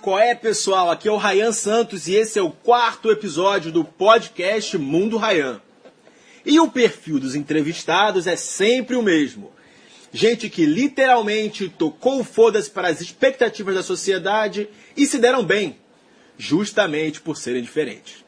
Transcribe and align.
Qual 0.00 0.18
é, 0.18 0.34
pessoal? 0.34 0.90
Aqui 0.90 1.08
é 1.08 1.12
o 1.12 1.18
Rayan 1.18 1.52
Santos 1.52 2.08
e 2.08 2.14
esse 2.14 2.38
é 2.38 2.42
o 2.42 2.50
quarto 2.50 3.10
episódio 3.10 3.70
do 3.70 3.84
podcast 3.84 4.78
Mundo 4.78 5.18
Rayan. 5.18 5.60
E 6.42 6.58
o 6.58 6.70
perfil 6.70 7.20
dos 7.20 7.34
entrevistados 7.34 8.26
é 8.26 8.34
sempre 8.34 8.96
o 8.96 9.02
mesmo. 9.02 9.52
Gente 10.10 10.48
que 10.48 10.64
literalmente 10.64 11.68
tocou 11.68 12.24
foda-se 12.24 12.70
para 12.70 12.88
as 12.88 13.02
expectativas 13.02 13.74
da 13.74 13.82
sociedade 13.82 14.70
e 14.96 15.06
se 15.06 15.18
deram 15.18 15.44
bem, 15.44 15.76
justamente 16.38 17.20
por 17.20 17.36
serem 17.36 17.62
diferentes. 17.62 18.24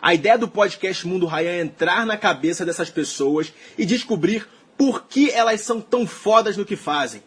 A 0.00 0.14
ideia 0.14 0.38
do 0.38 0.48
podcast 0.48 1.06
Mundo 1.06 1.26
Rayan 1.26 1.50
é 1.50 1.60
entrar 1.60 2.06
na 2.06 2.16
cabeça 2.16 2.64
dessas 2.64 2.88
pessoas 2.88 3.52
e 3.76 3.84
descobrir 3.84 4.48
por 4.78 5.06
que 5.06 5.30
elas 5.30 5.60
são 5.60 5.78
tão 5.78 6.06
fodas 6.06 6.56
no 6.56 6.64
que 6.64 6.74
fazem. 6.74 7.22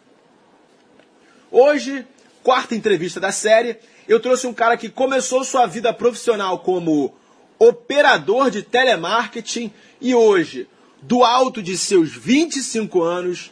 Hoje, 1.51 2.03
quarta 2.45 2.75
entrevista 2.75 3.19
da 3.19 3.31
série, 3.31 3.75
eu 4.07 4.19
trouxe 4.19 4.45
um 4.45 4.53
cara 4.53 4.77
que 4.77 4.87
começou 4.87 5.43
sua 5.43 5.65
vida 5.65 5.91
profissional 5.91 6.59
como 6.59 7.11
operador 7.57 8.51
de 8.51 8.61
telemarketing 8.61 9.73
e 9.99 10.13
hoje, 10.13 10.67
do 11.01 11.23
alto 11.23 11.59
de 11.59 11.75
seus 11.75 12.11
25 12.15 13.01
anos, 13.01 13.51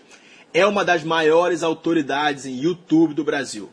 é 0.54 0.64
uma 0.64 0.86
das 0.86 1.04
maiores 1.04 1.64
autoridades 1.64 2.46
em 2.46 2.62
YouTube 2.62 3.16
do 3.16 3.24
Brasil. 3.24 3.68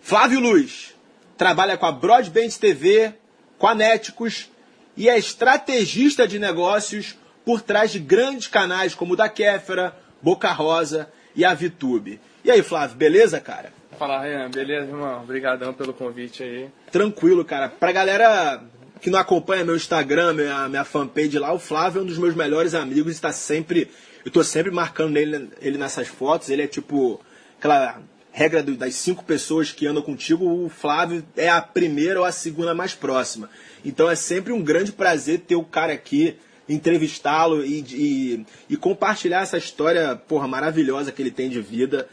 Flávio 0.00 0.38
Luz 0.38 0.94
trabalha 1.36 1.76
com 1.76 1.86
a 1.86 1.90
Broadband 1.90 2.50
TV, 2.50 3.14
com 3.58 3.66
a 3.66 3.74
Neticos 3.74 4.48
e 4.96 5.08
é 5.08 5.18
estrategista 5.18 6.26
de 6.26 6.38
negócios 6.38 7.16
por 7.44 7.60
trás 7.60 7.90
de 7.90 7.98
grandes 7.98 8.46
canais 8.46 8.94
como 8.94 9.14
o 9.14 9.16
da 9.16 9.28
Kéfera, 9.28 9.96
Boca 10.22 10.52
Rosa 10.52 11.10
e 11.34 11.44
a 11.44 11.52
VTube. 11.52 12.20
E 12.44 12.50
aí, 12.52 12.62
Flávio, 12.62 12.96
beleza, 12.96 13.40
cara? 13.40 13.75
Fala, 13.98 14.20
Ryan, 14.20 14.50
beleza, 14.50 14.88
irmão? 14.88 15.22
Obrigadão 15.22 15.72
pelo 15.72 15.94
convite 15.94 16.42
aí. 16.42 16.68
Tranquilo, 16.92 17.44
cara. 17.44 17.68
Pra 17.68 17.92
galera 17.92 18.62
que 19.00 19.08
não 19.08 19.18
acompanha 19.18 19.64
meu 19.64 19.74
Instagram, 19.74 20.34
minha, 20.34 20.68
minha 20.68 20.84
fanpage 20.84 21.38
lá, 21.38 21.52
o 21.52 21.58
Flávio 21.58 22.00
é 22.00 22.02
um 22.02 22.06
dos 22.06 22.18
meus 22.18 22.34
melhores 22.34 22.74
amigos 22.74 23.12
e 23.12 23.16
está 23.16 23.32
sempre. 23.32 23.90
Eu 24.24 24.30
tô 24.30 24.44
sempre 24.44 24.70
marcando 24.70 25.16
ele, 25.16 25.48
ele 25.60 25.78
nessas 25.78 26.08
fotos. 26.08 26.50
Ele 26.50 26.62
é 26.62 26.66
tipo 26.66 27.20
aquela 27.58 28.00
regra 28.32 28.62
do, 28.62 28.76
das 28.76 28.94
cinco 28.94 29.24
pessoas 29.24 29.72
que 29.72 29.86
andam 29.86 30.02
contigo, 30.02 30.44
o 30.46 30.68
Flávio 30.68 31.24
é 31.34 31.48
a 31.48 31.62
primeira 31.62 32.20
ou 32.20 32.26
a 32.26 32.32
segunda 32.32 32.74
mais 32.74 32.94
próxima. 32.94 33.48
Então 33.82 34.10
é 34.10 34.14
sempre 34.14 34.52
um 34.52 34.62
grande 34.62 34.92
prazer 34.92 35.40
ter 35.40 35.56
o 35.56 35.64
cara 35.64 35.94
aqui, 35.94 36.36
entrevistá-lo 36.68 37.64
e, 37.64 37.80
e, 37.80 38.46
e, 38.68 38.76
compartilhar 38.76 39.40
essa 39.40 39.56
história 39.56 40.14
porra, 40.16 40.46
maravilhosa 40.46 41.10
que 41.10 41.22
ele 41.22 41.30
tem 41.30 41.48
de 41.48 41.62
vida 41.62 42.06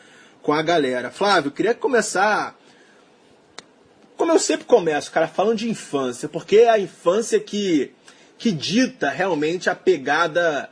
com 0.43 0.53
a 0.53 0.61
galera. 0.61 1.09
Flávio, 1.09 1.49
queria 1.49 1.73
começar. 1.73 2.55
Como 4.15 4.31
eu 4.31 4.37
sempre 4.37 4.65
começo, 4.65 5.11
cara, 5.11 5.27
falando 5.27 5.57
de 5.57 5.69
infância, 5.69 6.29
porque 6.29 6.57
é 6.57 6.69
a 6.69 6.77
infância 6.77 7.39
que, 7.39 7.91
que 8.37 8.51
dita 8.51 9.09
realmente 9.09 9.69
a 9.69 9.75
pegada 9.75 10.69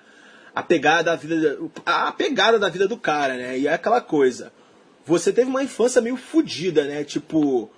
a 0.53 0.61
pegada 0.61 1.03
da 1.03 1.15
vida 1.15 1.57
a 1.85 2.11
pegada 2.11 2.59
da 2.59 2.69
vida 2.69 2.87
do 2.87 2.97
cara, 2.97 3.35
né? 3.35 3.57
E 3.57 3.67
é 3.67 3.73
aquela 3.73 4.01
coisa. 4.01 4.51
Você 5.05 5.31
teve 5.31 5.49
uma 5.49 5.63
infância 5.63 6.01
meio 6.01 6.17
fodida, 6.17 6.83
né? 6.83 7.03
Tipo, 7.03 7.71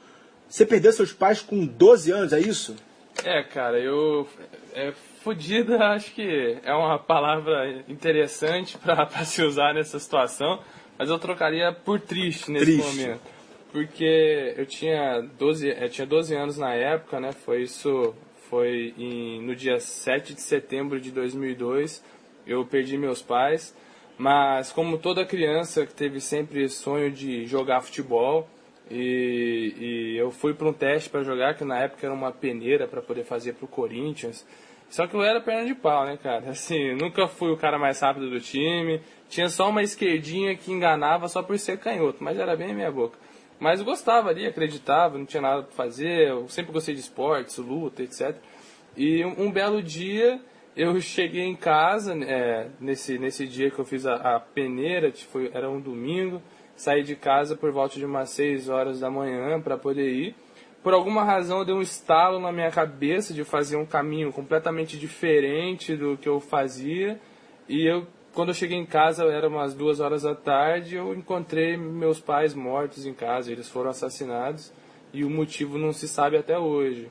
você 0.49 0.65
perdeu 0.65 0.91
seus 0.91 1.13
pais 1.13 1.41
com 1.41 1.65
12 1.65 2.11
anos, 2.11 2.33
é 2.33 2.39
isso? 2.39 2.75
É, 3.23 3.43
cara, 3.43 3.79
eu 3.79 4.27
é, 4.73 4.91
fodida 5.23 5.77
acho 5.89 6.11
que 6.13 6.57
é 6.63 6.73
uma 6.73 6.97
palavra 6.97 7.83
interessante 7.87 8.77
para 8.77 9.07
se 9.23 9.41
usar 9.43 9.73
nessa 9.73 9.99
situação. 9.99 10.59
Mas 10.97 11.09
eu 11.09 11.19
trocaria 11.19 11.71
por 11.71 11.99
triste 11.99 12.51
nesse 12.51 12.65
Triste. 12.65 12.83
momento. 12.83 13.21
Porque 13.71 14.53
eu 14.55 14.65
tinha 14.65 15.21
12, 15.21 15.67
eu 15.69 15.89
tinha 15.89 16.05
12 16.05 16.35
anos 16.35 16.57
na 16.57 16.73
época, 16.73 17.19
né? 17.19 17.31
Foi 17.31 17.63
isso, 17.63 18.13
foi 18.49 18.93
em, 18.97 19.41
no 19.41 19.55
dia 19.55 19.79
7 19.79 20.35
de 20.35 20.41
setembro 20.41 21.01
de 21.01 21.11
2002. 21.11 22.03
Eu 22.45 22.65
perdi 22.65 22.97
meus 22.97 23.21
pais. 23.21 23.75
Mas 24.17 24.71
como 24.71 24.99
toda 24.99 25.25
criança 25.25 25.85
que 25.87 25.93
teve 25.93 26.19
sempre 26.19 26.69
sonho 26.69 27.11
de 27.11 27.45
jogar 27.47 27.81
futebol, 27.81 28.47
e, 28.91 29.73
e 29.79 30.17
eu 30.17 30.29
fui 30.29 30.53
para 30.53 30.67
um 30.67 30.73
teste 30.73 31.09
para 31.09 31.23
jogar, 31.23 31.55
que 31.55 31.63
na 31.63 31.79
época 31.79 32.05
era 32.05 32.13
uma 32.13 32.31
peneira 32.31 32.87
para 32.87 33.01
poder 33.01 33.23
fazer 33.23 33.53
para 33.53 33.65
o 33.65 33.67
Corinthians. 33.67 34.45
Só 34.93 35.07
que 35.07 35.15
eu 35.15 35.23
era 35.23 35.41
perna 35.41 35.65
de 35.65 35.73
pau, 35.73 36.05
né, 36.05 36.19
cara? 36.21 36.51
Assim, 36.51 36.93
nunca 36.93 37.27
fui 37.27 37.49
o 37.49 37.57
cara 37.57 37.79
mais 37.79 37.99
rápido 37.99 38.29
do 38.29 38.39
time. 38.39 39.01
Tinha 39.27 39.49
só 39.49 39.67
uma 39.67 39.81
esquerdinha 39.81 40.55
que 40.55 40.71
enganava 40.71 41.27
só 41.27 41.41
por 41.41 41.57
ser 41.57 41.79
canhoto, 41.79 42.23
mas 42.23 42.37
era 42.37 42.55
bem 42.55 42.75
minha 42.75 42.91
boca. 42.91 43.17
Mas 43.59 43.79
eu 43.79 43.85
gostava 43.85 44.29
ali, 44.29 44.45
acreditava, 44.45 45.17
não 45.17 45.25
tinha 45.25 45.41
nada 45.41 45.63
para 45.63 45.71
fazer. 45.71 46.27
Eu 46.27 46.47
sempre 46.47 46.71
gostei 46.71 46.93
de 46.93 47.01
esportes, 47.01 47.57
luta, 47.57 48.03
etc. 48.03 48.35
E 48.95 49.25
um, 49.25 49.45
um 49.45 49.51
belo 49.51 49.81
dia 49.81 50.39
eu 50.77 51.01
cheguei 51.01 51.41
em 51.41 51.55
casa, 51.55 52.13
é, 52.13 52.67
nesse, 52.79 53.17
nesse 53.17 53.47
dia 53.47 53.71
que 53.71 53.79
eu 53.79 53.85
fiz 53.85 54.05
a, 54.05 54.35
a 54.35 54.39
peneira, 54.39 55.11
foi, 55.11 55.49
era 55.55 55.71
um 55.71 55.81
domingo. 55.81 56.39
Saí 56.75 57.01
de 57.01 57.15
casa 57.15 57.55
por 57.55 57.71
volta 57.71 57.97
de 57.97 58.05
umas 58.05 58.29
6 58.29 58.69
horas 58.69 58.99
da 58.99 59.09
manhã 59.09 59.59
para 59.59 59.75
poder 59.75 60.11
ir 60.11 60.35
por 60.83 60.93
alguma 60.93 61.23
razão 61.23 61.63
deu 61.63 61.77
um 61.77 61.81
estalo 61.81 62.39
na 62.39 62.51
minha 62.51 62.69
cabeça 62.69 63.33
de 63.33 63.45
fazer 63.45 63.77
um 63.77 63.85
caminho 63.85 64.33
completamente 64.33 64.99
diferente 64.99 65.95
do 65.95 66.17
que 66.17 66.27
eu 66.27 66.41
fazia. 66.41 67.17
E 67.69 67.89
eu, 67.89 68.05
quando 68.33 68.49
eu 68.49 68.53
cheguei 68.53 68.77
em 68.77 68.85
casa, 68.85 69.23
era 69.23 69.47
umas 69.47 69.73
duas 69.73 70.01
horas 70.01 70.23
da 70.23 70.35
tarde, 70.35 70.97
eu 70.97 71.15
encontrei 71.15 71.77
meus 71.77 72.19
pais 72.19 72.53
mortos 72.53 73.05
em 73.05 73.13
casa. 73.13 73.49
Eles 73.49 73.69
foram 73.69 73.91
assassinados 73.91 74.73
e 75.13 75.23
o 75.23 75.29
motivo 75.29 75.77
não 75.77 75.93
se 75.93 76.05
sabe 76.05 76.35
até 76.35 76.59
hoje. 76.59 77.09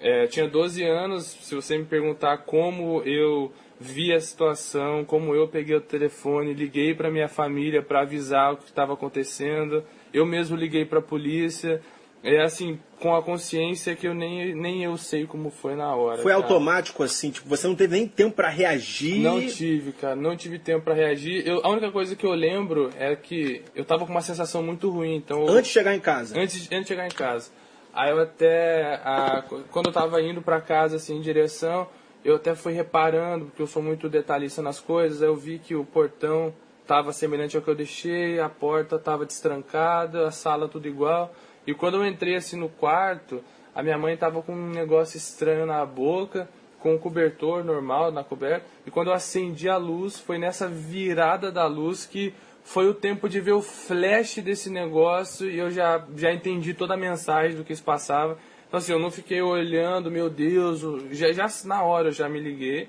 É, 0.00 0.26
tinha 0.26 0.48
12 0.48 0.82
anos, 0.82 1.24
se 1.26 1.54
você 1.54 1.76
me 1.76 1.84
perguntar 1.84 2.38
como 2.38 3.02
eu 3.02 3.52
vi 3.78 4.14
a 4.14 4.20
situação, 4.20 5.04
como 5.04 5.34
eu 5.34 5.46
peguei 5.46 5.76
o 5.76 5.80
telefone, 5.80 6.54
liguei 6.54 6.94
para 6.94 7.10
minha 7.10 7.28
família 7.28 7.82
para 7.82 8.00
avisar 8.00 8.54
o 8.54 8.56
que 8.56 8.64
estava 8.64 8.94
acontecendo, 8.94 9.84
eu 10.12 10.24
mesmo 10.24 10.56
liguei 10.56 10.86
para 10.86 11.00
a 11.00 11.02
polícia 11.02 11.82
é 12.22 12.42
assim, 12.42 12.78
com 13.00 13.14
a 13.14 13.22
consciência 13.22 13.96
que 13.96 14.06
eu 14.06 14.14
nem, 14.14 14.54
nem 14.54 14.84
eu 14.84 14.96
sei 14.96 15.26
como 15.26 15.50
foi 15.50 15.74
na 15.74 15.94
hora. 15.94 16.20
Foi 16.20 16.32
cara. 16.32 16.44
automático 16.44 17.02
assim, 17.02 17.30
tipo, 17.30 17.48
você 17.48 17.66
não 17.66 17.74
teve 17.74 17.96
nem 17.96 18.06
tempo 18.06 18.36
para 18.36 18.48
reagir. 18.48 19.20
Não 19.20 19.40
tive, 19.46 19.92
cara, 19.92 20.14
não 20.14 20.36
tive 20.36 20.58
tempo 20.58 20.84
para 20.84 20.94
reagir. 20.94 21.46
Eu, 21.46 21.64
a 21.64 21.70
única 21.70 21.90
coisa 21.90 22.14
que 22.14 22.26
eu 22.26 22.32
lembro 22.32 22.90
é 22.98 23.16
que 23.16 23.62
eu 23.74 23.84
tava 23.84 24.04
com 24.04 24.12
uma 24.12 24.20
sensação 24.20 24.62
muito 24.62 24.90
ruim, 24.90 25.16
então... 25.16 25.46
Eu, 25.46 25.54
antes 25.54 25.68
de 25.68 25.72
chegar 25.72 25.94
em 25.94 26.00
casa? 26.00 26.38
Antes, 26.38 26.68
antes 26.70 26.82
de 26.82 26.88
chegar 26.88 27.06
em 27.06 27.10
casa. 27.10 27.50
Aí 27.92 28.10
eu 28.10 28.20
até, 28.20 29.00
a, 29.02 29.42
quando 29.70 29.86
eu 29.86 29.92
tava 29.92 30.20
indo 30.20 30.42
para 30.42 30.60
casa, 30.60 30.96
assim, 30.96 31.16
em 31.16 31.20
direção, 31.22 31.88
eu 32.22 32.36
até 32.36 32.54
fui 32.54 32.74
reparando, 32.74 33.46
porque 33.46 33.62
eu 33.62 33.66
sou 33.66 33.82
muito 33.82 34.10
detalhista 34.10 34.60
nas 34.60 34.78
coisas, 34.78 35.22
aí 35.22 35.28
eu 35.28 35.36
vi 35.36 35.58
que 35.58 35.74
o 35.74 35.86
portão 35.86 36.52
tava 36.86 37.12
semelhante 37.12 37.56
ao 37.56 37.62
que 37.62 37.68
eu 37.68 37.74
deixei, 37.74 38.38
a 38.38 38.48
porta 38.48 38.98
tava 38.98 39.24
destrancada, 39.24 40.28
a 40.28 40.30
sala 40.30 40.68
tudo 40.68 40.86
igual... 40.86 41.34
E 41.70 41.74
quando 41.74 41.98
eu 41.98 42.06
entrei 42.06 42.34
assim 42.34 42.56
no 42.56 42.68
quarto, 42.68 43.44
a 43.72 43.80
minha 43.82 43.96
mãe 43.96 44.16
tava 44.16 44.42
com 44.42 44.52
um 44.52 44.70
negócio 44.70 45.16
estranho 45.16 45.64
na 45.64 45.86
boca, 45.86 46.48
com 46.80 46.94
um 46.94 46.98
cobertor 46.98 47.62
normal 47.62 48.10
na 48.10 48.24
coberta. 48.24 48.66
E 48.84 48.90
quando 48.90 49.08
eu 49.08 49.14
acendi 49.14 49.68
a 49.68 49.76
luz, 49.76 50.18
foi 50.18 50.36
nessa 50.36 50.66
virada 50.66 51.52
da 51.52 51.66
luz 51.66 52.04
que 52.04 52.34
foi 52.64 52.88
o 52.88 52.94
tempo 52.94 53.28
de 53.28 53.40
ver 53.40 53.52
o 53.52 53.62
flash 53.62 54.38
desse 54.38 54.68
negócio 54.68 55.48
e 55.48 55.58
eu 55.58 55.70
já, 55.70 56.04
já 56.16 56.32
entendi 56.32 56.74
toda 56.74 56.94
a 56.94 56.96
mensagem 56.96 57.56
do 57.56 57.64
que 57.64 57.74
se 57.74 57.82
passava. 57.82 58.36
Então 58.66 58.78
assim, 58.78 58.92
eu 58.92 58.98
não 58.98 59.10
fiquei 59.10 59.40
olhando, 59.40 60.10
meu 60.10 60.28
Deus, 60.28 60.84
já, 61.12 61.32
já 61.32 61.48
na 61.64 61.84
hora 61.84 62.08
eu 62.08 62.12
já 62.12 62.28
me 62.28 62.40
liguei. 62.40 62.88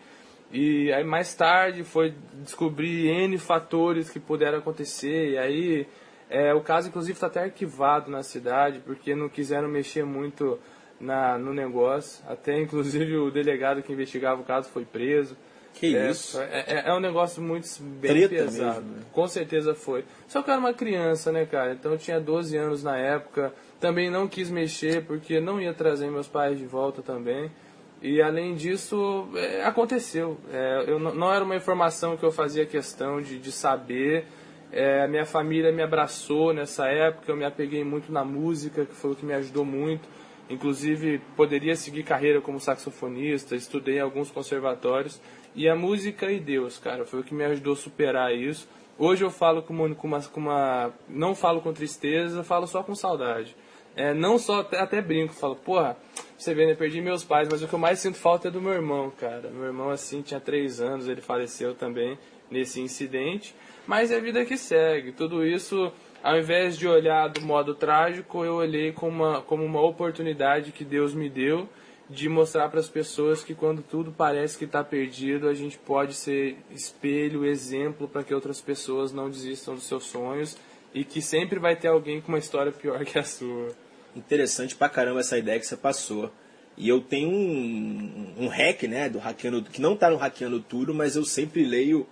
E 0.52 0.92
aí 0.92 1.04
mais 1.04 1.36
tarde 1.36 1.84
foi 1.84 2.16
descobrir 2.44 3.08
N 3.08 3.38
fatores 3.38 4.10
que 4.10 4.20
puderam 4.20 4.58
acontecer. 4.58 5.34
E 5.34 5.38
aí 5.38 5.88
é, 6.32 6.54
o 6.54 6.62
caso, 6.62 6.88
inclusive, 6.88 7.14
está 7.14 7.28
até 7.28 7.42
arquivado 7.42 8.10
na 8.10 8.24
cidade, 8.24 8.80
porque 8.80 9.14
não 9.14 9.28
quiseram 9.28 9.68
mexer 9.68 10.06
muito 10.06 10.58
na, 10.98 11.38
no 11.38 11.54
negócio. 11.54 12.24
Até, 12.28 12.58
inclusive, 12.58 13.18
o 13.18 13.30
delegado 13.30 13.84
que 13.84 13.92
investigava 13.92 14.42
o 14.42 14.46
caso 14.46 14.70
foi 14.70 14.86
preso. 14.86 15.36
Que 15.74 15.96
é, 15.96 16.10
isso? 16.10 16.40
É, 16.40 16.66
é, 16.68 16.84
é, 16.88 16.94
um 16.94 17.00
negócio 17.00 17.42
muito 17.42 17.68
bem 17.82 18.28
Treta 18.28 18.44
pesado. 18.46 18.82
mesmo, 18.82 18.98
né? 18.98 19.04
Com 19.12 19.28
certeza 19.28 19.74
foi. 19.76 20.06
Só 20.28 20.42
que 20.42 20.50
eu 20.50 20.54
era 20.54 20.60
uma 20.60 20.74
criança, 20.74 21.32
né, 21.32 21.46
cara? 21.46 21.74
Então 21.74 21.92
eu 21.92 21.98
tinha 21.98 22.20
12 22.20 22.56
anos 22.58 22.84
na 22.84 22.98
época. 22.98 23.54
Também 23.80 24.10
não 24.10 24.28
quis 24.28 24.50
mexer, 24.50 25.04
porque 25.06 25.40
não 25.40 25.62
ia 25.62 25.74
trazer 25.74 26.10
meus 26.10 26.28
pais 26.28 26.58
de 26.58 26.66
volta 26.66 27.02
também. 27.02 27.52
E 28.02 28.22
além 28.22 28.56
disso, 28.56 29.28
é, 29.36 29.64
aconteceu. 29.64 30.38
É, 30.52 30.86
eu 30.88 31.00
não, 31.00 31.14
não 31.14 31.34
era 31.34 31.44
uma 31.44 31.56
informação 31.56 32.16
que 32.16 32.24
eu 32.24 32.32
fazia 32.32 32.66
questão 32.66 33.22
de, 33.22 33.38
de 33.38 33.52
saber. 33.52 34.26
É, 34.72 35.08
minha 35.08 35.26
família 35.26 35.72
me 35.72 35.82
abraçou 35.82 36.54
nessa 36.54 36.88
época, 36.88 37.32
eu 37.32 37.36
me 37.36 37.44
apeguei 37.44 37.84
muito 37.84 38.12
na 38.12 38.24
música, 38.24 38.86
que 38.86 38.96
foi 38.96 39.12
o 39.12 39.16
que 39.16 39.26
me 39.26 39.34
ajudou 39.34 39.66
muito. 39.66 40.08
Inclusive, 40.50 41.20
poderia 41.36 41.76
seguir 41.76 42.04
carreira 42.04 42.42
como 42.42 42.60
saxofonista, 42.60 43.56
estudei 43.56 43.98
em 43.98 44.02
alguns 44.02 44.32
conservatórios. 44.32 45.22
E 45.56 45.68
a 45.68 45.76
música 45.76 46.32
e 46.32 46.40
Deus, 46.40 46.78
cara, 46.78 47.06
foi 47.06 47.20
o 47.20 47.24
que 47.24 47.34
me 47.34 47.44
ajudou 47.46 47.74
a 47.74 47.76
superar 47.76 48.34
isso. 48.34 48.68
Hoje 48.98 49.24
eu 49.24 49.30
falo 49.30 49.62
com 49.62 49.74
uma, 49.74 49.96
com 49.96 50.08
uma, 50.08 50.22
com 50.22 50.40
uma 50.40 50.92
não 51.10 51.34
falo 51.34 51.62
com 51.62 51.74
tristeza, 51.74 52.44
falo 52.44 52.68
só 52.68 52.84
com 52.84 52.94
saudade. 52.96 53.56
é, 53.96 54.14
não 54.14 54.38
só, 54.38 54.62
até, 54.62 54.80
até 54.80 55.02
brinco, 55.02 55.34
falo, 55.34 55.56
porra, 55.56 55.98
você 56.38 56.54
vê, 56.54 56.66
né, 56.66 56.76
perdi 56.76 57.02
meus 57.02 57.24
pais, 57.24 57.48
mas 57.52 57.62
o 57.62 57.68
que 57.68 57.74
eu 57.74 57.80
mais 57.80 58.00
sinto 58.00 58.18
falta 58.18 58.48
é 58.48 58.52
do 58.52 58.62
meu 58.62 58.74
irmão, 58.74 59.12
cara. 59.12 59.50
Meu 59.50 59.66
irmão, 59.66 59.90
assim, 59.90 60.22
tinha 60.22 60.40
três 60.40 60.80
anos, 60.80 61.08
ele 61.08 61.22
faleceu 61.22 61.76
também 61.76 62.18
nesse 62.50 62.82
incidente, 62.82 63.56
mas 63.88 64.12
é 64.12 64.18
a 64.18 64.20
vida 64.20 64.46
que 64.46 64.58
segue. 64.58 65.12
Tudo 65.12 65.46
isso, 65.46 65.92
ao 66.24 66.38
invés 66.38 66.78
de 66.78 66.88
olhar 66.88 67.28
do 67.28 67.42
modo 67.42 67.74
trágico, 67.74 68.44
eu 68.46 68.56
olhei 68.56 68.92
como 68.92 69.24
uma, 69.24 69.42
como 69.42 69.64
uma 69.64 69.82
oportunidade 69.82 70.72
que 70.72 70.84
Deus 70.84 71.14
me 71.14 71.30
deu 71.30 71.68
de 72.12 72.28
mostrar 72.28 72.68
para 72.68 72.80
as 72.80 72.90
pessoas 72.90 73.42
que 73.42 73.56
quando 73.56 73.82
tudo 73.82 74.12
parece 74.12 74.58
que 74.58 74.66
está 74.66 74.84
perdido, 74.84 75.48
a 75.48 75.54
gente 75.54 75.78
pode 75.78 76.14
ser 76.14 76.58
espelho, 76.70 77.46
exemplo 77.46 78.08
para 78.08 78.22
que 78.22 78.34
outras 78.34 78.60
pessoas 78.60 79.14
não 79.14 79.30
desistam 79.30 79.76
dos 79.76 79.86
seus 79.86 80.04
sonhos 80.04 80.58
e 80.94 81.06
que 81.06 81.22
sempre 81.22 81.58
vai 81.58 81.76
ter 81.76 81.88
alguém 81.88 82.20
com 82.20 82.28
uma 82.28 82.38
história 82.38 82.72
pior 82.72 83.04
que 83.06 83.18
a 83.18 83.24
sua. 83.24 83.70
Interessante 84.14 84.76
pra 84.76 84.90
caramba 84.90 85.22
essa 85.22 85.38
ideia 85.38 85.60
que 85.60 85.66
você 85.66 85.78
passou. 85.78 86.30
E 86.78 86.90
eu 86.90 87.00
tenho 87.00 87.30
um, 87.30 88.34
um 88.40 88.48
hack, 88.48 88.84
né, 88.84 89.10
do 89.10 89.20
hackeando, 89.20 89.64
que 89.64 89.82
não 89.82 89.96
tá 89.96 90.10
no 90.10 90.18
hackeando 90.18 90.60
tudo, 90.60 90.94
mas 90.94 91.16
eu 91.16 91.24
sempre 91.24 91.64
leio 91.64 92.06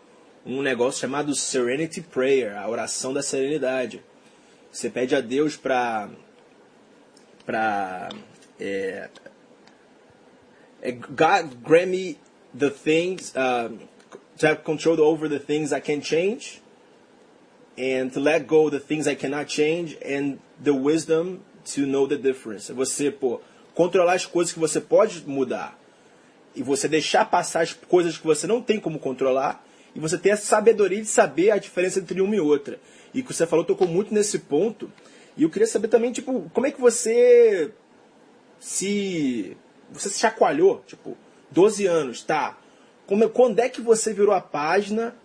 um 0.50 0.62
negócio 0.62 1.02
chamado 1.02 1.36
Serenity 1.36 2.02
Prayer, 2.02 2.58
a 2.58 2.68
oração 2.68 3.14
da 3.14 3.22
serenidade. 3.22 4.02
Você 4.72 4.90
pede 4.90 5.16
a 5.16 5.22
Deus 5.22 5.56
para 5.56 6.10
para 7.46 8.10
é, 8.60 9.10
é, 10.82 10.92
God 10.92 11.56
grant 11.64 11.88
me 11.88 12.18
the 12.58 12.70
things 12.70 13.34
uh, 13.36 13.76
to 14.38 14.48
have 14.48 14.64
control 14.64 15.00
over 15.00 15.30
the 15.30 15.40
things 15.40 15.72
I 15.72 15.80
can 15.80 16.02
change 16.02 16.62
and 17.78 18.10
to 18.14 18.20
let 18.20 18.46
go 18.46 18.70
the 18.70 18.80
things 18.80 19.08
I 19.08 19.16
cannot 19.16 19.50
change 19.50 19.98
and 20.04 20.40
the 20.62 20.74
wisdom 20.74 21.40
to 21.74 21.86
know 21.86 22.08
the 22.08 22.18
difference. 22.18 22.72
Você, 22.72 23.12
pô, 23.12 23.42
controlar 23.74 24.14
as 24.14 24.26
coisas 24.26 24.54
que 24.54 24.60
você 24.60 24.82
pode 24.82 25.24
mudar 25.28 25.78
e 26.56 26.64
você 26.64 26.88
deixar 26.88 27.26
passar 27.26 27.62
as 27.62 27.74
coisas 27.74 28.18
que 28.18 28.26
você 28.26 28.46
não 28.46 28.62
tem 28.62 28.80
como 28.80 29.00
controlar 29.00 29.64
e 30.00 30.02
você 30.02 30.18
ter 30.18 30.32
a 30.32 30.38
sabedoria 30.38 31.02
de 31.02 31.08
saber 31.08 31.52
a 31.52 31.58
diferença 31.58 32.00
entre 32.00 32.22
uma 32.22 32.34
e 32.34 32.40
outra. 32.40 32.80
E 33.14 33.22
que 33.22 33.34
você 33.34 33.46
falou 33.46 33.66
tocou 33.66 33.86
muito 33.86 34.14
nesse 34.14 34.40
ponto. 34.40 34.90
E 35.36 35.44
eu 35.44 35.50
queria 35.50 35.68
saber 35.68 35.90
também, 35.90 36.10
tipo, 36.14 36.50
como 36.54 36.66
é 36.66 36.72
que 36.72 36.80
você 36.80 37.72
se 38.62 39.58
você 39.92 40.08
se 40.08 40.20
chacoalhou, 40.20 40.82
tipo, 40.88 41.18
12 41.52 41.86
anos, 41.86 42.24
tá? 42.24 42.58
Como, 43.06 43.28
quando 43.30 43.60
é 43.60 43.68
que 43.68 43.82
você 43.82 44.14
virou 44.14 44.34
a 44.34 44.40
página 44.40 45.16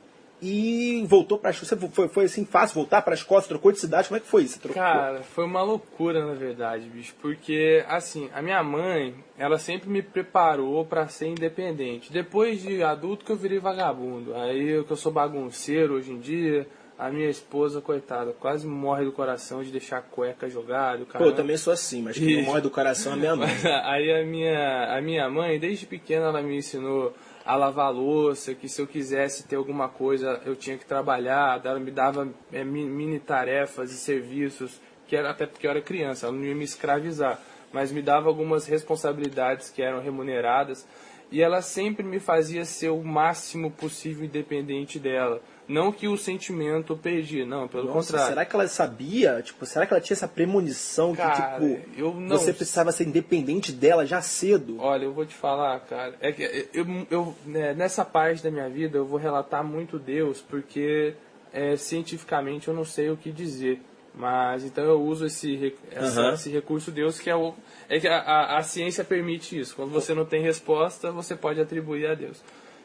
e 0.44 1.02
voltou 1.06 1.38
para 1.38 1.52
você 1.52 1.74
foi, 1.74 2.06
foi 2.06 2.24
assim 2.26 2.44
fácil 2.44 2.74
voltar 2.74 3.00
para 3.00 3.14
as 3.14 3.22
costas, 3.22 3.48
trocou 3.48 3.72
de 3.72 3.80
cidade, 3.80 4.08
como 4.08 4.18
é 4.18 4.20
que 4.20 4.26
foi 4.26 4.42
isso? 4.42 4.60
Trocou? 4.60 4.82
Cara, 4.82 5.22
foi 5.22 5.46
uma 5.46 5.62
loucura 5.62 6.26
na 6.26 6.34
verdade, 6.34 6.86
bicho, 6.86 7.14
porque 7.22 7.82
assim, 7.88 8.28
a 8.34 8.42
minha 8.42 8.62
mãe, 8.62 9.14
ela 9.38 9.58
sempre 9.58 9.88
me 9.88 10.02
preparou 10.02 10.84
para 10.84 11.08
ser 11.08 11.28
independente. 11.28 12.12
Depois 12.12 12.60
de 12.60 12.82
adulto 12.82 13.24
que 13.24 13.32
eu 13.32 13.36
virei 13.36 13.58
vagabundo. 13.58 14.34
Aí 14.34 14.84
que 14.84 14.90
eu 14.90 14.96
sou 14.96 15.10
bagunceiro 15.10 15.94
hoje 15.94 16.12
em 16.12 16.20
dia, 16.20 16.66
a 16.98 17.10
minha 17.10 17.28
esposa, 17.28 17.80
coitada, 17.80 18.32
quase 18.32 18.66
morre 18.66 19.04
do 19.04 19.12
coração 19.12 19.64
de 19.64 19.70
deixar 19.72 19.98
a 19.98 20.02
cueca 20.02 20.48
jogada. 20.48 21.04
Pô, 21.06 21.24
eu 21.24 21.34
também 21.34 21.56
sou 21.56 21.72
assim, 21.72 22.02
mas 22.02 22.18
quem 22.18 22.42
morre 22.42 22.60
do 22.60 22.70
coração 22.70 23.12
é 23.12 23.14
a 23.14 23.18
minha 23.18 23.36
mãe. 23.36 23.48
Aí 23.84 24.12
a 24.12 24.24
minha, 24.24 24.96
a 24.96 25.00
minha 25.00 25.28
mãe, 25.30 25.58
desde 25.58 25.86
pequena, 25.86 26.26
ela 26.26 26.42
me 26.42 26.56
ensinou 26.56 27.14
a 27.44 27.56
lavar 27.56 27.92
louça, 27.92 28.54
que 28.54 28.68
se 28.68 28.80
eu 28.80 28.86
quisesse 28.86 29.46
ter 29.46 29.56
alguma 29.56 29.88
coisa 29.88 30.40
eu 30.46 30.56
tinha 30.56 30.78
que 30.78 30.86
trabalhar, 30.86 31.60
ela 31.64 31.78
me 31.78 31.90
dava 31.90 32.28
é, 32.52 32.64
mini 32.64 33.20
tarefas 33.20 33.92
e 33.92 33.96
serviços, 33.96 34.80
que 35.06 35.14
era 35.14 35.30
até 35.30 35.46
porque 35.46 35.66
eu 35.66 35.70
era 35.70 35.82
criança, 35.82 36.26
ela 36.26 36.34
não 36.34 36.44
ia 36.44 36.54
me 36.54 36.64
escravizar, 36.64 37.38
mas 37.72 37.92
me 37.92 38.00
dava 38.00 38.28
algumas 38.28 38.66
responsabilidades 38.66 39.70
que 39.70 39.82
eram 39.82 40.00
remuneradas 40.00 40.86
e 41.34 41.42
ela 41.42 41.60
sempre 41.60 42.06
me 42.06 42.20
fazia 42.20 42.64
ser 42.64 42.90
o 42.90 43.02
máximo 43.02 43.68
possível 43.68 44.24
independente 44.24 45.00
dela. 45.00 45.42
Não 45.66 45.90
que 45.90 46.06
o 46.06 46.16
sentimento 46.16 46.96
perdi, 46.96 47.44
não, 47.44 47.66
pelo 47.66 47.86
Nossa, 47.86 48.12
contrário. 48.12 48.28
Será 48.28 48.44
que 48.44 48.54
ela 48.54 48.68
sabia? 48.68 49.42
Tipo, 49.42 49.66
será 49.66 49.84
que 49.84 49.92
ela 49.92 50.00
tinha 50.00 50.14
essa 50.14 50.28
premonição 50.28 51.12
cara, 51.12 51.58
que, 51.58 51.66
tipo, 51.66 52.00
eu 52.00 52.14
não... 52.14 52.38
você 52.38 52.52
precisava 52.52 52.92
ser 52.92 53.08
independente 53.08 53.72
dela 53.72 54.06
já 54.06 54.22
cedo? 54.22 54.76
Olha, 54.78 55.06
eu 55.06 55.12
vou 55.12 55.26
te 55.26 55.34
falar, 55.34 55.80
cara. 55.80 56.14
É 56.20 56.30
que 56.30 56.68
eu, 56.72 56.86
eu 57.10 57.34
né, 57.44 57.74
nessa 57.74 58.04
parte 58.04 58.40
da 58.40 58.50
minha 58.52 58.68
vida 58.68 58.98
eu 58.98 59.04
vou 59.04 59.18
relatar 59.18 59.64
muito 59.64 59.98
Deus, 59.98 60.40
porque 60.40 61.14
é, 61.52 61.74
cientificamente 61.74 62.68
eu 62.68 62.74
não 62.74 62.84
sei 62.84 63.10
o 63.10 63.16
que 63.16 63.32
dizer. 63.32 63.80
Mas 64.14 64.64
então 64.64 64.84
eu 64.84 65.02
uso 65.02 65.26
esse, 65.26 65.74
essa, 65.90 66.20
uhum. 66.20 66.34
esse 66.34 66.48
recurso 66.50 66.92
Deus 66.92 67.18
que 67.18 67.28
é 67.28 67.34
o. 67.34 67.52
É 67.88 67.98
que 67.98 68.06
a, 68.06 68.18
a, 68.18 68.58
a 68.58 68.62
ciência 68.62 69.02
permite 69.02 69.58
isso. 69.58 69.74
Quando 69.74 69.90
você 69.90 70.14
não 70.14 70.24
tem 70.24 70.40
resposta, 70.40 71.10
você 71.10 71.34
pode 71.34 71.60
atribuir 71.60 72.06
a 72.06 72.14
Deus. 72.14 72.42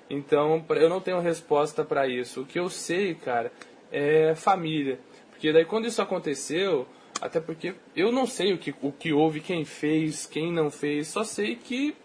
Então, 0.10 0.66
eu 0.70 0.90
não 0.90 1.00
tenho 1.00 1.20
resposta 1.20 1.86
para 1.86 2.08
isso. 2.08 2.42
O 2.42 2.46
que 2.46 2.60
eu 2.60 2.68
sei, 2.68 3.14
cara, 3.14 3.52
é 3.92 4.34
família. 4.34 5.00
Porque 5.30 5.54
daí 5.54 5.66
quando 5.66 5.86
isso 5.86 6.02
aconteceu, 6.02 6.88
até 7.22 7.40
porque 7.40 7.76
eu 7.96 8.12
não 8.12 8.26
sei 8.26 8.54
o 8.54 8.58
que, 8.58 8.74
o 8.82 8.92
que 8.92 9.14
houve, 9.14 9.40
quem 9.40 9.64
fez, 9.64 10.26
quem 10.26 10.52
não 10.52 10.72
fez, 10.72 11.08
só 11.08 11.24
sei 11.24 11.56
que 11.56 11.96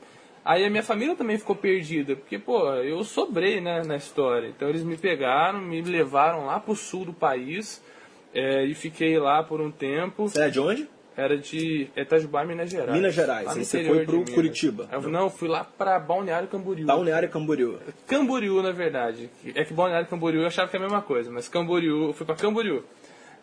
aí 0.44 0.64
a 0.64 0.70
minha 0.70 0.82
família 0.82 1.16
também 1.16 1.38
ficou 1.38 1.56
perdida, 1.56 2.14
porque, 2.14 2.38
pô, 2.38 2.72
eu 2.74 3.02
sobrei, 3.02 3.60
né, 3.60 3.82
na 3.84 3.96
história. 3.96 4.48
Então 4.48 4.68
eles 4.68 4.84
me 4.84 4.98
pegaram, 4.98 5.60
me 5.60 5.80
levaram 5.80 6.46
lá 6.46 6.60
pro 6.60 6.76
sul 6.76 7.06
do 7.06 7.12
país 7.14 7.82
é, 8.34 8.64
e 8.64 8.74
fiquei 8.74 9.18
lá 9.18 9.42
por 9.42 9.60
um 9.60 9.70
tempo. 9.70 10.28
Você 10.28 10.42
é 10.42 10.50
de 10.50 10.58
onde? 10.58 10.88
Era 11.16 11.38
de 11.38 11.88
Itajubá, 11.96 12.44
Minas 12.44 12.68
Gerais. 12.68 12.92
Minas 12.92 13.14
Gerais. 13.14 13.46
Aí 13.46 13.64
você 13.64 13.84
foi 13.84 14.04
pro 14.04 14.24
Curitiba. 14.24 14.88
Eu, 14.90 15.02
não, 15.02 15.30
fui 15.30 15.48
lá 15.48 15.62
pra 15.62 15.96
Balneário 16.00 16.48
Camboriú. 16.48 16.86
Balneário 16.86 17.28
Camboriú. 17.28 17.78
Camboriú, 18.08 18.60
na 18.60 18.72
verdade. 18.72 19.30
É 19.54 19.64
que 19.64 19.72
Balneário 19.72 20.08
Camboriú 20.08 20.40
eu 20.40 20.48
achava 20.48 20.68
que 20.68 20.76
é 20.76 20.80
a 20.80 20.82
mesma 20.82 21.02
coisa, 21.02 21.30
mas 21.30 21.48
Camboriú, 21.48 22.08
eu 22.08 22.12
fui 22.12 22.26
pra 22.26 22.34
Camboriú. 22.34 22.82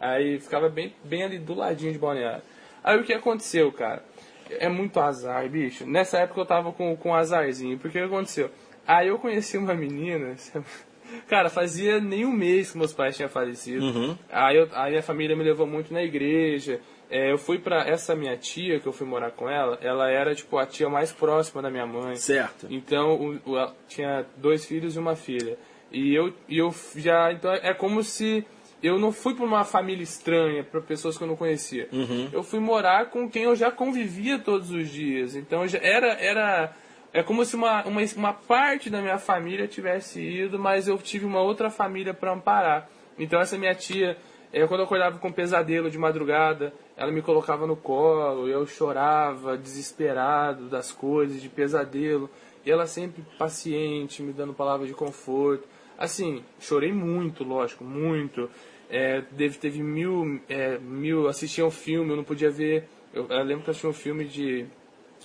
Aí 0.02 0.40
ficava 0.40 0.68
bem, 0.68 0.94
bem 1.06 1.24
ali 1.24 1.40
do 1.40 1.54
ladinho 1.54 1.94
de 1.94 1.98
Balneário. 1.98 2.44
Aí 2.84 3.00
o 3.00 3.04
que 3.04 3.14
aconteceu, 3.14 3.72
cara? 3.72 4.04
É 4.50 4.68
muito 4.68 5.00
azar, 5.00 5.48
bicho. 5.48 5.86
Nessa 5.86 6.18
época 6.18 6.42
eu 6.42 6.46
tava 6.46 6.74
com, 6.74 6.98
com 6.98 7.16
azarzinho. 7.16 7.78
Porque 7.78 7.98
o 7.98 8.02
que 8.02 8.14
aconteceu? 8.14 8.52
Aí 8.86 9.08
eu 9.08 9.18
conheci 9.18 9.58
uma 9.58 9.74
menina. 9.74 10.36
Cara, 11.28 11.50
fazia 11.50 12.00
nem 12.00 12.26
um 12.26 12.32
mês 12.32 12.72
que 12.72 12.78
meus 12.78 12.94
pais 12.94 13.16
tinham 13.16 13.30
falecido. 13.30 13.86
Uhum. 13.86 14.18
Aí, 14.30 14.58
eu, 14.58 14.70
aí 14.74 14.98
a 14.98 15.04
família 15.04 15.36
me 15.36 15.44
levou 15.44 15.68
muito 15.68 15.94
na 15.94 16.04
igreja. 16.04 16.80
É, 17.10 17.32
eu 17.32 17.38
fui 17.38 17.60
pra 17.60 17.88
essa 17.88 18.16
minha 18.16 18.38
tia, 18.38 18.80
que 18.80 18.88
eu 18.88 18.94
fui 18.94 19.06
morar 19.06 19.32
com 19.32 19.50
ela, 19.50 19.78
ela 19.82 20.10
era, 20.10 20.34
tipo, 20.34 20.58
a 20.58 20.66
tia 20.66 20.90
mais 20.90 21.12
próxima 21.12 21.62
da 21.62 21.70
minha 21.70 21.86
mãe. 21.86 22.16
Certo. 22.16 22.68
Então, 22.70 23.16
o, 23.16 23.36
o, 23.54 23.72
tinha 23.88 24.26
dois 24.38 24.66
filhos 24.66 24.96
e 24.96 25.00
uma 25.00 25.16
filha. 25.16 25.58
E 25.92 26.16
eu, 26.16 26.34
e 26.48 26.58
eu 26.58 26.74
já, 26.96 27.34
então 27.34 27.52
é 27.52 27.74
como 27.74 28.02
se 28.02 28.46
eu 28.82 28.98
não 28.98 29.12
fui 29.12 29.36
para 29.36 29.46
uma 29.46 29.64
família 29.64 30.04
estranha, 30.04 30.64
para 30.64 30.82
pessoas 30.82 31.18
que 31.18 31.24
eu 31.24 31.28
não 31.28 31.36
conhecia. 31.36 31.88
Uhum. 31.92 32.30
Eu 32.32 32.44
fui 32.44 32.60
morar 32.60 33.10
com 33.10 33.30
quem 33.30 33.44
eu 33.44 33.56
já 33.56 33.70
convivia 33.70 34.40
todos 34.40 34.72
os 34.72 34.90
dias. 34.90 35.36
Então 35.36 35.68
já 35.68 35.80
era 35.80 36.14
era 36.14 36.74
é 37.14 37.22
como 37.22 37.44
se 37.44 37.56
uma, 37.56 37.84
uma, 37.84 38.02
uma 38.16 38.34
parte 38.34 38.90
da 38.90 39.02
minha 39.02 39.18
família 39.18 39.68
tivesse 39.68 40.22
ido, 40.22 40.58
mas 40.58 40.88
eu 40.88 40.98
tive 40.98 41.26
uma 41.26 41.42
outra 41.42 41.70
família 41.70 42.14
para 42.14 42.32
amparar. 42.32 42.90
Então 43.20 43.40
essa 43.40 43.58
minha 43.58 43.76
tia, 43.76 44.18
é, 44.54 44.66
quando 44.66 44.80
eu 44.80 44.86
acordava 44.86 45.20
com 45.20 45.32
pesadelo 45.32 45.92
de 45.92 45.98
madrugada, 45.98 46.74
ela 46.96 47.12
me 47.12 47.22
colocava 47.22 47.68
no 47.68 47.76
colo, 47.76 48.48
eu 48.48 48.66
chorava 48.66 49.58
desesperado 49.58 50.70
das 50.70 50.92
coisas, 50.92 51.42
de 51.42 51.50
pesadelo, 51.50 52.30
e 52.66 52.72
ela 52.72 52.86
sempre 52.88 53.24
paciente, 53.38 54.22
me 54.22 54.32
dando 54.32 54.54
palavras 54.54 54.88
de 54.88 54.94
conforto. 54.94 55.68
Assim, 55.98 56.44
chorei 56.60 56.92
muito, 56.94 57.44
lógico, 57.44 57.84
muito. 57.84 58.50
É, 58.90 59.22
teve, 59.22 59.58
teve 59.58 59.84
mil, 59.84 60.40
é, 60.50 60.78
mil, 60.78 61.28
assistia 61.28 61.66
um 61.66 61.72
filme, 61.72 62.12
eu 62.12 62.18
não 62.18 62.24
podia 62.24 62.50
ver. 62.50 62.88
Eu, 63.14 63.28
eu 63.28 63.44
lembro 63.44 63.64
que 63.64 63.70
eu 63.70 63.72
assisti 63.72 63.88
um 63.88 63.94
filme 63.94 64.26
de. 64.26 64.66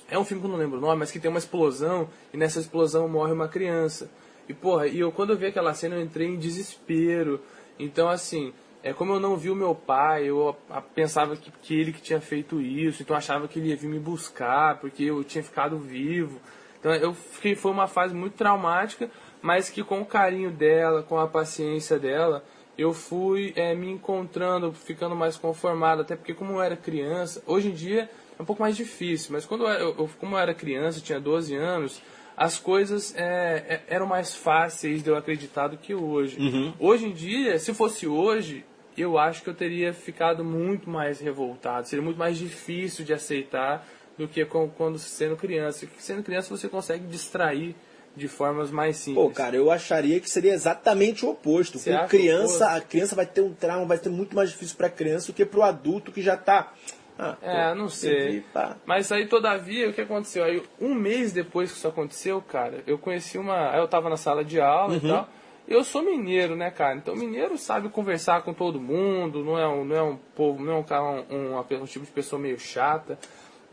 É 0.08 0.18
um 0.18 0.24
filme 0.24 0.40
que 0.40 0.46
eu 0.46 0.52
não 0.52 0.58
lembro 0.58 0.78
o 0.78 0.80
nome, 0.80 1.00
mas 1.00 1.10
que 1.10 1.18
tem 1.18 1.28
uma 1.28 1.38
explosão, 1.38 2.08
e 2.32 2.36
nessa 2.36 2.60
explosão 2.60 3.08
morre 3.08 3.32
uma 3.32 3.48
criança. 3.48 4.08
E 4.48 4.54
porra, 4.54 4.86
e 4.86 5.00
eu 5.00 5.10
quando 5.10 5.30
eu 5.30 5.36
vi 5.36 5.46
aquela 5.46 5.74
cena 5.74 5.96
eu 5.96 6.02
entrei 6.02 6.28
em 6.28 6.38
desespero. 6.38 7.40
Então 7.78 8.08
assim, 8.08 8.52
é, 8.82 8.92
como 8.92 9.12
eu 9.12 9.20
não 9.20 9.36
vi 9.36 9.50
o 9.50 9.56
meu 9.56 9.74
pai, 9.74 10.26
eu 10.26 10.56
pensava 10.94 11.36
que, 11.36 11.50
que 11.60 11.74
ele 11.74 11.92
que 11.92 12.00
tinha 12.00 12.20
feito 12.20 12.60
isso, 12.60 13.02
então 13.02 13.14
eu 13.14 13.18
achava 13.18 13.48
que 13.48 13.58
ele 13.58 13.70
ia 13.70 13.76
vir 13.76 13.88
me 13.88 13.98
buscar, 13.98 14.78
porque 14.78 15.02
eu 15.02 15.24
tinha 15.24 15.42
ficado 15.42 15.76
vivo. 15.78 16.40
Então 16.78 16.94
eu 16.94 17.12
fiquei, 17.12 17.56
foi 17.56 17.72
uma 17.72 17.88
fase 17.88 18.14
muito 18.14 18.34
traumática, 18.34 19.10
mas 19.42 19.68
que 19.68 19.82
com 19.82 20.00
o 20.00 20.06
carinho 20.06 20.52
dela, 20.52 21.02
com 21.02 21.18
a 21.18 21.26
paciência 21.26 21.98
dela, 21.98 22.44
eu 22.78 22.92
fui 22.92 23.52
é, 23.56 23.74
me 23.74 23.90
encontrando, 23.90 24.72
ficando 24.72 25.16
mais 25.16 25.36
conformado, 25.36 26.02
até 26.02 26.14
porque 26.14 26.34
como 26.34 26.52
eu 26.52 26.62
era 26.62 26.76
criança, 26.76 27.42
hoje 27.44 27.70
em 27.70 27.74
dia 27.74 28.08
é 28.38 28.42
um 28.42 28.44
pouco 28.44 28.62
mais 28.62 28.76
difícil, 28.76 29.30
mas 29.32 29.44
quando 29.44 29.66
eu, 29.66 29.96
eu 29.98 30.10
como 30.18 30.36
eu 30.36 30.38
era 30.38 30.54
criança, 30.54 31.00
tinha 31.00 31.18
12 31.18 31.54
anos, 31.54 32.02
as 32.36 32.58
coisas 32.58 33.14
é, 33.16 33.64
é, 33.68 33.82
eram 33.88 34.06
mais 34.06 34.34
fáceis 34.34 35.02
de 35.02 35.08
eu 35.08 35.16
acreditar 35.16 35.68
do 35.68 35.78
que 35.78 35.94
hoje. 35.94 36.38
Uhum. 36.38 36.74
Hoje 36.78 37.06
em 37.06 37.12
dia, 37.12 37.58
se 37.58 37.72
fosse 37.72 38.06
hoje, 38.06 38.64
eu 38.96 39.18
acho 39.18 39.42
que 39.42 39.48
eu 39.48 39.54
teria 39.54 39.92
ficado 39.94 40.44
muito 40.44 40.90
mais 40.90 41.18
revoltado. 41.18 41.88
Seria 41.88 42.04
muito 42.04 42.18
mais 42.18 42.36
difícil 42.36 43.04
de 43.04 43.14
aceitar 43.14 43.86
do 44.18 44.28
que 44.28 44.44
quando 44.44 44.98
sendo 44.98 45.36
criança. 45.36 45.86
Porque 45.86 46.02
sendo 46.02 46.22
criança 46.22 46.54
você 46.54 46.68
consegue 46.68 47.06
distrair 47.06 47.74
de 48.16 48.28
formas 48.28 48.70
mais 48.70 48.96
simples. 48.96 49.22
Pô, 49.22 49.30
cara, 49.30 49.56
eu 49.56 49.70
acharia 49.70 50.18
que 50.20 50.28
seria 50.28 50.54
exatamente 50.54 51.24
o 51.24 51.30
oposto. 51.30 51.78
Com 51.78 52.08
criança, 52.08 52.64
o 52.64 52.68
oposto? 52.68 52.76
a 52.76 52.80
criança 52.80 53.14
vai 53.14 53.26
ter 53.26 53.42
um 53.42 53.52
trauma, 53.52 53.84
vai 53.84 53.98
ser 53.98 54.08
muito 54.08 54.34
mais 54.34 54.50
difícil 54.50 54.76
pra 54.76 54.88
criança 54.88 55.26
do 55.26 55.34
que 55.34 55.44
pro 55.44 55.62
adulto 55.62 56.10
que 56.10 56.22
já 56.22 56.36
tá. 56.36 56.72
Ah, 57.18 57.36
É, 57.42 57.74
não 57.74 57.88
sei. 57.88 58.42
pá. 58.52 58.76
Mas 58.86 59.10
aí, 59.10 59.26
todavia, 59.26 59.88
o 59.88 59.92
que 59.92 60.00
aconteceu? 60.00 60.44
Aí, 60.44 60.62
um 60.80 60.94
mês 60.94 61.32
depois 61.32 61.70
que 61.72 61.78
isso 61.78 61.88
aconteceu, 61.88 62.42
cara, 62.42 62.82
eu 62.86 62.98
conheci 62.98 63.38
uma. 63.38 63.74
Eu 63.76 63.88
tava 63.88 64.08
na 64.10 64.16
sala 64.16 64.44
de 64.44 64.60
aula 64.60 64.92
Uhum. 64.94 65.00
e 65.02 65.08
tal. 65.08 65.28
Eu 65.68 65.82
sou 65.82 66.00
mineiro, 66.02 66.54
né, 66.54 66.70
cara? 66.70 66.94
Então, 66.94 67.16
mineiro 67.16 67.58
sabe 67.58 67.88
conversar 67.88 68.42
com 68.42 68.54
todo 68.54 68.80
mundo, 68.80 69.42
não 69.42 69.58
é 69.58 69.66
um, 69.66 69.84
não 69.84 69.96
é 69.96 70.02
um 70.02 70.16
povo, 70.36 70.62
não 70.62 70.74
é 70.74 70.76
um, 70.76 70.82
cara, 70.84 71.02
um, 71.28 71.60
pe- 71.64 71.74
um 71.74 71.84
tipo 71.86 72.04
de 72.04 72.12
pessoa 72.12 72.40
meio 72.40 72.56
chata. 72.58 73.18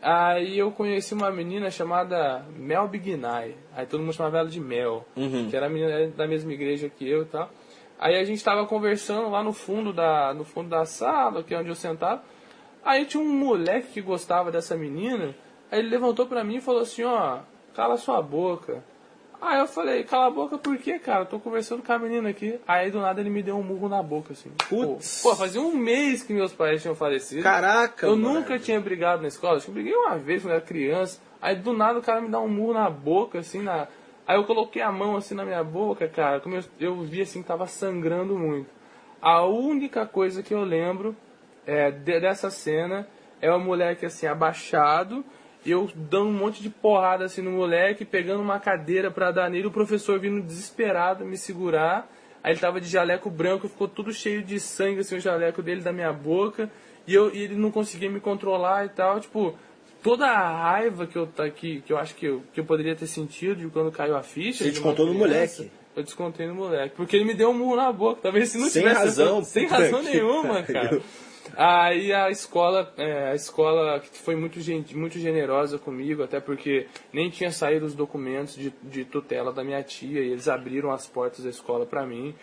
Aí 0.01 0.57
eu 0.57 0.71
conheci 0.71 1.13
uma 1.13 1.29
menina 1.31 1.69
chamada 1.71 2.43
Mel 2.57 2.87
Bignai. 2.87 3.55
Aí 3.75 3.85
todo 3.85 4.01
mundo 4.01 4.13
chamava 4.13 4.39
ela 4.39 4.49
de 4.49 4.59
Mel, 4.59 5.05
Uhum. 5.15 5.47
que 5.49 5.55
era 5.55 5.67
a 5.67 5.69
menina 5.69 6.07
da 6.07 6.27
mesma 6.27 6.51
igreja 6.51 6.89
que 6.89 7.07
eu 7.07 7.21
e 7.21 7.25
tal. 7.25 7.49
Aí 7.99 8.15
a 8.19 8.23
gente 8.23 8.43
tava 8.43 8.65
conversando 8.65 9.29
lá 9.29 9.41
no 9.43 9.53
fundo 9.53 9.93
da, 9.93 10.33
no 10.33 10.43
fundo 10.43 10.69
da 10.69 10.83
sala, 10.85 11.41
que 11.43 11.53
é 11.53 11.59
onde 11.59 11.69
eu 11.69 11.75
sentava. 11.75 12.21
Aí 12.85 13.05
tinha 13.05 13.21
um 13.23 13.29
moleque 13.33 13.87
que 13.93 14.01
gostava 14.01 14.51
dessa 14.51 14.75
menina. 14.75 15.35
Aí 15.71 15.79
ele 15.79 15.89
levantou 15.89 16.25
pra 16.25 16.43
mim 16.43 16.57
e 16.57 16.61
falou 16.61 16.81
assim, 16.81 17.03
ó, 17.03 17.39
cala 17.75 17.97
sua 17.97 18.21
boca. 18.21 18.83
Aí 19.41 19.59
eu 19.59 19.67
falei, 19.67 20.03
cala 20.05 20.27
a 20.27 20.31
boca 20.31 20.57
por 20.57 20.77
quê, 20.77 20.97
cara? 20.99 21.23
Eu 21.23 21.25
tô 21.25 21.37
conversando 21.39 21.83
com 21.83 21.91
a 21.91 21.99
menina 21.99 22.29
aqui. 22.29 22.59
Aí 22.67 22.89
do 22.89 22.99
nada 23.01 23.19
ele 23.19 23.29
me 23.29 23.43
deu 23.43 23.57
um 23.57 23.63
murro 23.63 23.89
na 23.89 24.01
boca, 24.01 24.31
assim. 24.31 24.49
Putz. 24.69 25.21
Pô, 25.21 25.29
pô, 25.31 25.35
fazia 25.35 25.59
um 25.61 25.75
mês 25.75 26.23
que 26.23 26.33
meus 26.33 26.53
pais 26.53 26.81
tinham 26.81 26.95
falecido. 26.95 27.43
Caraca, 27.43 28.05
Eu 28.07 28.15
mano. 28.15 28.35
nunca 28.35 28.57
tinha 28.57 28.79
brigado 28.79 29.21
na 29.21 29.27
escola. 29.27 29.57
Acho 29.57 29.65
que 29.65 29.71
eu 29.71 29.73
briguei 29.75 29.93
uma 29.93 30.17
vez 30.17 30.41
quando 30.41 30.51
eu 30.51 30.57
era 30.57 30.65
criança. 30.65 31.19
Aí 31.41 31.55
do 31.57 31.73
nada 31.73 31.99
o 31.99 32.01
cara 32.01 32.21
me 32.21 32.29
dá 32.29 32.39
um 32.39 32.47
murro 32.47 32.73
na 32.73 32.89
boca, 32.89 33.39
assim, 33.39 33.61
na. 33.61 33.87
Aí 34.25 34.37
eu 34.37 34.45
coloquei 34.45 34.81
a 34.81 34.89
mão 34.91 35.17
assim 35.17 35.35
na 35.35 35.43
minha 35.43 35.61
boca, 35.63 36.07
cara. 36.07 36.39
Como 36.39 36.55
eu, 36.55 36.63
eu 36.79 37.01
vi 37.01 37.21
assim 37.21 37.41
que 37.41 37.47
tava 37.47 37.67
sangrando 37.67 38.37
muito. 38.39 38.69
A 39.21 39.43
única 39.45 40.05
coisa 40.05 40.41
que 40.41 40.53
eu 40.53 40.63
lembro 40.63 41.13
é, 41.65 41.91
de- 41.91 42.19
dessa 42.19 42.49
cena 42.49 43.07
é 43.41 43.51
o 43.51 43.59
moleque 43.59 44.05
assim, 44.05 44.25
abaixado, 44.27 45.23
eu 45.65 45.89
dando 45.95 46.27
um 46.29 46.33
monte 46.33 46.61
de 46.61 46.69
porrada 46.69 47.25
assim 47.25 47.41
no 47.41 47.51
moleque, 47.51 48.03
pegando 48.05 48.41
uma 48.41 48.59
cadeira 48.59 49.09
pra 49.11 49.31
dar 49.31 49.49
nele, 49.49 49.67
o 49.67 49.71
professor 49.71 50.19
vindo 50.19 50.41
desesperado 50.41 51.25
me 51.25 51.37
segurar. 51.37 52.09
Aí 52.43 52.51
ele 52.51 52.59
tava 52.59 52.81
de 52.81 52.87
jaleco 52.89 53.29
branco, 53.29 53.69
ficou 53.69 53.87
tudo 53.87 54.11
cheio 54.11 54.43
de 54.43 54.59
sangue, 54.59 54.99
assim, 54.99 55.15
o 55.15 55.19
jaleco 55.19 55.61
dele 55.63 55.81
da 55.81 55.93
minha 55.93 56.11
boca, 56.11 56.69
e, 57.07 57.13
eu, 57.13 57.33
e 57.33 57.43
ele 57.43 57.55
não 57.55 57.71
conseguia 57.71 58.09
me 58.09 58.19
controlar 58.19 58.85
e 58.85 58.89
tal, 58.89 59.19
tipo, 59.21 59.55
toda 60.01 60.25
a 60.27 60.61
raiva 60.71 61.07
que 61.07 61.17
eu, 61.17 61.25
tá 61.25 61.45
aqui, 61.45 61.81
que 61.85 61.93
eu 61.93 61.97
acho 61.97 62.13
que 62.15 62.25
eu, 62.25 62.43
que 62.53 62.59
eu 62.59 62.65
poderia 62.65 62.95
ter 62.95 63.07
sentido 63.07 63.55
de 63.55 63.67
quando 63.67 63.89
caiu 63.93 64.17
a 64.17 64.23
ficha. 64.23 64.65
Você 64.65 64.71
descontou 64.71 65.05
no 65.05 65.13
moleque. 65.13 65.71
Eu 65.95 66.03
descontei 66.03 66.45
no 66.47 66.55
moleque. 66.55 66.95
Porque 66.97 67.15
ele 67.15 67.23
me 67.23 67.33
deu 67.33 67.51
um 67.51 67.53
murro 67.53 67.75
na 67.77 67.91
boca. 67.93 68.19
Talvez 68.23 68.49
se 68.49 68.57
não 68.57 68.67
Sem 68.67 68.81
tivesse. 68.81 68.99
razão, 68.99 69.43
Sem 69.43 69.67
razão 69.67 70.03
que 70.03 70.09
nenhuma, 70.09 70.63
cara. 70.63 71.01
Aí 71.55 72.11
a 72.11 72.31
escola, 72.31 72.91
é, 72.97 73.29
a 73.29 73.35
escola 73.35 74.01
foi 74.01 74.35
muito, 74.35 74.59
muito 74.95 75.19
generosa 75.19 75.77
comigo, 75.77 76.23
até 76.23 76.39
porque 76.39 76.87
nem 77.11 77.29
tinha 77.29 77.51
saído 77.51 77.85
os 77.85 77.93
documentos 77.93 78.55
de, 78.55 78.73
de 78.81 79.05
tutela 79.05 79.53
da 79.53 79.63
minha 79.63 79.83
tia 79.83 80.21
e 80.21 80.31
eles 80.31 80.47
abriram 80.47 80.91
as 80.91 81.05
portas 81.07 81.43
da 81.43 81.51
escola 81.51 81.85
para 81.85 82.05
mim. 82.07 82.33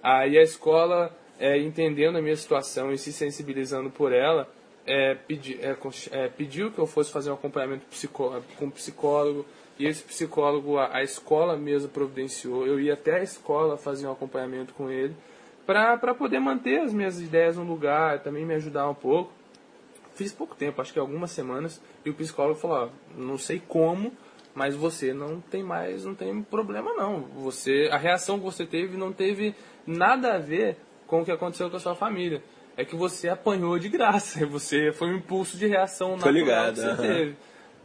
Aí 0.00 0.38
a 0.38 0.42
escola, 0.42 1.14
é, 1.38 1.58
entendendo 1.58 2.16
a 2.16 2.22
minha 2.22 2.36
situação 2.36 2.92
e 2.92 2.98
se 2.98 3.12
sensibilizando 3.12 3.90
por 3.90 4.12
ela, 4.12 4.48
é, 4.86 5.14
pedi, 5.14 5.58
é, 5.60 5.76
é, 6.12 6.28
pediu 6.28 6.70
que 6.70 6.78
eu 6.78 6.86
fosse 6.86 7.10
fazer 7.10 7.30
um 7.30 7.34
acompanhamento 7.34 7.86
psicó- 7.90 8.40
com 8.56 8.70
psicólogo. 8.70 9.44
E 9.80 9.86
esse 9.86 10.04
psicólogo, 10.04 10.78
a, 10.78 10.96
a 10.96 11.02
escola 11.02 11.56
mesmo 11.56 11.88
providenciou. 11.88 12.66
Eu 12.66 12.78
ia 12.78 12.94
até 12.94 13.18
a 13.18 13.22
escola 13.22 13.76
fazer 13.76 14.06
um 14.06 14.12
acompanhamento 14.12 14.74
com 14.74 14.90
ele 14.90 15.14
para 15.98 16.14
poder 16.14 16.40
manter 16.40 16.80
as 16.80 16.92
minhas 16.92 17.20
ideias 17.20 17.56
no 17.56 17.62
lugar, 17.62 18.20
também 18.20 18.44
me 18.44 18.54
ajudar 18.54 18.88
um 18.88 18.94
pouco. 18.94 19.32
Fiz 20.14 20.32
pouco 20.32 20.54
tempo, 20.54 20.80
acho 20.82 20.92
que 20.92 20.98
algumas 20.98 21.30
semanas, 21.30 21.80
e 22.04 22.10
o 22.10 22.14
psicólogo 22.14 22.58
falou: 22.58 22.76
ó, 22.76 22.88
não 23.16 23.38
sei 23.38 23.62
como, 23.66 24.12
mas 24.54 24.74
você 24.74 25.14
não 25.14 25.40
tem 25.40 25.62
mais, 25.62 26.04
não 26.04 26.14
tem 26.14 26.42
problema 26.42 26.92
não. 26.94 27.22
Você, 27.36 27.88
a 27.92 27.96
reação 27.96 28.38
que 28.38 28.44
você 28.44 28.66
teve 28.66 28.96
não 28.96 29.12
teve 29.12 29.54
nada 29.86 30.34
a 30.34 30.38
ver 30.38 30.76
com 31.06 31.22
o 31.22 31.24
que 31.24 31.32
aconteceu 31.32 31.70
com 31.70 31.76
a 31.76 31.80
sua 31.80 31.94
família. 31.94 32.42
É 32.76 32.84
que 32.84 32.96
você 32.96 33.28
apanhou 33.28 33.78
de 33.78 33.88
graça, 33.88 34.44
você 34.46 34.92
foi 34.92 35.08
um 35.08 35.16
impulso 35.16 35.56
de 35.56 35.66
reação 35.66 36.12
natural 36.12 36.32
ligado, 36.32 36.74
que 36.74 36.80
você 36.80 36.96
teve. 36.96 37.36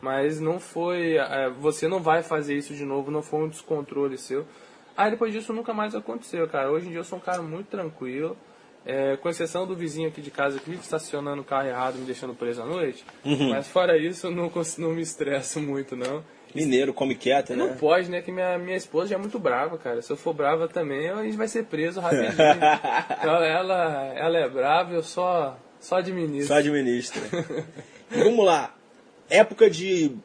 Mas 0.01 0.39
não 0.39 0.59
foi, 0.59 1.17
é, 1.17 1.49
você 1.49 1.87
não 1.87 1.99
vai 1.99 2.21
fazer 2.21 2.55
isso 2.55 2.73
de 2.73 2.85
novo, 2.85 3.09
não 3.09 3.21
foi 3.21 3.43
um 3.43 3.47
descontrole 3.47 4.17
seu. 4.17 4.45
Aí 4.97 5.11
depois 5.11 5.33
disso 5.33 5.51
nunca 5.53 5.73
mais 5.73 5.93
aconteceu, 5.93 6.47
cara. 6.47 6.71
Hoje 6.71 6.87
em 6.87 6.89
dia 6.89 6.99
eu 6.99 7.03
sou 7.03 7.17
um 7.17 7.21
cara 7.21 7.41
muito 7.41 7.67
tranquilo. 7.67 8.37
É, 8.87 9.17
com 9.17 9.27
exceção 9.27 9.65
do 9.65 9.75
vizinho 9.75 10.07
aqui 10.07 10.21
de 10.21 10.29
casa 10.29 10.59
que 10.59 10.69
vive 10.69 10.83
estacionando 10.83 11.41
o 11.41 11.45
carro 11.45 11.67
errado, 11.67 11.95
me 11.95 12.05
deixando 12.05 12.35
preso 12.35 12.61
à 12.61 12.65
noite. 12.67 13.03
Uhum. 13.25 13.49
Mas 13.49 13.67
fora 13.67 13.97
isso, 13.97 14.27
eu 14.27 14.31
não, 14.31 14.51
não 14.77 14.91
me 14.91 15.01
estresso 15.01 15.59
muito, 15.59 15.95
não. 15.95 16.23
Mineiro, 16.55 16.93
come 16.93 17.15
quieto, 17.15 17.53
Não 17.53 17.67
né? 17.67 17.77
pode, 17.77 18.09
né? 18.09 18.21
Que 18.21 18.31
minha, 18.31 18.57
minha 18.57 18.77
esposa 18.77 19.07
já 19.09 19.15
é 19.15 19.17
muito 19.17 19.37
brava, 19.37 19.77
cara. 19.77 20.01
Se 20.01 20.09
eu 20.09 20.15
for 20.15 20.33
brava 20.33 20.69
também, 20.69 21.09
a 21.09 21.21
gente 21.23 21.35
vai 21.35 21.49
ser 21.49 21.65
preso 21.65 21.99
rapidinho. 21.99 22.31
então 23.19 23.43
ela, 23.43 24.13
ela 24.15 24.37
é 24.37 24.47
brava, 24.47 24.93
eu 24.93 25.03
só, 25.03 25.59
só 25.79 25.97
administro. 25.97 26.47
Só 26.47 26.55
administra. 26.55 27.21
Vamos 28.09 28.45
lá. 28.45 28.73
Época 29.29 29.69
de 29.69 30.15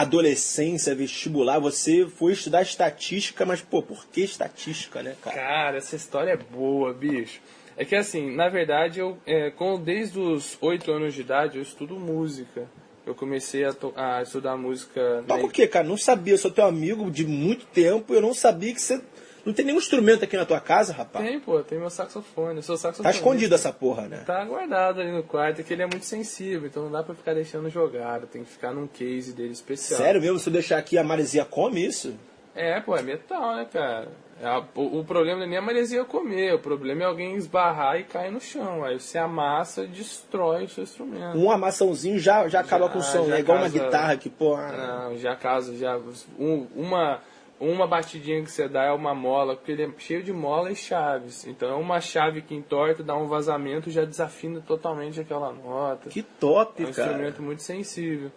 adolescência, 0.00 0.94
vestibular, 0.94 1.58
você 1.58 2.06
foi 2.06 2.32
estudar 2.32 2.62
estatística, 2.62 3.44
mas, 3.46 3.60
pô, 3.60 3.82
por 3.82 4.06
que 4.06 4.22
estatística, 4.22 5.02
né, 5.02 5.14
cara? 5.22 5.36
Cara, 5.36 5.76
essa 5.78 5.96
história 5.96 6.32
é 6.32 6.36
boa, 6.36 6.92
bicho. 6.92 7.40
É 7.76 7.84
que 7.84 7.94
assim, 7.94 8.34
na 8.34 8.48
verdade, 8.48 8.98
eu 9.00 9.16
é, 9.24 9.50
com, 9.50 9.80
desde 9.80 10.18
os 10.18 10.58
8 10.60 10.90
anos 10.90 11.14
de 11.14 11.20
idade 11.20 11.56
eu 11.58 11.62
estudo 11.62 11.94
música. 11.98 12.66
Eu 13.06 13.14
comecei 13.14 13.64
a, 13.64 13.72
a 13.96 14.22
estudar 14.22 14.56
música. 14.56 15.22
Toca 15.26 15.40
na- 15.40 15.46
o 15.46 15.50
quê, 15.50 15.66
cara? 15.66 15.86
Não 15.86 15.96
sabia, 15.96 16.34
eu 16.34 16.38
sou 16.38 16.50
teu 16.50 16.66
amigo 16.66 17.10
de 17.10 17.24
muito 17.26 17.64
tempo, 17.66 18.12
eu 18.12 18.20
não 18.20 18.34
sabia 18.34 18.74
que 18.74 18.82
você. 18.82 19.00
Não 19.48 19.54
tem 19.54 19.64
nenhum 19.64 19.78
instrumento 19.78 20.22
aqui 20.24 20.36
na 20.36 20.44
tua 20.44 20.60
casa, 20.60 20.92
rapaz? 20.92 21.24
Tem, 21.24 21.40
pô, 21.40 21.60
tem 21.60 21.78
meu 21.78 21.88
saxofone. 21.88 22.56
Eu 22.58 22.62
sou 22.62 22.76
Tá 23.02 23.10
escondido 23.10 23.54
essa 23.54 23.72
porra, 23.72 24.06
né? 24.06 24.22
Tá 24.26 24.44
guardado 24.44 25.00
ali 25.00 25.10
no 25.10 25.22
quarto, 25.22 25.62
é 25.62 25.64
que 25.64 25.72
ele 25.72 25.82
é 25.82 25.86
muito 25.86 26.04
sensível, 26.04 26.66
então 26.68 26.82
não 26.82 26.90
dá 26.90 27.02
pra 27.02 27.14
ficar 27.14 27.32
deixando 27.32 27.70
jogado, 27.70 28.26
tem 28.26 28.44
que 28.44 28.50
ficar 28.50 28.72
num 28.74 28.86
case 28.86 29.32
dele 29.32 29.52
especial. 29.52 29.98
Sério 30.02 30.20
mesmo, 30.20 30.38
se 30.38 30.50
eu 30.50 30.52
deixar 30.52 30.76
aqui 30.76 30.98
a 30.98 31.02
maresia 31.02 31.46
come 31.46 31.82
isso? 31.82 32.14
É, 32.54 32.78
pô, 32.80 32.94
é 32.94 33.00
metal, 33.02 33.56
né, 33.56 33.66
cara? 33.72 34.08
É 34.42 34.50
o, 34.74 34.98
o 35.00 35.04
problema 35.04 35.38
não 35.38 35.46
é 35.46 35.48
nem 35.48 35.58
a 35.58 35.62
maresia 35.62 36.04
comer, 36.04 36.54
o 36.54 36.58
problema 36.58 37.02
é 37.02 37.06
alguém 37.06 37.34
esbarrar 37.34 37.98
e 37.98 38.04
cair 38.04 38.30
no 38.30 38.40
chão. 38.40 38.84
Aí 38.84 39.00
você 39.00 39.16
amassa 39.16 39.84
e 39.84 39.86
destrói 39.86 40.64
o 40.64 40.68
seu 40.68 40.84
instrumento. 40.84 41.38
Um 41.38 41.50
amassãozinho 41.50 42.18
já, 42.18 42.46
já 42.48 42.60
acaba 42.60 42.86
Já- 42.86 42.92
com 42.92 42.98
o 42.98 43.02
som, 43.02 43.24
né? 43.26 43.40
Igual 43.40 43.58
uma 43.58 43.68
guitarra 43.70 44.14
que, 44.18 44.28
pô. 44.28 44.56
Não, 44.58 45.16
já 45.16 45.34
caso, 45.34 45.74
já. 45.76 45.98
um- 46.38 46.66
uma, 46.76 47.20
uma 47.60 47.86
batidinha 47.86 48.42
que 48.42 48.50
você 48.50 48.68
dá 48.68 48.84
é 48.84 48.92
uma 48.92 49.14
mola, 49.14 49.56
porque 49.56 49.72
ele 49.72 49.82
é 49.82 49.90
cheio 49.98 50.22
de 50.22 50.32
mola 50.32 50.70
e 50.70 50.76
chaves. 50.76 51.46
Então 51.46 51.68
é 51.70 51.74
uma 51.74 52.00
chave 52.00 52.42
que 52.42 52.54
entorta, 52.54 53.02
dá 53.02 53.16
um 53.16 53.26
vazamento 53.26 53.90
já 53.90 54.04
desafina 54.04 54.60
totalmente 54.60 55.20
aquela 55.20 55.52
nota. 55.52 56.08
Que 56.08 56.22
top, 56.22 56.82
É 56.82 56.86
um 56.86 56.92
cara. 56.92 57.08
instrumento 57.08 57.42
muito 57.42 57.62
sensível. 57.62 58.30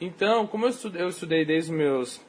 Então, 0.00 0.46
como 0.46 0.66
eu 0.66 0.70
estudei, 0.70 1.02
eu 1.02 1.08
estudei 1.08 1.44
desde 1.44 1.70
os 1.70 1.76
meus 1.76 2.20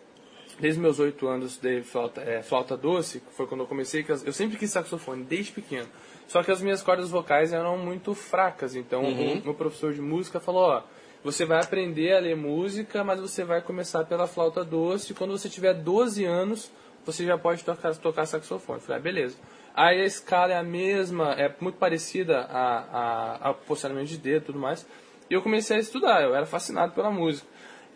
desde 0.57 0.79
meus 0.79 0.99
oito 0.99 1.27
anos, 1.27 1.43
eu 1.43 1.49
estudei 1.49 1.83
flauta, 1.83 2.21
é, 2.21 2.41
flauta 2.41 2.77
doce, 2.77 3.19
que 3.19 3.33
foi 3.33 3.45
quando 3.45 3.61
eu 3.61 3.67
comecei, 3.67 4.05
eu 4.07 4.31
sempre 4.31 4.57
quis 4.57 4.69
saxofone, 4.71 5.23
desde 5.23 5.51
pequeno. 5.51 5.87
Só 6.27 6.41
que 6.43 6.49
as 6.49 6.61
minhas 6.61 6.81
cordas 6.81 7.09
vocais 7.09 7.51
eram 7.51 7.77
muito 7.77 8.13
fracas, 8.15 8.73
então 8.73 9.03
o 9.03 9.43
meu 9.43 9.53
professor 9.53 9.93
de 9.93 10.01
música 10.01 10.39
falou, 10.39 10.63
ó, 10.63 10.83
você 11.25 11.43
vai 11.43 11.59
aprender 11.59 12.15
a 12.15 12.19
ler 12.19 12.35
música, 12.35 13.03
mas 13.03 13.19
você 13.19 13.43
vai 13.43 13.59
começar 13.59 14.05
pela 14.05 14.27
flauta 14.27 14.63
doce, 14.63 15.15
quando 15.15 15.35
você 15.35 15.49
tiver 15.49 15.73
12 15.73 16.23
anos, 16.23 16.71
você 17.03 17.25
já 17.25 17.35
pode 17.35 17.63
tocar, 17.63 17.95
tocar 17.95 18.27
saxofone. 18.27 18.79
Falei, 18.79 18.99
ah, 18.99 19.01
beleza. 19.01 19.35
Aí 19.73 20.01
a 20.01 20.05
escala 20.05 20.53
é 20.53 20.55
a 20.55 20.61
mesma, 20.61 21.31
é 21.33 21.51
muito 21.59 21.79
parecida 21.79 22.41
a, 22.41 22.77
a, 22.77 23.49
a 23.49 23.53
posicionamento 23.55 24.09
de 24.09 24.19
dedo 24.19 24.43
e 24.43 24.45
tudo 24.45 24.59
mais. 24.59 24.87
E 25.27 25.33
eu 25.33 25.41
comecei 25.41 25.77
a 25.77 25.79
estudar, 25.79 26.21
eu 26.21 26.35
era 26.35 26.45
fascinado 26.45 26.93
pela 26.93 27.09
música. 27.09 27.47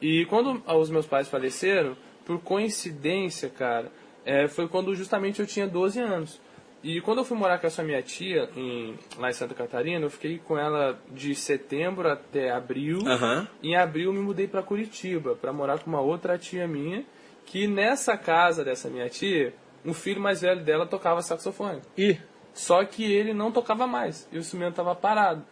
E 0.02 0.26
quando 0.26 0.64
os 0.66 0.90
meus 0.90 1.06
pais 1.06 1.28
faleceram, 1.28 1.96
por 2.26 2.40
coincidência, 2.40 3.48
cara, 3.48 3.92
é, 4.26 4.48
foi 4.48 4.68
quando 4.68 4.96
justamente 4.96 5.40
eu 5.40 5.46
tinha 5.46 5.68
12 5.68 6.00
anos. 6.00 6.42
E 6.84 7.02
quando 7.02 7.18
eu 7.20 7.26
fui 7.26 7.38
morar 7.38 7.60
com 7.60 7.68
essa 7.68 7.84
minha 7.84 8.02
tia 8.02 8.50
em, 8.56 8.98
lá 9.18 9.30
em 9.30 9.34
Santa 9.34 9.54
Catarina, 9.54 10.06
eu 10.06 10.10
fiquei 10.10 10.40
com 10.40 10.58
ela 10.58 10.98
de 11.12 11.36
setembro 11.36 12.10
até 12.10 12.52
abril. 12.52 13.00
Aham. 13.06 13.48
Em 13.62 13.76
abril 13.76 14.06
eu 14.06 14.14
me 14.14 14.20
mudei 14.22 14.48
para 14.48 14.64
Curitiba 14.64 15.36
para 15.36 15.52
morar 15.52 15.80
com 15.80 15.90
uma 15.90 16.00
outra 16.02 16.38
tia 16.38 16.68
minha, 16.68 17.04
que 17.46 17.68
nessa 17.68 18.16
casa 18.18 18.64
dessa 18.64 18.90
minha 18.90 19.10
tia, 19.10 19.54
um 19.86 19.94
filho 19.94 20.22
mais 20.22 20.42
velho 20.42 20.64
dela 20.64 20.86
tocava 20.86 21.22
saxofone. 21.22 21.82
Ih, 21.98 22.18
Só 22.54 22.84
que 22.86 23.04
ele 23.04 23.34
não 23.34 23.52
tocava 23.52 23.86
mais, 23.86 24.28
e 24.32 24.38
o 24.38 24.40
instrumento 24.40 24.72
estava 24.72 24.96
parado. 24.96 25.44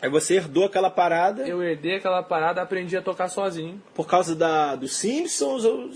Aí 0.00 0.10
você 0.10 0.34
herdou 0.34 0.66
aquela 0.66 0.90
parada 0.90 1.48
Eu 1.48 1.62
herdei 1.62 1.96
aquela 1.96 2.22
parada, 2.22 2.60
aprendi 2.60 2.96
a 2.96 3.02
tocar 3.02 3.28
sozinho. 3.28 3.82
por 3.94 4.06
causa 4.06 4.36
da, 4.36 4.76
dos 4.76 4.94
Simpsons 4.94 5.64
ou... 5.64 5.90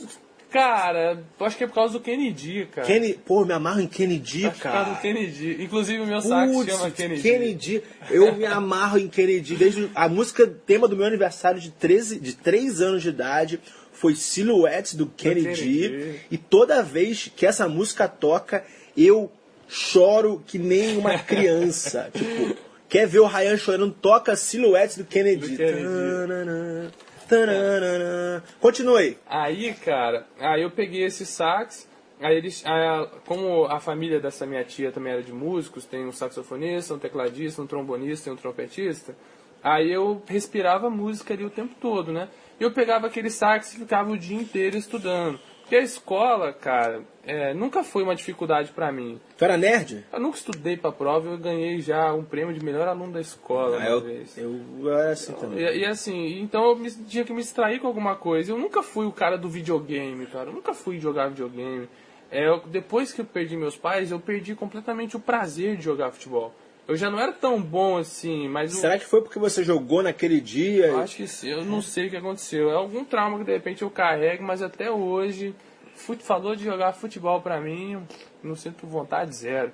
Cara, 0.50 1.22
acho 1.38 1.56
que 1.56 1.64
é 1.64 1.66
por 1.66 1.74
causa 1.74 1.92
do 1.92 2.00
Kennedy, 2.00 2.66
cara. 2.72 2.86
Kenny... 2.86 3.14
Pô, 3.14 3.44
me 3.44 3.52
amarro 3.52 3.80
em 3.80 3.86
Kennedy, 3.86 4.46
Acho 4.46 4.60
que 4.60 4.66
é 4.66 4.70
por 4.70 4.72
causa 4.76 4.90
cara. 4.90 4.96
do 4.96 5.00
Kennedy. 5.00 5.62
Inclusive 5.62 6.00
o 6.00 6.06
meu 6.06 6.20
sax 6.20 6.52
Putz, 6.52 6.72
chama 6.72 6.90
Kennedy. 6.90 7.22
Kennedy. 7.22 7.82
Eu 8.10 8.34
me 8.34 8.46
amarro 8.46 8.98
em 8.98 9.08
Kennedy. 9.08 9.54
Desde 9.56 9.90
a 9.94 10.08
música 10.08 10.46
tema 10.46 10.88
do 10.88 10.96
meu 10.96 11.06
aniversário 11.06 11.60
de 11.60 11.70
13, 11.70 12.18
de 12.18 12.34
3 12.34 12.80
anos 12.80 13.02
de 13.02 13.10
idade 13.10 13.60
foi 13.92 14.14
Silhouettes 14.14 14.94
do 14.94 15.06
Kennedy. 15.06 15.54
Kennedy. 15.54 16.20
E 16.30 16.36
toda 16.36 16.82
vez 16.82 17.30
que 17.36 17.46
essa 17.46 17.68
música 17.68 18.08
toca, 18.08 18.64
eu 18.96 19.30
choro 19.68 20.42
que 20.46 20.58
nem 20.58 20.96
uma 20.96 21.16
criança. 21.22 22.10
tipo, 22.12 22.56
quer 22.88 23.06
ver 23.06 23.20
o 23.20 23.26
Ryan 23.26 23.56
chorando, 23.56 23.94
toca 24.00 24.34
Silhouettes 24.34 24.96
do 24.96 25.04
Kennedy. 25.04 25.48
Do 25.50 25.56
Kennedy. 25.56 25.82
Tanana, 25.84 26.90
tanana. 27.30 28.42
Continue. 28.60 29.16
Aí, 29.26 29.72
cara, 29.74 30.26
aí 30.40 30.62
eu 30.62 30.70
peguei 30.70 31.04
esse 31.04 31.24
sax, 31.24 31.88
aí 32.20 32.36
eles, 32.36 32.64
aí, 32.66 33.08
como 33.24 33.66
a 33.66 33.78
família 33.78 34.20
dessa 34.20 34.44
minha 34.44 34.64
tia 34.64 34.90
também 34.90 35.12
era 35.12 35.22
de 35.22 35.32
músicos, 35.32 35.84
tem 35.84 36.04
um 36.04 36.12
saxofonista, 36.12 36.94
um 36.94 36.98
tecladista, 36.98 37.62
um 37.62 37.66
trombonista 37.66 38.28
e 38.28 38.32
um 38.32 38.36
trompetista, 38.36 39.14
aí 39.62 39.90
eu 39.92 40.20
respirava 40.26 40.90
música 40.90 41.32
ali 41.32 41.44
o 41.44 41.50
tempo 41.50 41.74
todo, 41.80 42.12
né? 42.12 42.28
E 42.58 42.64
eu 42.64 42.72
pegava 42.72 43.06
aquele 43.06 43.30
sax 43.30 43.72
e 43.72 43.78
ficava 43.78 44.10
o 44.10 44.18
dia 44.18 44.36
inteiro 44.36 44.76
estudando. 44.76 45.38
Porque 45.70 45.76
a 45.82 45.84
escola, 45.84 46.52
cara, 46.52 47.00
é, 47.24 47.54
nunca 47.54 47.84
foi 47.84 48.02
uma 48.02 48.16
dificuldade 48.16 48.72
pra 48.72 48.90
mim. 48.90 49.20
Tu 49.38 49.44
era 49.44 49.56
nerd? 49.56 50.04
Eu 50.12 50.18
nunca 50.18 50.36
estudei 50.36 50.76
pra 50.76 50.90
prova, 50.90 51.28
eu 51.30 51.38
ganhei 51.38 51.80
já 51.80 52.12
um 52.12 52.24
prêmio 52.24 52.52
de 52.52 52.58
melhor 52.64 52.88
aluno 52.88 53.12
da 53.12 53.20
escola 53.20 53.78
Ah, 53.80 53.88
eu, 53.88 54.00
vez. 54.00 54.36
eu, 54.36 54.60
eu 54.80 54.92
era 54.92 55.12
assim 55.12 55.32
também. 55.34 55.60
E, 55.60 55.78
e 55.78 55.84
assim, 55.86 56.40
então 56.40 56.64
eu 56.70 56.74
me- 56.74 56.90
tinha 56.90 57.22
que 57.22 57.32
me 57.32 57.40
distrair 57.40 57.78
com 57.78 57.86
alguma 57.86 58.16
coisa. 58.16 58.50
Eu 58.50 58.58
nunca 58.58 58.82
fui 58.82 59.06
o 59.06 59.12
cara 59.12 59.38
do 59.38 59.48
videogame, 59.48 60.26
cara. 60.26 60.48
Eu 60.50 60.54
nunca 60.54 60.74
fui 60.74 60.98
jogar 60.98 61.28
videogame. 61.28 61.88
É, 62.32 62.48
eu- 62.48 62.64
depois 62.66 63.12
que 63.12 63.20
eu 63.20 63.24
perdi 63.24 63.56
meus 63.56 63.76
pais, 63.76 64.10
eu 64.10 64.18
perdi 64.18 64.56
completamente 64.56 65.16
o 65.16 65.20
prazer 65.20 65.76
de 65.76 65.84
jogar 65.84 66.10
futebol. 66.10 66.52
Eu 66.90 66.96
já 66.96 67.08
não 67.08 67.20
era 67.20 67.32
tão 67.32 67.62
bom 67.62 67.96
assim, 67.98 68.48
mas 68.48 68.72
Será 68.74 68.98
que 68.98 69.04
foi 69.06 69.22
porque 69.22 69.38
você 69.38 69.62
jogou 69.62 70.02
naquele 70.02 70.40
dia? 70.40 70.86
eu 70.86 70.98
acho 70.98 71.16
que 71.16 71.26
sim. 71.28 71.48
Eu 71.48 71.64
não 71.64 71.80
sei 71.80 72.08
o 72.08 72.10
que 72.10 72.16
aconteceu. 72.16 72.70
É 72.70 72.74
algum 72.74 73.04
trauma 73.04 73.38
que 73.38 73.44
de 73.44 73.52
repente 73.52 73.82
eu 73.82 73.90
carrego, 73.90 74.42
mas 74.42 74.60
até 74.60 74.90
hoje, 74.90 75.54
fute, 75.94 76.24
falou 76.24 76.56
de 76.56 76.64
jogar 76.64 76.92
futebol 76.92 77.40
pra 77.40 77.60
mim, 77.60 78.02
não 78.42 78.56
sinto 78.56 78.86
vontade 78.86 79.34
zero. 79.34 79.70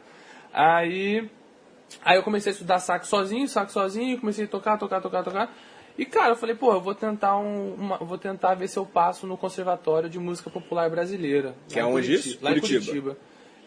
Aí 0.52 1.28
Aí 2.04 2.16
eu 2.18 2.22
comecei 2.22 2.50
a 2.50 2.52
estudar 2.52 2.80
sax 2.80 3.06
sozinho, 3.08 3.46
sax 3.48 3.72
sozinho, 3.72 4.18
comecei 4.20 4.44
a 4.44 4.48
tocar, 4.48 4.76
tocar, 4.76 5.00
tocar, 5.00 5.22
tocar. 5.22 5.56
E 5.96 6.04
cara, 6.04 6.30
eu 6.30 6.36
falei, 6.36 6.54
pô, 6.54 6.72
eu 6.74 6.80
vou 6.80 6.94
tentar 6.94 7.38
um, 7.38 7.74
uma- 7.74 7.96
vou 7.98 8.18
tentar 8.18 8.54
ver 8.54 8.68
se 8.68 8.76
eu 8.76 8.84
passo 8.84 9.26
no 9.26 9.36
Conservatório 9.38 10.10
de 10.10 10.18
Música 10.18 10.50
Popular 10.50 10.90
Brasileira. 10.90 11.54
Que 11.68 11.78
é 11.78 11.84
onde 11.84 12.08
Curiti- 12.08 12.28
isso? 12.30 12.38
Lá 12.42 12.50
em 12.50 12.60
Curitiba. 12.60 13.16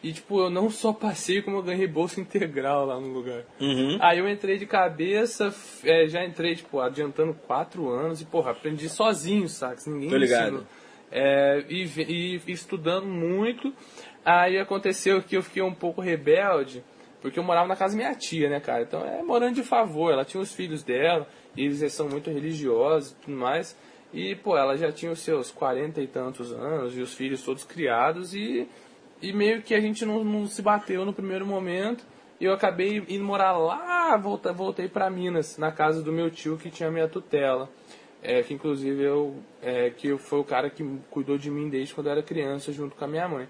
E 0.02 0.14
tipo, 0.14 0.40
eu 0.40 0.50
não 0.50 0.70
só 0.70 0.94
passei, 0.94 1.42
como 1.42 1.58
eu 1.58 1.64
ganhei 1.64 1.86
bolsa 1.88 2.22
integral 2.22 2.86
lá 2.86 3.00
no 3.00 3.08
lugar. 3.08 3.44
Uhum. 3.60 3.98
Aí 4.00 4.20
eu 4.20 4.30
entrei 4.30 4.58
de 4.58 4.66
cabeça, 4.66 5.54
é, 5.84 6.08
já 6.08 6.26
entrei, 6.26 6.56
tipo, 6.56 6.80
adiantando 6.80 7.34
quatro 7.34 7.90
anos 7.90 8.22
e, 8.22 8.26
porra, 8.26 8.52
aprendi 8.52 8.88
sozinho 8.88 9.50
sax, 9.50 9.86
ninguém 9.86 10.10
Tô 10.10 10.16
me 10.16 10.22
ligado. 10.22 10.66
É, 11.12 11.66
e, 11.70 11.84
e 12.48 12.52
estudando 12.52 13.08
muito. 13.08 13.74
Aí 14.24 14.58
aconteceu 14.58 15.22
que 15.22 15.36
eu 15.36 15.44
fiquei 15.44 15.62
um 15.62 15.74
pouco 15.74 16.02
rebelde, 16.02 16.84
porque 17.22 17.40
eu 17.40 17.44
morava 17.44 17.68
na 17.68 17.76
casa 17.76 17.98
da 17.98 18.04
minha 18.04 18.16
tia, 18.16 18.50
né, 18.50 18.60
cara? 18.60 18.84
Então 18.84 19.06
é 19.06 19.22
morando 19.22 19.56
de 19.56 19.64
favor. 19.64 20.14
Ela 20.14 20.24
tinha 20.24 20.42
os 20.42 20.54
filhos 20.54 20.84
dela, 20.84 21.28
e 21.58 21.66
eles 21.66 21.92
são 21.92 22.08
muito 22.08 22.30
religiosos 22.30 23.12
e 23.12 23.16
tudo 23.16 23.36
mais. 23.36 23.76
E, 24.14 24.36
pô, 24.36 24.58
ela 24.58 24.76
já 24.78 24.92
tinha 24.92 25.12
os 25.12 25.20
seus 25.20 25.52
quarenta 25.52 26.02
e 26.02 26.08
tantos 26.08 26.52
anos, 26.52 26.98
e 26.98 27.02
os 27.02 27.14
filhos 27.14 27.44
todos 27.44 27.64
criados, 27.64 28.34
e, 28.34 28.68
e 29.22 29.34
meio 29.34 29.62
que 29.62 29.74
a 29.74 29.80
gente 29.80 30.06
não, 30.06 30.24
não 30.24 30.48
se 30.48 30.62
bateu 30.62 31.06
no 31.06 31.14
primeiro 31.14 31.46
momento. 31.46 32.06
E 32.40 32.46
eu 32.46 32.54
acabei 32.54 33.04
indo 33.10 33.24
morar 33.24 33.58
lá, 33.58 34.16
volta, 34.16 34.54
voltei 34.54 34.88
para 34.88 35.10
Minas, 35.10 35.58
na 35.58 35.72
casa 35.72 36.02
do 36.02 36.12
meu 36.12 36.32
tio 36.32 36.58
que 36.58 36.70
tinha 36.70 36.90
minha 36.90 37.08
tutela. 37.08 37.70
É, 38.22 38.44
que 38.44 38.54
inclusive 38.54 39.02
eu, 39.02 39.36
é, 39.62 39.90
que 39.90 40.18
foi 40.18 40.40
o 40.40 40.44
cara 40.44 40.70
que 40.70 40.84
cuidou 41.10 41.38
de 41.38 41.50
mim 41.50 41.70
desde 41.70 41.94
quando 41.94 42.08
eu 42.08 42.14
era 42.14 42.24
criança, 42.24 42.72
junto 42.72 42.96
com 42.96 43.06
a 43.06 43.08
minha 43.08 43.28
mãe. 43.28 43.48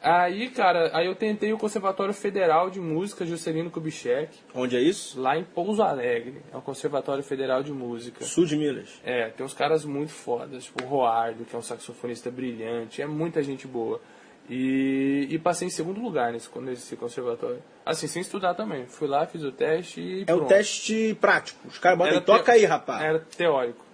Aí, 0.00 0.48
cara, 0.50 0.90
aí 0.96 1.06
eu 1.06 1.14
tentei 1.14 1.52
o 1.52 1.58
Conservatório 1.58 2.14
Federal 2.14 2.70
de 2.70 2.80
Música 2.80 3.26
Juscelino 3.26 3.68
Kubitschek, 3.70 4.30
Onde 4.54 4.76
é 4.76 4.80
isso? 4.80 5.20
lá 5.20 5.36
em 5.36 5.42
Pouso 5.42 5.82
Alegre. 5.82 6.40
É 6.52 6.56
um 6.56 6.60
Conservatório 6.60 7.22
Federal 7.24 7.62
de 7.62 7.72
Música. 7.72 8.24
Sul 8.24 8.46
de 8.46 8.56
Minas. 8.56 9.00
É, 9.04 9.28
tem 9.30 9.44
uns 9.44 9.54
caras 9.54 9.84
muito 9.84 10.12
fodas, 10.12 10.64
tipo 10.64 10.84
o 10.84 10.86
Roardo, 10.86 11.44
que 11.44 11.54
é 11.54 11.58
um 11.58 11.62
saxofonista 11.62 12.30
brilhante, 12.30 13.02
é 13.02 13.06
muita 13.06 13.42
gente 13.42 13.66
boa. 13.66 14.00
E, 14.48 15.26
e 15.30 15.38
passei 15.38 15.68
em 15.68 15.70
segundo 15.70 16.00
lugar 16.00 16.32
nesse, 16.32 16.48
nesse 16.60 16.96
conservatório. 16.96 17.62
Assim, 17.84 18.06
sem 18.06 18.22
estudar 18.22 18.54
também. 18.54 18.86
Fui 18.86 19.06
lá, 19.06 19.26
fiz 19.26 19.42
o 19.42 19.52
teste 19.52 20.00
e. 20.00 20.20
É 20.26 20.32
o 20.32 20.38
pronto. 20.38 20.48
teste 20.48 21.16
prático. 21.20 21.68
Os 21.68 21.78
caras 21.78 21.98
botam 21.98 22.20
toca 22.22 22.52
aí, 22.52 22.64
rapaz. 22.64 23.02
Era 23.02 23.18
teórico. 23.18 23.84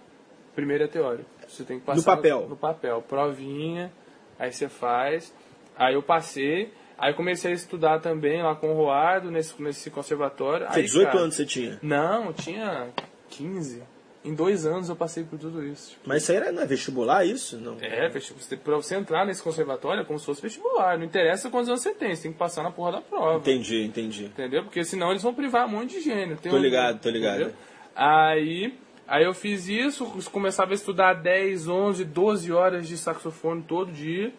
Primeiro 0.54 0.84
é 0.84 0.86
teórico. 0.86 1.28
Você 1.48 1.64
tem 1.64 1.80
que 1.80 1.84
passar 1.84 1.98
No 1.98 2.04
papel. 2.04 2.48
No, 2.48 2.56
papel. 2.56 3.02
Provinha, 3.02 3.92
aí 4.38 4.52
você 4.52 4.68
faz. 4.68 5.34
Aí 5.76 5.94
eu 5.94 6.02
passei. 6.02 6.72
Aí 6.96 7.12
comecei 7.14 7.50
a 7.50 7.54
estudar 7.54 7.98
também 7.98 8.40
lá 8.40 8.54
com 8.54 8.70
o 8.70 8.74
Roardo, 8.74 9.30
nesse, 9.30 9.60
nesse 9.60 9.90
conservatório. 9.90 10.66
Você 10.68 10.78
Aí, 10.78 10.82
18 10.84 11.06
cara, 11.06 11.18
anos 11.18 11.34
você 11.34 11.44
tinha. 11.44 11.78
Não, 11.82 12.32
tinha 12.32 12.88
15. 13.30 13.82
Em 14.24 14.32
dois 14.34 14.64
anos 14.64 14.88
eu 14.88 14.96
passei 14.96 15.22
por 15.22 15.38
tudo 15.38 15.62
isso. 15.62 15.90
Tipo, 15.90 16.02
Mas 16.08 16.22
isso 16.22 16.32
aí 16.32 16.38
era, 16.38 16.50
não 16.50 16.62
é 16.62 16.66
vestibular, 16.66 17.26
isso? 17.26 17.58
Não. 17.58 17.76
é, 17.80 18.08
vestibu- 18.08 18.40
você- 18.40 18.56
pra 18.56 18.74
você 18.76 18.94
entrar 18.96 19.26
nesse 19.26 19.42
conservatório 19.42 20.00
é 20.00 20.04
como 20.04 20.18
se 20.18 20.24
fosse 20.24 20.40
vestibular. 20.40 20.96
Não 20.96 21.04
interessa 21.04 21.50
quantos 21.50 21.68
anos 21.68 21.82
você 21.82 21.92
tem, 21.92 22.14
você 22.16 22.22
tem 22.22 22.32
que 22.32 22.38
passar 22.38 22.62
na 22.62 22.70
porra 22.70 22.92
da 22.92 23.00
prova. 23.02 23.38
Entendi, 23.38 23.82
entendi. 23.84 24.24
Entendeu? 24.24 24.62
Porque 24.64 24.82
senão 24.82 25.10
eles 25.10 25.22
vão 25.22 25.34
privar 25.34 25.66
um 25.66 25.70
monte 25.70 25.90
de 25.96 26.00
gênio. 26.00 26.38
Tem 26.38 26.50
Tô 26.50 26.56
ligado, 26.56 27.00
tô 27.00 27.10
ligado. 27.10 27.34
entendeu? 27.42 27.54
Aí, 27.94 28.74
aí 29.06 29.24
eu 29.24 29.34
fiz 29.34 29.68
isso, 29.68 30.06
começava 30.32 30.72
a 30.72 30.74
estudar 30.74 31.12
10, 31.14 31.68
11, 31.68 32.04
12 32.04 32.50
horas 32.50 32.88
de 32.88 32.96
saxofone 32.96 33.62
todo 33.62 33.92
dia. 33.92 34.32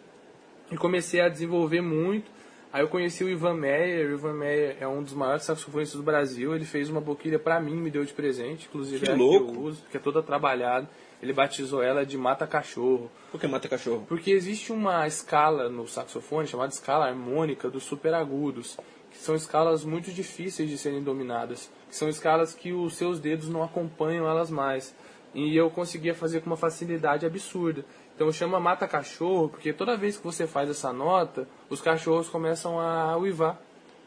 E 0.71 0.75
comecei 0.77 1.21
a 1.21 1.29
desenvolver 1.29 1.81
muito. 1.81 2.31
Aí 2.75 2.81
eu 2.81 2.89
conheci 2.89 3.23
o 3.23 3.29
Ivan 3.29 3.53
Meyer. 3.53 4.09
O 4.09 4.13
Ivan 4.15 4.33
Meyer 4.33 4.75
é 4.81 4.85
um 4.85 5.01
dos 5.01 5.13
maiores 5.13 5.43
saxofonistas 5.43 5.95
do 5.97 6.03
Brasil. 6.03 6.53
Ele 6.53 6.65
fez 6.65 6.89
uma 6.89 6.99
boquilha 6.99 7.39
pra 7.39 7.57
mim, 7.57 7.73
me 7.77 7.89
deu 7.89 8.03
de 8.03 8.11
presente. 8.11 8.67
Inclusive 8.67 9.05
Que 9.05 9.11
é 9.13 9.15
louco. 9.15 9.49
que 9.49 9.57
eu 9.57 9.61
uso, 9.61 9.83
que 9.89 9.95
é 9.95 9.99
toda 10.01 10.21
trabalhada. 10.21 10.85
Ele 11.23 11.31
batizou 11.31 11.81
ela 11.81 12.05
de 12.05 12.17
Mata 12.17 12.45
Cachorro. 12.45 13.09
Por 13.31 13.39
que 13.39 13.47
mata 13.47 13.69
cachorro? 13.69 14.03
Porque 14.09 14.29
existe 14.29 14.73
uma 14.73 15.07
escala 15.07 15.69
no 15.69 15.87
saxofone 15.87 16.49
chamada 16.49 16.73
escala 16.73 17.05
harmônica 17.07 17.69
dos 17.69 17.83
superagudos, 17.83 18.75
que 19.09 19.17
são 19.19 19.35
escalas 19.35 19.85
muito 19.85 20.11
difíceis 20.11 20.69
de 20.69 20.77
serem 20.77 21.01
dominadas, 21.01 21.71
que 21.89 21.95
são 21.95 22.09
escalas 22.09 22.53
que 22.53 22.73
os 22.73 22.97
seus 22.97 23.21
dedos 23.21 23.47
não 23.47 23.63
acompanham 23.63 24.27
elas 24.27 24.51
mais. 24.51 24.93
E 25.33 25.55
eu 25.55 25.69
conseguia 25.69 26.13
fazer 26.13 26.41
com 26.41 26.47
uma 26.47 26.57
facilidade 26.57 27.25
absurda. 27.25 27.85
Então 28.15 28.31
chama 28.31 28.59
mata 28.59 28.87
cachorro, 28.87 29.49
porque 29.49 29.73
toda 29.73 29.97
vez 29.97 30.17
que 30.17 30.23
você 30.23 30.47
faz 30.47 30.69
essa 30.69 30.93
nota, 30.93 31.47
os 31.69 31.81
cachorros 31.81 32.29
começam 32.29 32.79
a 32.79 33.17
uivar, 33.17 33.59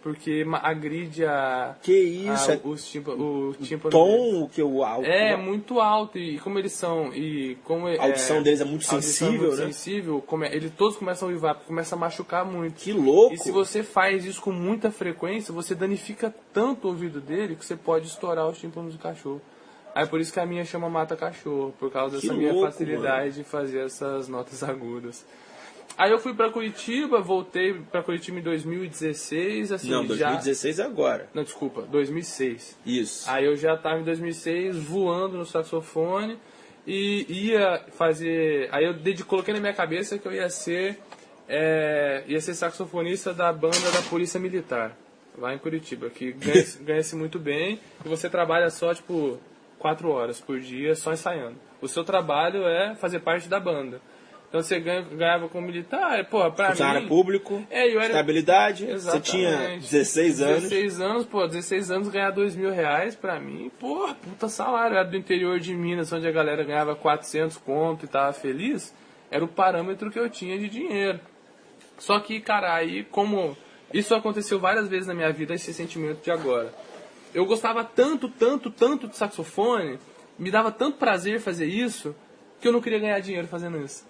porque 0.02 0.46
agride 0.62 1.26
a, 1.26 1.76
Que 1.82 1.92
isso? 1.92 2.50
a- 2.50 2.54
é 2.54 2.60
os 2.64 2.88
tímpa, 2.88 3.10
o 3.10 3.54
tímpano 3.60 3.90
tom 3.90 4.44
o 4.44 4.48
que 4.48 4.62
o 4.62 4.82
alto. 4.82 5.04
É, 5.06 5.36
muito 5.36 5.78
alto. 5.80 6.16
E 6.18 6.38
como 6.38 6.58
eles 6.58 6.72
são. 6.72 7.12
E 7.12 7.56
como 7.64 7.86
A 7.88 8.02
audição 8.04 8.42
deles 8.42 8.60
é 8.62 8.64
muito 8.64 8.84
sensível, 8.86 9.48
muito 9.48 9.56
né? 9.56 9.66
sensível, 9.66 10.22
come, 10.26 10.46
eles 10.46 10.70
todos 10.74 10.96
começam 10.96 11.28
a 11.28 11.32
uivar, 11.32 11.54
começa 11.56 11.94
a 11.94 11.98
machucar 11.98 12.46
muito. 12.46 12.76
Que 12.76 12.92
louco. 12.94 13.34
E 13.34 13.38
se 13.38 13.50
você 13.50 13.82
faz 13.82 14.24
isso 14.24 14.40
com 14.40 14.52
muita 14.52 14.90
frequência, 14.90 15.52
você 15.52 15.74
danifica 15.74 16.34
tanto 16.54 16.86
o 16.86 16.90
ouvido 16.92 17.20
dele 17.20 17.56
que 17.56 17.64
você 17.66 17.76
pode 17.76 18.06
estourar 18.06 18.48
os 18.48 18.56
tímpanos 18.58 18.94
do 18.94 18.98
cachorro. 18.98 19.42
Aí 19.98 20.06
por 20.06 20.20
isso 20.20 20.32
que 20.32 20.38
a 20.38 20.46
minha 20.46 20.64
chama 20.64 20.88
mata 20.88 21.16
cachorro, 21.16 21.74
por 21.76 21.90
causa 21.90 22.20
Que 22.20 22.28
dessa 22.28 22.38
minha 22.38 22.52
louco, 22.52 22.70
facilidade 22.70 23.34
de 23.34 23.42
fazer 23.42 23.80
essas 23.80 24.28
notas 24.28 24.62
agudas. 24.62 25.26
Aí 25.96 26.12
eu 26.12 26.20
fui 26.20 26.32
pra 26.32 26.48
Curitiba, 26.50 27.20
voltei 27.20 27.74
pra 27.74 28.00
Curitiba 28.00 28.38
em 28.38 28.42
2016, 28.42 29.72
assim, 29.72 29.90
Não, 29.90 30.02
já... 30.14 30.28
2016 30.28 30.78
é 30.78 30.82
agora. 30.84 31.28
Não, 31.34 31.42
desculpa, 31.42 31.82
2006. 31.82 32.76
Isso. 32.86 33.28
Aí 33.28 33.44
eu 33.44 33.56
já 33.56 33.74
estava 33.74 33.98
em 33.98 34.04
2006 34.04 34.76
voando 34.76 35.36
no 35.36 35.44
saxofone 35.44 36.38
e 36.86 37.26
ia 37.28 37.82
fazer. 37.96 38.68
Aí 38.70 38.84
eu 38.84 38.94
dedi- 38.94 39.24
coloquei 39.24 39.52
na 39.52 39.58
minha 39.58 39.74
cabeça 39.74 40.16
que 40.16 40.28
eu 40.28 40.32
ia 40.32 40.48
ser 40.48 40.96
é, 41.48 42.22
ia 42.28 42.40
ser 42.40 42.54
saxofonista 42.54 43.34
da 43.34 43.52
banda 43.52 43.90
da 43.92 44.02
Polícia 44.02 44.38
Militar 44.38 44.96
lá 45.36 45.52
em 45.54 45.58
Curitiba, 45.58 46.08
que 46.10 46.30
ganha-se 46.32 46.78
ganha-se 46.84 47.16
muito 47.16 47.38
bem 47.40 47.80
e 48.04 48.08
você 48.08 48.28
trabalha 48.30 48.70
só 48.70 48.94
tipo 48.94 49.38
quatro 49.78 50.10
horas 50.10 50.40
por 50.40 50.58
dia 50.60 50.94
só 50.94 51.12
ensaiando. 51.12 51.56
O 51.80 51.88
seu 51.88 52.04
trabalho 52.04 52.66
é 52.66 52.94
fazer 52.96 53.20
parte 53.20 53.48
da 53.48 53.60
banda. 53.60 54.00
Então 54.48 54.62
você 54.62 54.80
ganha, 54.80 55.02
ganhava 55.02 55.46
como 55.48 55.66
militar, 55.66 56.24
porra, 56.24 56.50
pra 56.50 56.70
Funcionário 56.70 57.02
mim... 57.02 57.08
público, 57.08 57.62
É, 57.70 57.86
eu 57.86 57.98
era- 58.00 58.06
estabilidade, 58.06 58.86
você 58.86 58.92
Exatamente. 58.92 59.30
tinha 59.30 59.78
16 59.78 60.40
anos. 60.40 60.62
16 60.62 61.00
anos, 61.02 61.26
pô, 61.26 61.46
16 61.46 61.90
anos 61.90 62.08
ganhar 62.08 62.30
2 62.30 62.56
mil 62.56 62.70
reais 62.72 63.14
pra 63.14 63.38
mim, 63.38 63.70
porra, 63.78 64.14
puta 64.14 64.48
salário. 64.48 64.94
Eu 64.94 65.00
era 65.00 65.08
do 65.08 65.16
interior 65.18 65.60
de 65.60 65.74
Minas, 65.74 66.10
onde 66.14 66.26
a 66.26 66.32
galera 66.32 66.64
ganhava 66.64 66.96
400 66.96 67.58
conto 67.58 68.06
e 68.06 68.08
tava 68.08 68.32
feliz. 68.32 68.94
Era 69.30 69.44
o 69.44 69.48
parâmetro 69.48 70.10
que 70.10 70.18
eu 70.18 70.30
tinha 70.30 70.58
de 70.58 70.70
dinheiro. 70.70 71.20
Só 71.98 72.18
que, 72.18 72.40
cara, 72.40 72.74
aí 72.74 73.04
como 73.04 73.54
isso 73.92 74.14
aconteceu 74.14 74.58
várias 74.58 74.88
vezes 74.88 75.06
na 75.06 75.12
minha 75.14 75.30
vida, 75.30 75.52
esse 75.52 75.74
sentimento 75.74 76.22
de 76.24 76.30
agora. 76.30 76.72
Eu 77.34 77.44
gostava 77.46 77.84
tanto, 77.84 78.28
tanto, 78.28 78.70
tanto 78.70 79.08
de 79.08 79.16
saxofone, 79.16 79.98
me 80.38 80.50
dava 80.50 80.70
tanto 80.70 80.98
prazer 80.98 81.40
fazer 81.40 81.66
isso, 81.66 82.14
que 82.60 82.68
eu 82.68 82.72
não 82.72 82.80
queria 82.80 82.98
ganhar 82.98 83.20
dinheiro 83.20 83.46
fazendo 83.46 83.78
isso. 83.82 84.06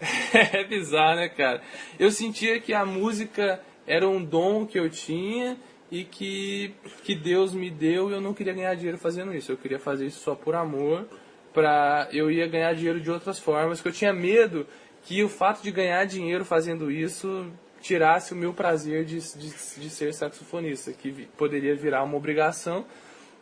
É 0.52 0.62
bizarro, 0.64 1.16
né, 1.16 1.28
cara? 1.30 1.62
Eu 1.98 2.10
sentia 2.10 2.60
que 2.60 2.74
a 2.74 2.84
música 2.84 3.60
era 3.86 4.06
um 4.06 4.22
dom 4.22 4.66
que 4.66 4.78
eu 4.78 4.90
tinha 4.90 5.56
e 5.90 6.04
que, 6.04 6.74
que 7.02 7.14
Deus 7.14 7.54
me 7.54 7.70
deu 7.70 8.10
e 8.10 8.12
eu 8.12 8.20
não 8.20 8.34
queria 8.34 8.52
ganhar 8.52 8.74
dinheiro 8.74 8.98
fazendo 8.98 9.34
isso. 9.34 9.52
Eu 9.52 9.56
queria 9.56 9.78
fazer 9.78 10.06
isso 10.06 10.20
só 10.20 10.34
por 10.34 10.54
amor, 10.54 11.06
pra 11.52 12.08
eu 12.12 12.30
ia 12.30 12.46
ganhar 12.46 12.74
dinheiro 12.74 13.00
de 13.00 13.10
outras 13.10 13.38
formas, 13.38 13.80
que 13.80 13.88
eu 13.88 13.92
tinha 13.92 14.12
medo 14.12 14.66
que 15.04 15.22
o 15.22 15.28
fato 15.28 15.62
de 15.62 15.70
ganhar 15.70 16.04
dinheiro 16.04 16.44
fazendo 16.44 16.90
isso 16.90 17.50
tirasse 17.86 18.32
o 18.32 18.36
meu 18.36 18.52
prazer 18.52 19.04
de, 19.04 19.18
de, 19.20 19.50
de 19.78 19.90
ser 19.90 20.12
saxofonista, 20.12 20.92
que 20.92 21.10
vi- 21.10 21.28
poderia 21.36 21.74
virar 21.76 22.02
uma 22.02 22.16
obrigação. 22.16 22.84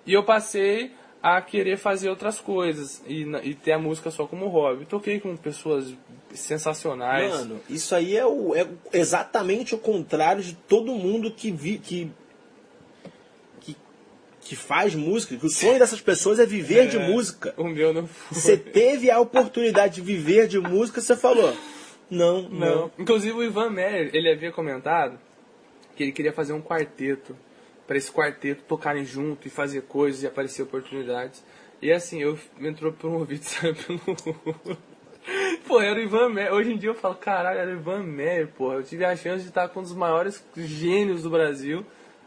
E 0.07 0.13
eu 0.13 0.23
passei 0.23 0.93
a 1.23 1.41
querer 1.41 1.79
fazer 1.79 2.11
outras 2.11 2.39
coisas 2.39 3.03
e, 3.07 3.23
e 3.43 3.55
ter 3.55 3.73
a 3.73 3.79
música 3.79 4.11
só 4.11 4.27
como 4.27 4.47
hobby. 4.49 4.85
Toquei 4.85 5.19
com 5.19 5.35
pessoas 5.37 5.95
sensacionais. 6.35 7.31
Mano, 7.33 7.61
isso 7.71 7.95
aí 7.95 8.15
é, 8.17 8.27
o, 8.27 8.55
é 8.55 8.67
exatamente 8.93 9.75
o 9.75 9.79
contrário 9.79 10.43
de 10.43 10.53
todo 10.55 10.93
mundo 10.95 11.31
que, 11.31 11.51
vi, 11.51 11.79
que, 11.79 12.11
que, 13.61 14.55
faz 14.55 14.95
música. 14.95 15.37
Que 15.37 15.47
o 15.47 15.49
sonho 15.49 15.79
dessas 15.79 16.01
pessoas 16.03 16.39
é 16.39 16.45
viver 16.45 16.89
de 16.89 16.99
É, 16.99 17.09
música. 17.09 17.55
O 17.57 17.65
meu 17.65 17.95
não 17.95 18.07
foi. 18.07 18.39
Você 18.39 18.57
teve 18.59 19.11
a 19.11 19.19
oportunidade 19.19 19.95
de 19.95 20.01
viver 20.03 20.47
de 20.47 20.61
música, 20.61 21.01
você 21.01 21.17
falou, 21.17 21.57
não, 22.11 22.43
não. 22.43 22.49
Não. 22.51 22.91
Inclusive 22.99 23.33
o 23.33 23.43
Ivan 23.43 23.71
Meyer, 23.71 24.11
ele 24.13 24.31
havia 24.31 24.53
comentado 24.53 25.19
que 25.97 26.03
ele 26.03 26.13
queria 26.13 26.33
fazer 26.33 26.53
um 26.53 26.63
quarteto. 26.63 27.37
Para 27.87 27.99
esse 27.99 28.11
quarteto 28.11 28.63
tocarem 28.67 29.05
junto 29.05 29.47
e 29.47 29.51
fazer 29.51 29.83
coisas 29.83 30.23
e 30.23 30.27
aparecer 30.27 30.63
oportunidades. 30.63 31.45
E 31.83 31.93
assim, 31.93 32.23
eu 32.23 32.39
entrou 32.59 32.91
por 32.93 33.11
um 33.11 33.19
ouvido, 33.19 33.43
saiu 33.45 33.75
pelo. 33.75 34.01
Pô, 35.67 35.81
era 35.81 35.99
o 35.99 36.03
Ivan 36.03 36.31
Meyer. 36.31 36.53
Hoje 36.53 36.73
em 36.73 36.79
dia 36.79 36.89
eu 36.89 36.95
falo, 36.95 37.15
caralho, 37.15 37.59
era 37.59 37.71
o 37.71 37.75
Ivan 37.75 38.03
Meyer, 38.03 38.49
porra. 38.49 38.77
Eu 38.77 38.83
tive 38.83 39.05
a 39.05 39.15
chance 39.15 39.43
de 39.43 39.51
estar 39.51 39.69
com 39.69 39.81
um 39.81 39.83
dos 39.83 39.95
maiores 39.95 40.43
gênios 40.57 41.23
do 41.23 41.31
Brasil. 41.31 41.85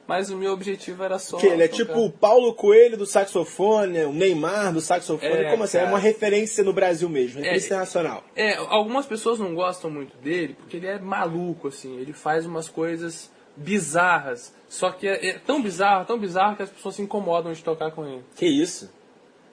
Mas 0.08 0.30
o 0.30 0.38
meu 0.38 0.54
objetivo 0.54 1.04
era 1.04 1.20
só. 1.20 1.38
Que 1.38 1.48
ele 1.48 1.64
é 1.64 1.68
tocar. 1.68 1.84
tipo 1.86 2.00
o 2.00 2.10
Paulo 2.12 2.54
Coelho 2.54 2.96
do 2.96 3.06
saxofone, 3.06 4.06
o 4.06 4.14
Neymar 4.14 4.72
do 4.72 4.80
saxofone. 4.80 5.32
É, 5.34 5.52
Como 5.52 5.64
assim? 5.66 5.78
É 5.78 5.82
cara. 5.82 5.92
uma 5.92 6.00
referência 6.00 6.64
no 6.64 6.72
Brasil 6.72 7.10
mesmo, 7.10 7.40
referência 7.40 7.66
É, 7.66 7.68
internacional. 7.68 8.24
É, 8.36 8.56
algumas 8.56 9.06
pessoas 9.06 9.38
não 9.38 9.54
gostam 9.54 9.92
muito 9.92 10.16
dele 10.18 10.56
porque 10.58 10.78
ele 10.78 10.88
é 10.88 10.98
maluco, 10.98 11.68
assim. 11.68 12.00
Ele 12.00 12.14
faz 12.14 12.46
umas 12.46 12.70
coisas 12.70 13.30
bizarras. 13.56 14.56
Só 14.70 14.92
que 14.92 15.08
é, 15.08 15.30
é 15.32 15.40
tão 15.40 15.62
bizarro, 15.62 16.06
tão 16.06 16.18
bizarro 16.18 16.56
que 16.56 16.64
as 16.64 16.70
pessoas 16.70 16.96
se 16.96 17.02
incomodam 17.02 17.52
de 17.52 17.64
tocar 17.64 17.92
com 17.92 18.06
ele. 18.06 18.24
Que 18.36 18.46
isso? 18.46 18.90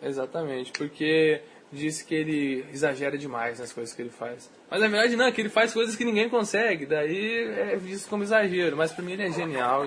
Exatamente, 0.02 0.70
porque 0.72 1.40
diz 1.74 2.00
que 2.02 2.14
ele 2.14 2.64
exagera 2.72 3.18
demais 3.18 3.58
nas 3.58 3.72
coisas 3.72 3.94
que 3.94 4.00
ele 4.00 4.10
faz. 4.10 4.50
Mas 4.70 4.80
na 4.80 4.88
verdade 4.88 5.16
não, 5.16 5.26
é 5.26 5.32
que 5.32 5.40
ele 5.40 5.48
faz 5.50 5.72
coisas 5.72 5.94
que 5.96 6.04
ninguém 6.04 6.28
consegue, 6.28 6.86
daí 6.86 7.44
é 7.72 7.76
visto 7.76 8.08
como 8.08 8.22
exagero. 8.22 8.76
Mas 8.76 8.92
pra 8.92 9.04
mim 9.04 9.12
ele 9.12 9.24
é 9.24 9.30
genial 9.30 9.86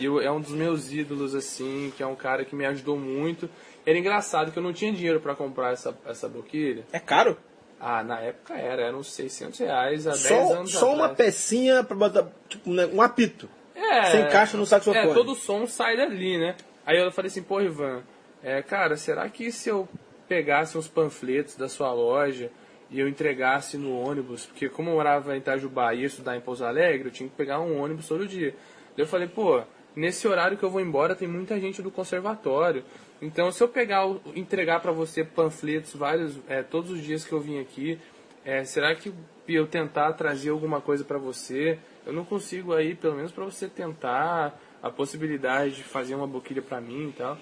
e 0.00 0.04
eu- 0.04 0.20
é 0.20 0.30
um 0.30 0.40
dos 0.40 0.50
meus 0.52 0.90
ídolos, 0.92 1.34
assim, 1.34 1.92
que 1.96 2.02
é 2.02 2.06
um 2.06 2.16
cara 2.16 2.44
que 2.44 2.54
me 2.56 2.66
ajudou 2.66 2.98
muito. 2.98 3.48
Era 3.84 3.96
engraçado 3.98 4.50
que 4.50 4.58
eu 4.58 4.62
não 4.62 4.72
tinha 4.72 4.92
dinheiro 4.92 5.20
pra 5.20 5.34
comprar 5.34 5.72
essa, 5.72 5.96
essa 6.06 6.28
boquilha. 6.28 6.84
É 6.92 6.98
caro? 6.98 7.36
Ah, 7.78 8.02
na 8.02 8.18
época 8.20 8.54
era, 8.54 8.82
eram 8.82 9.00
uns 9.00 9.12
600 9.12 9.60
reais 9.60 10.06
há 10.06 10.10
10 10.12 10.22
Só, 10.22 10.52
anos 10.54 10.72
só 10.72 10.94
uma 10.94 11.06
atrás. 11.06 11.16
pecinha 11.34 11.84
pra 11.84 11.94
botar, 11.96 12.26
tipo, 12.48 12.70
né, 12.70 12.86
um 12.86 13.02
apito. 13.02 13.48
É, 13.74 14.04
Você 14.10 14.20
encaixa 14.22 14.56
no 14.56 14.64
saxofone. 14.66 15.10
É, 15.10 15.14
todo 15.14 15.32
o 15.32 15.34
som 15.36 15.66
sai 15.66 15.96
dali, 15.96 16.38
né? 16.38 16.56
Aí 16.86 16.98
eu 16.98 17.12
falei 17.12 17.28
assim, 17.30 17.42
pô, 17.42 17.60
Ivan, 17.60 18.02
é, 18.42 18.62
cara, 18.62 18.96
será 18.96 19.28
que 19.28 19.52
se 19.52 19.68
eu 19.68 19.86
pegasse 20.28 20.76
uns 20.76 20.88
panfletos 20.88 21.56
da 21.56 21.68
sua 21.68 21.92
loja 21.92 22.50
e 22.90 23.00
eu 23.00 23.08
entregasse 23.08 23.76
no 23.76 23.98
ônibus, 23.98 24.46
porque 24.46 24.68
como 24.68 24.90
eu 24.90 24.94
morava 24.94 25.34
em 25.34 25.38
Itajubá 25.38 25.92
e 25.92 26.00
ia 26.00 26.06
estudar 26.06 26.36
em 26.36 26.40
Pouso 26.40 26.64
Alegre, 26.64 27.08
eu 27.08 27.12
tinha 27.12 27.28
que 27.28 27.34
pegar 27.34 27.60
um 27.60 27.80
ônibus 27.80 28.06
todo 28.06 28.26
dia. 28.26 28.54
Daí 28.96 29.04
eu 29.04 29.06
falei, 29.06 29.26
pô, 29.26 29.62
nesse 29.94 30.28
horário 30.28 30.56
que 30.56 30.62
eu 30.62 30.70
vou 30.70 30.80
embora 30.80 31.14
tem 31.14 31.26
muita 31.26 31.58
gente 31.58 31.82
do 31.82 31.90
conservatório. 31.90 32.84
Então 33.20 33.50
se 33.50 33.62
eu 33.62 33.68
pegar, 33.68 34.06
entregar 34.34 34.80
pra 34.80 34.92
você 34.92 35.24
panfletos 35.24 35.94
vários, 35.94 36.38
é, 36.48 36.62
todos 36.62 36.90
os 36.90 37.02
dias 37.02 37.24
que 37.24 37.32
eu 37.32 37.40
vim 37.40 37.58
aqui, 37.58 37.98
é, 38.44 38.64
será 38.64 38.94
que 38.94 39.12
eu 39.48 39.66
tentar 39.66 40.12
trazer 40.12 40.50
alguma 40.50 40.80
coisa 40.80 41.04
pra 41.04 41.18
você, 41.18 41.78
eu 42.04 42.12
não 42.12 42.24
consigo 42.24 42.72
aí, 42.72 42.94
pelo 42.94 43.16
menos 43.16 43.32
pra 43.32 43.44
você 43.44 43.68
tentar 43.68 44.56
a 44.80 44.90
possibilidade 44.90 45.76
de 45.76 45.82
fazer 45.82 46.14
uma 46.14 46.26
boquilha 46.26 46.62
pra 46.62 46.80
mim 46.80 47.08
e 47.08 47.12
tal. 47.12 47.36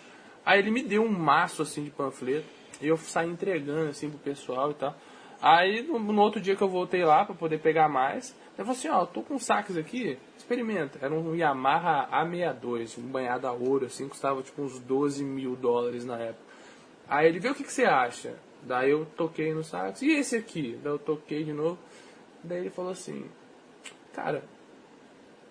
Aí 0.47 0.59
ele 0.59 0.71
me 0.71 0.83
deu 0.83 1.03
um 1.03 1.09
maço 1.09 1.63
assim 1.63 1.85
de 1.85 1.91
panfleto 1.91 2.47
eu 2.89 2.97
saí 2.97 3.29
entregando 3.29 3.91
assim 3.91 4.11
pro 4.11 4.19
pessoal 4.19 4.71
e 4.71 4.75
tal. 4.75 4.95
Aí 5.41 5.83
no, 5.83 5.99
no 5.99 6.23
outro 6.23 6.41
dia 6.41 6.57
que 6.57 6.63
eu 6.63 6.69
voltei 6.69 7.05
lá 7.05 7.25
pra 7.25 7.35
poder 7.35 7.59
pegar 7.59 7.89
mais, 7.89 8.35
eu 8.57 8.65
falei 8.65 8.79
assim, 8.79 8.89
ó, 8.89 9.05
tô 9.05 9.23
com 9.23 9.39
saques 9.39 9.77
aqui, 9.77 10.17
experimenta. 10.39 10.99
Era 11.03 11.13
um 11.13 11.35
Yamaha 11.35 12.09
A62, 12.11 12.99
um 12.99 13.03
banhado 13.03 13.47
a 13.47 13.53
ouro, 13.53 13.87
assim, 13.87 14.09
custava 14.09 14.43
tipo 14.43 14.63
uns 14.63 14.79
12 14.79 15.25
mil 15.25 15.57
dólares 15.57 16.05
na 16.05 16.17
época. 16.19 16.45
Aí 17.09 17.29
ele, 17.29 17.41
vê 17.41 17.51
o 17.51 17.55
que, 17.55 17.65
que 17.65 17.73
você 17.73 17.85
acha? 17.85 18.35
Daí 18.63 18.91
eu 18.91 19.05
toquei 19.17 19.53
no 19.53 19.63
sax, 19.63 20.01
e 20.03 20.13
esse 20.13 20.37
aqui? 20.37 20.79
Daí 20.83 20.93
eu 20.93 20.99
toquei 20.99 21.45
de 21.45 21.53
novo. 21.53 21.79
Daí 22.43 22.61
ele 22.61 22.71
falou 22.71 22.93
assim, 22.93 23.27
cara, 24.15 24.43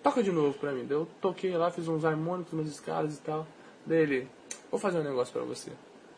toca 0.02 0.22
de 0.22 0.32
novo 0.32 0.58
pra 0.58 0.72
mim. 0.72 0.84
Daí 0.84 0.96
eu 0.96 1.06
toquei 1.20 1.56
lá, 1.56 1.70
fiz 1.70 1.86
uns 1.86 2.04
harmônicos, 2.04 2.52
umas 2.52 2.66
escalas 2.66 3.18
e 3.18 3.20
tal. 3.20 3.46
Daí 3.86 3.98
ele, 3.98 4.28
vou 4.70 4.80
fazer 4.80 4.98
um 4.98 5.04
negócio 5.04 5.32
pra 5.32 5.42
você. 5.42 5.70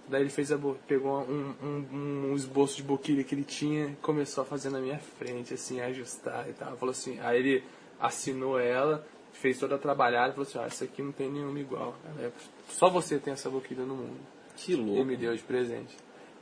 Daí 0.08 0.22
ele 0.22 0.30
fez 0.30 0.52
a 0.52 0.58
pegou 0.86 1.20
um, 1.22 1.54
um, 1.62 2.30
um 2.30 2.34
esboço 2.36 2.76
de 2.76 2.82
boquilha 2.82 3.24
que 3.24 3.34
ele 3.34 3.42
tinha 3.44 3.86
e 3.86 3.96
começou 3.96 4.42
a 4.42 4.44
fazer 4.44 4.70
na 4.70 4.78
minha 4.80 4.98
frente, 4.98 5.52
assim, 5.54 5.80
a 5.80 5.86
ajustar 5.86 6.48
e 6.48 6.52
tal. 6.52 6.76
Falou 6.76 6.92
assim, 6.92 7.18
aí 7.20 7.38
ele 7.38 7.64
assinou 8.00 8.58
ela, 8.58 9.04
fez 9.32 9.58
toda 9.58 9.74
a 9.74 9.78
trabalhada 9.78 10.28
e 10.28 10.32
falou 10.32 10.48
assim, 10.48 10.58
ah, 10.58 10.66
essa 10.66 10.84
aqui 10.84 11.02
não 11.02 11.12
tem 11.12 11.28
nenhuma 11.30 11.58
igual. 11.58 11.96
É, 12.20 12.30
Só 12.68 12.88
você 12.88 13.18
tem 13.18 13.32
essa 13.32 13.50
boquilha 13.50 13.84
no 13.84 13.96
mundo. 13.96 14.20
Que 14.56 14.72
E 14.72 14.76
louco. 14.76 15.04
me 15.04 15.16
deu 15.16 15.34
de 15.34 15.42
presente. 15.42 15.96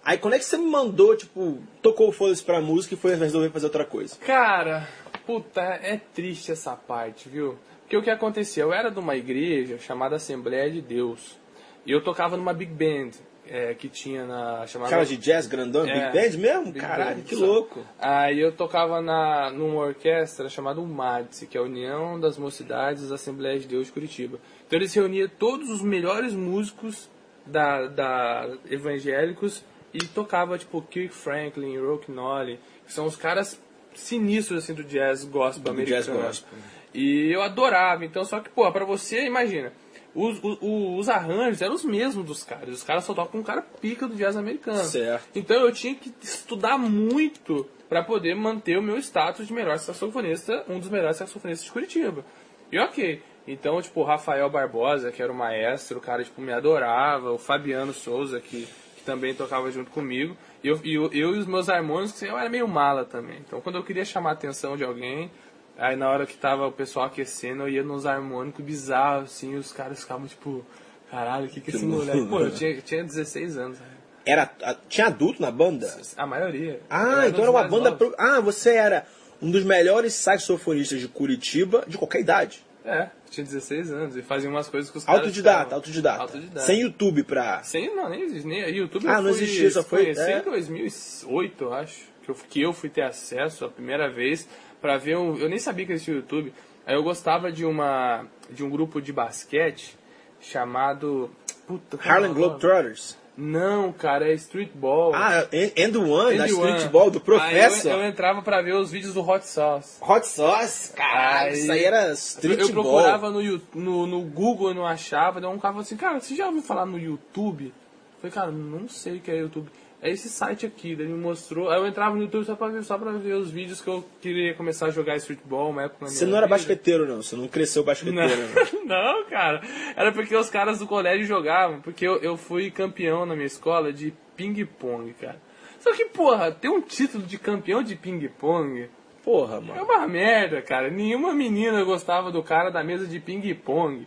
Aí 0.05 0.19
quando 0.19 0.35
é 0.35 0.39
que 0.39 0.45
você 0.45 0.59
me 0.59 0.67
mandou, 0.71 1.17
tipo, 1.17 1.59
tocou 1.81 2.09
o 2.11 2.13
foda-se 2.13 2.45
pra 2.45 2.61
música 2.61 2.95
e 2.95 2.99
foi 2.99 3.15
resolver 3.15 3.49
fazer 3.49 3.67
outra 3.67 3.87
coisa? 3.87 4.17
Cara, 4.17 4.87
puta, 5.25 5.63
é 5.63 5.97
triste 5.97 6.53
essa 6.53 6.77
parte, 6.77 7.31
viu? 7.31 7.57
Porque 7.81 7.97
o 7.97 8.03
que 8.03 8.11
acontecia? 8.11 8.63
Eu 8.63 8.73
era 8.75 8.91
de 8.91 8.99
uma 8.99 9.17
igreja 9.17 9.79
chamada 9.79 10.17
Assembleia 10.17 10.71
de 10.71 10.83
Deus. 10.83 11.39
E 11.87 11.93
eu 11.93 12.03
tocava 12.03 12.37
numa 12.37 12.53
big 12.53 12.73
band 12.73 13.13
é, 13.49 13.75
que 13.75 13.89
tinha 13.89 14.27
na. 14.27 14.67
chamada. 14.67 14.91
Cara 14.91 15.05
de 15.05 15.17
jazz 15.17 15.47
grandão, 15.47 15.87
É. 15.87 16.11
Big 16.11 16.13
Band 16.13 16.39
mesmo? 16.41 16.65
Big 16.73 16.81
Caralho, 16.81 17.17
Band, 17.17 17.23
que 17.23 17.37
só. 17.37 17.45
louco. 17.45 17.85
Aí 17.99 18.41
eu 18.41 18.53
tocava 18.53 19.01
na, 19.01 19.51
numa 19.51 19.81
orquestra 19.87 20.49
chamada 20.49 20.81
UMADSE, 20.81 21.47
que 21.47 21.57
é 21.57 21.61
a 21.61 21.65
União 21.65 22.19
das 22.19 22.37
Mocidades 22.39 23.03
das 23.03 23.13
Assembleias 23.13 23.63
de 23.63 23.69
Deus 23.69 23.87
de 23.87 23.93
Curitiba. 23.93 24.39
Então 24.67 24.79
eles 24.79 24.95
reuniam 24.95 25.29
todos 25.29 25.69
os 25.71 25.83
melhores 25.83 26.33
músicos 26.35 27.09
da, 27.47 27.87
da 27.87 28.49
evangélicos 28.71 29.63
e 29.93 29.99
tocava 29.99 30.59
tipo 30.59 30.81
Kirk 30.83 31.15
Franklin, 31.15 31.79
Rock 31.79 32.11
Nolly, 32.11 32.59
que 32.87 32.93
são 32.93 33.07
os 33.07 33.17
caras 33.17 33.61
sinistros 33.95 34.65
assim 34.65 34.75
do 34.75 34.83
jazz 34.85 35.25
gospel 35.25 35.63
Do 35.65 35.71
americano. 35.71 36.03
jazz 36.03 36.09
gospel. 36.09 36.59
E 36.93 37.31
eu 37.33 37.43
adorava, 37.43 38.05
então 38.05 38.25
só 38.25 38.41
que, 38.41 38.49
pô, 38.49 38.71
pra 38.73 38.85
você, 38.85 39.25
imagina, 39.27 39.73
os, 40.15 40.39
os, 40.43 40.59
os 40.61 41.09
arranjos 41.09 41.61
eram 41.61 41.75
os 41.75 41.85
mesmos 41.85 42.25
dos 42.25 42.45
caras. 42.45 42.69
Os 42.69 42.83
caras 42.83 43.05
só 43.05 43.15
tocam 43.15 43.41
um 43.41 43.43
cara 43.43 43.63
pica 43.63 44.07
do 44.07 44.15
jazz 44.15 44.37
americano. 44.37 44.85
Certo. 44.85 45.29
Então 45.35 45.57
eu 45.57 45.73
tinha 45.73 45.95
que 45.95 46.13
estudar 46.23 46.79
muito 46.79 47.69
para 47.89 48.03
poder 48.03 48.35
manter 48.35 48.79
o 48.79 48.83
meu 48.83 48.99
status 48.99 49.47
de 49.47 49.53
melhor 49.53 49.79
saxofonista, 49.79 50.65
um 50.69 50.79
dos 50.79 50.89
melhores 50.89 51.17
saxofonistas 51.17 51.67
de 51.67 51.73
Curitiba. 51.73 52.25
E 52.71 52.79
ok. 52.79 53.23
Então, 53.47 53.81
tipo, 53.83 54.01
o 54.01 54.05
Rafael 54.05 54.49
Barbosa, 54.49 55.13
que 55.13 55.23
era 55.23 55.31
o 55.31 55.35
maestro, 55.35 55.99
o 55.99 56.01
cara, 56.01 56.25
tipo, 56.25 56.41
me 56.41 56.53
adorava. 56.53 57.31
O 57.31 57.39
Fabiano 57.39 57.93
Souza, 57.93 58.41
que, 58.41 58.67
que 58.97 59.03
também 59.05 59.35
tocava 59.35 59.71
junto 59.71 59.91
comigo. 59.91 60.37
E 60.63 60.69
eu, 60.69 60.81
e 60.83 60.95
eu, 60.95 61.13
eu 61.13 61.35
e 61.35 61.39
os 61.39 61.47
meus 61.47 61.69
harmônicos, 61.69 62.23
eu 62.23 62.39
era 62.39 62.49
meio 62.49 62.67
mala 62.67 63.05
também. 63.05 63.39
Então, 63.47 63.61
quando 63.61 63.77
eu 63.77 63.85
queria 63.85 64.05
chamar 64.05 64.31
a 64.31 64.33
atenção 64.33 64.77
de 64.77 64.85
alguém, 64.85 65.31
aí 65.79 65.97
na 65.97 66.09
hora 66.11 66.27
que 66.27 66.37
tava 66.37 66.67
o 66.67 66.73
pessoal 66.73 67.07
aquecendo, 67.07 67.63
eu 67.65 67.69
ia 67.69 67.83
nos 67.83 68.07
harmônicos 68.07 68.65
bizarros, 68.65 69.31
assim, 69.31 69.53
e 69.53 69.57
os 69.57 69.73
caras 69.73 70.01
ficavam, 70.01 70.27
tipo, 70.27 70.65
caralho, 71.11 71.47
o 71.47 71.49
que 71.49 71.61
que 71.61 71.71
esse 71.71 71.85
moleque... 71.85 72.27
Pô, 72.27 72.41
eu 72.41 72.47
né? 72.47 72.53
tinha, 72.55 72.71
eu 72.71 72.83
tinha 72.83 73.05
16 73.05 73.57
anos, 73.59 73.79
né? 73.79 73.87
Era, 74.27 74.51
tinha 74.89 75.09
adulto 75.09 75.43
na 75.43 75.51
banda? 75.51 75.95
A 76.17 76.27
maioria. 76.27 76.81
Ah, 76.89 77.25
Eu 77.25 77.29
então 77.31 77.43
era 77.43 77.51
uma 77.51 77.65
banda. 77.69 77.93
pro- 77.93 78.15
Ah, 78.17 78.41
você 78.41 78.71
era 78.75 79.07
um 79.43 79.51
dos 79.51 79.63
melhores 79.65 80.15
saxofonistas 80.15 80.99
de 81.01 81.09
Curitiba 81.09 81.85
de 81.87 81.99
qualquer 81.99 82.21
idade. 82.21 82.65
É, 82.87 83.11
tinha 83.31 83.45
16 83.45 83.93
anos 83.93 84.17
e 84.17 84.23
fazia 84.23 84.49
umas 84.49 84.67
coisas 84.69 84.91
que 84.91 84.97
os 84.97 85.05
caras 85.05 85.21
Autodidata, 85.21 85.75
autodidata. 85.75 86.23
Autodidata. 86.23 86.61
Sem 86.67 86.81
YouTube 86.81 87.23
pra. 87.25 87.63
Sem, 87.65 87.95
não, 87.95 88.09
nem 88.09 88.23
existe. 88.23 88.47
Nem, 88.47 88.67
YouTube 88.75 89.07
Ah, 89.09 89.21
não 89.21 89.29
existia, 89.31 89.71
só 89.71 89.83
foi- 89.83 90.05
conhecer 90.05 90.31
é. 90.31 90.39
em 90.39 90.43
2008, 90.43 91.65
eu 91.65 91.75
acho. 91.75 92.15
Que 92.25 92.31
eu, 92.31 92.35
que 92.49 92.63
eu 92.63 92.73
fui 92.73 92.89
ter 92.89 93.03
acesso 93.03 93.67
a 93.67 93.69
primeira 93.69 94.09
vez 94.11 94.49
pra 94.85 94.99
ver 94.99 95.17
um... 95.17 95.35
Eu 95.39 95.49
nem 95.49 95.59
sabia 95.59 95.87
que 95.87 95.93
existia 95.93 96.13
YouTube. 96.15 96.53
Aí 96.87 96.95
eu 96.95 97.03
gostava 97.03 97.51
de 97.51 97.65
uma... 97.65 98.27
De 98.51 98.63
um 98.63 98.69
grupo 98.69 99.01
de 99.01 99.15
basquete 99.15 99.97
chamado... 100.39 101.31
Puta, 101.67 101.99
é 102.05 102.07
Harlem 102.07 102.31
o 102.31 102.35
nome? 102.35 102.45
Globetrotters. 102.47 103.17
Não, 103.35 103.91
cara, 103.95 104.31
é 104.31 104.35
streetball. 104.35 105.15
Ah, 105.15 105.47
and, 105.53 105.73
and 105.83 105.99
One, 105.99 106.37
da 106.37 106.45
Andy 106.45 106.53
One. 106.53 106.73
Streetball, 106.73 107.11
do 107.11 107.19
Professor. 107.19 107.93
eu, 107.93 107.99
eu 108.01 108.05
entrava 108.07 108.43
pra 108.43 108.61
ver 108.61 108.75
os 108.75 108.91
vídeos 108.93 109.15
do 109.15 109.27
Hot 109.27 109.47
Sauce. 109.47 109.97
Hot 110.03 110.27
Sauce, 110.27 110.93
caralho, 110.93 111.53
Aí- 111.53 111.59
isso 111.59 111.73
aí 111.73 111.83
era 111.83 112.09
Eu, 112.09 112.13
Streetball. 112.13 112.67
eu 112.69 112.73
procurava 112.75 113.31
no, 113.31 113.41
no, 113.75 114.07
no 114.07 114.21
Google 114.21 114.71
e 114.71 114.75
não 114.75 114.87
achava. 114.87 115.41
Daí 115.41 115.49
um 115.51 115.59
cara 115.59 115.73
falou 115.73 115.81
assim, 115.81 115.97
cara, 115.97 116.21
você 116.21 116.37
já 116.37 116.47
ouviu 116.47 116.63
falar 116.63 116.85
no 116.85 116.99
YouTube? 116.99 117.73
Eu 117.73 118.21
falei, 118.21 118.33
cara, 118.35 118.51
não 118.53 118.87
sei 118.87 119.17
o 119.17 119.21
que 119.21 119.31
é 119.31 119.39
YouTube. 119.39 119.71
É 120.05 120.11
esse 120.11 120.29
site 120.29 120.67
aqui, 120.67 120.95
daí 120.95 121.07
ele 121.07 121.15
me 121.15 121.19
mostrou. 121.19 121.71
Aí 121.71 121.79
eu 121.81 121.87
entrava 121.87 122.15
no 122.15 122.21
YouTube 122.21 122.45
só 122.45 122.55
pra 122.55 122.69
ver, 122.69 122.85
só 122.85 122.99
pra 122.99 123.13
ver 123.13 123.33
os 123.37 123.51
vídeos 123.51 123.81
que 123.81 123.89
eu 123.89 124.05
queria 124.21 124.53
começar 124.53 124.87
a 124.89 124.91
jogar 124.91 125.17
streetball, 125.17 125.71
uma 125.71 125.85
época 125.85 126.05
na 126.05 126.11
Você 126.11 126.27
minha 126.27 126.31
não 126.33 126.37
era 126.37 126.47
vida. 126.47 126.57
basqueteiro, 126.59 127.07
não. 127.09 127.23
Você 127.23 127.35
não 127.35 127.49
cresceu 127.49 127.83
basqueteiro, 127.83 128.19
não. 128.21 128.85
Não, 128.85 129.15
não, 129.15 129.25
cara. 129.31 129.63
Era 129.97 130.13
porque 130.13 130.37
os 130.37 130.51
caras 130.51 130.79
do 130.79 130.87
colégio 130.87 131.25
jogavam. 131.27 131.81
Porque 131.81 132.07
eu, 132.07 132.19
eu 132.19 132.37
fui 132.37 132.71
campeão 132.71 133.25
na 133.25 133.35
minha 133.35 133.47
escola 133.47 133.91
de 133.95 134.13
ping-pong, 134.37 135.15
cara. 135.15 135.41
Só 135.81 135.95
que, 135.95 136.05
porra, 136.05 136.53
ter 136.53 136.69
um 136.69 136.83
título 136.83 137.25
de 137.25 137.39
campeão 137.39 137.83
de 137.83 137.97
ping-pong 137.97 138.89
Porra, 139.25 139.57
é 139.57 139.61
mano. 139.61 139.85
uma 139.85 140.07
merda, 140.07 140.61
cara. 140.61 140.91
Nenhuma 140.91 141.33
menina 141.33 141.83
gostava 141.83 142.31
do 142.31 142.43
cara 142.43 142.69
da 142.71 142.85
mesa 142.85 143.07
de 143.07 143.19
ping-pong. 143.19 144.07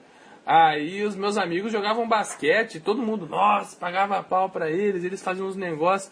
Aí 0.50 1.04
os 1.04 1.14
meus 1.14 1.38
amigos 1.38 1.74
jogavam 1.74 2.08
basquete, 2.08 2.80
todo 2.80 3.02
mundo, 3.02 3.28
nossa, 3.28 3.76
pagava 3.76 4.24
pau 4.24 4.50
pra 4.50 4.72
eles, 4.72 5.04
eles 5.04 5.22
faziam 5.22 5.46
uns 5.46 5.58
negócios. 5.58 6.10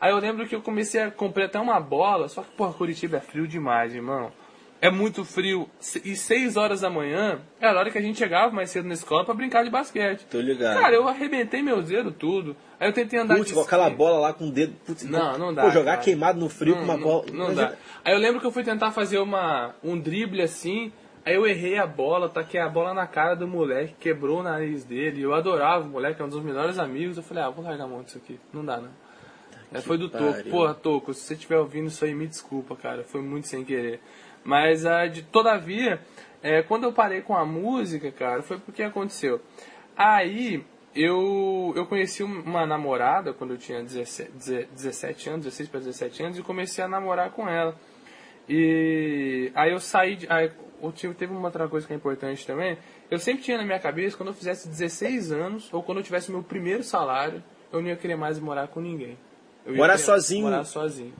Aí 0.00 0.10
eu 0.10 0.16
lembro 0.18 0.46
que 0.48 0.54
eu 0.54 0.62
comecei 0.62 1.02
a 1.02 1.10
comprar 1.10 1.44
até 1.44 1.60
uma 1.60 1.78
bola, 1.78 2.28
só 2.28 2.40
que, 2.42 2.50
porra, 2.56 2.72
Curitiba 2.72 3.18
é 3.18 3.20
frio 3.20 3.46
demais, 3.46 3.94
irmão. 3.94 4.32
É 4.80 4.90
muito 4.90 5.24
frio. 5.24 5.68
E 6.04 6.14
6 6.16 6.56
horas 6.56 6.80
da 6.80 6.90
manhã 6.90 7.40
era 7.60 7.72
a 7.76 7.78
hora 7.80 7.90
que 7.90 7.96
a 7.96 8.02
gente 8.02 8.18
chegava 8.18 8.52
mais 8.52 8.68
cedo 8.70 8.86
na 8.88 8.92
escola 8.94 9.24
pra 9.24 9.32
brincar 9.34 9.64
de 9.64 9.70
basquete. 9.70 10.26
Tô 10.30 10.38
ligado. 10.40 10.78
Cara, 10.78 10.94
eu 10.94 11.06
arrebentei 11.08 11.62
meus 11.62 11.86
dedos 11.88 12.12
tudo. 12.18 12.54
Aí 12.78 12.88
eu 12.88 12.92
tentei 12.92 13.18
andar 13.18 13.36
Putz, 13.36 13.52
de 13.52 13.58
aquela 13.58 13.88
bola 13.88 14.18
lá 14.18 14.32
com 14.34 14.48
o 14.48 14.50
dedo. 14.50 14.74
Putz, 14.84 15.04
Não, 15.04 15.38
não 15.38 15.54
dá, 15.54 15.62
Pô, 15.62 15.70
jogar 15.70 15.92
cara. 15.92 16.02
queimado 16.04 16.38
no 16.38 16.48
frio 16.50 16.74
com 16.76 16.82
uma 16.82 16.98
bola. 16.98 17.24
Não 17.32 17.46
Imagina- 17.52 17.68
dá. 17.68 17.76
Aí 18.04 18.12
eu 18.12 18.18
lembro 18.18 18.40
que 18.40 18.46
eu 18.46 18.50
fui 18.50 18.62
tentar 18.64 18.90
fazer 18.92 19.18
uma, 19.18 19.74
um 19.82 19.98
drible 19.98 20.42
assim, 20.42 20.92
aí 21.24 21.34
eu 21.34 21.46
errei 21.46 21.78
a 21.78 21.86
bola, 21.86 22.28
taquei 22.28 22.60
a 22.60 22.68
bola 22.68 22.92
na 22.92 23.06
cara 23.06 23.34
do 23.34 23.46
moleque, 23.48 23.94
quebrou 23.98 24.40
o 24.40 24.42
nariz 24.42 24.84
dele. 24.84 25.22
Eu 25.22 25.34
adorava 25.34 25.84
o 25.84 25.88
moleque, 25.88 26.20
é 26.20 26.24
um 26.24 26.28
dos 26.28 26.42
melhores 26.42 26.78
amigos. 26.78 27.16
Eu 27.16 27.22
falei, 27.22 27.42
ah, 27.44 27.50
vou 27.50 27.64
largar 27.64 27.84
a 27.84 27.88
mão 27.88 28.02
disso 28.02 28.18
aqui. 28.18 28.38
Não 28.52 28.64
dá, 28.64 28.78
não. 28.78 28.90
Aí 29.72 29.82
foi 29.82 29.98
do 29.98 30.08
Toco. 30.08 30.44
Porra, 30.50 30.74
Toco, 30.74 31.14
se 31.14 31.22
você 31.22 31.34
estiver 31.34 31.58
ouvindo 31.58 31.88
isso 31.88 32.04
aí, 32.04 32.14
me 32.14 32.26
desculpa, 32.26 32.76
cara. 32.76 33.02
Foi 33.02 33.20
muito 33.20 33.48
sem 33.48 33.64
querer. 33.64 34.00
Mas, 34.44 34.84
ah, 34.86 35.06
de, 35.06 35.22
todavia, 35.22 36.00
é, 36.42 36.62
quando 36.62 36.84
eu 36.84 36.92
parei 36.92 37.22
com 37.22 37.34
a 37.34 37.44
música, 37.44 38.12
cara, 38.12 38.42
foi 38.42 38.58
porque 38.58 38.82
aconteceu. 38.82 39.40
Aí, 39.96 40.64
eu, 40.94 41.72
eu 41.74 41.86
conheci 41.86 42.22
uma 42.22 42.64
namorada 42.64 43.32
quando 43.32 43.52
eu 43.52 43.58
tinha 43.58 43.82
17, 43.82 44.30
17 44.72 45.28
anos, 45.28 45.44
16 45.46 45.68
para 45.68 45.80
17 45.80 46.22
anos, 46.22 46.38
e 46.38 46.42
comecei 46.42 46.84
a 46.84 46.88
namorar 46.88 47.30
com 47.30 47.48
ela. 47.48 47.74
E 48.48 49.50
aí 49.54 49.72
eu 49.72 49.80
saí 49.80 50.16
de. 50.16 50.26
Aí, 50.30 50.52
tive, 50.92 51.14
teve 51.14 51.32
uma 51.32 51.46
outra 51.46 51.68
coisa 51.68 51.86
que 51.86 51.92
é 51.92 51.96
importante 51.96 52.46
também. 52.46 52.78
Eu 53.10 53.18
sempre 53.18 53.42
tinha 53.42 53.56
na 53.58 53.64
minha 53.64 53.78
cabeça, 53.78 54.16
quando 54.16 54.30
eu 54.30 54.34
fizesse 54.34 54.68
16 54.68 55.32
anos, 55.32 55.72
ou 55.72 55.82
quando 55.82 55.98
eu 55.98 56.04
tivesse 56.04 56.30
meu 56.30 56.42
primeiro 56.42 56.82
salário, 56.82 57.42
eu 57.72 57.80
não 57.80 57.88
ia 57.88 57.96
querer 57.96 58.16
mais 58.16 58.38
morar 58.38 58.68
com 58.68 58.80
ninguém. 58.80 59.18
Morar 59.66 59.98
sozinho? 59.98 60.44
Morar 60.44 60.64
sozinho. 60.64 61.14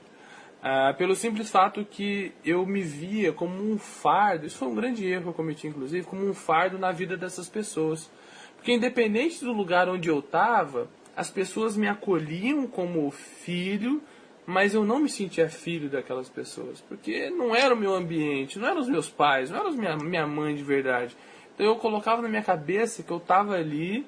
Ah, 0.61 0.95
pelo 0.97 1.15
simples 1.15 1.49
fato 1.49 1.85
que 1.85 2.31
eu 2.43 2.65
me 2.65 2.81
via 2.81 3.31
como 3.31 3.61
um 3.61 3.77
fardo, 3.77 4.47
isso 4.47 4.57
foi 4.57 4.67
um 4.67 4.73
grande 4.73 5.05
erro 5.05 5.23
que 5.23 5.29
eu 5.29 5.33
cometi, 5.33 5.67
inclusive, 5.67 6.07
como 6.07 6.27
um 6.27 6.33
fardo 6.33 6.79
na 6.79 6.91
vida 6.91 7.15
dessas 7.15 7.47
pessoas. 7.47 8.09
Porque 8.55 8.73
independente 8.73 9.45
do 9.45 9.53
lugar 9.53 9.87
onde 9.87 10.09
eu 10.09 10.19
estava, 10.19 10.89
as 11.15 11.29
pessoas 11.29 11.77
me 11.77 11.87
acolhiam 11.87 12.65
como 12.65 13.11
filho, 13.11 14.01
mas 14.45 14.73
eu 14.73 14.83
não 14.85 14.99
me 14.99 15.09
sentia 15.09 15.49
filho 15.49 15.89
daquelas 15.89 16.29
pessoas. 16.29 16.81
Porque 16.81 17.29
não 17.29 17.55
era 17.55 17.73
o 17.73 17.77
meu 17.77 17.93
ambiente, 17.95 18.59
não 18.59 18.67
eram 18.69 18.81
os 18.81 18.87
meus 18.89 19.09
pais, 19.09 19.49
não 19.49 19.59
era 19.59 19.71
minha, 19.71 19.95
minha 19.97 20.27
mãe 20.27 20.55
de 20.55 20.63
verdade. 20.63 21.15
Então 21.53 21.65
eu 21.65 21.75
colocava 21.77 22.21
na 22.21 22.29
minha 22.29 22.43
cabeça 22.43 23.01
que 23.01 23.11
eu 23.11 23.17
estava 23.17 23.55
ali 23.55 24.05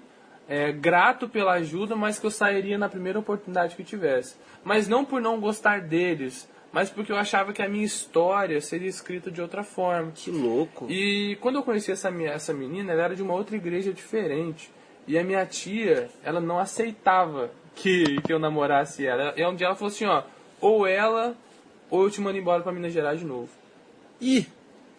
é, 0.47 0.71
grato 0.71 1.28
pela 1.28 1.54
ajuda, 1.54 1.95
mas 1.95 2.19
que 2.19 2.26
eu 2.26 2.32
sairia 2.32 2.78
na 2.78 2.88
primeira 2.89 3.19
oportunidade 3.19 3.76
que 3.76 3.84
tivesse. 3.84 4.36
Mas 4.63 4.88
não 4.88 5.04
por 5.06 5.21
não 5.21 5.39
gostar 5.39 5.82
deles, 5.82 6.47
mas 6.71 6.89
porque 6.89 7.12
eu 7.12 7.17
achava 7.17 7.54
que 7.54 7.62
a 7.62 7.67
minha 7.69 7.86
história 7.86 8.60
seria 8.62 8.89
escrita 8.89 9.32
de 9.32 9.41
outra 9.41 9.63
forma. 9.63 10.12
Que 10.13 10.30
louco. 10.30 10.86
E 10.89 11.38
quando 11.41 11.56
eu 11.56 11.63
conheci 11.63 11.91
essa, 11.91 12.12
minha- 12.12 12.32
essa 12.32 12.54
menina, 12.54 12.91
ela 12.91 13.04
era 13.04 13.15
de 13.15 13.23
uma 13.23 13.34
outra 13.34 13.56
igreja 13.56 13.91
diferente. 13.93 14.69
E 15.08 15.17
a 15.17 15.23
minha 15.23 15.45
tia, 15.45 16.10
ela 16.21 16.41
não 16.41 16.60
aceitava 16.60 17.50
que, 17.77 18.21
que 18.21 18.33
eu 18.33 18.39
namorasse 18.39 19.05
ela. 19.05 19.33
E 19.37 19.45
um 19.45 19.55
dia 19.55 19.67
ela 19.67 19.75
falou 19.75 19.93
assim, 19.93 20.05
ó, 20.05 20.23
ou 20.59 20.85
ela, 20.87 21.35
ou 21.89 22.03
eu 22.03 22.09
te 22.09 22.19
mando 22.19 22.37
embora 22.37 22.61
pra 22.63 22.71
Minas 22.71 22.91
Gerais 22.93 23.19
de 23.19 23.25
novo. 23.25 23.49
Ih, 24.19 24.45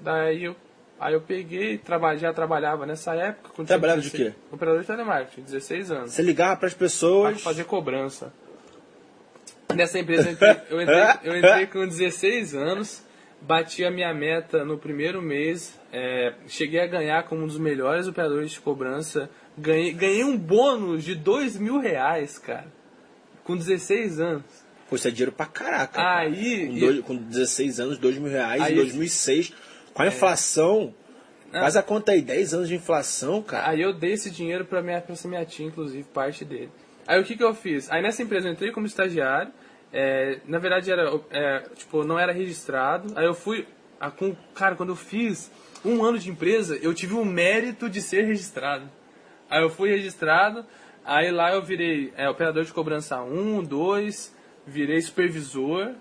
Daí 0.01 0.45
eu, 0.45 0.55
aí 1.01 1.13
eu 1.15 1.21
peguei, 1.21 1.77
traba, 1.77 2.17
já 2.17 2.33
trabalhava 2.33 2.87
nessa 2.87 3.15
época. 3.17 3.65
Trabalhava 3.65 4.01
de 4.01 4.11
16 4.11 4.33
quê? 4.33 4.39
Operador 4.53 4.81
de 4.83 4.87
telemarketing, 4.87 5.43
16 5.43 5.91
anos. 5.91 6.13
você 6.13 6.23
ligava 6.23 6.57
pras 6.57 6.73
Pra 6.73 6.79
pessoas. 6.87 7.43
fazer 7.43 7.65
cobrança. 7.65 8.33
Nessa 9.75 9.99
empresa 9.99 10.29
eu 10.29 10.33
entrei, 10.33 10.57
eu 10.71 10.81
entrei, 10.83 11.05
eu 11.25 11.37
entrei 11.39 11.67
com 11.67 11.87
16 11.87 12.55
anos, 12.55 13.03
bati 13.43 13.85
a 13.85 13.91
minha 13.91 14.15
meta 14.15 14.65
no 14.65 14.79
primeiro 14.79 15.21
mês, 15.21 15.79
é, 15.93 16.33
cheguei 16.47 16.81
a 16.81 16.87
ganhar 16.87 17.25
como 17.25 17.43
um 17.43 17.47
dos 17.47 17.59
melhores 17.59 18.07
operadores 18.09 18.53
de 18.53 18.61
cobrança, 18.61 19.29
ganhei, 19.59 19.93
ganhei 19.93 20.25
um 20.25 20.37
bônus 20.37 21.05
de 21.05 21.15
2 21.15 21.57
mil 21.57 21.79
reais, 21.79 22.39
cara, 22.39 22.67
com 23.45 23.57
16 23.57 24.21
anos. 24.21 24.45
Pô, 24.89 24.97
isso 24.97 25.07
é 25.07 25.11
dinheiro 25.11 25.33
pra 25.33 25.47
caraca. 25.47 25.95
cara. 25.95 26.21
Aí- 26.21 26.67
Com, 26.69 26.79
dois- 26.79 27.01
com 27.01 27.17
16 27.17 27.79
anos, 27.81 27.99
2 27.99 28.17
mil 28.19 28.31
reais, 28.31 28.63
Aí- 28.63 28.73
em 28.73 28.77
2006. 28.77 29.53
Com 29.93 30.03
a 30.03 30.07
inflação. 30.07 30.95
Faz 31.51 31.77
a 31.77 31.83
conta 31.83 32.13
aí, 32.13 32.21
10 32.23 32.53
anos 32.55 32.69
de 32.69 32.75
inflação, 32.75 33.43
cara. 33.43 33.69
Aí 33.71 33.81
eu 33.81 33.93
dei 33.93 34.13
esse 34.13 34.31
dinheiro 34.31 34.65
pra, 34.67 34.83
minha, 34.83 35.01
pra 35.01 35.15
essa 35.15 35.27
minha 35.27 35.45
tia, 35.47 35.67
inclusive, 35.67 36.05
parte 36.05 36.45
dele. 36.45 36.71
Aí 37.07 37.19
o 37.21 37.25
que 37.25 37.37
que 37.37 37.43
eu 37.43 37.55
fiz? 37.55 37.91
Aí 37.91 38.03
nessa 38.03 38.23
empresa 38.23 38.49
eu 38.49 38.53
entrei 38.53 38.71
como 38.71 38.87
estagiário, 38.87 39.51
é, 39.91 40.41
na 40.47 40.59
verdade 40.59 40.91
era, 40.93 41.11
é, 41.31 41.61
tipo, 41.75 42.05
não 42.05 42.19
era 42.19 42.33
registrado. 42.33 43.13
Aí 43.17 43.25
eu 43.25 43.33
fui, 43.33 43.67
a, 43.99 44.11
com, 44.11 44.37
cara, 44.55 44.75
quando 44.77 44.91
eu 44.91 44.97
fiz 44.97 45.51
um 45.83 46.05
ano 46.05 46.19
de 46.19 46.29
empresa, 46.31 46.77
eu 46.83 46.93
tive 46.93 47.15
o 47.15 47.25
mérito 47.25 47.89
de 47.89 48.03
ser 48.03 48.27
registrado. 48.27 48.89
Aí 49.51 49.63
eu 49.63 49.71
fui 49.71 49.91
registrado, 49.91 50.65
aí 51.05 51.31
lá 51.31 51.53
eu 51.55 51.63
virei 51.63 52.13
é, 52.17 52.29
operador 52.29 52.65
de 52.65 52.73
cobrança 52.73 53.21
1, 53.23 53.63
2, 53.65 54.35
virei 54.67 55.01
supervisor. 55.01 55.93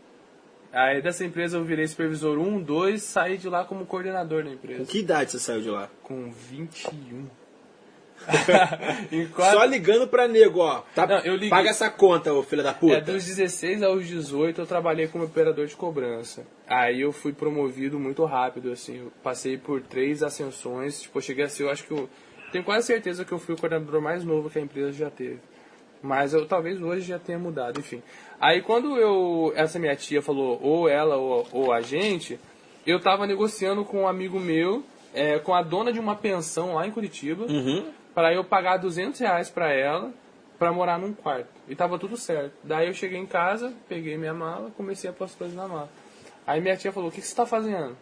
Aí 0.74 1.02
dessa 1.02 1.24
empresa 1.24 1.58
eu 1.58 1.64
virei 1.64 1.88
supervisor 1.88 2.38
1, 2.38 2.62
2, 2.62 3.02
saí 3.02 3.38
de 3.38 3.48
lá 3.50 3.64
como 3.64 3.86
coordenador 3.86 4.44
da 4.44 4.50
Com 4.50 4.56
empresa. 4.56 4.86
que 4.86 5.00
idade 5.00 5.32
você 5.32 5.40
saiu 5.40 5.62
de 5.62 5.70
lá? 5.70 5.90
Com 6.04 6.30
21. 6.32 7.28
em 9.12 9.28
quatro, 9.28 9.60
Só 9.60 9.64
ligando 9.66 10.08
pra 10.08 10.28
nego, 10.28 10.60
ó. 10.60 10.82
Tá, 10.96 11.06
Não, 11.06 11.20
liguei- 11.36 11.50
Paga 11.50 11.70
essa 11.70 11.90
conta, 11.90 12.34
ô 12.34 12.42
filho 12.44 12.64
da 12.64 12.74
puta. 12.74 12.96
é, 12.96 13.02
dos 13.02 13.24
16 13.26 13.84
aos 13.84 14.08
18 14.08 14.60
eu 14.62 14.66
trabalhei 14.66 15.08
como 15.08 15.24
operador 15.26 15.68
de 15.68 15.76
cobrança. 15.76 16.46
Aí 16.68 17.00
eu 17.02 17.12
fui 17.12 17.32
promovido 17.32 18.00
muito 18.00 18.26
rápido, 18.26 18.72
assim. 18.72 18.98
Eu 19.00 19.12
passei 19.24 19.58
por 19.58 19.82
três 19.82 20.24
ascensões. 20.24 21.02
Tipo, 21.02 21.20
eu 21.20 21.22
cheguei 21.22 21.46
a 21.46 21.50
ser, 21.50 21.64
eu 21.64 21.70
acho 21.70 21.84
que 21.86 21.92
eu. 21.92 22.10
Tenho 22.52 22.64
quase 22.64 22.88
certeza 22.88 23.26
que 23.26 23.32
eu 23.32 23.40
fui 23.40 23.56
o 23.56 23.58
coordenador 23.58 24.02
mais 24.02 24.24
novo 24.24 24.50
que 24.50 24.58
a 24.58 24.62
empresa 24.62 24.92
já 24.94 25.10
teve. 25.10 25.40
Mas 26.02 26.34
eu 26.34 26.46
talvez 26.48 26.82
hoje 26.82 27.02
já 27.02 27.20
tenha 27.20 27.40
mudado, 27.40 27.80
enfim. 27.80 28.02
Aí 28.40 28.62
quando 28.62 28.98
eu. 28.98 29.52
Essa 29.56 29.80
minha 29.80 29.96
tia 29.96 30.22
falou, 30.22 30.60
ou 30.62 30.88
ela 30.88 31.18
ou, 31.18 31.48
ou 31.52 31.74
a 31.74 31.82
gente, 31.82 32.40
eu 32.86 33.00
tava 33.00 33.26
negociando 33.28 33.84
com 33.84 34.04
um 34.04 34.08
amigo 34.08 34.40
meu, 34.40 34.84
é, 35.14 35.40
com 35.40 35.54
a 35.54 35.62
dona 35.64 35.92
de 35.92 36.00
uma 36.00 36.16
pensão 36.16 36.76
lá 36.76 36.86
em 36.88 36.92
Curitiba, 36.92 37.46
Uhum. 37.46 37.92
para 38.14 38.34
eu 38.34 38.44
pagar 38.44 38.78
200 38.78 39.20
reais 39.20 39.50
pra 39.50 39.74
ela 39.74 40.12
pra 40.60 40.72
morar 40.72 40.98
num 41.00 41.14
quarto. 41.14 41.50
E 41.68 41.76
tava 41.76 42.00
tudo 42.00 42.16
certo. 42.16 42.54
Daí 42.64 42.88
eu 42.88 42.94
cheguei 42.94 43.20
em 43.20 43.26
casa, 43.26 43.74
peguei 43.90 44.18
minha 44.18 44.34
mala, 44.34 44.72
comecei 44.78 45.10
a 45.10 45.14
pôr 45.14 45.26
as 45.26 45.36
coisas 45.36 45.56
na 45.56 45.68
mala. 45.68 45.90
Aí 46.46 46.62
minha 46.62 46.78
tia 46.78 46.92
falou, 46.92 47.10
o 47.10 47.12
que, 47.12 47.22
que 47.22 47.28
você 47.28 47.36
tá 47.36 47.46
fazendo? 47.46 47.98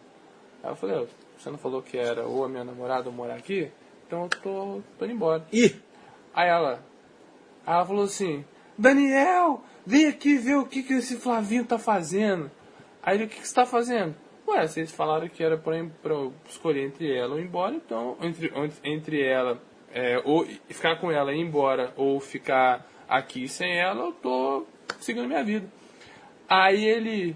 Aí 0.62 0.70
eu 0.70 0.76
falei, 0.76 0.96
"Ô, 0.96 1.06
você 1.38 1.50
não 1.50 1.58
falou 1.58 1.82
que 1.82 1.98
era 1.98 2.24
ou 2.24 2.44
a 2.44 2.48
minha 2.48 2.64
namorada 2.64 3.08
ou 3.08 3.14
morar 3.14 3.34
aqui? 3.34 3.70
Então 4.06 4.22
eu 4.24 4.28
tô, 4.28 4.80
tô 4.98 5.04
indo 5.04 5.14
embora. 5.14 5.46
Ih, 5.52 5.74
Aí 6.36 6.50
ela, 6.50 6.84
ela 7.66 7.86
falou 7.86 8.04
assim, 8.04 8.44
Daniel, 8.76 9.62
vem 9.86 10.06
aqui 10.06 10.36
ver 10.36 10.56
o 10.56 10.66
que, 10.66 10.82
que 10.82 10.92
esse 10.92 11.16
Flavinho 11.16 11.64
tá 11.64 11.78
fazendo. 11.78 12.50
Aí 13.02 13.16
ele, 13.16 13.24
o 13.24 13.28
que, 13.28 13.40
que 13.40 13.48
você 13.48 13.54
tá 13.54 13.64
fazendo? 13.64 14.14
Ué, 14.46 14.66
vocês 14.66 14.92
falaram 14.92 15.28
que 15.30 15.42
era 15.42 15.56
pra, 15.56 15.72
pra 16.02 16.14
escolher 16.46 16.84
entre 16.84 17.10
ela 17.10 17.32
ou 17.32 17.40
ir 17.40 17.44
embora, 17.44 17.74
então, 17.74 18.18
entre, 18.20 18.52
entre 18.84 19.22
ela, 19.22 19.58
é, 19.94 20.20
ou 20.26 20.44
ficar 20.68 21.00
com 21.00 21.10
ela 21.10 21.32
e 21.32 21.38
ir 21.38 21.40
embora, 21.40 21.94
ou 21.96 22.20
ficar 22.20 22.86
aqui 23.08 23.48
sem 23.48 23.78
ela, 23.78 24.04
eu 24.04 24.12
tô 24.12 24.66
seguindo 25.00 25.26
minha 25.26 25.42
vida. 25.42 25.66
Aí 26.46 26.84
ele, 26.84 27.34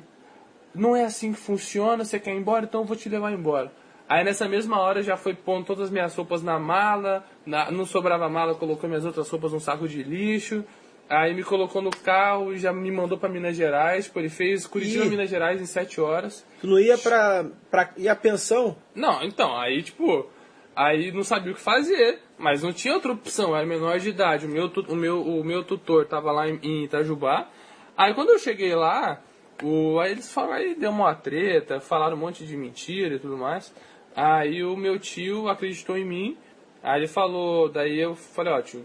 não 0.74 0.94
é 0.94 1.04
assim 1.04 1.32
que 1.32 1.40
funciona, 1.40 2.04
você 2.04 2.20
quer 2.20 2.34
ir 2.34 2.38
embora, 2.38 2.66
então 2.66 2.82
eu 2.82 2.86
vou 2.86 2.96
te 2.96 3.08
levar 3.08 3.32
embora. 3.32 3.72
Aí 4.10 4.24
nessa 4.24 4.48
mesma 4.48 4.76
hora 4.80 5.04
já 5.04 5.16
foi 5.16 5.34
pondo 5.34 5.66
todas 5.66 5.84
as 5.84 5.90
minhas 5.92 6.12
roupas 6.16 6.42
na 6.42 6.58
mala, 6.58 7.24
na, 7.46 7.70
não 7.70 7.86
sobrava 7.86 8.28
mala, 8.28 8.56
colocou 8.56 8.88
minhas 8.88 9.04
outras 9.04 9.30
roupas 9.30 9.52
num 9.52 9.60
saco 9.60 9.86
de 9.86 10.02
lixo. 10.02 10.64
Aí 11.08 11.32
me 11.32 11.44
colocou 11.44 11.80
no 11.80 11.90
carro 11.90 12.52
e 12.52 12.58
já 12.58 12.72
me 12.72 12.90
mandou 12.90 13.16
para 13.16 13.28
Minas 13.28 13.54
Gerais. 13.54 14.08
Pô, 14.08 14.18
ele 14.18 14.28
fez 14.28 14.66
Curitiba, 14.66 15.04
Ih. 15.04 15.10
Minas 15.10 15.30
Gerais 15.30 15.60
em 15.60 15.64
sete 15.64 16.00
horas. 16.00 16.44
Tu 16.60 16.66
não 16.66 16.80
ia 16.80 16.98
pra, 16.98 17.46
pra. 17.70 17.90
ia 17.96 18.16
pensão? 18.16 18.76
Não, 18.96 19.22
então, 19.22 19.56
aí 19.56 19.80
tipo. 19.80 20.28
Aí 20.74 21.12
não 21.12 21.22
sabia 21.22 21.52
o 21.52 21.54
que 21.54 21.60
fazer, 21.60 22.18
mas 22.36 22.64
não 22.64 22.72
tinha 22.72 22.94
outra 22.94 23.12
opção, 23.12 23.54
era 23.54 23.64
menor 23.64 24.00
de 24.00 24.08
idade. 24.08 24.46
O 24.46 24.48
meu, 24.48 24.66
o 24.88 24.96
meu, 24.96 25.22
o 25.22 25.44
meu 25.44 25.62
tutor 25.62 26.06
tava 26.06 26.32
lá 26.32 26.48
em, 26.48 26.58
em 26.64 26.84
Itajubá. 26.84 27.48
Aí 27.96 28.12
quando 28.14 28.30
eu 28.30 28.38
cheguei 28.40 28.74
lá, 28.74 29.20
o, 29.62 30.00
aí 30.00 30.12
eles 30.12 30.32
falaram, 30.32 30.54
aí 30.54 30.74
deu 30.74 30.90
uma 30.90 31.14
treta, 31.14 31.80
falaram 31.80 32.16
um 32.16 32.20
monte 32.20 32.44
de 32.44 32.56
mentira 32.56 33.14
e 33.14 33.18
tudo 33.18 33.36
mais. 33.36 33.72
Aí 34.14 34.64
o 34.64 34.76
meu 34.76 34.98
tio 34.98 35.48
acreditou 35.48 35.96
em 35.96 36.04
mim. 36.04 36.38
Aí 36.82 37.00
ele 37.00 37.08
falou, 37.08 37.68
daí 37.68 37.98
eu 37.98 38.14
falei, 38.14 38.52
ó 38.52 38.60
tio, 38.60 38.84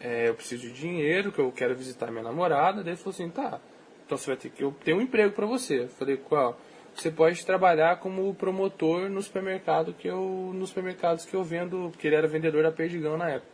é, 0.00 0.28
eu 0.28 0.34
preciso 0.34 0.62
de 0.62 0.72
dinheiro, 0.72 1.30
que 1.30 1.38
eu 1.38 1.50
quero 1.52 1.74
visitar 1.74 2.10
minha 2.10 2.24
namorada. 2.24 2.82
Daí 2.82 2.92
ele 2.92 2.96
falou 2.96 3.14
assim, 3.14 3.28
tá, 3.30 3.60
então 4.04 4.16
você 4.16 4.26
vai 4.26 4.36
ter 4.36 4.50
que, 4.50 4.62
eu 4.62 4.74
tenho 4.84 4.98
um 4.98 5.02
emprego 5.02 5.32
para 5.32 5.46
você. 5.46 5.84
Eu 5.84 5.88
falei, 5.88 6.16
qual? 6.16 6.58
Você 6.94 7.10
pode 7.10 7.44
trabalhar 7.44 7.98
como 7.98 8.34
promotor 8.34 9.10
no 9.10 9.20
supermercado 9.20 9.92
que 9.92 10.08
eu, 10.08 10.52
nos 10.54 10.70
supermercados 10.70 11.26
que 11.26 11.34
eu 11.34 11.44
vendo, 11.44 11.90
porque 11.90 12.06
ele 12.06 12.16
era 12.16 12.26
vendedor 12.26 12.62
da 12.62 12.72
Perdigão 12.72 13.18
na 13.18 13.28
época. 13.28 13.52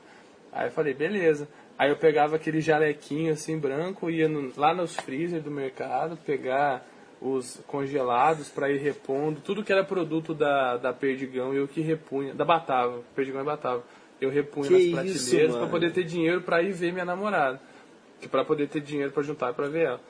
Aí 0.52 0.68
eu 0.68 0.70
falei, 0.70 0.94
beleza. 0.94 1.48
Aí 1.76 1.90
eu 1.90 1.96
pegava 1.96 2.36
aquele 2.36 2.60
jalequinho 2.60 3.32
assim 3.32 3.58
branco, 3.58 4.08
ia 4.08 4.28
no, 4.28 4.52
lá 4.56 4.72
nos 4.72 4.94
freezer 4.94 5.42
do 5.42 5.50
mercado, 5.50 6.16
pegar 6.18 6.86
os 7.22 7.62
congelados 7.68 8.48
para 8.48 8.70
ir 8.70 8.78
repondo, 8.78 9.40
tudo 9.40 9.62
que 9.62 9.72
era 9.72 9.84
produto 9.84 10.34
da, 10.34 10.76
da 10.76 10.92
Perdigão 10.92 11.54
eu 11.54 11.68
que 11.68 11.80
repunha, 11.80 12.34
da 12.34 12.44
Batava, 12.44 13.00
Perdigão 13.14 13.42
e 13.42 13.44
Batava. 13.44 13.84
Eu 14.20 14.28
repunha 14.28 14.68
que 14.68 14.90
nas 14.90 15.04
prateleiras 15.04 15.56
para 15.56 15.66
poder 15.66 15.92
ter 15.92 16.04
dinheiro 16.04 16.42
para 16.42 16.62
ir 16.62 16.72
ver 16.72 16.92
minha 16.92 17.04
namorada. 17.04 17.60
Para 18.30 18.44
poder 18.44 18.68
ter 18.68 18.80
dinheiro 18.80 19.12
para 19.12 19.22
juntar 19.22 19.52
para 19.52 19.68
ver 19.68 19.86
ela. 19.86 20.00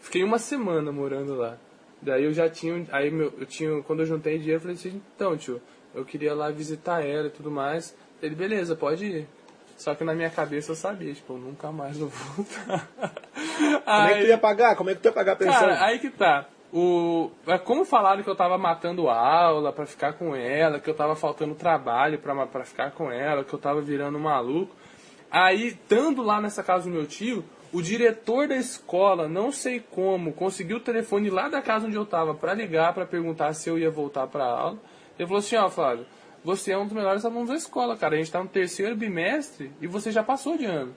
Fiquei 0.00 0.22
uma 0.22 0.38
semana 0.38 0.90
morando 0.92 1.34
lá. 1.34 1.56
Daí 2.00 2.24
eu 2.24 2.32
já 2.32 2.48
tinha, 2.50 2.86
aí 2.90 3.10
meu, 3.10 3.32
eu 3.38 3.46
tinha, 3.46 3.82
quando 3.82 4.00
eu 4.00 4.06
juntei 4.06 4.38
dinheiro, 4.38 4.56
eu 4.56 4.60
falei 4.60 4.76
assim, 4.76 5.00
então 5.14 5.36
tio, 5.36 5.60
eu 5.94 6.04
queria 6.04 6.34
lá 6.34 6.50
visitar 6.50 7.04
ela 7.04 7.28
e 7.28 7.30
tudo 7.30 7.50
mais. 7.50 7.94
Ele, 8.20 8.34
beleza, 8.34 8.74
pode 8.74 9.06
ir. 9.06 9.28
Só 9.76 9.94
que 9.94 10.04
na 10.04 10.14
minha 10.14 10.30
cabeça 10.30 10.72
eu 10.72 10.76
sabia, 10.76 11.12
tipo, 11.14 11.32
eu 11.32 11.38
nunca 11.38 11.72
mais 11.72 11.96
vou 11.96 12.08
voltar. 12.08 12.88
Como 12.96 13.82
aí, 13.86 14.12
é 14.12 14.14
que 14.16 14.24
tu 14.24 14.28
ia 14.28 14.38
pagar? 14.38 14.76
Como 14.76 14.90
é 14.90 14.94
que 14.94 15.00
tu 15.00 15.06
ia 15.06 15.12
pagar 15.12 15.32
a 15.32 15.36
pensão? 15.36 15.60
Cara, 15.60 15.84
aí 15.84 15.98
que 15.98 16.10
tá. 16.10 16.46
O, 16.72 17.30
é 17.46 17.58
como 17.58 17.84
falaram 17.84 18.22
que 18.22 18.30
eu 18.30 18.34
tava 18.34 18.56
matando 18.56 19.10
aula 19.10 19.72
para 19.72 19.84
ficar 19.84 20.14
com 20.14 20.34
ela, 20.34 20.80
que 20.80 20.88
eu 20.88 20.94
tava 20.94 21.14
faltando 21.14 21.54
trabalho 21.54 22.18
para 22.18 22.64
ficar 22.64 22.92
com 22.92 23.12
ela, 23.12 23.44
que 23.44 23.52
eu 23.52 23.58
tava 23.58 23.82
virando 23.82 24.18
maluco. 24.18 24.74
Aí, 25.30 25.68
estando 25.68 26.22
lá 26.22 26.40
nessa 26.40 26.62
casa 26.62 26.84
do 26.84 26.90
meu 26.90 27.06
tio, 27.06 27.44
o 27.72 27.82
diretor 27.82 28.48
da 28.48 28.56
escola, 28.56 29.28
não 29.28 29.52
sei 29.52 29.80
como, 29.80 30.32
conseguiu 30.32 30.78
o 30.78 30.80
telefone 30.80 31.30
lá 31.30 31.48
da 31.48 31.60
casa 31.60 31.86
onde 31.86 31.96
eu 31.96 32.06
tava 32.06 32.34
para 32.34 32.54
ligar 32.54 32.92
para 32.94 33.06
perguntar 33.06 33.52
se 33.54 33.68
eu 33.68 33.78
ia 33.78 33.90
voltar 33.90 34.26
para 34.26 34.44
aula. 34.44 34.78
Ele 35.18 35.26
falou 35.26 35.40
assim: 35.40 35.56
Ó, 35.56 35.68
Flávio, 35.68 36.06
você 36.44 36.72
é 36.72 36.78
um 36.78 36.84
dos 36.84 36.92
melhores 36.92 37.24
alunos 37.24 37.48
da 37.48 37.54
escola, 37.54 37.96
cara. 37.96 38.14
A 38.14 38.18
gente 38.18 38.32
tá 38.32 38.42
no 38.42 38.48
terceiro 38.48 38.96
bimestre 38.96 39.70
e 39.80 39.86
você 39.86 40.10
já 40.10 40.22
passou 40.22 40.56
de 40.56 40.64
ano. 40.64 40.94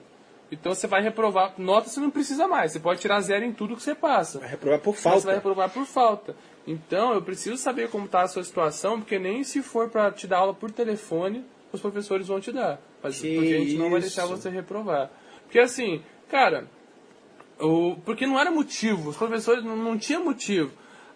Então 0.50 0.74
você 0.74 0.86
vai 0.86 1.02
reprovar. 1.02 1.54
Nota 1.58 1.88
você 1.88 2.00
não 2.00 2.10
precisa 2.10 2.46
mais. 2.46 2.72
Você 2.72 2.80
pode 2.80 3.00
tirar 3.00 3.20
zero 3.20 3.44
em 3.44 3.52
tudo 3.52 3.76
que 3.76 3.82
você 3.82 3.94
passa. 3.94 4.38
Vai 4.38 4.50
reprovar 4.50 4.80
por 4.80 4.94
falta. 4.94 5.20
Você 5.20 5.26
vai 5.26 5.34
reprovar 5.36 5.70
por 5.70 5.84
falta. 5.84 6.36
Então 6.66 7.14
eu 7.14 7.22
preciso 7.22 7.56
saber 7.56 7.90
como 7.90 8.06
está 8.06 8.22
a 8.22 8.28
sua 8.28 8.44
situação, 8.44 9.00
porque 9.00 9.18
nem 9.18 9.42
se 9.44 9.62
for 9.62 9.88
para 9.88 10.10
te 10.10 10.26
dar 10.26 10.38
aula 10.38 10.54
por 10.54 10.70
telefone, 10.70 11.44
os 11.72 11.80
professores 11.80 12.28
vão 12.28 12.40
te 12.40 12.52
dar. 12.52 12.80
Mas, 13.02 13.16
porque 13.16 13.54
a 13.54 13.58
gente 13.58 13.76
não 13.76 13.90
vai 13.90 14.00
deixar 14.00 14.26
você 14.26 14.48
reprovar. 14.48 15.10
Porque 15.44 15.58
assim, 15.58 16.02
cara, 16.28 16.68
o, 17.60 17.96
porque 18.04 18.26
não 18.26 18.38
era 18.38 18.50
motivo. 18.50 19.10
Os 19.10 19.16
professores 19.16 19.64
não, 19.64 19.76
não 19.76 19.98
tinha 19.98 20.20
motivo. 20.20 20.72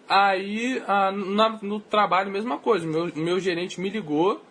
Aí, 0.07 0.81
a, 0.87 1.11
na, 1.11 1.59
no 1.61 1.79
trabalho, 1.79 2.31
mesma 2.31 2.57
coisa. 2.57 2.85
Meu, 2.85 3.11
meu 3.15 3.39
gerente 3.39 3.79
me 3.79 3.89
ligou 3.89 4.41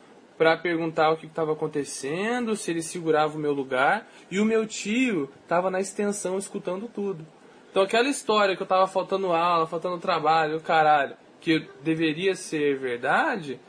para 0.41 0.57
perguntar 0.57 1.11
o 1.11 1.19
que 1.19 1.27
estava 1.27 1.53
acontecendo, 1.53 2.57
se 2.57 2.71
ele 2.71 2.81
segurava 2.81 3.37
o 3.37 3.39
meu 3.39 3.53
lugar, 3.53 4.09
e 4.31 4.41
o 4.41 4.45
meu 4.47 4.67
tio 4.67 5.29
estava 5.43 5.71
na 5.71 5.81
extensão 5.81 6.39
escutando 6.39 6.89
tudo. 6.89 7.27
Então 7.71 7.83
aquela 7.83 8.09
história 8.09 8.57
que 8.57 8.63
eu 8.63 8.65
estava 8.65 8.87
faltando 8.87 9.35
aula, 9.35 9.67
faltando 9.67 9.99
trabalho, 9.99 10.59
caralho, 10.63 11.15
que 11.43 11.69
deveria 11.83 12.35
ser 12.35 12.79
verdade, 12.79 13.61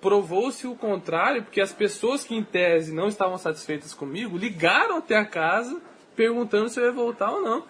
provou-se 0.00 0.66
o 0.66 0.74
contrário, 0.74 1.44
porque 1.44 1.60
as 1.60 1.72
pessoas 1.72 2.24
que 2.24 2.34
em 2.34 2.42
tese 2.42 2.92
não 2.92 3.06
estavam 3.06 3.38
satisfeitas 3.38 3.94
comigo 3.94 4.36
ligaram 4.36 4.96
até 4.96 5.16
a 5.16 5.24
casa 5.24 5.80
perguntando 6.16 6.68
se 6.68 6.80
eu 6.80 6.86
ia 6.86 6.92
voltar 6.92 7.30
ou 7.30 7.40
não. 7.40 7.62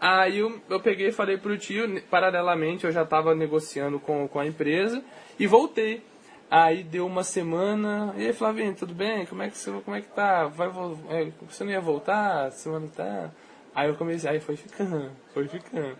Aí 0.00 0.38
eu, 0.38 0.60
eu 0.68 0.80
peguei 0.80 1.10
e 1.10 1.12
falei 1.12 1.38
pro 1.38 1.56
tio, 1.56 2.02
paralelamente 2.10 2.86
eu 2.86 2.90
já 2.90 3.02
estava 3.04 3.36
negociando 3.36 4.00
com, 4.00 4.26
com 4.26 4.40
a 4.40 4.46
empresa 4.48 5.00
e 5.38 5.46
voltei. 5.46 6.09
Aí 6.50 6.82
deu 6.82 7.06
uma 7.06 7.22
semana. 7.22 8.12
E 8.16 8.26
aí, 8.26 8.32
Flavinho, 8.32 8.74
tudo 8.74 8.92
bem? 8.92 9.24
Como 9.24 9.40
é 9.40 9.48
que 9.48 9.56
você, 9.56 9.70
como 9.70 9.96
é 9.96 10.00
que 10.00 10.08
tá? 10.08 10.48
Vai, 10.48 10.68
é, 11.08 11.30
você 11.48 11.62
não 11.62 11.70
ia 11.70 11.80
voltar? 11.80 12.50
Semana 12.50 12.88
tá. 12.88 13.30
Aí 13.72 13.88
eu 13.88 13.94
comecei, 13.94 14.28
aí 14.28 14.40
foi 14.40 14.56
ficando, 14.56 15.12
foi 15.32 15.46
ficando. 15.46 15.96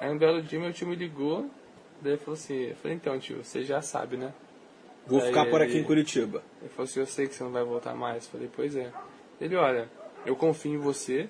Aí 0.00 0.10
um 0.10 0.16
belo 0.16 0.40
dia 0.40 0.58
meu 0.58 0.72
tio 0.72 0.88
me 0.88 0.96
ligou, 0.96 1.48
daí 2.00 2.16
falou 2.16 2.34
assim, 2.34 2.68
eu 2.68 2.76
falei, 2.76 2.96
então 2.96 3.18
tio, 3.18 3.44
você 3.44 3.62
já 3.62 3.82
sabe, 3.82 4.16
né? 4.16 4.32
Vou 5.06 5.20
daí 5.20 5.28
ficar 5.28 5.44
por 5.46 5.60
aqui 5.60 5.78
em 5.78 5.84
Curitiba. 5.84 6.42
Ele 6.62 6.70
falou 6.70 6.84
assim, 6.84 7.00
eu 7.00 7.06
sei 7.06 7.26
que 7.26 7.34
você 7.34 7.44
não 7.44 7.50
vai 7.50 7.62
voltar 7.62 7.94
mais. 7.94 8.24
Eu 8.24 8.30
falei, 8.30 8.50
pois 8.54 8.74
é. 8.74 8.90
Ele, 9.38 9.56
olha, 9.56 9.90
eu 10.24 10.34
confio 10.34 10.72
em 10.72 10.78
você, 10.78 11.28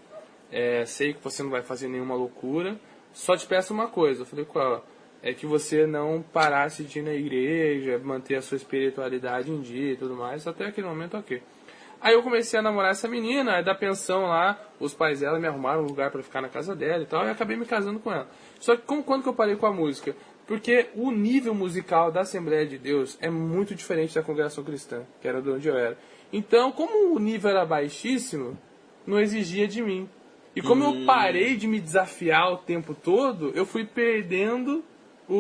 é, 0.53 0.85
sei 0.87 1.15
que 1.15 1.25
você 1.25 1.43
não 1.43 1.51
vai 1.51 1.63
fazer 1.63 1.89
nenhuma 1.89 2.15
loucura, 2.15 2.79
só 3.13 3.37
te 3.37 3.45
peço 3.45 3.75
uma 3.75 3.89
coisa. 3.89 4.23
Eu 4.23 4.27
falei, 4.27 4.45
qual? 4.45 4.85
É 5.23 5.33
que 5.33 5.47
você 5.47 5.87
não 5.87 6.23
parasse 6.33 6.83
de 6.83 6.99
ir 6.99 7.03
na 7.03 7.15
igreja, 7.15 7.99
manter 8.03 8.35
a 8.35 8.43
sua 8.43 8.57
espiritualidade 8.57 9.51
em 9.51 9.61
dia 9.61 9.93
e 9.93 9.97
tudo 9.97 10.17
mais, 10.17 10.47
até 10.47 10.67
aquele 10.67 10.87
momento 10.87 11.17
ok. 11.17 11.41
Aí 12.01 12.15
eu 12.15 12.23
comecei 12.23 12.59
a 12.59 12.63
namorar 12.63 12.91
essa 12.91 13.07
menina, 13.07 13.57
aí 13.57 13.65
da 13.65 13.77
pensão 13.77 14.23
lá, 14.23 14.61
os 14.81 14.93
pais 14.93 15.21
dela 15.21 15.39
me 15.39 15.47
arrumaram 15.47 15.83
um 15.83 15.87
lugar 15.87 16.11
para 16.11 16.21
ficar 16.21 16.41
na 16.41 16.49
casa 16.49 16.75
dela 16.75 17.05
e 17.05 17.07
tal, 17.07 17.25
e 17.25 17.31
acabei 17.31 17.57
me 17.57 17.65
casando 17.65 18.01
com 18.01 18.11
ela. 18.11 18.29
Só 18.59 18.75
que 18.75 18.83
como, 18.83 19.05
quando 19.05 19.23
que 19.23 19.29
eu 19.29 19.35
parei 19.35 19.55
com 19.55 19.67
a 19.67 19.73
música? 19.73 20.17
Porque 20.45 20.89
o 20.97 21.13
nível 21.13 21.55
musical 21.55 22.11
da 22.11 22.23
Assembleia 22.23 22.67
de 22.67 22.77
Deus 22.77 23.17
é 23.21 23.31
muito 23.31 23.77
diferente 23.77 24.17
da 24.17 24.23
congregação 24.23 24.65
cristã, 24.65 25.05
que 25.21 25.29
era 25.29 25.41
de 25.41 25.49
onde 25.49 25.69
eu 25.69 25.77
era. 25.77 25.97
Então, 26.33 26.73
como 26.73 27.15
o 27.15 27.21
nível 27.21 27.51
era 27.51 27.65
baixíssimo, 27.65 28.59
não 29.07 29.21
exigia 29.21 29.69
de 29.69 29.81
mim. 29.81 30.09
E 30.57 30.61
como 30.61 30.85
hum. 30.85 31.01
eu 31.01 31.07
parei 31.07 31.57
de 31.57 31.69
me 31.69 31.81
desafiar 31.81 32.53
o 32.53 32.57
tempo 32.57 32.95
todo, 32.95 33.53
eu 33.55 33.65
fui 33.65 33.85
perdendo 33.85 34.83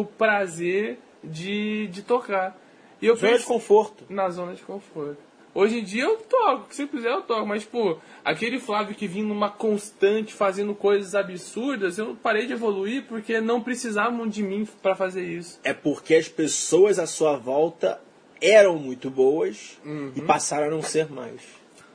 o 0.00 0.04
prazer 0.04 0.98
de, 1.22 1.86
de 1.88 2.02
tocar. 2.02 2.58
E 3.00 3.06
eu 3.06 3.16
zona 3.16 3.38
de 3.38 3.44
conforto. 3.44 4.04
Na 4.08 4.30
zona 4.30 4.54
de 4.54 4.62
conforto. 4.62 5.18
Hoje 5.54 5.80
em 5.80 5.84
dia 5.84 6.04
eu 6.04 6.16
toco, 6.16 6.74
se 6.74 6.86
quiser 6.86 7.10
eu 7.10 7.20
toco, 7.20 7.46
mas, 7.46 7.62
pô, 7.62 7.98
aquele 8.24 8.58
Flávio 8.58 8.94
que 8.94 9.06
vinha 9.06 9.26
numa 9.26 9.50
constante 9.50 10.32
fazendo 10.32 10.74
coisas 10.74 11.14
absurdas, 11.14 11.98
eu 11.98 12.16
parei 12.22 12.46
de 12.46 12.54
evoluir 12.54 13.04
porque 13.06 13.38
não 13.38 13.60
precisavam 13.60 14.26
de 14.26 14.42
mim 14.42 14.66
para 14.80 14.94
fazer 14.94 15.22
isso. 15.22 15.60
É 15.62 15.74
porque 15.74 16.14
as 16.14 16.26
pessoas 16.26 16.98
à 16.98 17.06
sua 17.06 17.36
volta 17.36 18.00
eram 18.40 18.78
muito 18.78 19.10
boas 19.10 19.78
uhum. 19.84 20.12
e 20.16 20.22
passaram 20.22 20.68
a 20.68 20.70
não 20.70 20.80
ser 20.80 21.10
mais. 21.10 21.42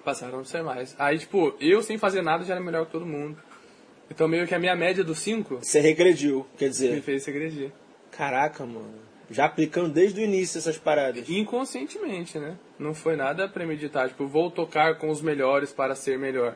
Passaram 0.06 0.36
a 0.36 0.38
não 0.38 0.46
ser 0.46 0.62
mais. 0.62 0.96
Aí, 1.00 1.18
tipo, 1.18 1.56
eu 1.60 1.82
sem 1.82 1.98
fazer 1.98 2.22
nada 2.22 2.44
já 2.44 2.54
era 2.54 2.64
melhor 2.64 2.86
que 2.86 2.92
todo 2.92 3.08
mundo. 3.08 3.38
Então 4.10 4.28
meio 4.28 4.48
que 4.48 4.54
a 4.54 4.60
minha 4.60 4.76
média 4.76 5.04
dos 5.04 5.18
5. 5.20 5.60
Você 5.64 5.80
regrediu, 5.80 6.46
quer 6.58 6.70
dizer. 6.70 6.94
Me 6.94 7.02
fez 7.02 7.26
regredir. 7.26 7.72
Caraca, 8.18 8.66
mano. 8.66 8.96
Já 9.30 9.46
aplicando 9.46 9.90
desde 9.90 10.22
o 10.22 10.24
início 10.24 10.58
essas 10.58 10.78
paradas. 10.78 11.30
Inconscientemente, 11.30 12.40
né? 12.40 12.58
Não 12.80 12.94
foi 12.94 13.16
nada 13.16 13.48
premeditado. 13.48 14.10
Tipo, 14.10 14.26
vou 14.26 14.50
tocar 14.50 14.98
com 14.98 15.10
os 15.10 15.22
melhores 15.22 15.72
para 15.72 15.96
ser 15.96 16.18
melhor. 16.18 16.56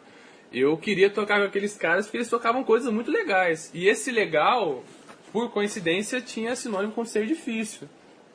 Eu 0.51 0.78
queria 0.78 1.09
tocar 1.09 1.39
com 1.39 1.45
aqueles 1.45 1.76
caras 1.76 2.05
porque 2.05 2.18
eles 2.18 2.30
tocavam 2.30 2.64
coisas 2.64 2.91
muito 2.91 3.12
legais. 3.12 3.70
E 3.74 3.88
esse 3.88 4.09
legal, 4.09 4.84
por 5.32 5.51
coincidência, 5.51 6.22
tinha 6.22 6.55
sinônimo 6.55 6.93
com 6.93 7.05
ser 7.05 7.26
difícil. 7.26 7.88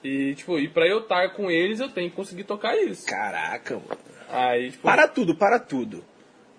E, 0.05 0.35
tipo, 0.35 0.59
e 0.59 0.69
pra 0.69 0.87
eu 0.87 1.01
estar 1.01 1.31
com 1.31 1.51
eles, 1.51 1.81
eu 1.81 1.89
tenho 1.89 2.11
que 2.11 2.17
conseguir 2.17 2.45
tocar 2.45 2.77
isso. 2.77 3.07
Caraca, 3.07 3.75
mano. 3.75 4.01
Aí, 4.29 4.71
tipo... 4.71 4.83
Para 4.83 5.09
tudo, 5.09 5.35
para 5.35 5.59
tudo. 5.59 6.05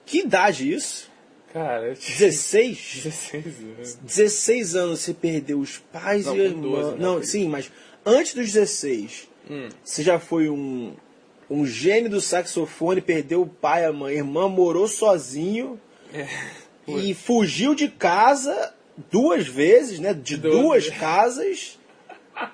Que 0.05 0.19
idade 0.19 0.71
isso? 0.71 1.06
Cara, 1.57 1.87
eu 1.87 1.95
tinha 1.95 2.17
16? 2.19 3.01
16 3.03 3.45
anos. 3.77 3.95
16 4.01 4.75
anos 4.75 4.99
você 4.99 5.13
perdeu 5.13 5.59
os 5.59 5.77
pais 5.77 6.25
Não, 6.25 6.35
e 6.37 6.45
a 6.45 6.49
com 6.51 6.57
irmã. 6.57 6.69
12, 6.81 6.91
né, 6.91 6.97
Não, 6.99 7.23
sim, 7.23 7.47
mas 7.49 7.71
antes 8.05 8.33
dos 8.33 8.51
16, 8.51 9.27
Hum. 9.49 9.69
você 9.83 10.03
já 10.03 10.19
foi 10.19 10.49
um, 10.49 10.93
um 11.49 11.65
gênio 11.65 12.09
do 12.09 12.19
saxofone, 12.21 12.99
perdeu 13.01 13.41
o 13.41 13.47
pai, 13.47 13.85
a 13.85 13.93
mãe, 13.93 14.13
a 14.13 14.17
irmã, 14.17 14.47
morou 14.49 14.87
sozinho 14.87 15.79
É. 16.13 16.27
e 16.87 17.13
fugiu 17.13 17.73
de 17.73 17.87
casa 17.87 18.73
duas 19.09 19.47
vezes, 19.47 19.99
né? 19.99 20.13
De 20.13 20.37
Doze. 20.37 20.57
duas 20.61 20.89
casas. 20.89 21.79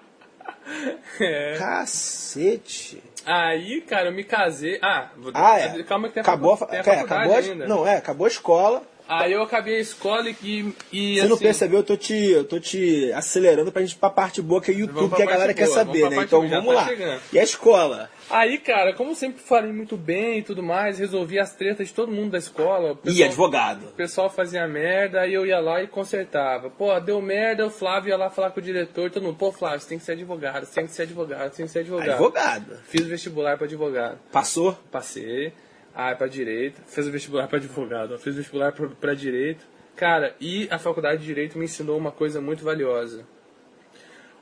É. 1.19 1.57
Cacete. 1.57 3.03
Aí, 3.25 3.81
cara, 3.81 4.09
eu 4.09 4.13
me 4.13 4.23
casei. 4.23 4.79
Ah, 4.81 5.11
vou... 5.17 5.31
Ah, 5.35 5.59
é. 5.59 5.83
calma 5.83 6.07
que 6.07 6.13
tem 6.15 6.21
a, 6.21 6.23
acabou, 6.23 6.53
a 6.53 6.57
facu... 6.57 6.71
fa- 6.73 6.83
tem 6.83 6.91
a 6.93 6.95
é, 6.95 6.95
faculdade 6.99 7.21
acabou 7.21 7.35
a- 7.35 7.39
ainda. 7.51 7.67
Não, 7.67 7.87
é, 7.87 7.95
acabou 7.97 8.25
a 8.25 8.29
escola. 8.29 8.83
Aí 9.07 9.33
eu 9.33 9.43
acabei 9.43 9.77
a 9.77 9.79
escola 9.79 10.29
e. 10.29 10.73
e 10.91 11.15
Você 11.19 11.27
não 11.27 11.35
assim, 11.35 11.43
percebeu, 11.43 11.79
eu 11.79 11.83
tô 11.83 11.97
te, 11.97 12.13
eu 12.15 12.45
tô 12.45 12.59
te 12.59 13.11
acelerando 13.13 13.71
pra 13.71 13.81
gente 13.81 13.93
ir 13.93 13.97
pra 13.97 14.09
parte 14.09 14.41
boa 14.41 14.61
que 14.61 14.71
é 14.71 14.73
YouTube, 14.73 15.15
que 15.15 15.21
a 15.21 15.25
galera 15.25 15.53
quer 15.53 15.65
boa, 15.65 15.75
saber, 15.75 16.01
vamos 16.01 16.15
pra 16.15 16.19
né? 16.19 16.25
Então 16.25 16.49
vamos 16.49 16.73
tá 16.73 16.81
lá. 16.81 16.87
chegando. 16.87 17.21
E 17.33 17.39
a 17.39 17.43
escola? 17.43 18.09
Aí, 18.29 18.57
cara, 18.57 18.93
como 18.93 19.13
sempre 19.13 19.41
falei 19.43 19.71
muito 19.73 19.97
bem 19.97 20.39
e 20.39 20.41
tudo 20.41 20.63
mais, 20.63 20.97
resolvi 20.99 21.37
as 21.37 21.53
tretas 21.53 21.87
de 21.89 21.93
todo 21.93 22.11
mundo 22.11 22.31
da 22.31 22.37
escola. 22.37 22.95
Pessoal- 22.95 23.27
advogado. 23.27 23.87
O 23.87 23.91
pessoal 23.91 24.29
fazia 24.29 24.65
merda, 24.67 25.21
aí 25.21 25.33
eu 25.33 25.45
ia 25.45 25.59
lá 25.59 25.83
e 25.83 25.87
consertava. 25.87 26.69
Pô, 26.69 26.97
deu 26.99 27.21
merda, 27.21 27.67
o 27.67 27.69
Flávio 27.69 28.09
ia 28.09 28.17
lá 28.17 28.29
falar 28.29 28.51
com 28.51 28.59
o 28.59 28.63
diretor, 28.63 29.11
todo 29.11 29.23
mundo, 29.23 29.35
pô, 29.37 29.51
Flávio, 29.51 29.81
você 29.81 29.89
tem 29.89 29.99
que 29.99 30.05
ser 30.05 30.13
advogado, 30.13 30.65
você 30.65 30.73
tem 30.73 30.85
que 30.87 30.93
ser 30.93 31.01
advogado, 31.03 31.51
você 31.51 31.57
tem 31.57 31.65
que 31.65 31.71
ser 31.71 31.79
advogado. 31.79 32.09
Advogado. 32.11 32.77
Fiz 32.87 33.01
o 33.01 33.09
vestibular 33.09 33.57
pra 33.57 33.65
advogado. 33.67 34.17
Passou? 34.31 34.77
Passei, 34.89 35.51
aí 35.95 36.15
pra 36.15 36.27
direito, 36.27 36.81
fiz 36.87 37.07
o 37.07 37.11
vestibular 37.11 37.47
pra 37.47 37.57
advogado, 37.57 38.13
ó, 38.13 38.17
fiz 38.17 38.33
o 38.33 38.37
vestibular 38.37 38.71
pra 38.71 39.13
direito. 39.13 39.65
Cara, 39.95 40.35
e 40.39 40.67
a 40.71 40.79
faculdade 40.79 41.21
de 41.21 41.27
direito 41.27 41.57
me 41.57 41.65
ensinou 41.65 41.97
uma 41.97 42.11
coisa 42.11 42.41
muito 42.41 42.63
valiosa. 42.63 43.25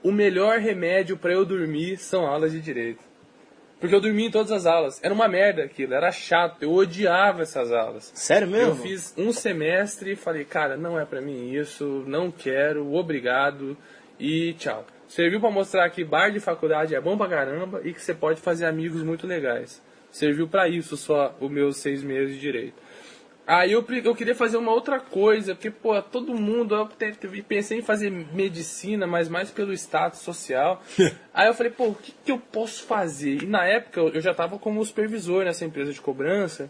O 0.02 0.12
melhor 0.12 0.60
remédio 0.60 1.18
pra 1.18 1.34
eu 1.34 1.46
dormir 1.46 1.98
são 1.98 2.26
aulas 2.26 2.52
de 2.52 2.62
direito. 2.62 3.04
Porque 3.80 3.96
eu 3.96 4.00
dormia 4.00 4.28
em 4.28 4.32
todas 4.32 4.52
as 4.52 4.66
aulas. 4.68 5.04
Era 5.04 5.14
uma 5.14 5.28
merda 5.28 5.64
aquilo, 5.64 5.94
era 5.96 6.12
chato, 6.12 6.62
eu 6.62 6.72
odiava 6.72 7.42
essas 7.42 7.72
aulas. 7.72 8.12
Sério 8.14 8.48
mesmo? 8.48 8.74
Eu 8.74 8.76
fiz 8.76 9.14
um 9.18 9.34
semestre 9.34 10.12
e 10.12 10.16
falei, 10.16 10.46
cara, 10.46 10.78
não 10.78 11.00
é 11.00 11.06
pra 11.06 11.20
mim 11.20 11.52
isso, 11.52 12.04
não 12.08 12.32
quero, 12.32 12.94
obrigado 12.94 13.76
e 14.20 14.54
tchau. 14.54 14.86
Serviu 15.08 15.42
pra 15.42 15.52
mostrar 15.52 15.90
que 15.90 16.04
bar 16.04 16.30
de 16.30 16.40
faculdade 16.40 16.96
é 16.96 17.02
bom 17.02 17.18
pra 17.18 17.28
caramba 17.28 17.82
e 17.84 17.92
que 17.92 18.02
você 18.02 18.14
pode 18.14 18.40
fazer 18.40 18.66
amigos 18.66 19.04
muito 19.04 19.28
legais. 19.28 19.84
Serviu 20.12 20.48
pra 20.48 20.68
isso 20.68 20.98
só 20.98 21.36
os 21.40 21.50
meus 21.50 21.78
seis 21.78 22.04
meses 22.04 22.36
de 22.36 22.42
direito. 22.42 22.82
Aí 23.46 23.72
eu, 23.72 23.86
eu 24.04 24.16
queria 24.16 24.36
fazer 24.36 24.58
uma 24.58 24.72
outra 24.72 25.00
coisa, 25.00 25.56
porque, 25.56 25.72
pô, 25.72 26.00
todo 26.02 26.34
mundo, 26.34 26.76
eu 26.76 26.90
pensei 27.44 27.80
em 27.80 27.82
fazer 27.82 28.10
medicina, 28.10 29.08
mas 29.08 29.28
mais 29.28 29.50
pelo 29.50 29.74
status 29.74 30.20
social. 30.20 30.82
Aí 31.34 31.48
eu 31.48 31.54
falei, 31.54 31.72
pô, 31.72 31.88
o 31.88 31.96
que, 31.96 32.14
que 32.24 32.32
eu 32.32 32.38
posso 32.38 32.84
fazer? 32.84 33.44
E 33.44 33.46
na 33.46 33.66
época 33.66 34.00
eu 34.00 34.22
já 34.22 34.34
tava 34.34 34.58
como 34.60 34.86
supervisor 34.86 35.44
nessa 35.44 35.66
empresa 35.66 35.92
de 35.92 36.00
cobrança. 36.00 36.70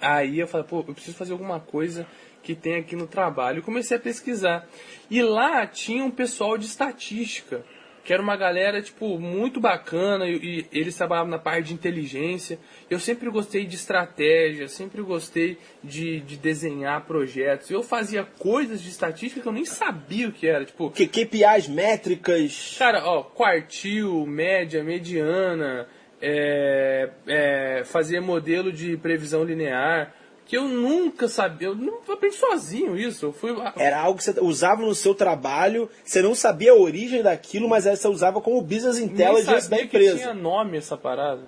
Aí 0.00 0.40
eu 0.40 0.48
falei, 0.48 0.66
pô, 0.66 0.84
eu 0.86 0.94
preciso 0.94 1.16
fazer 1.16 1.32
alguma 1.32 1.60
coisa 1.60 2.06
que 2.42 2.54
tem 2.54 2.76
aqui 2.76 2.96
no 2.96 3.06
trabalho. 3.06 3.58
Eu 3.58 3.62
comecei 3.62 3.96
a 3.96 4.00
pesquisar. 4.00 4.66
E 5.10 5.22
lá 5.22 5.66
tinha 5.66 6.04
um 6.04 6.10
pessoal 6.10 6.58
de 6.58 6.66
estatística, 6.66 7.64
que 8.04 8.12
era 8.12 8.22
uma 8.22 8.36
galera, 8.36 8.82
tipo, 8.82 9.18
muito 9.18 9.58
bacana, 9.58 10.28
e, 10.28 10.66
e 10.72 10.78
eles 10.78 10.94
trabalhavam 10.94 11.30
na 11.30 11.38
parte 11.38 11.68
de 11.68 11.74
inteligência. 11.74 12.58
Eu 12.90 13.00
sempre 13.00 13.30
gostei 13.30 13.64
de 13.64 13.76
estratégia, 13.76 14.68
sempre 14.68 15.00
gostei 15.00 15.56
de, 15.82 16.20
de 16.20 16.36
desenhar 16.36 17.06
projetos. 17.06 17.70
Eu 17.70 17.82
fazia 17.82 18.22
coisas 18.22 18.82
de 18.82 18.90
estatística 18.90 19.40
que 19.40 19.48
eu 19.48 19.52
nem 19.52 19.64
sabia 19.64 20.28
o 20.28 20.32
que 20.32 20.46
era. 20.46 20.64
Tipo, 20.66 20.90
Que 20.90 21.06
KPIs, 21.06 21.68
métricas. 21.68 22.76
Cara, 22.78 23.02
ó, 23.06 23.22
quartil, 23.22 24.26
média, 24.26 24.84
mediana, 24.84 25.88
é, 26.20 27.10
é, 27.26 27.82
fazer 27.84 28.20
modelo 28.20 28.70
de 28.70 28.98
previsão 28.98 29.44
linear, 29.44 30.14
que 30.46 30.56
eu 30.56 30.68
nunca 30.68 31.26
sabia, 31.28 31.68
eu 31.68 31.74
não 31.74 32.00
aprendi 32.08 32.36
sozinho 32.36 32.96
isso. 32.96 33.26
Eu 33.26 33.32
fui 33.32 33.54
Era 33.76 34.00
algo 34.00 34.18
que 34.18 34.24
você 34.24 34.34
usava 34.40 34.82
no 34.82 34.94
seu 34.94 35.14
trabalho, 35.14 35.88
você 36.04 36.20
não 36.20 36.34
sabia 36.34 36.72
a 36.72 36.76
origem 36.76 37.22
daquilo, 37.22 37.68
mas 37.68 37.84
você 37.84 38.06
usava 38.08 38.40
como 38.40 38.60
business 38.60 38.98
intelligence 38.98 39.46
da 39.46 39.60
sabia 39.60 39.78
que 39.78 39.96
empresa. 39.96 40.18
tinha 40.18 40.34
nome 40.34 40.76
essa 40.78 40.96
parada. 40.96 41.42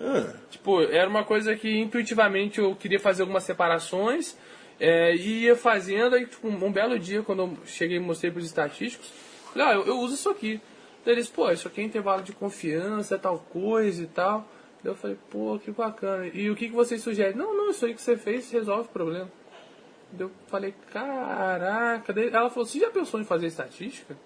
Ah, 0.00 0.32
Tipo, 0.50 0.82
era 0.82 1.08
uma 1.08 1.24
coisa 1.24 1.56
que 1.56 1.78
intuitivamente 1.78 2.60
eu 2.60 2.74
queria 2.76 3.00
fazer 3.00 3.22
algumas 3.22 3.42
separações 3.44 4.36
é, 4.78 5.14
e 5.14 5.44
ia 5.44 5.56
fazendo. 5.56 6.14
Aí, 6.14 6.26
tipo, 6.26 6.46
um 6.48 6.72
belo 6.72 6.98
dia, 6.98 7.22
quando 7.22 7.42
eu 7.42 7.58
cheguei 7.64 7.96
e 7.96 8.00
mostrei 8.00 8.30
para 8.30 8.40
os 8.40 8.46
estatísticos, 8.46 9.10
falei, 9.52 9.68
ah, 9.68 9.74
eu, 9.74 9.86
eu 9.86 9.98
uso 9.98 10.14
isso 10.14 10.28
aqui. 10.28 10.60
Daí 11.04 11.14
eles, 11.14 11.28
pô, 11.28 11.50
isso 11.50 11.66
aqui 11.68 11.80
é 11.80 11.84
intervalo 11.84 12.22
de 12.22 12.32
confiança, 12.32 13.18
tal 13.18 13.38
coisa 13.38 14.02
e 14.02 14.06
tal. 14.06 14.46
Daí 14.86 14.92
eu 14.92 14.96
falei, 14.96 15.16
pô, 15.28 15.58
que 15.58 15.72
bacana. 15.72 16.28
E 16.32 16.48
o 16.48 16.54
que, 16.54 16.68
que 16.68 16.74
vocês 16.74 17.02
sugerem? 17.02 17.34
Não, 17.34 17.56
não, 17.56 17.70
isso 17.70 17.84
aí 17.84 17.92
que 17.92 18.00
você 18.00 18.16
fez 18.16 18.48
resolve 18.52 18.84
o 18.88 18.92
problema. 18.92 19.28
Daí 20.12 20.28
eu 20.28 20.30
falei, 20.46 20.72
caraca. 20.92 22.12
Daí 22.12 22.28
ela 22.28 22.48
falou, 22.48 22.64
você 22.64 22.78
já 22.78 22.88
pensou 22.88 23.18
em 23.20 23.24
fazer 23.24 23.48
estatística? 23.48 24.16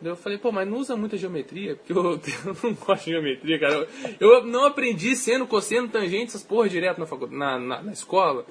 Daí 0.00 0.10
eu 0.10 0.16
falei, 0.16 0.38
pô, 0.38 0.50
mas 0.50 0.66
não 0.66 0.78
usa 0.78 0.96
muita 0.96 1.18
geometria? 1.18 1.76
Porque 1.76 1.92
eu, 1.92 1.98
eu 2.46 2.56
não 2.62 2.72
gosto 2.72 3.04
de 3.04 3.10
geometria, 3.10 3.58
cara. 3.58 3.86
Eu, 4.18 4.46
não 4.46 4.64
aprendi 4.64 5.14
seno, 5.14 5.46
cosseno, 5.46 5.88
tangente, 5.88 6.28
essas 6.28 6.42
porra 6.42 6.70
direto 6.70 6.98
na, 7.00 7.26
na, 7.28 7.58
na, 7.58 7.82
na 7.82 7.92
escola. 7.92 8.46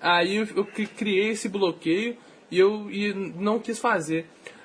Aí 0.00 0.36
eu, 0.36 0.48
eu 0.56 0.64
cri- 0.64 0.86
criei 0.86 1.28
esse 1.28 1.46
bloqueio 1.46 2.16
e 2.50 2.58
eu 2.58 2.90
e 2.90 3.12
não 3.12 3.58
quis 3.58 3.78
fazer. 3.78 4.24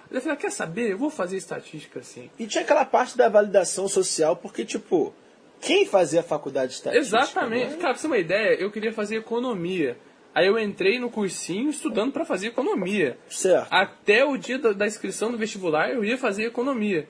Eu 0.09 0.21
falei, 0.21 0.37
ah, 0.37 0.39
quer 0.39 0.51
saber? 0.51 0.91
Eu 0.93 0.97
vou 0.97 1.09
fazer 1.09 1.35
estatística 1.35 1.99
assim. 1.99 2.29
E 2.39 2.47
tinha 2.47 2.63
aquela 2.63 2.85
parte 2.85 3.17
da 3.17 3.27
validação 3.27 3.89
social, 3.89 4.37
porque, 4.37 4.63
tipo, 4.63 5.13
quem 5.61 5.85
fazia 5.85 6.21
a 6.21 6.23
faculdade 6.23 6.69
de 6.69 6.75
estatística? 6.75 7.17
Exatamente. 7.17 7.71
né? 7.71 7.77
Cara, 7.77 7.93
pra 7.93 7.95
você 7.95 8.01
ter 8.01 8.07
uma 8.07 8.17
ideia, 8.17 8.55
eu 8.55 8.71
queria 8.71 8.93
fazer 8.93 9.17
economia. 9.17 9.97
Aí 10.33 10.45
eu 10.45 10.59
entrei 10.59 10.99
no 10.99 11.09
cursinho 11.09 11.69
estudando 11.69 12.11
para 12.11 12.23
fazer 12.23 12.47
economia. 12.47 13.17
Certo. 13.27 13.67
Até 13.71 14.23
o 14.23 14.37
dia 14.37 14.59
da, 14.59 14.71
da 14.71 14.85
inscrição 14.85 15.31
do 15.31 15.37
vestibular 15.37 15.89
eu 15.89 16.05
ia 16.05 16.17
fazer 16.17 16.45
economia. 16.45 17.07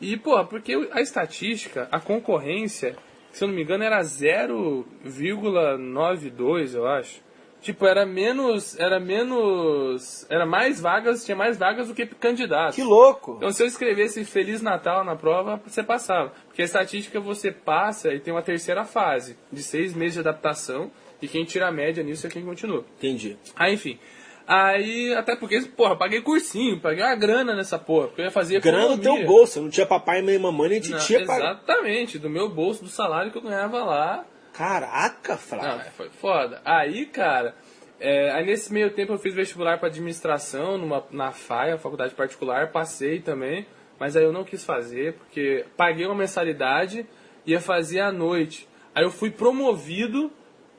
E, 0.00 0.16
pô, 0.16 0.42
porque 0.46 0.88
a 0.92 1.02
estatística, 1.02 1.86
a 1.92 2.00
concorrência, 2.00 2.96
se 3.32 3.44
eu 3.44 3.48
não 3.48 3.54
me 3.54 3.62
engano, 3.62 3.84
era 3.84 4.00
0,92, 4.00 6.74
eu 6.74 6.86
acho. 6.86 7.20
Tipo, 7.60 7.86
era 7.86 8.06
menos. 8.06 8.78
Era 8.78 8.98
menos. 8.98 10.26
Era 10.30 10.46
mais 10.46 10.80
vagas, 10.80 11.24
tinha 11.24 11.36
mais 11.36 11.58
vagas 11.58 11.88
do 11.88 11.94
que 11.94 12.06
candidatos. 12.06 12.74
Que 12.74 12.82
louco! 12.82 13.34
Então, 13.36 13.52
se 13.52 13.62
eu 13.62 13.66
escrevesse 13.66 14.24
Feliz 14.24 14.62
Natal 14.62 15.04
na 15.04 15.14
prova, 15.14 15.60
você 15.66 15.82
passava. 15.82 16.32
Porque 16.46 16.62
a 16.62 16.64
estatística 16.64 17.20
você 17.20 17.50
passa 17.50 18.14
e 18.14 18.20
tem 18.20 18.32
uma 18.32 18.42
terceira 18.42 18.84
fase, 18.84 19.36
de 19.52 19.62
seis 19.62 19.94
meses 19.94 20.14
de 20.14 20.20
adaptação, 20.20 20.90
e 21.20 21.28
quem 21.28 21.44
tira 21.44 21.68
a 21.68 21.72
média 21.72 22.02
nisso 22.02 22.26
é 22.26 22.30
quem 22.30 22.44
continua. 22.44 22.84
Entendi. 22.96 23.36
Aí, 23.54 23.74
enfim. 23.74 23.98
Aí, 24.46 25.14
até 25.14 25.36
porque, 25.36 25.60
porra, 25.76 25.94
paguei 25.96 26.22
cursinho, 26.22 26.80
paguei 26.80 27.04
uma 27.04 27.14
grana 27.14 27.54
nessa 27.54 27.78
porra, 27.78 28.08
porque 28.08 28.22
eu 28.22 28.24
ia 28.24 28.30
fazer 28.32 28.60
Grana 28.60 28.94
economia. 28.94 29.04
teu 29.04 29.24
bolso, 29.26 29.60
não 29.62 29.70
tinha 29.70 29.86
papai, 29.86 30.22
nem 30.22 30.40
mamãe, 30.40 30.70
nem 30.70 30.80
Não, 30.80 30.98
titia 30.98 31.24
pra... 31.24 31.36
exatamente, 31.36 32.18
do 32.18 32.28
meu 32.28 32.48
bolso, 32.48 32.82
do 32.82 32.90
salário 32.90 33.30
que 33.30 33.38
eu 33.38 33.42
ganhava 33.42 33.84
lá. 33.84 34.24
Caraca, 34.52 35.32
Não, 35.32 35.38
Flávio. 35.38 35.80
é, 35.86 35.90
foi 35.90 36.10
foda. 36.10 36.60
Aí, 36.64 37.06
cara, 37.06 37.54
é, 37.98 38.30
aí 38.32 38.44
nesse 38.44 38.72
meio 38.72 38.90
tempo 38.90 39.12
eu 39.12 39.18
fiz 39.18 39.34
vestibular 39.34 39.78
para 39.78 39.88
administração 39.88 40.78
numa, 40.78 41.04
na 41.10 41.32
FAI, 41.32 41.76
faculdade 41.78 42.14
particular, 42.14 42.72
passei 42.72 43.20
também, 43.20 43.66
mas 43.98 44.16
aí 44.16 44.24
eu 44.24 44.32
não 44.32 44.44
quis 44.44 44.64
fazer, 44.64 45.14
porque 45.14 45.64
paguei 45.76 46.06
uma 46.06 46.14
mensalidade, 46.14 47.06
ia 47.46 47.60
fazer 47.60 48.00
à 48.00 48.10
noite. 48.10 48.68
Aí 48.94 49.04
eu 49.04 49.10
fui 49.10 49.30
promovido 49.30 50.32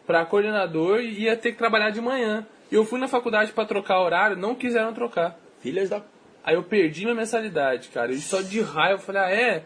para 0.05 0.26
coordenador 0.26 0.99
e 0.99 1.24
ia 1.24 1.38
ter 1.38 1.51
que 1.51 1.57
trabalhar 1.57 1.91
de 1.91 2.01
manhã. 2.01 2.45
E 2.72 2.76
eu 2.76 2.86
fui 2.86 2.99
na 2.99 3.07
faculdade 3.07 3.51
para 3.51 3.65
trocar 3.65 3.99
horário, 4.01 4.36
não 4.36 4.55
quiseram 4.55 4.93
trocar. 4.93 5.38
Filhas 5.59 5.89
da... 5.89 6.01
Aí 6.43 6.55
eu 6.55 6.63
perdi 6.63 7.03
minha 7.03 7.15
mensalidade, 7.15 7.89
cara. 7.89 8.11
E 8.11 8.19
só 8.19 8.41
de 8.41 8.61
raiva 8.61 8.95
eu 8.95 9.05
falei, 9.05 9.22
ah, 9.22 9.30
é? 9.30 9.63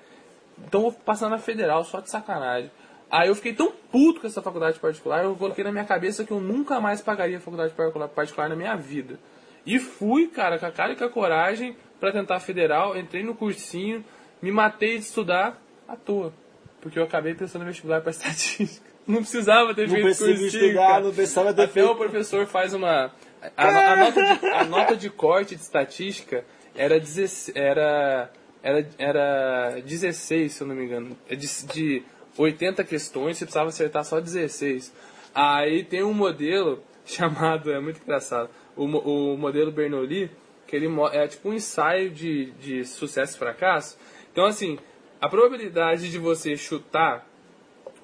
Então 0.68 0.82
vou 0.82 0.92
passar 0.92 1.30
na 1.30 1.38
federal, 1.38 1.84
só 1.84 2.00
de 2.02 2.10
sacanagem. 2.10 2.70
Aí 3.10 3.28
eu 3.30 3.36
fiquei 3.36 3.54
tão 3.54 3.72
puto 3.92 4.22
com 4.22 4.28
essa 4.28 4.42
faculdade 4.42 4.80
particular, 4.80 5.24
eu 5.24 5.36
coloquei 5.36 5.64
na 5.64 5.72
minha 5.72 5.86
cabeça 5.86 6.24
que 6.26 6.32
eu 6.32 6.40
nunca 6.40 6.80
mais 6.82 7.02
pagaria 7.02 7.40
faculdade 7.40 7.74
particular- 8.14 8.50
na 8.50 8.56
minha 8.56 8.76
vida. 8.76 9.20
E 9.66 9.80
fui, 9.80 10.28
cara, 10.28 10.60
com 10.60 10.66
a 10.66 10.72
cara 10.72 10.94
e 10.94 10.96
com 10.96 11.04
a 11.06 11.10
coragem 11.10 11.76
pra 12.00 12.12
tentar 12.12 12.36
a 12.36 12.40
federal, 12.40 12.98
entrei 12.98 13.24
no 13.24 13.34
cursinho, 13.36 14.04
me 14.42 14.52
matei 14.52 14.98
de 14.98 15.06
estudar 15.06 15.60
à 15.88 15.96
toa. 15.96 16.34
Porque 16.82 17.00
eu 17.00 17.04
acabei 17.04 17.34
pensando 17.34 17.66
vestibular 17.66 18.02
pra 18.02 18.12
estatística. 18.12 18.86
Não 19.08 19.18
precisava 19.18 19.74
ter 19.74 19.88
Não 19.88 19.96
feito 19.96 20.04
cursinho, 20.18 20.48
estudar, 20.48 20.88
cara. 20.88 21.04
não 21.04 21.14
precisava 21.14 21.54
ter 21.54 21.62
Até 21.64 21.74
feito- 21.74 21.92
o 21.92 21.96
professor 21.96 22.46
faz 22.48 22.74
uma. 22.74 23.12
A, 23.56 23.92
a 23.94 23.96
nota 23.98 24.24
de, 24.24 24.46
a 24.48 24.64
nota 24.66 24.96
de 24.98 25.10
corte 25.12 25.56
de 25.56 25.62
estatística 25.62 26.44
era, 26.76 27.00
16, 27.00 27.56
era, 27.56 28.32
era, 28.64 28.88
era 28.98 29.82
16, 29.86 30.52
se 30.54 30.62
eu 30.62 30.68
não 30.68 30.76
me 30.76 30.86
engano. 30.86 31.16
É 31.30 31.36
De, 31.36 31.48
de 31.68 32.04
80 32.38 32.84
questões, 32.84 33.38
você 33.38 33.46
precisava 33.46 33.70
acertar 33.70 34.04
só 34.04 34.20
16. 34.20 34.94
Aí 35.34 35.84
tem 35.84 36.04
um 36.04 36.14
modelo 36.14 36.84
chamado, 37.06 37.72
é 37.72 37.80
muito 37.80 38.02
engraçado, 38.02 38.50
o, 38.76 38.84
o 38.86 39.38
modelo 39.38 39.72
Bernoulli, 39.72 40.32
que 40.68 40.76
ele 40.76 40.88
é 41.14 41.28
tipo 41.28 41.50
um 41.50 41.54
ensaio 41.54 42.10
de, 42.10 42.52
de 42.52 42.84
sucesso 42.86 43.36
e 43.36 43.40
fracasso. 43.40 43.98
Então, 44.32 44.46
assim, 44.46 44.78
a 45.22 45.30
probabilidade 45.30 46.10
de 46.10 46.18
você 46.18 46.58
chutar 46.58 47.28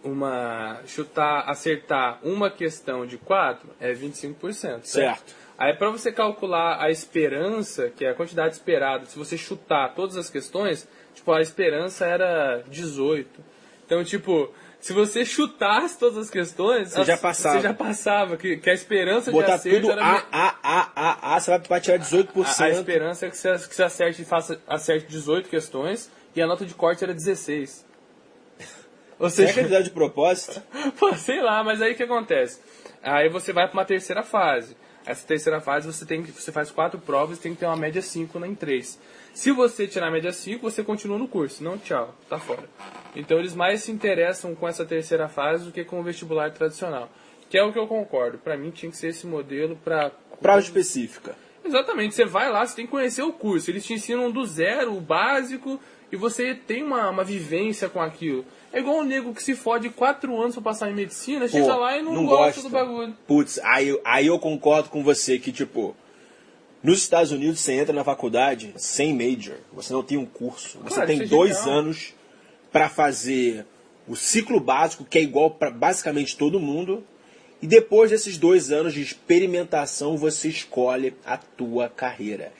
uma 0.03 0.82
chutar, 0.88 1.49
acertar 1.49 2.19
uma 2.23 2.49
questão 2.49 3.05
de 3.05 3.17
quatro 3.17 3.69
é 3.79 3.93
25%. 3.93 4.84
Certo. 4.84 5.36
Aí 5.57 5.73
para 5.73 5.91
você 5.91 6.11
calcular 6.11 6.82
a 6.82 6.89
esperança, 6.89 7.89
que 7.89 8.03
é 8.03 8.09
a 8.09 8.15
quantidade 8.15 8.55
esperada, 8.55 9.05
se 9.05 9.17
você 9.17 9.38
chutar 9.38 9.93
todas 9.93 10.17
as 10.17 10.29
questões, 10.29 10.88
tipo, 11.13 11.32
a 11.32 11.39
esperança 11.39 12.05
era 12.05 12.63
18. 12.67 13.29
Então, 13.91 14.05
tipo, 14.05 14.49
se 14.79 14.93
você 14.93 15.25
chutasse 15.25 15.99
todas 15.99 16.17
as 16.17 16.29
questões, 16.29 16.91
Você 16.93 17.01
as- 17.01 17.07
já 17.07 17.17
passava. 17.17 17.55
Você 17.57 17.61
já 17.63 17.73
passava, 17.73 18.37
que, 18.37 18.55
que 18.55 18.69
a 18.69 18.73
esperança 18.73 19.25
de 19.25 19.31
Botar 19.37 19.55
acerto 19.55 19.81
tudo 19.81 19.91
era 19.91 20.01
A, 20.01 20.23
A, 20.31 20.55
A, 20.63 20.91
A, 20.95 21.35
A, 21.35 21.39
você 21.41 21.57
vai 21.67 21.81
tirar 21.81 21.99
18%. 21.99 22.61
a, 22.61 22.63
a 22.63 22.69
esperança 22.69 23.25
é 23.25 23.29
que 23.29 23.35
você, 23.35 23.53
que 23.67 23.75
você 23.75 23.83
acerte, 23.83 24.23
faça, 24.23 24.61
acerte 24.65 25.07
18 25.07 25.49
questões 25.49 26.09
e 26.33 26.41
a 26.41 26.47
nota 26.47 26.65
de 26.65 26.73
corte 26.73 27.03
era 27.03 27.13
16. 27.13 27.85
Ou 29.19 29.29
Será 29.29 29.49
seja, 29.49 29.53
que 29.53 29.59
ele 29.59 29.75
dá 29.75 29.81
de 29.81 29.89
propósito? 29.89 30.61
Pô, 30.97 31.13
sei 31.15 31.41
lá, 31.41 31.61
mas 31.61 31.81
aí 31.81 31.91
o 31.91 31.95
que 31.97 32.03
acontece? 32.03 32.61
Aí 33.03 33.27
você 33.27 33.51
vai 33.51 33.67
para 33.67 33.73
uma 33.77 33.83
terceira 33.83 34.23
fase. 34.23 34.77
Essa 35.05 35.27
terceira 35.27 35.59
fase 35.59 35.85
você 35.85 36.05
tem 36.05 36.23
que 36.23 36.31
você 36.31 36.49
faz 36.53 36.71
quatro 36.71 36.97
provas 36.97 37.39
e 37.39 37.41
tem 37.41 37.53
que 37.53 37.59
ter 37.59 37.65
uma 37.65 37.75
média 37.75 38.01
5 38.01 38.45
em 38.45 38.55
três. 38.55 38.97
Se 39.34 39.51
você 39.51 39.88
tirar 39.88 40.07
a 40.07 40.11
média 40.11 40.32
5, 40.32 40.61
você 40.61 40.84
continua 40.84 41.17
no 41.17 41.27
curso. 41.27 41.63
Não, 41.63 41.77
tchau, 41.77 42.13
tá 42.29 42.38
fora. 42.38 42.69
Então 43.15 43.39
eles 43.39 43.55
mais 43.55 43.84
se 43.84 43.91
interessam 43.91 44.53
com 44.53 44.67
essa 44.67 44.86
terceira 44.86 45.27
fase 45.27 45.65
do 45.65 45.71
que 45.71 45.84
com 45.84 45.99
o 45.99 46.03
vestibular 46.03 46.51
tradicional. 46.51 47.09
Que 47.49 47.57
é 47.57 47.63
o 47.63 47.71
que 47.71 47.79
eu 47.79 47.88
concordo. 47.88 48.38
Para 48.38 48.57
mim 48.57 48.71
tinha 48.71 48.91
que 48.91 48.97
ser 48.97 49.07
esse 49.07 49.25
modelo 49.27 49.77
para 49.84 50.11
Prova 50.41 50.59
específica. 50.59 51.36
Exatamente, 51.63 52.15
você 52.15 52.25
vai 52.25 52.51
lá, 52.51 52.65
você 52.65 52.75
tem 52.75 52.86
que 52.86 52.91
conhecer 52.91 53.21
o 53.21 53.32
curso. 53.32 53.69
Eles 53.69 53.86
te 53.86 53.93
ensinam 53.93 54.32
do 54.32 54.43
zero, 54.45 54.97
o 54.97 54.99
básico, 54.99 55.79
e 56.11 56.15
você 56.15 56.55
tem 56.55 56.82
uma, 56.84 57.09
uma 57.09 57.23
vivência 57.23 57.88
com 57.88 58.01
aquilo. 58.01 58.43
É 58.73 58.79
igual 58.79 58.97
um 58.97 59.03
nego 59.03 59.34
que 59.34 59.43
se 59.43 59.53
fode 59.55 59.89
quatro 59.89 60.36
anos 60.41 60.55
pra 60.55 60.63
passar 60.63 60.89
em 60.89 60.95
medicina, 60.95 61.47
chega 61.47 61.71
Pô, 61.71 61.79
lá 61.79 61.97
e 61.97 62.01
não, 62.01 62.13
não 62.13 62.25
gosta 62.25 62.45
gosta. 62.45 62.61
do 62.63 62.69
bagulho. 62.69 63.15
Putz, 63.27 63.59
aí, 63.63 63.95
aí 64.03 64.27
eu 64.27 64.39
concordo 64.39 64.89
com 64.89 65.03
você 65.03 65.38
que, 65.38 65.51
tipo, 65.51 65.95
nos 66.84 66.99
Estados 66.99 67.32
Unidos 67.32 67.59
você 67.59 67.73
entra 67.73 67.93
na 67.93 68.03
faculdade 68.03 68.73
sem 68.77 69.13
major. 69.13 69.57
Você 69.73 69.93
não 69.93 70.03
tem 70.03 70.17
um 70.17 70.25
curso. 70.25 70.79
Você 70.79 70.95
Cara, 70.95 71.07
tem 71.07 71.21
é 71.21 71.25
dois 71.25 71.67
anos 71.67 72.13
pra 72.71 72.89
fazer 72.89 73.65
o 74.07 74.15
ciclo 74.15 74.59
básico, 74.59 75.05
que 75.05 75.19
é 75.19 75.21
igual 75.21 75.51
para 75.51 75.69
basicamente 75.69 76.36
todo 76.36 76.59
mundo. 76.59 77.03
E 77.61 77.67
depois 77.67 78.09
desses 78.09 78.38
dois 78.38 78.71
anos 78.71 78.93
de 78.93 79.01
experimentação, 79.01 80.17
você 80.17 80.47
escolhe 80.47 81.13
a 81.23 81.38
tua 81.38 81.88
carreira. 81.88 82.51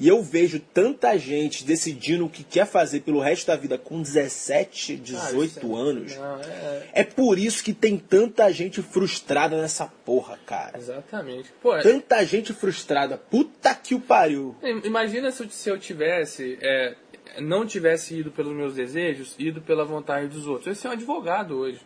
E 0.00 0.08
eu 0.08 0.22
vejo 0.22 0.58
tanta 0.58 1.16
gente 1.18 1.62
decidindo 1.62 2.24
o 2.24 2.30
que 2.30 2.42
quer 2.42 2.66
fazer 2.66 3.00
pelo 3.00 3.20
resto 3.20 3.46
da 3.48 3.54
vida 3.56 3.76
com 3.76 4.00
17, 4.00 4.96
18 4.96 5.76
anos. 5.76 6.16
Não, 6.16 6.40
é, 6.40 6.88
É 6.94 7.04
por 7.04 7.38
isso 7.38 7.62
que 7.62 7.74
tem 7.74 7.98
tanta 7.98 8.50
gente 8.50 8.80
frustrada 8.80 9.60
nessa 9.60 9.86
porra, 9.86 10.38
cara. 10.46 10.78
exatamente. 10.78 11.52
Pô, 11.62 11.76
é- 11.76 11.82
Tanta 11.82 12.24
gente 12.24 12.54
frustrada. 12.54 13.18
Puta 13.18 13.74
que 13.74 13.94
o 13.94 14.00
pariu. 14.00 14.56
imagina 14.84 15.30
se 15.30 15.42
eu, 15.42 15.50
se 15.50 15.68
eu 15.68 15.78
tivesse, 15.78 16.58
é, 16.62 16.94
não 17.38 17.66
tivesse 17.66 18.18
ido 18.18 18.30
pelos 18.30 18.54
meus 18.56 18.74
desejos, 18.74 19.34
ido 19.38 19.60
pela 19.60 19.84
vontade 19.84 20.28
dos 20.28 20.46
outros. 20.46 20.66
Eu 20.66 20.70
ia 20.72 20.76
ser 20.76 20.88
um 20.88 20.92
advogado 20.92 21.56
hoje. 21.58 21.80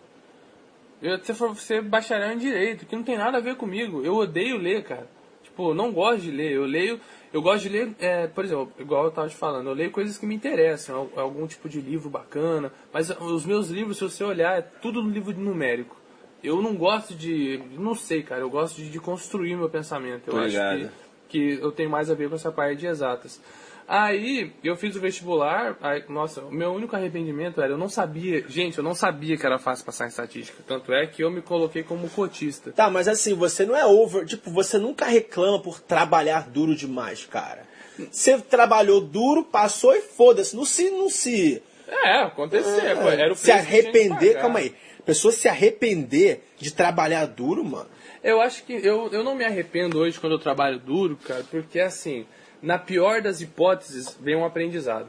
Eu 1.02 1.10
ia 1.16 1.24
ser, 1.24 1.34
ser 1.56 1.82
bacharel 1.82 2.30
em 2.32 2.38
direito, 2.38 2.86
que 2.86 2.94
não 2.94 3.02
tem 3.02 3.18
nada 3.18 3.38
a 3.38 3.40
ver 3.40 3.56
comigo. 3.56 4.04
Eu 4.04 4.14
odeio 4.14 4.56
ler, 4.56 4.84
cara. 4.84 5.06
Tipo, 5.42 5.70
eu 5.70 5.74
não 5.74 5.92
gosto 5.92 6.22
de 6.22 6.30
ler. 6.30 6.52
Eu 6.52 6.64
leio. 6.64 7.00
Eu 7.34 7.42
gosto 7.42 7.64
de 7.64 7.68
ler, 7.68 7.94
é, 7.98 8.28
por 8.28 8.44
exemplo, 8.44 8.72
igual 8.78 9.06
eu 9.06 9.10
tava 9.10 9.28
te 9.28 9.34
falando, 9.34 9.68
eu 9.68 9.74
leio 9.74 9.90
coisas 9.90 10.16
que 10.16 10.24
me 10.24 10.36
interessam, 10.36 11.10
al- 11.16 11.20
algum 11.24 11.46
tipo 11.48 11.68
de 11.68 11.80
livro 11.80 12.08
bacana, 12.08 12.70
mas 12.92 13.10
os 13.10 13.44
meus 13.44 13.68
livros, 13.70 13.98
se 13.98 14.04
você 14.04 14.22
olhar, 14.22 14.56
é 14.56 14.62
tudo 14.62 15.02
no 15.02 15.10
livro 15.10 15.32
numérico. 15.36 15.96
Eu 16.44 16.62
não 16.62 16.76
gosto 16.76 17.12
de. 17.14 17.60
Não 17.76 17.94
sei, 17.96 18.22
cara, 18.22 18.42
eu 18.42 18.48
gosto 18.50 18.76
de, 18.76 18.88
de 18.88 19.00
construir 19.00 19.56
meu 19.56 19.68
pensamento. 19.68 20.28
Eu 20.28 20.34
Tô 20.34 20.38
acho 20.38 20.52
que, 20.76 20.88
que 21.28 21.60
eu 21.60 21.72
tenho 21.72 21.90
mais 21.90 22.08
a 22.08 22.14
ver 22.14 22.28
com 22.28 22.36
essa 22.36 22.52
parte 22.52 22.78
de 22.80 22.86
exatas. 22.86 23.40
Aí, 23.86 24.52
eu 24.62 24.76
fiz 24.76 24.96
o 24.96 25.00
vestibular, 25.00 25.76
aí, 25.82 26.02
nossa, 26.08 26.40
o 26.40 26.50
meu 26.50 26.72
único 26.72 26.96
arrependimento 26.96 27.60
era, 27.60 27.72
eu 27.72 27.78
não 27.78 27.88
sabia, 27.88 28.42
gente, 28.48 28.78
eu 28.78 28.84
não 28.84 28.94
sabia 28.94 29.36
que 29.36 29.44
era 29.44 29.58
fácil 29.58 29.84
passar 29.84 30.06
em 30.06 30.08
estatística. 30.08 30.62
Tanto 30.66 30.92
é 30.92 31.06
que 31.06 31.22
eu 31.22 31.30
me 31.30 31.42
coloquei 31.42 31.82
como 31.82 32.08
cotista. 32.08 32.72
Tá, 32.72 32.88
mas 32.88 33.08
assim, 33.08 33.34
você 33.34 33.66
não 33.66 33.76
é 33.76 33.84
over. 33.84 34.24
Tipo, 34.24 34.50
você 34.50 34.78
nunca 34.78 35.04
reclama 35.04 35.60
por 35.60 35.80
trabalhar 35.80 36.48
duro 36.48 36.74
demais, 36.74 37.26
cara. 37.26 37.62
Você 38.10 38.38
trabalhou 38.38 39.00
duro, 39.00 39.44
passou 39.44 39.94
e 39.94 40.00
foda-se. 40.00 40.56
Não 40.56 40.64
se. 40.64 40.90
Não 40.90 41.10
se. 41.10 41.62
É, 41.86 42.22
acontecer, 42.22 42.96
pô, 42.96 43.08
era 43.08 43.32
o 43.32 43.36
se 43.36 43.52
arrepender. 43.52 44.40
Calma 44.40 44.58
aí. 44.58 44.74
Pessoa 45.04 45.30
se 45.30 45.48
arrepender 45.48 46.42
de 46.56 46.72
trabalhar 46.72 47.26
duro, 47.26 47.62
mano. 47.62 47.88
Eu 48.22 48.40
acho 48.40 48.64
que 48.64 48.72
eu, 48.72 49.10
eu 49.12 49.22
não 49.22 49.34
me 49.34 49.44
arrependo 49.44 49.98
hoje 49.98 50.18
quando 50.18 50.32
eu 50.32 50.38
trabalho 50.38 50.78
duro, 50.78 51.14
cara, 51.16 51.44
porque 51.50 51.78
assim, 51.78 52.26
na 52.64 52.78
pior 52.78 53.20
das 53.20 53.40
hipóteses, 53.40 54.16
vem 54.20 54.34
um 54.34 54.44
aprendizado. 54.44 55.06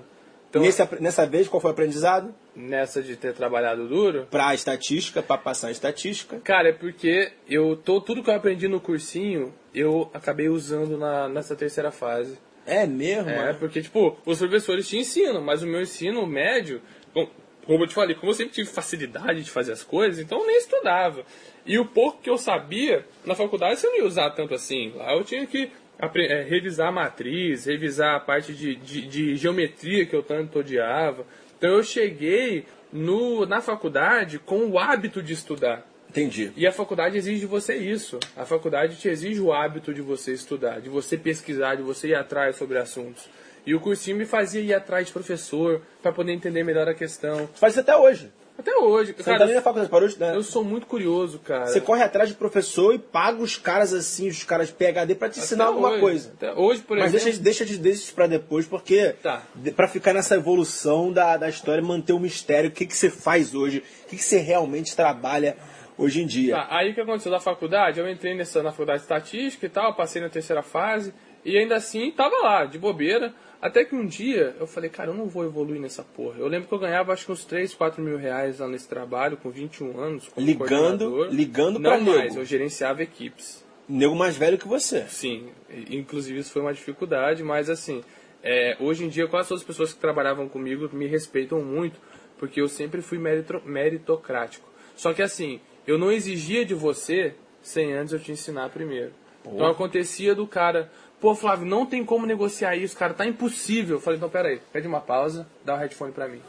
Então, 0.50 0.62
Nesse, 0.62 0.88
nessa 1.02 1.26
vez, 1.26 1.48
qual 1.48 1.60
foi 1.60 1.72
o 1.72 1.74
aprendizado? 1.74 2.34
nessa 2.56 3.04
de 3.04 3.18
ter 3.18 3.34
trabalhado 3.34 3.88
duro, 3.90 4.28
Pra 4.32 4.54
estatística, 4.54 5.22
pra 5.22 5.38
passar 5.38 5.68
em 5.68 5.72
estatística. 5.72 6.40
Cara, 6.42 6.70
é 6.70 6.72
porque 6.72 7.32
eu 7.50 7.76
tô, 7.76 8.00
tudo 8.00 8.24
que 8.24 8.30
eu 8.30 8.36
aprendi 8.36 8.68
no 8.68 8.80
cursinho, 8.80 9.54
eu 9.74 10.10
acabei 10.14 10.48
usando 10.48 10.98
na, 10.98 11.28
nessa 11.28 11.56
terceira 11.56 11.92
fase. 11.92 12.38
É 12.66 12.88
mesmo? 12.88 13.30
É, 13.30 13.38
mano? 13.48 13.60
porque, 13.60 13.82
tipo, 13.82 14.18
os 14.26 14.40
professores 14.40 14.88
te 14.88 14.98
ensinam, 14.98 15.42
mas 15.42 15.62
o 15.62 15.68
meu 15.68 15.82
ensino 15.82 16.26
médio, 16.26 16.82
bom, 17.14 17.30
como 17.66 17.84
eu 17.84 17.88
te 17.88 17.94
falei, 17.94 18.16
como 18.16 18.32
eu 18.32 18.36
sempre 18.36 18.54
tive 18.54 18.70
facilidade 18.70 19.44
de 19.44 19.52
fazer 19.52 19.74
as 19.74 19.84
coisas, 19.84 20.20
então 20.20 20.40
eu 20.40 20.48
nem 20.48 20.58
estudava. 20.58 21.26
E 21.66 21.78
o 21.78 21.86
pouco 21.86 22.22
que 22.22 22.30
eu 22.30 22.38
sabia, 22.38 23.06
na 23.26 23.36
faculdade 23.36 23.80
você 23.80 23.88
não 23.88 23.98
ia 23.98 24.06
usar 24.06 24.30
tanto 24.32 24.54
assim. 24.54 24.94
Lá 24.96 25.14
eu 25.14 25.24
tinha 25.26 25.46
que 25.46 25.70
é, 26.00 26.44
revisar 26.44 26.90
a 26.90 26.92
matriz, 26.92 27.66
revisar 27.66 28.16
a 28.16 28.20
parte 28.20 28.54
de, 28.54 28.76
de, 28.76 29.08
de 29.08 29.36
geometria 29.36 30.06
que 30.06 30.16
eu 30.16 30.24
tanto 30.24 30.60
odiava. 30.60 31.26
Então 31.58 31.72
eu 31.72 31.84
cheguei 31.84 32.66
no, 32.92 33.46
na 33.46 33.62
faculdade 33.62 34.40
com 34.40 34.68
o 34.68 34.80
hábito 34.80 35.22
de 35.22 35.34
estudar. 35.34 35.86
Entendi. 36.10 36.52
E 36.56 36.66
a 36.66 36.72
faculdade 36.72 37.18
exige 37.18 37.42
de 37.42 37.46
você 37.46 37.76
isso. 37.76 38.20
A 38.38 38.46
faculdade 38.46 38.96
te 38.96 39.10
exige 39.10 39.42
o 39.42 39.52
hábito 39.52 39.94
de 39.94 40.02
você 40.02 40.32
estudar, 40.32 40.80
de 40.80 40.90
você 40.90 41.18
pesquisar, 41.18 41.76
de 41.76 41.84
você 41.84 42.10
ir 42.10 42.16
atrás 42.16 42.56
sobre 42.56 42.78
assuntos. 42.78 43.28
E 43.66 43.76
o 43.76 43.80
cursinho 43.80 44.16
me 44.16 44.26
fazia 44.26 44.62
ir 44.62 44.74
atrás 44.74 45.08
de 45.08 45.14
professor 45.14 45.82
para 46.02 46.14
poder 46.14 46.32
entender 46.32 46.64
melhor 46.64 46.88
a 46.88 46.94
questão. 46.94 47.50
Faz 47.56 47.74
isso 47.74 47.82
até 47.82 47.98
hoje. 47.98 48.32
Até 48.58 48.74
hoje, 48.78 49.12
Você 49.14 49.18
não 49.20 49.26
tá 49.26 49.32
cara, 49.34 49.46
nem 49.48 49.56
na 49.56 49.62
faculdade, 49.62 49.90
parou 49.92 50.08
de... 50.08 50.18
né? 50.20 50.34
eu 50.36 50.42
sou 50.42 50.64
muito 50.64 50.88
curioso, 50.88 51.40
cara. 51.40 51.68
Você 51.68 51.82
corre 51.82 52.02
atrás 52.02 52.30
de 52.30 52.36
professor 52.36 52.94
e 52.96 52.98
paga 53.00 53.42
os 53.42 53.58
caras 53.58 53.94
assim, 53.94 54.30
os 54.30 54.44
caras 54.46 54.72
PHD, 54.72 55.14
pra 55.16 55.30
te 55.30 55.40
ensinar 55.40 55.66
Até 55.66 55.74
alguma 55.74 55.90
hoje. 55.92 56.00
coisa. 56.00 56.32
Até 56.36 56.54
hoje, 56.54 56.82
por 56.82 56.98
Mas 56.98 57.14
exemplo. 57.14 57.24
deixa, 57.26 57.42
deixa, 57.44 57.66
de- 57.66 57.78
deixa 57.78 58.00
isso 58.04 58.14
pra 58.16 58.28
depois, 58.28 58.66
porque 58.66 59.14
Tá. 59.22 59.44
pra 59.76 59.88
ficar 59.90 60.14
nessa 60.14 60.36
evolução 60.36 61.12
da, 61.12 61.36
da 61.38 61.50
história, 61.50 61.84
manter 61.84 62.14
o 62.14 62.20
mistério, 62.20 62.70
o 62.70 62.74
que, 62.74 62.86
que 62.86 62.96
você 62.96 63.10
faz 63.10 63.54
hoje, 63.54 63.84
o 64.06 64.10
que, 64.10 64.16
que 64.16 64.24
você 64.24 64.38
realmente 64.40 64.96
trabalha 64.96 65.58
hoje 65.98 66.22
em 66.22 66.26
dia. 66.26 66.56
Tá, 66.56 66.68
aí 66.72 66.92
o 66.92 66.94
que 66.96 67.02
aconteceu 67.02 67.32
na 67.32 67.40
faculdade? 67.42 68.00
Eu 68.00 68.10
entrei 68.10 68.36
nessa, 68.36 68.64
na 68.64 68.72
faculdade 68.72 69.00
de 69.00 69.04
estatística 69.04 69.66
e 69.66 69.70
tal, 69.70 69.94
passei 69.96 70.22
na 70.22 70.30
terceira 70.30 70.62
fase, 70.64 71.14
e 71.44 71.58
ainda 71.58 71.76
assim 71.76 72.10
tava 72.12 72.36
lá, 72.42 72.66
de 72.66 72.80
bobeira. 72.80 73.34
Até 73.66 73.84
que 73.84 73.96
um 73.96 74.06
dia 74.06 74.56
eu 74.60 74.68
falei, 74.68 74.90
cara, 74.90 75.10
eu 75.10 75.16
não 75.16 75.28
vou 75.28 75.44
evoluir 75.44 75.80
nessa 75.82 76.04
porra. 76.04 76.36
Eu 76.38 76.48
lembro 76.48 76.68
que 76.68 76.74
eu 76.74 76.80
ganhava 76.80 77.12
acho 77.14 77.26
que 77.26 77.32
uns 77.32 77.46
3, 77.46 77.74
4 77.74 78.02
mil 78.02 78.18
reais 78.18 78.60
lá 78.60 78.68
nesse 78.68 78.88
trabalho, 78.88 79.38
com 79.38 79.50
21 79.50 80.00
anos, 80.00 80.28
como 80.28 80.46
Ligando- 80.46 81.26
ligando 81.32 81.80
Não 81.80 81.90
pra 81.92 82.00
mais, 82.00 82.24
nego. 82.30 82.40
eu 82.42 82.46
gerenciava 82.46 83.02
equipes. 83.02 83.66
Nego 83.90 84.16
mais 84.16 84.38
velho 84.38 84.58
que 84.58 84.68
você. 84.68 85.04
Sim, 85.08 85.50
inclusive 85.90 86.40
isso 86.40 86.52
foi 86.52 86.62
uma 86.62 86.74
dificuldade, 86.74 87.44
mas 87.44 87.70
assim, 87.70 88.04
é, 88.44 88.78
hoje 88.80 89.04
em 89.06 89.10
dia 89.10 89.28
quase 89.28 89.50
todas 89.50 89.62
as 89.62 89.68
pessoas 89.68 89.94
que 89.94 90.00
trabalhavam 90.00 90.48
comigo 90.48 90.88
me 90.94 91.08
respeitam 91.08 91.62
muito, 91.62 92.00
porque 92.38 92.62
eu 92.62 92.68
sempre 92.68 93.02
fui 93.02 93.18
merito- 93.18 93.62
meritocrático. 93.66 94.68
Só 94.96 95.14
que 95.14 95.22
assim, 95.22 95.60
eu 95.88 95.98
não 95.98 96.12
exigia 96.12 96.64
de 96.66 96.74
você 96.76 97.34
sem 97.62 97.94
antes 97.94 98.14
eu 98.14 98.20
te 98.20 98.32
ensinar 98.32 98.70
primeiro. 98.70 99.12
Então 99.48 99.68
acontecia 99.68 100.34
do 100.34 100.48
cara, 100.48 100.92
pô 101.26 101.34
Flávio, 101.34 101.66
não 101.66 101.88
tem 101.88 102.06
como 102.06 102.28
negociar 102.28 102.76
isso, 102.76 102.96
cara, 102.96 103.12
tá 103.12 103.26
impossível. 103.26 103.96
Eu 103.96 104.00
falei, 104.00 104.18
então 104.18 104.30
peraí, 104.30 104.62
pede 104.72 104.88
uma 104.88 105.02
pausa, 105.02 105.48
dá 105.64 105.74
o 105.74 105.78
headphone 105.80 106.12
pra 106.12 106.28
mim. 106.28 106.40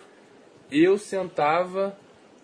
Eu 0.70 0.98
sentava, 0.98 1.96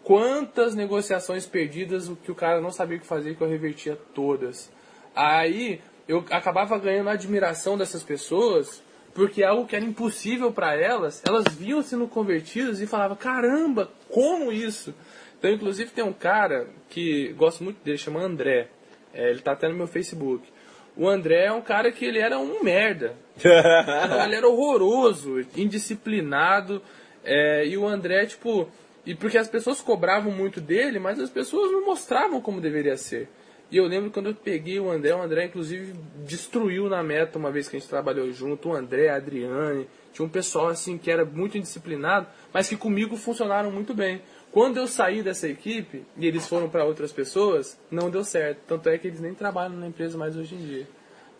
quantas 0.03 0.74
negociações 0.74 1.45
perdidas 1.45 2.11
que 2.24 2.33
o 2.33 2.35
cara 2.35 2.59
não 2.59 2.70
sabia 2.70 2.97
o 2.97 3.01
que 3.01 3.07
fazer, 3.07 3.37
que 3.37 3.43
eu 3.43 3.49
revertia 3.49 3.99
todas. 4.14 4.72
Aí 5.14 5.83
eu 6.09 6.24
acabava 6.30 6.78
ganhando 6.78 7.11
a 7.11 7.12
admiração 7.12 7.76
dessas 7.76 8.03
pessoas, 8.03 8.83
porque 9.12 9.45
algo 9.45 9.66
que 9.66 9.76
era 9.76 9.85
impossível 9.85 10.51
para 10.51 10.74
elas, 10.74 11.22
elas 11.28 11.45
viam 11.55 11.83
sendo 11.83 12.09
convertidas 12.09 12.80
e 12.80 12.87
falavam: 12.87 13.14
caramba, 13.14 13.91
como 14.09 14.51
isso? 14.51 14.95
Então, 15.39 15.51
inclusive, 15.51 15.91
tem 15.91 16.03
um 16.03 16.14
cara 16.14 16.66
que 16.89 17.35
gosto 17.35 17.62
muito 17.62 17.85
dele, 17.85 17.99
chama 17.99 18.22
André. 18.22 18.70
É, 19.12 19.28
ele 19.28 19.43
tá 19.43 19.53
até 19.53 19.68
no 19.68 19.74
meu 19.74 19.87
Facebook. 19.87 20.51
O 20.97 21.09
André 21.09 21.47
é 21.47 21.53
um 21.53 21.62
cara 21.62 21.90
que 21.90 22.05
ele 22.05 22.18
era 22.18 22.38
um 22.38 22.62
merda. 22.62 23.14
ele 23.43 24.34
era 24.34 24.49
horroroso, 24.49 25.40
indisciplinado. 25.57 26.82
É, 27.24 27.66
e 27.66 27.76
o 27.76 27.86
André, 27.86 28.26
tipo. 28.26 28.68
E 29.05 29.14
porque 29.14 29.38
as 29.38 29.49
pessoas 29.49 29.80
cobravam 29.80 30.30
muito 30.30 30.61
dele, 30.61 30.99
mas 30.99 31.18
as 31.18 31.30
pessoas 31.30 31.72
não 31.72 31.84
mostravam 31.84 32.40
como 32.40 32.61
deveria 32.61 32.97
ser. 32.97 33.28
E 33.72 33.78
eu 33.78 33.86
lembro 33.86 34.11
quando 34.11 34.26
eu 34.26 34.34
peguei 34.34 34.78
o 34.78 34.90
André, 34.90 35.14
o 35.14 35.22
André 35.22 35.47
inclusive 35.47 35.95
destruiu 36.26 36.90
na 36.90 37.03
meta 37.03 37.38
uma 37.38 37.51
vez 37.51 37.68
que 37.68 37.76
a 37.76 37.80
gente 37.80 37.88
trabalhou 37.88 38.30
junto, 38.30 38.68
o 38.68 38.74
André, 38.74 39.09
a 39.09 39.16
Adriane, 39.16 39.88
tinha 40.12 40.26
um 40.26 40.28
pessoal 40.28 40.68
assim 40.68 40.99
que 40.99 41.11
era 41.11 41.24
muito 41.24 41.57
indisciplinado, 41.57 42.26
mas 42.53 42.68
que 42.68 42.76
comigo 42.76 43.16
funcionaram 43.16 43.70
muito 43.70 43.95
bem. 43.95 44.20
Quando 44.53 44.76
eu 44.76 44.86
saí 44.86 45.22
dessa 45.22 45.48
equipe 45.48 46.05
e 46.14 46.26
eles 46.26 46.46
foram 46.46 46.68
para 46.68 46.84
outras 46.84 47.11
pessoas, 47.11 47.80
não 47.90 48.11
deu 48.11 48.22
certo. 48.22 48.61
Tanto 48.68 48.90
é 48.90 48.98
que 48.98 49.09
eles 49.09 49.18
nem 49.18 49.34
trabalham 49.34 49.76
na 49.76 49.86
empresa 49.86 50.18
mais 50.18 50.36
hoje 50.36 50.55
em 50.55 50.59
dia. 50.59 50.86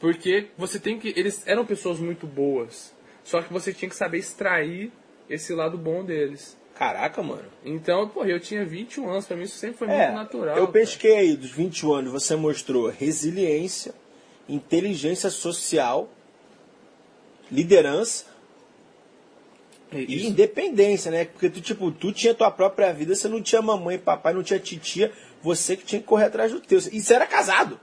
Porque 0.00 0.48
você 0.56 0.80
tem 0.80 0.98
que. 0.98 1.12
Eles 1.14 1.46
eram 1.46 1.66
pessoas 1.66 2.00
muito 2.00 2.26
boas. 2.26 2.94
Só 3.22 3.42
que 3.42 3.52
você 3.52 3.72
tinha 3.72 3.88
que 3.88 3.94
saber 3.94 4.16
extrair 4.16 4.90
esse 5.28 5.54
lado 5.54 5.76
bom 5.76 6.02
deles. 6.02 6.56
Caraca, 6.74 7.22
mano. 7.22 7.44
Então, 7.62 8.08
porra, 8.08 8.28
eu 8.28 8.40
tinha 8.40 8.64
21 8.64 9.10
anos, 9.10 9.26
pra 9.26 9.36
mim 9.36 9.44
isso 9.44 9.58
sempre 9.58 9.76
foi 9.76 9.88
é, 9.88 10.06
muito 10.06 10.14
natural. 10.14 10.56
Eu 10.56 10.68
pesquei 10.68 11.16
aí, 11.16 11.36
dos 11.36 11.50
21 11.50 11.92
anos, 11.92 12.12
você 12.12 12.34
mostrou 12.34 12.88
resiliência, 12.88 13.94
inteligência 14.48 15.28
social, 15.28 16.08
liderança 17.50 18.32
e 19.93 20.26
independência, 20.26 21.11
né? 21.11 21.24
Porque 21.24 21.51
tu, 21.51 21.61
tipo, 21.61 21.90
tu 21.90 22.12
tinha 22.12 22.34
tua 22.34 22.51
própria 22.51 22.93
vida, 22.93 23.14
você 23.14 23.28
não 23.28 23.43
tinha 23.43 23.61
mamãe, 23.62 23.99
papai, 23.99 24.32
não 24.32 24.43
tinha 24.43 24.59
titia, 24.59 25.12
você 25.43 25.76
que 25.76 25.84
tinha 25.84 26.01
que 26.01 26.07
correr 26.07 26.26
atrás 26.26 26.53
do 26.53 26.61
teu. 26.61 26.78
E 26.90 27.01
você 27.01 27.14
era 27.14 27.26
casado. 27.26 27.78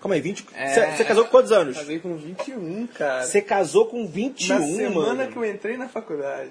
Calma 0.00 0.16
aí, 0.16 0.20
20. 0.20 0.46
É, 0.54 0.96
você, 0.96 1.04
casou 1.04 1.24
com 1.24 1.30
quantos 1.30 1.52
anos? 1.52 1.76
Casei 1.76 2.00
com 2.00 2.16
21, 2.16 2.88
cara. 2.88 3.22
Você 3.22 3.40
casou 3.40 3.86
com 3.86 4.04
21, 4.04 4.58
Na 4.58 4.66
semana 4.66 5.14
mano. 5.14 5.30
que 5.30 5.36
eu 5.36 5.44
entrei 5.44 5.76
na 5.76 5.88
faculdade. 5.88 6.50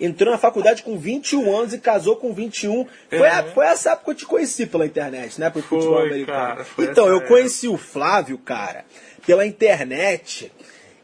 Entrou 0.00 0.32
na 0.32 0.38
faculdade 0.38 0.82
com 0.82 0.98
21 0.98 1.56
anos 1.56 1.72
e 1.72 1.78
casou 1.78 2.16
com 2.16 2.32
21. 2.32 2.86
Foi, 3.08 3.18
é. 3.20 3.30
a, 3.30 3.44
foi 3.44 3.66
essa 3.66 3.92
época 3.92 4.04
que 4.06 4.10
eu 4.10 4.14
te 4.14 4.26
conheci 4.26 4.66
pela 4.66 4.84
internet, 4.84 5.40
né? 5.40 5.48
Pro 5.48 5.62
foi, 5.62 5.78
futebol 5.78 6.02
americano. 6.02 6.38
Cara, 6.38 6.66
então, 6.78 7.06
eu 7.06 7.16
época. 7.16 7.28
conheci 7.28 7.68
o 7.68 7.76
Flávio, 7.76 8.36
cara, 8.38 8.84
pela 9.24 9.46
internet. 9.46 10.52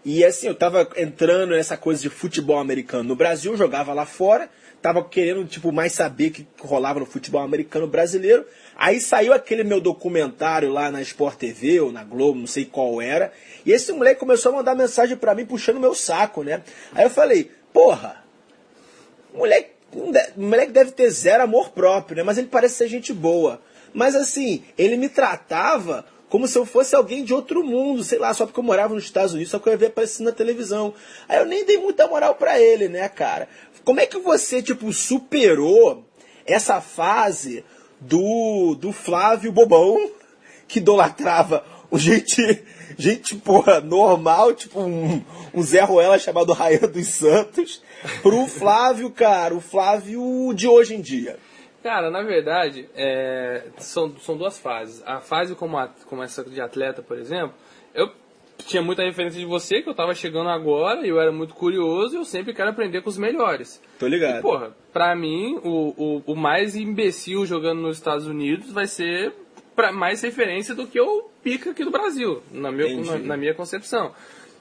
E 0.05 0.23
assim, 0.25 0.47
eu 0.47 0.55
tava 0.55 0.87
entrando 0.97 1.53
nessa 1.53 1.77
coisa 1.77 2.03
de 2.03 2.11
futebol 2.11 2.59
americano 2.59 3.05
no 3.05 3.17
Brasil, 3.17 3.57
jogava 3.57 3.95
lá 3.95 4.05
fora, 4.05 4.51
tava 4.83 5.03
querendo, 5.03 5.47
tipo, 5.47 5.73
mais 5.73 5.95
saber 5.95 6.29
o 6.29 6.31
que 6.31 6.47
rolava 6.61 7.01
no 7.01 7.07
futebol 7.07 7.41
americano 7.41 7.87
brasileiro. 7.87 8.45
Aí 8.77 9.01
saiu 9.01 9.33
aquele 9.33 9.65
meu 9.65 9.81
documentário 9.81 10.71
lá 10.71 10.91
na 10.91 11.01
Sport 11.01 11.39
TV 11.39 11.81
ou 11.81 11.91
na 11.91 12.05
Globo, 12.05 12.39
não 12.39 12.47
sei 12.47 12.67
qual 12.67 13.01
era. 13.01 13.33
E 13.65 13.73
esse 13.73 13.93
moleque 13.93 14.21
começou 14.21 14.53
a 14.53 14.57
mandar 14.57 14.75
mensagem 14.75 15.17
para 15.17 15.35
mim 15.35 15.47
puxando 15.47 15.81
meu 15.81 15.95
saco, 15.95 16.43
né? 16.43 16.63
Aí 16.93 17.05
eu 17.05 17.11
falei, 17.11 17.51
porra, 17.73 18.23
moleque, 19.33 19.71
moleque 20.37 20.73
deve 20.73 20.93
ter 20.93 21.09
zero 21.09 21.45
amor 21.45 21.71
próprio, 21.71 22.19
né? 22.19 22.23
Mas 22.23 22.37
ele 22.37 22.49
parece 22.49 22.75
ser 22.75 22.89
gente 22.89 23.11
boa. 23.11 23.63
Mas 23.95 24.15
assim, 24.15 24.65
ele 24.77 24.99
me 24.99 25.09
tratava 25.09 26.05
como 26.35 26.49
se 26.49 26.59
eu 26.59 26.67
fosse 26.67 26.97
alguém 26.97 27.23
de 27.23 27.33
outro 27.33 27.63
mundo, 27.63 28.03
sei 28.03 28.19
lá, 28.19 28.35
só 28.35 28.45
porque 28.45 28.59
eu 28.59 28.65
morava 28.65 28.93
nos 28.93 29.05
Estados 29.05 29.35
Unidos, 29.35 29.53
só 29.53 29.61
que 29.61 29.69
eu 29.69 29.73
ia 29.73 29.77
ver 29.77 29.87
aparecendo 29.87 30.27
na 30.27 30.33
televisão. 30.33 30.93
Aí 31.29 31.39
eu 31.39 31.47
nem 31.47 31.65
dei 31.65 31.79
muita 31.79 32.09
moral 32.09 32.35
para 32.35 32.61
ele, 32.61 32.89
né, 32.89 33.09
cara? 33.09 33.49
Como 33.85 34.01
é 34.01 34.07
que 34.07 34.19
você, 34.19 34.61
tipo, 34.61 34.93
superou 34.93 36.05
essa 36.45 36.81
fase 36.81 37.65
do, 38.01 38.75
do 38.75 38.91
Flávio 38.91 39.53
Bobão, 39.53 40.11
que 40.67 40.81
idolatrava 40.81 41.65
o 41.89 42.01
gente, 42.01 42.65
gente, 42.99 43.37
porra, 43.37 43.81
normal, 43.81 44.55
tipo 44.55 44.81
um, 44.81 45.23
um 45.55 45.63
Zé 45.63 45.83
Ruela 45.83 46.19
chamado 46.19 46.53
Raia 46.53 46.81
dos 46.81 47.07
Santos, 47.11 47.81
pro 48.23 48.49
Flávio, 48.49 49.09
cara, 49.09 49.55
o 49.55 49.61
Flávio 49.61 50.53
de 50.53 50.67
hoje 50.67 50.97
em 50.97 51.01
dia? 51.01 51.39
Cara, 51.85 52.11
na 52.11 52.23
verdade, 52.23 52.89
é, 52.97 53.65
são, 53.77 54.17
são 54.17 54.39
duas 54.39 54.59
fases. 54.59 55.03
A 55.05 55.21
fase 55.21 55.55
como, 55.55 55.77
a, 55.77 55.89
como 56.07 56.23
essa 56.23 56.43
de 56.43 56.59
atleta, 56.59 57.03
por 57.03 57.19
exemplo, 57.19 57.53
eu 57.95 58.11
tinha 58.57 58.81
muita 58.83 59.03
referência 59.03 59.39
de 59.39 59.45
você, 59.45 59.83
que 59.83 59.91
eu 59.91 59.95
tava 59.95 60.15
chegando 60.15 60.49
agora, 60.49 61.07
e 61.07 61.11
eu 61.11 61.21
era 61.21 61.31
muito 61.31 61.55
curioso, 61.55 62.15
e 62.15 62.19
eu 62.19 62.25
sempre 62.25 62.55
quero 62.55 62.71
aprender 62.71 63.03
com 63.03 63.11
os 63.11 63.19
melhores. 63.19 63.83
Tô 63.99 64.07
ligado. 64.07 64.39
E, 64.39 64.41
porra, 64.41 64.75
pra 64.95 65.15
mim, 65.15 65.61
o, 65.63 66.23
o, 66.27 66.33
o 66.33 66.35
mais 66.35 66.75
imbecil 66.75 67.45
jogando 67.45 67.83
nos 67.83 67.99
Estados 67.99 68.27
Unidos 68.27 68.73
vai 68.73 68.87
ser 68.87 69.35
pra 69.77 69.93
mais 69.93 70.23
referência 70.23 70.75
do 70.75 70.87
que 70.87 70.99
o 70.99 71.29
pica 71.43 71.73
aqui 71.73 71.85
do 71.85 71.91
Brasil, 71.91 72.43
na, 72.51 72.73
meu, 72.73 73.05
na, 73.05 73.19
na 73.19 73.37
minha 73.37 73.53
concepção. 73.53 74.15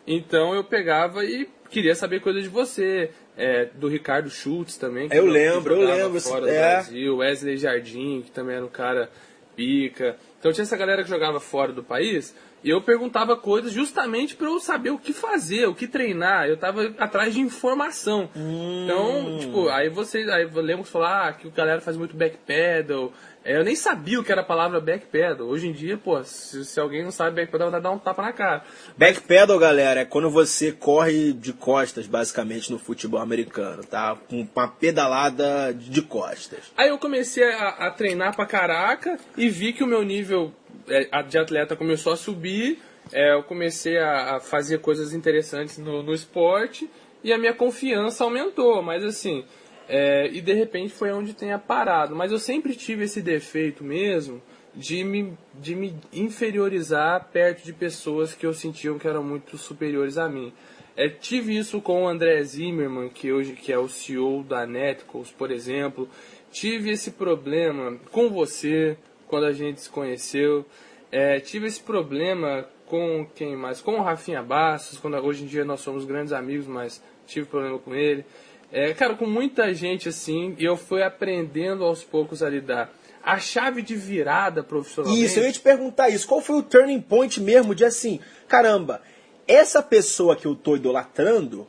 Então 0.05 0.53
eu 0.53 0.65
pegava 0.65 1.23
e 1.23 1.47
queria 1.69 1.95
saber 1.95 2.19
coisas 2.19 2.43
de 2.43 2.49
você, 2.49 3.11
é, 3.37 3.65
do 3.73 3.87
Ricardo 3.87 4.29
Schultz 4.29 4.77
também. 4.77 5.09
eu 5.11 5.25
lembro, 5.25 5.75
eu 5.75 5.87
lembro. 5.87 6.21
Fora 6.21 6.49
é. 6.49 6.53
do 6.53 6.59
Brasil, 6.59 7.17
Wesley 7.17 7.57
Jardim, 7.57 8.21
que 8.21 8.31
também 8.31 8.55
era 8.55 8.65
um 8.65 8.69
cara 8.69 9.09
pica. 9.55 10.17
Então 10.39 10.51
tinha 10.51 10.63
essa 10.63 10.77
galera 10.77 11.03
que 11.03 11.09
jogava 11.09 11.39
fora 11.39 11.71
do 11.71 11.83
país 11.83 12.35
e 12.63 12.69
eu 12.69 12.81
perguntava 12.81 13.35
coisas 13.35 13.73
justamente 13.73 14.35
para 14.35 14.47
eu 14.47 14.59
saber 14.59 14.89
o 14.89 14.97
que 14.97 15.11
fazer, 15.11 15.67
o 15.67 15.75
que 15.75 15.85
treinar. 15.85 16.47
Eu 16.47 16.55
tava 16.55 16.93
atrás 16.97 17.33
de 17.33 17.41
informação. 17.41 18.29
Hum. 18.35 18.85
Então, 18.85 19.37
tipo, 19.39 19.67
aí 19.67 19.89
vocês, 19.89 20.29
aí 20.29 20.45
que 20.45 20.89
falar 20.89 21.27
ah, 21.27 21.33
que 21.33 21.47
o 21.47 21.51
galera 21.51 21.81
faz 21.81 21.97
muito 21.97 22.15
backpedal, 22.15 23.11
eu 23.45 23.63
nem 23.63 23.75
sabia 23.75 24.19
o 24.19 24.23
que 24.23 24.31
era 24.31 24.41
a 24.41 24.45
palavra 24.45 24.79
backpedal. 24.79 25.47
Hoje 25.47 25.67
em 25.67 25.73
dia, 25.73 25.97
pô, 25.97 26.23
se, 26.23 26.63
se 26.63 26.79
alguém 26.79 27.03
não 27.03 27.11
sabe 27.11 27.35
backpedal, 27.35 27.69
vai 27.69 27.81
dar 27.81 27.91
um 27.91 27.99
tapa 27.99 28.21
na 28.21 28.31
cara. 28.31 28.63
Backpedal, 28.97 29.59
galera, 29.59 30.01
é 30.01 30.05
quando 30.05 30.29
você 30.29 30.71
corre 30.71 31.33
de 31.33 31.51
costas, 31.51 32.07
basicamente, 32.07 32.71
no 32.71 32.79
futebol 32.79 33.19
americano, 33.19 33.83
tá? 33.83 34.17
Com 34.29 34.47
uma 34.55 34.67
pedalada 34.67 35.73
de 35.73 36.01
costas. 36.01 36.71
Aí 36.77 36.89
eu 36.89 36.97
comecei 36.97 37.43
a, 37.43 37.69
a 37.69 37.91
treinar 37.91 38.35
pra 38.35 38.45
caraca 38.45 39.17
e 39.35 39.49
vi 39.49 39.73
que 39.73 39.83
o 39.83 39.87
meu 39.87 40.03
nível 40.03 40.53
é, 40.87 41.23
de 41.23 41.37
atleta 41.37 41.75
começou 41.75 42.13
a 42.13 42.17
subir. 42.17 42.79
É, 43.11 43.33
eu 43.33 43.43
comecei 43.43 43.97
a, 43.97 44.37
a, 44.37 44.39
fazer 44.39 44.79
coisas 44.79 45.13
interessantes 45.13 45.77
no, 45.77 46.01
no 46.01 46.13
esporte 46.13 46.89
e 47.23 47.33
a 47.33 47.37
minha 47.37 47.53
confiança 47.53 48.23
aumentou. 48.23 48.81
Mas 48.81 49.03
assim, 49.03 49.43
é, 49.87 50.27
e 50.31 50.41
de 50.41 50.53
repente 50.53 50.93
foi 50.93 51.11
onde 51.11 51.33
tenha 51.33 51.59
parado. 51.59 52.15
Mas 52.15 52.31
eu 52.31 52.39
sempre 52.39 52.75
tive 52.75 53.05
esse 53.05 53.21
defeito 53.21 53.83
mesmo 53.83 54.41
de 54.75 55.03
me, 55.03 55.37
de 55.53 55.75
me 55.75 55.95
inferiorizar 56.11 57.29
perto 57.31 57.63
de 57.63 57.73
pessoas 57.73 58.33
que 58.33 58.45
eu 58.45 58.53
sentia 58.53 58.93
que 58.95 59.07
eram 59.07 59.23
muito 59.23 59.57
superiores 59.57 60.17
a 60.17 60.27
mim. 60.27 60.53
É, 60.95 61.09
tive 61.09 61.57
isso 61.57 61.81
com 61.81 62.03
o 62.03 62.07
André 62.07 62.43
Zimmerman, 62.43 63.09
que 63.09 63.31
hoje 63.31 63.53
que 63.53 63.73
é 63.73 63.77
o 63.77 63.89
CEO 63.89 64.43
da 64.43 64.65
Netcos, 64.65 65.31
por 65.31 65.51
exemplo. 65.51 66.07
Tive 66.51 66.91
esse 66.91 67.11
problema 67.11 67.97
com 68.11 68.29
você 68.29 68.95
quando 69.27 69.45
a 69.45 69.51
gente 69.51 69.81
se 69.81 69.89
conheceu. 69.89 70.65
É, 71.11 71.39
tive 71.39 71.67
esse 71.67 71.81
problema 71.81 72.67
com 72.85 73.25
quem 73.33 73.55
mais? 73.55 73.81
Com 73.81 73.93
o 73.93 74.03
Rafinha 74.03 74.43
Bastos, 74.43 74.99
quando 74.99 75.17
hoje 75.17 75.43
em 75.43 75.47
dia 75.47 75.65
nós 75.65 75.81
somos 75.81 76.05
grandes 76.05 76.31
amigos, 76.31 76.67
mas 76.67 77.03
tive 77.25 77.47
problema 77.47 77.79
com 77.79 77.95
ele. 77.95 78.23
É, 78.73 78.91
cara, 78.91 79.13
com 79.13 79.27
muita 79.27 79.71
gente 79.71 80.09
assim, 80.09 80.55
eu 80.57 80.75
fui 80.75 81.03
aprendendo 81.03 81.83
aos 81.83 82.03
poucos 82.03 82.41
a 82.41 82.49
lidar. 82.49 82.91
A 83.23 83.37
chave 83.37 83.83
de 83.83 83.95
virada 83.95 84.63
profissionalmente. 84.63 85.23
Isso, 85.23 85.39
eu 85.39 85.45
ia 85.45 85.51
te 85.51 85.59
perguntar 85.59 86.09
isso. 86.09 86.27
Qual 86.27 86.41
foi 86.41 86.55
o 86.55 86.63
turning 86.63 86.99
point 86.99 87.39
mesmo 87.39 87.75
de 87.75 87.85
assim, 87.85 88.19
caramba, 88.47 88.99
essa 89.47 89.83
pessoa 89.83 90.35
que 90.35 90.47
eu 90.47 90.55
tô 90.55 90.75
idolatrando, 90.75 91.67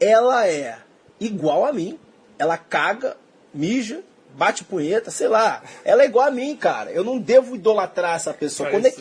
ela 0.00 0.48
é 0.48 0.78
igual 1.20 1.64
a 1.64 1.72
mim. 1.72 1.96
Ela 2.36 2.58
caga, 2.58 3.16
mija, 3.54 4.02
bate 4.34 4.64
punheta, 4.64 5.12
sei 5.12 5.28
lá. 5.28 5.62
Ela 5.84 6.02
é 6.02 6.06
igual 6.06 6.26
a 6.26 6.30
mim, 6.32 6.56
cara. 6.56 6.90
Eu 6.90 7.04
não 7.04 7.18
devo 7.18 7.54
idolatrar 7.54 8.16
essa 8.16 8.34
pessoa. 8.34 8.68
Cara, 8.68 8.82
Quando 8.82 8.86
é 8.86 8.94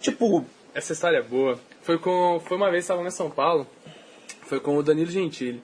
tipo. 0.00 0.46
Essa 0.74 0.94
história 0.94 1.18
é 1.18 1.22
boa. 1.22 1.60
Foi 1.82 1.98
com. 1.98 2.40
Foi 2.42 2.56
uma 2.56 2.70
vez 2.70 2.86
que 2.86 2.92
estava 2.92 3.06
em 3.06 3.10
São 3.10 3.30
Paulo. 3.30 3.66
Foi 4.46 4.58
com 4.60 4.78
o 4.78 4.82
Danilo 4.82 5.10
Gentili. 5.10 5.62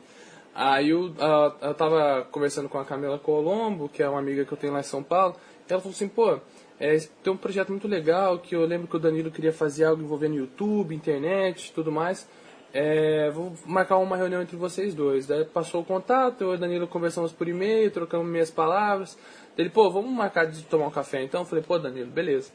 Aí 0.55 0.91
eu, 0.91 1.07
uh, 1.07 1.55
eu 1.63 1.75
tava 1.75 2.27
conversando 2.31 2.69
com 2.69 2.79
a 2.79 2.85
Camila 2.85 3.19
Colombo, 3.19 3.89
que 3.89 4.03
é 4.03 4.09
uma 4.09 4.19
amiga 4.19 4.45
que 4.45 4.53
eu 4.53 4.59
tenho 4.59 4.73
lá 4.73 4.81
em 4.81 4.85
São 4.85 5.03
Paulo, 5.03 5.37
e 5.69 5.73
ela 5.73 5.81
falou 5.81 5.95
assim, 5.95 6.09
pô, 6.09 6.39
é, 6.79 6.99
tem 7.23 7.33
um 7.33 7.37
projeto 7.37 7.71
muito 7.71 7.89
legal 7.89 8.39
que 8.39 8.55
eu 8.55 8.67
lembro 8.67 8.89
que 8.89 8.97
o 8.97 8.99
Danilo 8.99 9.31
queria 9.31 9.53
fazer 9.53 9.85
algo 9.85 10.03
envolvendo 10.03 10.35
YouTube, 10.35 10.95
internet 10.95 11.73
tudo 11.73 11.93
mais. 11.93 12.29
É, 12.75 13.31
vou 13.31 13.53
marcar 13.67 13.99
uma 13.99 14.17
reunião 14.17 14.43
entre 14.43 14.57
vocês 14.57 14.95
dois. 14.95 15.27
Daí 15.27 15.45
passou 15.45 15.83
o 15.83 15.85
contato, 15.85 16.43
eu 16.43 16.53
e 16.53 16.57
o 16.57 16.59
Danilo 16.59 16.89
conversamos 16.89 17.31
por 17.31 17.47
e-mail, 17.47 17.91
trocamos 17.91 18.27
meias 18.27 18.51
palavras. 18.51 19.17
Ele, 19.57 19.69
pô, 19.71 19.91
vamos 19.91 20.11
marcar 20.11 20.47
de 20.47 20.63
tomar 20.65 20.87
um 20.87 20.91
café 20.91 21.23
então? 21.23 21.43
Eu 21.43 21.47
falei, 21.47 21.63
pô, 21.63 21.79
Danilo, 21.79 22.11
beleza. 22.11 22.51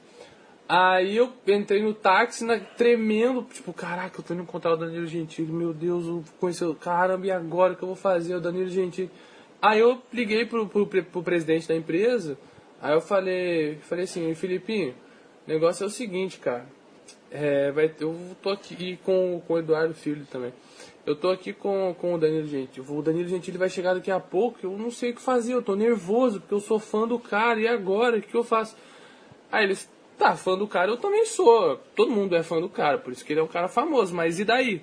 Aí 0.70 1.16
eu 1.16 1.32
entrei 1.48 1.82
no 1.82 1.94
táxi, 1.94 2.44
na, 2.44 2.60
tremendo, 2.60 3.44
tipo, 3.44 3.72
caraca, 3.72 4.20
eu 4.20 4.24
tô 4.24 4.34
indo 4.34 4.44
encontrar 4.44 4.74
o 4.74 4.78
Danilo 4.78 5.08
Gentili, 5.08 5.50
meu 5.52 5.74
Deus, 5.74 6.06
eu 6.06 6.24
conheci 6.42 6.66
o 6.66 6.76
caramba, 6.76 7.26
e 7.26 7.32
agora 7.32 7.72
o 7.72 7.76
que 7.78 7.84
eu 7.84 7.88
vou 7.88 7.96
fazer? 7.96 8.36
O 8.36 8.42
Danilo 8.42 8.70
Gentili. 8.70 9.10
Aí 9.62 9.80
eu 9.80 10.02
liguei 10.12 10.46
pro, 10.46 10.68
pro, 10.68 10.86
pro 10.86 11.24
presidente 11.24 11.70
da 11.70 11.76
empresa, 11.76 12.38
aí 12.82 12.94
eu 12.94 13.00
falei, 13.00 13.78
falei 13.84 14.04
assim, 14.04 14.34
Filipinho, 14.36 14.94
O 15.48 15.50
negócio 15.50 15.86
é 15.86 15.88
o 15.88 15.90
seguinte, 15.90 16.38
cara. 16.38 16.66
É, 17.32 17.72
vai, 17.72 17.92
eu 18.00 18.16
tô 18.42 18.50
aqui 18.50 19.00
com, 19.06 19.42
com 19.48 19.54
o 19.54 19.60
Eduardo 19.60 19.94
Filho 19.94 20.26
também. 20.30 20.54
Eu 21.06 21.16
tô 21.16 21.30
aqui 21.30 21.54
com, 21.54 21.96
com 21.98 22.14
o 22.14 22.18
Danilo 22.18 22.48
Gentili. 22.48 22.86
O 22.90 23.02
Danilo 23.02 23.30
Gentili 23.30 23.58
vai 23.58 23.70
chegar 23.70 23.94
daqui 23.94 24.12
a 24.12 24.20
pouco. 24.20 24.60
Eu 24.62 24.78
não 24.78 24.92
sei 24.92 25.12
o 25.12 25.16
que 25.16 25.22
fazer. 25.22 25.54
Eu 25.54 25.62
tô 25.62 25.74
nervoso 25.74 26.42
porque 26.42 26.54
eu 26.54 26.60
sou 26.60 26.80
fã 26.80 27.08
do 27.08 27.18
cara. 27.18 27.62
E 27.62 27.68
agora? 27.68 28.18
O 28.18 28.22
que 28.22 28.36
eu 28.36 28.44
faço? 28.44 28.76
Aí 29.50 29.64
eles, 29.64 29.90
tá, 30.18 30.36
fã 30.36 30.58
do 30.58 30.68
cara 30.68 30.92
eu 30.92 30.98
também 30.98 31.26
sou. 31.26 31.78
Todo 31.96 32.12
mundo 32.12 32.36
é 32.36 32.44
fã 32.44 32.60
do 32.60 32.70
cara. 32.70 32.98
Por 32.98 33.14
isso 33.14 33.24
que 33.24 33.34
ele 33.34 33.40
é 33.40 33.44
um 33.44 33.48
cara 33.48 33.68
famoso. 33.68 34.14
Mas 34.14 34.40
e 34.40 34.46
daí? 34.46 34.82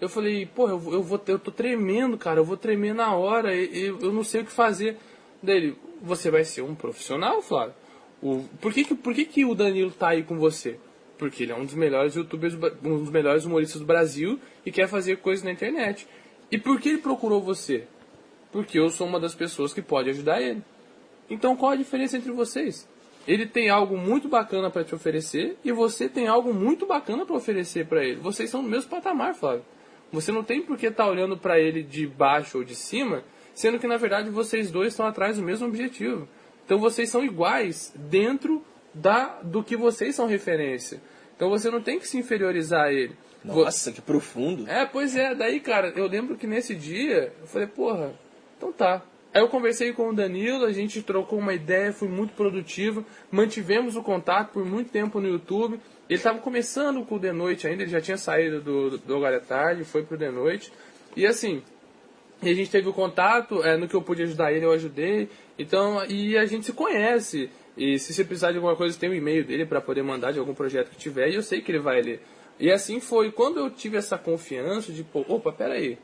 Eu 0.00 0.08
falei, 0.08 0.46
pô, 0.46 0.68
eu, 0.68 0.82
eu, 0.92 1.02
vou, 1.02 1.20
eu 1.26 1.38
tô 1.38 1.50
tremendo, 1.50 2.18
cara. 2.18 2.40
Eu 2.40 2.44
vou 2.44 2.56
tremer 2.56 2.94
na 2.94 3.14
hora. 3.14 3.54
Eu, 3.54 4.00
eu 4.00 4.12
não 4.12 4.24
sei 4.24 4.42
o 4.42 4.44
que 4.44 4.52
fazer. 4.52 4.96
Dele, 5.42 5.76
você 6.00 6.30
vai 6.30 6.44
ser 6.44 6.62
um 6.62 6.74
profissional, 6.74 7.40
Flávio? 7.40 7.74
O, 8.22 8.44
por 8.60 8.72
que, 8.72 8.84
que, 8.84 8.94
por 8.94 9.14
que, 9.14 9.24
que 9.24 9.44
o 9.44 9.54
Danilo 9.54 9.90
tá 9.90 10.10
aí 10.10 10.22
com 10.22 10.38
você? 10.38 10.78
Porque 11.18 11.42
ele 11.42 11.52
é 11.52 11.56
um 11.56 11.64
dos 11.64 11.74
melhores 11.74 12.14
youtubers, 12.14 12.54
um 12.84 12.98
dos 12.98 13.10
melhores 13.10 13.44
humoristas 13.44 13.80
do 13.80 13.86
Brasil 13.86 14.38
e 14.64 14.70
quer 14.70 14.88
fazer 14.88 15.18
coisas 15.18 15.44
na 15.44 15.50
internet. 15.50 16.06
E 16.50 16.58
por 16.58 16.80
que 16.80 16.90
ele 16.90 16.98
procurou 16.98 17.40
você? 17.40 17.86
Porque 18.52 18.78
eu 18.78 18.88
sou 18.90 19.06
uma 19.06 19.18
das 19.18 19.34
pessoas 19.34 19.72
que 19.72 19.80
pode 19.80 20.10
ajudar 20.10 20.40
ele. 20.40 20.62
Então 21.30 21.56
qual 21.56 21.72
a 21.72 21.76
diferença 21.76 22.16
entre 22.16 22.30
vocês? 22.30 22.88
Ele 23.26 23.46
tem 23.46 23.68
algo 23.68 23.96
muito 23.96 24.28
bacana 24.28 24.70
para 24.70 24.84
te 24.84 24.94
oferecer 24.94 25.56
e 25.64 25.70
você 25.70 26.08
tem 26.08 26.26
algo 26.26 26.52
muito 26.52 26.86
bacana 26.86 27.24
para 27.24 27.36
oferecer 27.36 27.86
para 27.86 28.04
ele. 28.04 28.16
Vocês 28.16 28.50
são 28.50 28.62
do 28.62 28.68
mesmo 28.68 28.90
patamar, 28.90 29.34
Flávio. 29.34 29.64
Você 30.10 30.32
não 30.32 30.42
tem 30.42 30.60
por 30.60 30.76
que 30.76 30.86
estar 30.86 31.04
tá 31.04 31.10
olhando 31.10 31.36
para 31.36 31.58
ele 31.58 31.82
de 31.82 32.06
baixo 32.06 32.58
ou 32.58 32.64
de 32.64 32.74
cima, 32.74 33.22
sendo 33.54 33.78
que 33.78 33.86
na 33.86 33.96
verdade 33.96 34.28
vocês 34.28 34.70
dois 34.70 34.92
estão 34.92 35.06
atrás 35.06 35.36
do 35.36 35.42
mesmo 35.42 35.66
objetivo. 35.66 36.28
Então 36.64 36.78
vocês 36.78 37.08
são 37.08 37.24
iguais 37.24 37.92
dentro 37.96 38.62
da 38.92 39.40
do 39.42 39.62
que 39.62 39.76
vocês 39.76 40.14
são 40.14 40.26
referência. 40.26 41.00
Então 41.34 41.48
você 41.48 41.70
não 41.70 41.80
tem 41.80 41.98
que 41.98 42.06
se 42.06 42.18
inferiorizar 42.18 42.86
a 42.86 42.92
ele. 42.92 43.16
Nossa, 43.44 43.90
que 43.90 44.00
profundo. 44.00 44.68
É, 44.68 44.86
pois 44.86 45.16
é. 45.16 45.34
Daí, 45.34 45.60
cara, 45.60 45.92
eu 45.96 46.06
lembro 46.06 46.36
que 46.36 46.46
nesse 46.46 46.74
dia, 46.74 47.32
eu 47.40 47.46
falei, 47.46 47.66
porra, 47.66 48.12
então 48.56 48.72
tá. 48.72 49.02
Aí 49.34 49.40
eu 49.40 49.48
conversei 49.48 49.92
com 49.92 50.10
o 50.10 50.14
Danilo, 50.14 50.64
a 50.64 50.72
gente 50.72 51.02
trocou 51.02 51.38
uma 51.38 51.54
ideia, 51.54 51.92
foi 51.92 52.08
muito 52.08 52.34
produtivo, 52.34 53.04
mantivemos 53.30 53.96
o 53.96 54.02
contato 54.02 54.52
por 54.52 54.64
muito 54.64 54.90
tempo 54.90 55.20
no 55.20 55.28
YouTube. 55.28 55.80
Ele 56.08 56.18
estava 56.18 56.38
começando 56.38 57.02
com 57.06 57.16
o 57.16 57.18
The 57.18 57.32
Noite 57.32 57.66
ainda, 57.66 57.82
ele 57.82 57.90
já 57.90 58.00
tinha 58.00 58.18
saído 58.18 58.60
do, 58.60 58.90
do, 58.90 58.98
do 58.98 59.16
Agora 59.16 59.36
é 59.36 59.40
Tarde, 59.40 59.84
foi 59.84 60.02
pro 60.02 60.18
The 60.18 60.30
Noite. 60.30 60.70
E 61.16 61.26
assim, 61.26 61.62
a 62.42 62.52
gente 62.52 62.70
teve 62.70 62.88
o 62.88 62.92
contato, 62.92 63.62
é, 63.62 63.76
no 63.76 63.88
que 63.88 63.94
eu 63.94 64.02
pude 64.02 64.22
ajudar 64.22 64.52
ele, 64.52 64.66
eu 64.66 64.72
ajudei. 64.72 65.30
Então, 65.58 66.04
e 66.06 66.36
a 66.36 66.44
gente 66.44 66.66
se 66.66 66.72
conhece. 66.72 67.48
E 67.74 67.98
se 67.98 68.12
você 68.12 68.24
precisar 68.24 68.50
de 68.50 68.56
alguma 68.56 68.76
coisa, 68.76 68.98
tem 68.98 69.08
o 69.08 69.12
um 69.12 69.14
e-mail 69.14 69.44
dele 69.44 69.64
para 69.64 69.80
poder 69.80 70.02
mandar 70.02 70.32
de 70.32 70.38
algum 70.38 70.52
projeto 70.52 70.90
que 70.90 70.96
tiver 70.96 71.30
e 71.30 71.36
eu 71.36 71.42
sei 71.42 71.62
que 71.62 71.70
ele 71.70 71.78
vai 71.78 72.02
ler. 72.02 72.20
E 72.60 72.70
assim 72.70 73.00
foi. 73.00 73.32
Quando 73.32 73.58
eu 73.58 73.70
tive 73.70 73.96
essa 73.96 74.18
confiança 74.18 74.92
de, 74.92 75.02
pô, 75.02 75.24
opa, 75.26 75.50
peraí. 75.52 75.98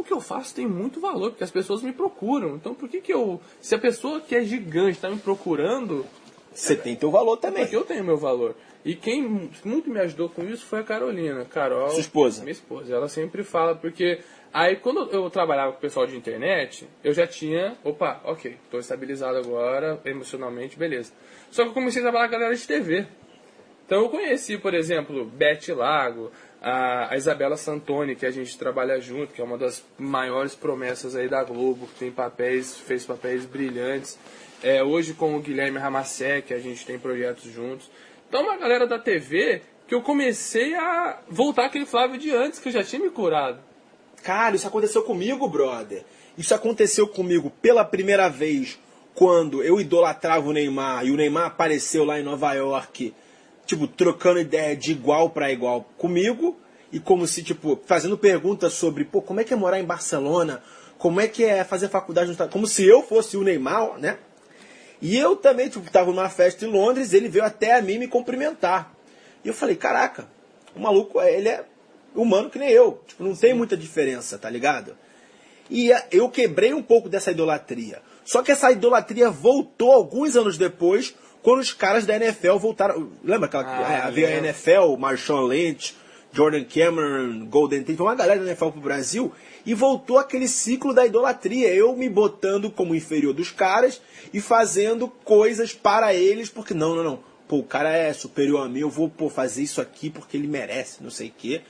O 0.00 0.04
que 0.04 0.14
eu 0.14 0.20
faço 0.20 0.54
tem 0.54 0.66
muito 0.66 0.98
valor, 0.98 1.30
porque 1.30 1.44
as 1.44 1.50
pessoas 1.50 1.82
me 1.82 1.92
procuram. 1.92 2.56
Então 2.56 2.74
por 2.74 2.88
que 2.88 3.02
que 3.02 3.12
eu. 3.12 3.38
Se 3.60 3.74
a 3.74 3.78
pessoa 3.78 4.18
que 4.20 4.34
é 4.34 4.42
gigante 4.42 4.92
está 4.92 5.10
me 5.10 5.18
procurando. 5.18 6.06
Você 6.54 6.74
tem 6.74 6.96
teu 6.96 7.10
valor 7.10 7.36
também. 7.36 7.64
Porque 7.64 7.76
eu 7.76 7.84
tenho 7.84 8.02
meu 8.02 8.16
valor. 8.16 8.56
E 8.82 8.94
quem 8.94 9.50
muito 9.62 9.90
me 9.90 10.00
ajudou 10.00 10.30
com 10.30 10.42
isso 10.42 10.64
foi 10.64 10.80
a 10.80 10.82
Carolina. 10.82 11.44
Carol. 11.44 11.90
Sua 11.90 12.00
esposa. 12.00 12.40
Minha 12.40 12.52
esposa. 12.52 12.94
Ela 12.94 13.08
sempre 13.08 13.44
fala, 13.44 13.74
porque 13.74 14.20
Aí 14.52 14.76
quando 14.76 15.08
eu 15.12 15.30
trabalhava 15.30 15.72
com 15.72 15.78
o 15.78 15.80
pessoal 15.80 16.06
de 16.06 16.16
internet, 16.16 16.88
eu 17.04 17.12
já 17.12 17.24
tinha, 17.24 17.76
opa, 17.84 18.20
ok, 18.24 18.56
estou 18.64 18.80
estabilizado 18.80 19.38
agora, 19.38 20.00
emocionalmente, 20.04 20.76
beleza. 20.76 21.12
Só 21.52 21.62
que 21.62 21.68
eu 21.68 21.74
comecei 21.74 22.02
a 22.02 22.04
trabalhar 22.04 22.28
com 22.28 22.34
a 22.34 22.38
galera 22.38 22.56
de 22.56 22.66
TV. 22.66 23.06
Então 23.86 24.02
eu 24.02 24.08
conheci, 24.08 24.58
por 24.58 24.74
exemplo, 24.74 25.24
Beth 25.24 25.68
Lago, 25.68 26.32
a, 26.60 27.16
Isabela 27.16 27.56
Santoni, 27.56 28.14
que 28.14 28.26
a 28.26 28.30
gente 28.30 28.56
trabalha 28.58 29.00
junto, 29.00 29.32
que 29.32 29.40
é 29.40 29.44
uma 29.44 29.56
das 29.56 29.84
maiores 29.98 30.54
promessas 30.54 31.16
aí 31.16 31.28
da 31.28 31.42
Globo, 31.42 31.86
que 31.86 31.98
tem 31.98 32.10
papéis, 32.10 32.76
fez 32.76 33.04
papéis 33.04 33.44
brilhantes. 33.44 34.18
É, 34.62 34.82
hoje 34.82 35.14
com 35.14 35.36
o 35.36 35.40
Guilherme 35.40 35.78
Ramacek, 35.78 36.52
a 36.52 36.58
gente 36.58 36.84
tem 36.84 36.98
projetos 36.98 37.50
juntos. 37.50 37.90
Então 38.28 38.42
uma 38.42 38.56
galera 38.56 38.86
da 38.86 38.98
TV 38.98 39.62
que 39.88 39.94
eu 39.94 40.02
comecei 40.02 40.74
a 40.74 41.18
voltar 41.28 41.66
aquele 41.66 41.86
Flávio 41.86 42.18
de 42.18 42.30
antes, 42.30 42.58
que 42.60 42.68
eu 42.68 42.72
já 42.72 42.84
tinha 42.84 43.02
me 43.02 43.10
curado. 43.10 43.58
Cara, 44.22 44.54
isso 44.54 44.68
aconteceu 44.68 45.02
comigo, 45.02 45.48
brother. 45.48 46.04
Isso 46.36 46.54
aconteceu 46.54 47.08
comigo 47.08 47.50
pela 47.62 47.84
primeira 47.84 48.28
vez 48.28 48.78
quando 49.14 49.62
eu 49.62 49.80
idolatrava 49.80 50.48
o 50.48 50.52
Neymar 50.52 51.04
e 51.04 51.10
o 51.10 51.16
Neymar 51.16 51.46
apareceu 51.46 52.04
lá 52.04 52.20
em 52.20 52.22
Nova 52.22 52.52
York, 52.54 53.12
tipo, 53.70 53.86
trocando 53.86 54.40
ideia 54.40 54.76
de 54.76 54.90
igual 54.90 55.30
para 55.30 55.52
igual 55.52 55.88
comigo 55.96 56.58
e 56.90 56.98
como 56.98 57.24
se, 57.24 57.40
tipo, 57.40 57.80
fazendo 57.86 58.18
perguntas 58.18 58.72
sobre, 58.72 59.04
pô, 59.04 59.22
como 59.22 59.40
é 59.40 59.44
que 59.44 59.54
é 59.54 59.56
morar 59.56 59.78
em 59.78 59.84
Barcelona? 59.84 60.60
Como 60.98 61.20
é 61.20 61.28
que 61.28 61.44
é 61.44 61.62
fazer 61.62 61.88
faculdade 61.88 62.36
no 62.36 62.48
Como 62.48 62.66
se 62.66 62.84
eu 62.84 63.00
fosse 63.00 63.36
o 63.36 63.44
Neymar, 63.44 63.96
né? 63.96 64.18
E 65.00 65.16
eu 65.16 65.36
também, 65.36 65.68
tipo, 65.68 65.88
tava 65.88 66.10
numa 66.10 66.28
festa 66.28 66.66
em 66.66 66.68
Londres, 66.68 67.12
ele 67.12 67.28
veio 67.28 67.44
até 67.44 67.76
a 67.76 67.80
mim 67.80 67.96
me 67.96 68.08
cumprimentar. 68.08 68.92
E 69.44 69.48
eu 69.48 69.54
falei, 69.54 69.76
caraca, 69.76 70.26
o 70.74 70.80
maluco, 70.80 71.20
ele 71.22 71.48
é 71.48 71.64
humano 72.12 72.50
que 72.50 72.58
nem 72.58 72.70
eu. 72.70 73.00
Tipo, 73.06 73.22
não 73.22 73.36
tem 73.36 73.54
muita 73.54 73.76
diferença, 73.76 74.36
tá 74.36 74.50
ligado? 74.50 74.96
E 75.70 75.92
eu 76.10 76.28
quebrei 76.28 76.74
um 76.74 76.82
pouco 76.82 77.08
dessa 77.08 77.30
idolatria. 77.30 78.02
Só 78.24 78.42
que 78.42 78.50
essa 78.50 78.72
idolatria 78.72 79.30
voltou 79.30 79.92
alguns 79.92 80.34
anos 80.34 80.58
depois, 80.58 81.14
quando 81.42 81.60
os 81.60 81.72
caras 81.72 82.06
da 82.06 82.16
NFL 82.16 82.56
voltaram. 82.56 83.10
Lembra 83.24 83.46
aquela 83.46 83.64
ah, 83.64 84.08
é, 84.08 84.10
veio 84.10 84.28
a 84.28 84.30
NFL, 84.32 84.96
Marshawn 84.98 85.46
Lynch, 85.46 85.94
Jordan 86.32 86.64
Cameron, 86.64 87.46
Golden 87.46 87.82
Tate, 87.82 88.00
uma 88.00 88.14
galera 88.14 88.40
da 88.40 88.46
NFL 88.46 88.68
pro 88.68 88.80
Brasil 88.80 89.32
e 89.66 89.74
voltou 89.74 90.18
aquele 90.18 90.48
ciclo 90.48 90.94
da 90.94 91.04
idolatria, 91.04 91.72
eu 91.74 91.94
me 91.96 92.08
botando 92.08 92.70
como 92.70 92.94
inferior 92.94 93.34
dos 93.34 93.50
caras 93.50 94.00
e 94.32 94.40
fazendo 94.40 95.08
coisas 95.08 95.72
para 95.72 96.14
eles, 96.14 96.48
porque 96.48 96.72
não, 96.72 96.94
não, 96.94 97.04
não, 97.04 97.20
pô, 97.46 97.58
o 97.58 97.64
cara 97.64 97.92
é 97.92 98.12
superior 98.12 98.64
a 98.64 98.68
mim, 98.68 98.80
eu 98.80 98.90
vou 98.90 99.08
pô, 99.08 99.28
fazer 99.28 99.62
isso 99.62 99.80
aqui 99.80 100.08
porque 100.08 100.36
ele 100.36 100.46
merece, 100.46 101.02
não 101.02 101.10
sei 101.10 101.28
o 101.28 101.34
quê. 101.36 101.62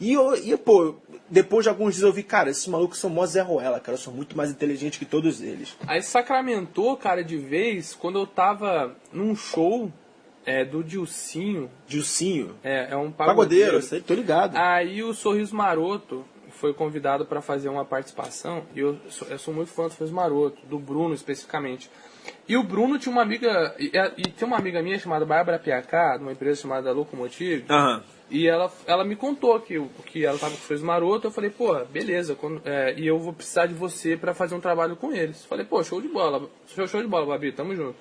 E, 0.00 0.14
eu, 0.14 0.34
e, 0.34 0.56
pô, 0.56 0.94
depois 1.28 1.64
de 1.64 1.68
alguns 1.68 1.94
dias 1.94 2.06
eu 2.06 2.12
vi, 2.12 2.22
cara, 2.22 2.50
esses 2.50 2.66
malucos 2.66 2.98
são 2.98 3.10
mó 3.10 3.24
Zé 3.26 3.42
Ruela, 3.42 3.78
cara, 3.78 3.96
eu 3.96 4.00
sou 4.00 4.12
muito 4.12 4.36
mais 4.36 4.50
inteligente 4.50 4.98
que 4.98 5.04
todos 5.04 5.42
eles. 5.42 5.76
Aí 5.86 6.02
sacramentou, 6.02 6.96
cara, 6.96 7.22
de 7.22 7.36
vez, 7.36 7.94
quando 7.94 8.18
eu 8.18 8.26
tava 8.26 8.96
num 9.12 9.36
show 9.36 9.92
é, 10.46 10.64
do 10.64 10.82
Dilcinho. 10.82 11.70
Dilcinho? 11.86 12.56
É, 12.64 12.92
é 12.92 12.96
um 12.96 13.12
pagodeiro. 13.12 13.74
Pagodeiro, 13.74 14.04
tô 14.04 14.14
ligado. 14.14 14.56
Aí 14.56 15.02
o 15.02 15.12
Sorriso 15.12 15.54
Maroto 15.54 16.24
foi 16.48 16.72
convidado 16.72 17.24
para 17.24 17.40
fazer 17.40 17.68
uma 17.68 17.84
participação, 17.84 18.64
e 18.74 18.80
eu 18.80 18.98
sou, 19.08 19.28
eu 19.28 19.38
sou 19.38 19.54
muito 19.54 19.70
fã 19.70 19.84
do 19.84 19.92
Sorriso 19.92 20.14
Maroto, 20.14 20.64
do 20.66 20.78
Bruno 20.78 21.14
especificamente. 21.14 21.90
E 22.48 22.56
o 22.56 22.62
Bruno 22.62 22.98
tinha 22.98 23.12
uma 23.12 23.22
amiga, 23.22 23.74
e, 23.78 23.92
e 24.16 24.30
tem 24.30 24.46
uma 24.48 24.56
amiga 24.56 24.82
minha 24.82 24.98
chamada 24.98 25.24
Bárbara 25.24 25.58
Piacá, 25.58 26.16
de 26.16 26.22
uma 26.22 26.32
empresa 26.32 26.62
chamada 26.62 26.90
Locomotive. 26.90 27.66
Aham. 27.68 27.96
Uhum 27.96 28.19
e 28.30 28.46
ela, 28.46 28.72
ela 28.86 29.04
me 29.04 29.16
contou 29.16 29.58
que, 29.60 29.80
que 30.06 30.24
ela 30.24 30.38
tava 30.38 30.52
com 30.52 30.60
fez 30.60 30.80
maroto. 30.80 31.26
Eu 31.26 31.30
falei, 31.32 31.50
pô, 31.50 31.74
beleza. 31.86 32.36
Quando, 32.36 32.62
é, 32.64 32.94
e 32.96 33.06
eu 33.06 33.18
vou 33.18 33.32
precisar 33.32 33.66
de 33.66 33.74
você 33.74 34.16
para 34.16 34.32
fazer 34.32 34.54
um 34.54 34.60
trabalho 34.60 34.94
com 34.94 35.12
eles. 35.12 35.44
Falei, 35.44 35.66
pô, 35.66 35.82
show 35.82 36.00
de 36.00 36.08
bola. 36.08 36.48
Show, 36.68 36.86
show 36.86 37.02
de 37.02 37.08
bola, 37.08 37.26
Babi, 37.26 37.50
tamo 37.50 37.74
junto. 37.74 37.96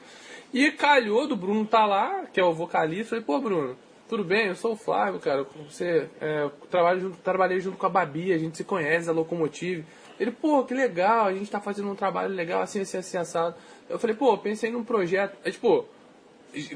E 0.54 0.72
calhou 0.72 1.28
do 1.28 1.36
Bruno 1.36 1.66
tá 1.66 1.86
lá, 1.86 2.26
que 2.32 2.40
é 2.40 2.44
o 2.44 2.54
vocalista. 2.54 3.10
Falei, 3.10 3.24
pô, 3.24 3.40
Bruno, 3.40 3.76
tudo 4.08 4.24
bem? 4.24 4.48
Eu 4.48 4.56
sou 4.56 4.74
o 4.74 4.76
Flávio, 4.76 5.20
cara. 5.20 5.46
Você 5.68 6.08
é, 6.22 6.48
trabalho 6.70 7.02
junto, 7.02 7.18
trabalhei 7.18 7.60
junto 7.60 7.78
com 7.78 7.86
a 7.88 7.90
Babi, 7.90 8.32
a 8.32 8.38
gente 8.38 8.56
se 8.56 8.64
conhece, 8.64 9.10
a 9.10 9.14
Locomotive. 9.14 9.84
Ele, 10.20 10.32
pô, 10.32 10.64
que 10.64 10.74
legal, 10.74 11.26
a 11.26 11.34
gente 11.34 11.50
tá 11.50 11.60
fazendo 11.60 11.90
um 11.90 11.96
trabalho 11.96 12.34
legal, 12.34 12.62
assim, 12.62 12.82
assim, 12.82 12.98
assim, 12.98 13.18
assado. 13.18 13.56
Eu 13.90 13.98
falei, 13.98 14.16
pô, 14.16 14.38
pensei 14.38 14.70
num 14.70 14.84
projeto. 14.84 15.38
É 15.44 15.50
tipo, 15.50 15.86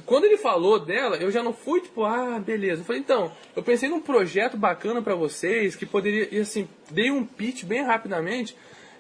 quando 0.06 0.26
ele 0.26 0.38
falou 0.38 0.80
dela, 0.80 1.18
eu 1.18 1.32
já 1.32 1.42
não 1.42 1.54
fui 1.54 1.82
tipo, 1.82 2.04
ah, 2.04 2.40
beleza. 2.40 2.82
Eu 2.82 2.86
falei, 2.86 3.02
então, 3.02 3.32
eu 3.56 3.64
pensei 3.64 3.90
num 3.90 4.00
projeto 4.00 4.58
bacana 4.58 5.02
para 5.02 5.16
vocês, 5.16 5.76
que 5.76 5.86
poderia, 5.86 6.28
e 6.32 6.40
assim, 6.40 6.68
dei 6.92 7.10
um 7.10 7.26
pitch 7.26 7.64
bem 7.64 7.84
rapidamente, 7.84 8.56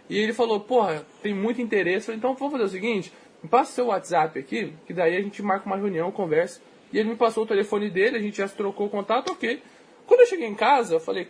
e 0.09 0.17
ele 0.17 0.33
falou, 0.33 0.59
porra, 0.59 1.05
tem 1.21 1.33
muito 1.33 1.61
interesse. 1.61 1.97
Eu 1.97 2.05
falei, 2.05 2.17
então 2.17 2.33
vamos 2.33 2.51
fazer 2.51 2.63
o 2.63 2.69
seguinte, 2.69 3.13
me 3.41 3.49
passa 3.49 3.71
o 3.71 3.75
seu 3.75 3.85
WhatsApp 3.87 4.39
aqui, 4.39 4.73
que 4.85 4.93
daí 4.93 5.15
a 5.15 5.21
gente 5.21 5.41
marca 5.41 5.65
uma 5.65 5.77
reunião, 5.77 6.11
conversa. 6.11 6.59
E 6.91 6.99
ele 6.99 7.09
me 7.09 7.15
passou 7.15 7.43
o 7.43 7.47
telefone 7.47 7.89
dele, 7.89 8.17
a 8.17 8.21
gente 8.21 8.37
já 8.37 8.47
trocou 8.47 8.87
o 8.87 8.89
contato, 8.89 9.31
ok. 9.31 9.61
Quando 10.05 10.21
eu 10.21 10.27
cheguei 10.27 10.47
em 10.47 10.55
casa, 10.55 10.95
eu 10.95 10.99
falei, 10.99 11.27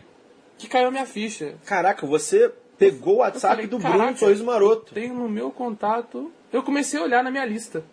que 0.58 0.68
caiu 0.68 0.88
a 0.88 0.92
minha 0.92 1.06
ficha. 1.06 1.56
Caraca, 1.66 2.06
você 2.06 2.52
pegou 2.78 3.16
o 3.16 3.18
WhatsApp 3.18 3.56
falei, 3.56 3.68
do 3.68 3.78
Bruno 3.78 4.18
Sorriso 4.18 4.44
Maroto. 4.44 4.94
Tenho 4.94 5.14
no 5.14 5.30
meu 5.30 5.52
contato. 5.52 6.32
Eu 6.52 6.64
comecei 6.64 7.00
a 7.00 7.04
olhar 7.04 7.24
na 7.24 7.32
minha 7.32 7.46
lista 7.46 7.84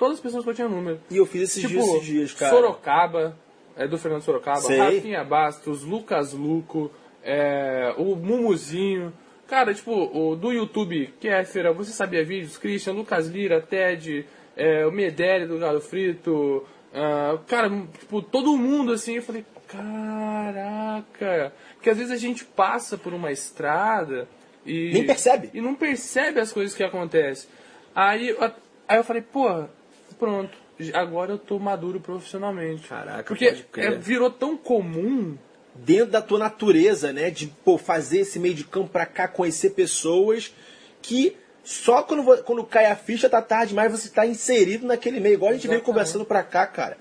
todas 0.00 0.16
as 0.16 0.20
pessoas 0.20 0.42
que 0.42 0.50
eu 0.50 0.54
tinha 0.54 0.68
número. 0.68 0.98
E 1.10 1.18
eu 1.18 1.26
fiz 1.26 1.42
esses, 1.42 1.60
tipo, 1.60 1.74
dias, 1.74 1.84
esses 1.84 2.04
dias, 2.06 2.32
cara. 2.32 2.56
Sorocaba, 2.56 3.36
é 3.76 3.86
do 3.86 3.98
Fernando 3.98 4.22
Sorocaba, 4.22 4.62
Sei. 4.62 4.78
Rafinha 4.78 5.22
Bastos, 5.22 5.84
Lucas 5.84 6.32
Luco, 6.32 6.90
é, 7.22 7.94
o 7.98 8.16
Mumuzinho. 8.16 9.12
Cara, 9.46 9.74
tipo, 9.74 9.92
o 9.92 10.34
do 10.34 10.52
YouTube, 10.52 11.12
Kéfera, 11.20 11.72
Você 11.72 11.92
Sabia 11.92 12.24
Vídeos, 12.24 12.56
Christian, 12.56 12.94
Lucas 12.94 13.26
Lira, 13.28 13.60
Ted, 13.60 14.24
é, 14.56 14.86
o 14.86 14.90
Medeli 14.90 15.46
do 15.46 15.58
Galo 15.58 15.80
Frito, 15.80 16.64
Ah, 16.94 17.38
cara, 17.46 17.68
tipo, 17.98 18.22
todo 18.22 18.56
mundo 18.56 18.92
assim, 18.92 19.16
eu 19.16 19.22
falei, 19.22 19.44
caraca. 19.68 21.52
Porque 21.74 21.90
às 21.90 21.98
vezes 21.98 22.12
a 22.12 22.16
gente 22.16 22.44
passa 22.44 22.96
por 22.96 23.12
uma 23.12 23.30
estrada 23.30 24.26
e. 24.64 24.92
Nem 24.92 25.06
percebe. 25.06 25.50
E 25.52 25.60
não 25.60 25.74
percebe 25.74 26.40
as 26.40 26.52
coisas 26.52 26.74
que 26.74 26.82
acontecem. 26.82 27.50
Aí, 27.94 28.34
aí 28.88 28.98
eu 28.98 29.04
falei, 29.04 29.22
porra, 29.22 29.70
pronto, 30.20 30.56
agora 30.94 31.32
eu 31.32 31.38
tô 31.38 31.58
maduro 31.58 31.98
profissionalmente. 31.98 32.86
Caraca, 32.86 33.24
Porque 33.24 33.64
é, 33.76 33.90
virou 33.92 34.30
tão 34.30 34.56
comum. 34.56 35.36
dentro 35.74 36.10
da 36.12 36.22
tua 36.22 36.38
natureza, 36.38 37.12
né? 37.12 37.30
De 37.30 37.46
pô, 37.64 37.76
fazer 37.78 38.20
esse 38.20 38.38
meio 38.38 38.54
de 38.54 38.64
campo 38.64 38.90
pra 38.90 39.06
cá, 39.06 39.26
conhecer 39.26 39.70
pessoas 39.70 40.54
que 41.02 41.36
só 41.64 42.02
quando, 42.02 42.42
quando 42.44 42.64
cai 42.64 42.86
a 42.86 42.96
ficha 42.96 43.28
tá 43.28 43.40
tarde 43.42 43.70
demais, 43.70 43.90
você 43.90 44.08
tá 44.08 44.26
inserido 44.26 44.86
naquele 44.86 45.20
meio. 45.20 45.34
Igual 45.34 45.50
a 45.50 45.54
gente 45.54 45.66
veio 45.66 45.78
Exatamente. 45.78 45.86
conversando 45.86 46.24
pra 46.24 46.42
cá, 46.42 46.66
cara. 46.66 46.96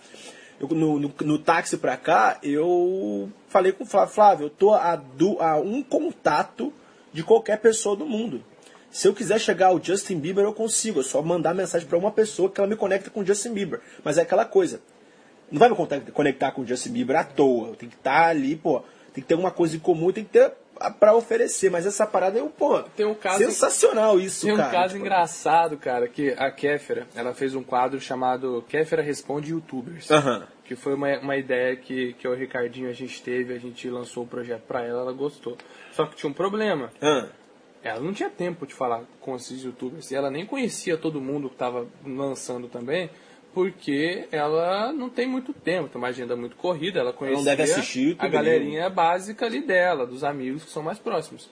Eu, 0.59 0.67
no, 0.70 0.99
no, 0.99 1.13
no 1.22 1.39
táxi 1.39 1.78
pra 1.78 1.95
cá, 1.95 2.38
eu 2.43 3.30
falei 3.47 3.72
com 3.72 3.84
o 3.84 3.88
Flávio, 3.88 4.13
Flávio, 4.13 4.45
eu 4.47 4.49
tô 4.49 4.74
a, 4.74 5.01
a 5.39 5.57
um 5.57 5.82
contato 5.82 6.74
de 7.13 7.24
qualquer 7.24 7.59
pessoa 7.59 7.95
do 7.95 8.05
mundo. 8.05 8.43
Se 8.92 9.08
eu 9.08 9.14
quiser 9.14 9.40
chegar 9.40 9.68
ao 9.68 9.84
Justin 9.84 10.20
Bieber, 10.20 10.44
eu 10.44 10.54
consigo. 10.54 11.00
É 11.02 11.04
só 11.04 11.22
mandar 11.22 11.54
mensagem 11.54 11.88
pra 11.88 11.98
uma 11.98 12.12
pessoa 12.12 12.50
que 12.50 12.60
ela 12.60 12.68
me 12.70 12.76
conecta 12.76 13.10
com 13.10 13.22
o 13.22 13.26
Justin 13.26 13.54
Bieber. 13.54 13.80
Mas 14.04 14.18
é 14.18 14.22
aquela 14.24 14.46
coisa. 14.46 14.82
Não 15.52 15.60
vai 15.60 15.70
me 15.70 15.76
conectar- 16.12 16.52
com 16.52 16.62
o 16.62 16.68
Justin 16.68 16.92
Bieber 16.92 17.16
à 17.16 17.24
toa. 17.24 17.76
Tem 17.76 17.90
que 17.90 17.96
estar 17.96 18.28
ali, 18.28 18.56
pô. 18.56 18.80
Tem 19.14 19.22
que 19.24 19.28
ter 19.28 19.34
alguma 19.34 19.52
coisa 19.52 19.76
em 19.76 19.80
comum, 19.80 20.12
tem 20.12 20.24
que 20.24 20.30
ter 20.32 20.52
a- 20.80 20.92
pra 20.92 21.16
oferecer. 21.16 21.70
Mas 21.72 21.86
essa 21.86 22.06
parada 22.06 22.40
é, 22.40 22.44
pô, 22.58 22.82
Tem 22.96 23.06
um 23.06 23.16
caso- 23.16 23.40
sensacional 23.40 24.20
isso, 24.20 24.46
Tem 24.46 24.54
um 24.54 24.58
cara. 24.58 24.72
caso 24.72 24.94
Tipo, 24.94 25.06
engraçado, 25.06 25.78
cara, 25.78 26.08
que 26.08 26.32
a 26.38 26.52
Kéfera, 26.52 27.08
ela 27.16 27.34
fez 27.34 27.54
um 27.56 27.64
quadro 27.64 28.00
chamado 28.00 28.64
Kéfera 28.70 29.02
Responde 29.02 29.52
Youtubers. 29.52 30.10
Aham. 30.12 30.48
Que 30.64 30.76
foi 30.76 30.94
uma, 30.94 31.18
uma 31.20 31.36
ideia 31.36 31.76
que, 31.76 32.14
que 32.14 32.28
eu 32.28 32.34
e 32.34 32.36
o 32.36 32.40
Ricardinho 32.40 32.88
a 32.90 32.94
gente 32.94 33.22
teve, 33.24 33.54
a 33.56 33.58
gente 33.60 33.90
lançou 33.90 34.24
o 34.24 34.28
projeto 34.28 34.62
pra 34.68 34.84
ela, 34.86 35.02
ela 35.02 35.14
gostou. 35.14 35.58
Só 35.94 36.06
que 36.06 36.16
tinha 36.16 36.30
um 36.30 36.34
problema. 36.34 36.92
ah, 37.02 37.26
Ela 37.84 37.99
não 38.01 38.11
tinha 38.13 38.30
tempo 38.30 38.67
de 38.67 38.73
falar 38.73 39.03
com 39.21 39.36
esses 39.36 39.63
youtubers. 39.63 40.11
E 40.11 40.15
ela 40.15 40.30
nem 40.30 40.45
conhecia 40.45 40.97
todo 40.97 41.21
mundo 41.21 41.47
que 41.47 41.55
estava 41.55 41.88
lançando 42.05 42.67
também, 42.67 43.09
porque 43.53 44.27
ela 44.32 44.91
não 44.91 45.09
tem 45.09 45.27
muito 45.27 45.53
tempo, 45.53 45.88
tem 45.89 45.97
uma 45.99 46.09
agenda 46.09 46.36
muito 46.36 46.55
corrida. 46.55 46.99
Ela 46.99 47.13
conhecia 47.13 47.43
deve 47.55 47.63
assistir 47.63 48.15
a 48.19 48.27
galerinha 48.27 48.89
básica 48.89 49.45
ali 49.45 49.61
dela, 49.61 50.05
dos 50.05 50.23
amigos 50.23 50.63
que 50.65 50.71
são 50.71 50.84
mais 50.84 50.99
próximos. 50.99 51.49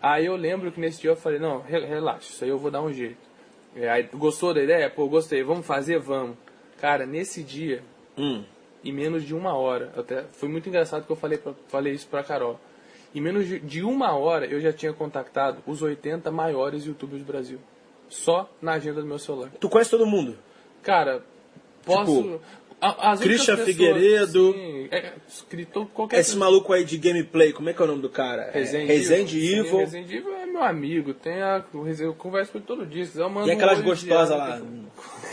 Aí 0.00 0.26
eu 0.26 0.34
lembro 0.36 0.72
que 0.72 0.80
nesse 0.80 1.00
dia 1.00 1.10
eu 1.10 1.16
falei, 1.16 1.38
não, 1.38 1.60
re- 1.60 1.86
relaxa, 1.86 2.28
isso 2.32 2.42
aí 2.42 2.50
eu 2.50 2.58
vou 2.58 2.70
dar 2.70 2.82
um 2.82 2.92
jeito. 2.92 3.30
E 3.76 3.86
aí, 3.86 4.02
gostou 4.12 4.52
da 4.52 4.62
ideia? 4.62 4.90
Pô, 4.90 5.06
gostei, 5.08 5.42
vamos 5.44 5.64
fazer? 5.64 5.98
Vamos. 5.98 6.36
Cara, 6.80 7.06
nesse 7.06 7.42
dia, 7.42 7.82
hum. 8.18 8.42
em 8.84 8.92
menos 8.92 9.22
de 9.24 9.32
uma 9.34 9.54
hora, 9.54 9.92
até 9.96 10.24
foi 10.32 10.48
muito 10.48 10.68
engraçado 10.68 11.06
que 11.06 11.12
eu 11.12 11.16
falei, 11.16 11.38
pra, 11.38 11.52
falei 11.68 11.92
isso 11.94 12.08
pra 12.08 12.24
Carol. 12.24 12.58
Em 13.14 13.20
menos 13.20 13.46
de, 13.46 13.82
uma 13.82 14.12
hora 14.12 14.46
eu 14.46 14.60
já 14.60 14.72
tinha 14.72 14.92
contactado 14.92 15.58
os 15.66 15.82
80 15.82 16.30
maiores 16.30 16.84
youtubers 16.86 17.22
do 17.22 17.26
Brasil. 17.26 17.58
Só 18.08 18.50
na 18.60 18.72
agenda 18.72 19.00
do 19.00 19.06
meu 19.06 19.18
celular. 19.18 19.50
Tu 19.58 19.68
conhece 19.68 19.90
todo 19.90 20.06
mundo? 20.06 20.36
Cara, 20.82 21.22
posso. 21.84 22.22
Tipo, 22.22 22.40
as 22.82 23.20
Christian 23.20 23.56
pessoas, 23.56 23.76
Figueiredo. 23.76 24.52
sim, 24.52 24.88
é, 24.90 25.12
escritor, 25.28 25.86
qualquer 25.94 26.18
Esse 26.18 26.36
maluco 26.36 26.72
aí 26.72 26.84
de 26.84 26.98
gameplay, 26.98 27.52
como 27.52 27.70
é 27.70 27.72
que 27.72 27.80
é 27.80 27.84
o 27.84 27.86
nome 27.86 28.02
do 28.02 28.08
cara? 28.08 28.42
É 28.42 28.58
Resende, 28.58 28.86
Resende 28.86 29.40
Sim, 29.40 29.60
Evil. 29.60 29.78
Resende 29.78 30.16
Evil 30.16 30.34
é 30.34 30.46
meu 30.46 30.64
amigo. 30.64 31.14
Tem 31.14 31.40
a, 31.42 31.64
eu 32.00 32.12
converso 32.14 32.50
com 32.50 32.58
ele 32.58 32.66
todo 32.66 32.84
dia. 32.84 33.04
Se 33.04 33.12
quiser, 33.12 33.22
eu 33.22 33.30
mando 33.30 33.48
E 33.48 33.52
aquelas 33.52 33.78
um 33.78 33.84
gostosas 33.84 34.36
lá. 34.36 34.60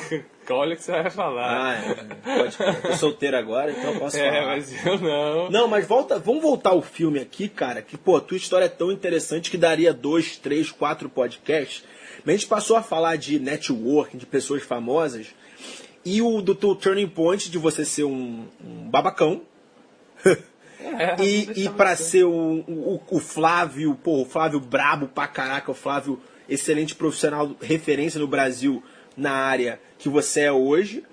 Olha 0.49 0.73
o 0.73 0.77
que 0.77 0.83
você 0.83 0.91
vai 0.91 1.09
falar. 1.11 1.47
Ah, 1.47 1.75
é. 1.75 2.37
Pode. 2.37 2.57
Tô 2.81 2.93
solteiro 2.93 3.37
agora, 3.37 3.71
então 3.71 3.93
eu 3.93 3.99
posso 3.99 4.17
é, 4.17 4.31
falar. 4.31 4.45
mas 4.47 4.85
eu 4.85 4.99
não. 4.99 5.51
Não, 5.51 5.67
mas 5.67 5.87
volta, 5.87 6.17
vamos 6.17 6.41
voltar 6.41 6.71
ao 6.71 6.81
filme 6.81 7.19
aqui, 7.19 7.47
cara, 7.47 7.81
que, 7.81 7.97
pô, 7.97 8.19
tua 8.19 8.37
história 8.37 8.65
é 8.65 8.69
tão 8.69 8.91
interessante 8.91 9.51
que 9.51 9.57
daria 9.57 9.93
dois, 9.93 10.37
três, 10.37 10.71
quatro 10.71 11.07
podcasts. 11.07 11.83
Mas 12.25 12.35
a 12.35 12.37
gente 12.37 12.47
passou 12.47 12.77
a 12.77 12.83
falar 12.83 13.15
de 13.15 13.39
networking, 13.39 14.17
de 14.17 14.25
pessoas 14.25 14.63
famosas, 14.63 15.27
e 16.03 16.21
o 16.21 16.41
do 16.41 16.55
teu 16.55 16.75
turning 16.75 17.07
point 17.07 17.49
de 17.51 17.57
você 17.57 17.85
ser 17.85 18.05
um, 18.05 18.45
um 18.63 18.89
babacão, 18.89 19.43
É, 20.81 21.21
e, 21.21 21.65
e 21.65 21.67
você. 21.67 21.95
ser 21.95 22.23
o, 22.23 22.63
o, 22.65 23.01
o 23.11 23.19
Flávio, 23.19 23.95
pô, 23.95 24.21
o 24.21 24.25
Flávio 24.25 24.61
brabo 24.61 25.07
pra 25.07 25.27
caraca, 25.27 25.69
o 25.69 25.73
Flávio 25.73 26.21
excelente 26.47 26.95
profissional, 26.95 27.55
referência 27.61 28.19
no 28.19 28.27
Brasil 28.27 28.81
na 29.15 29.31
área 29.31 29.79
que 29.97 30.09
você 30.09 30.41
é 30.41 30.51
hoje. 30.51 31.03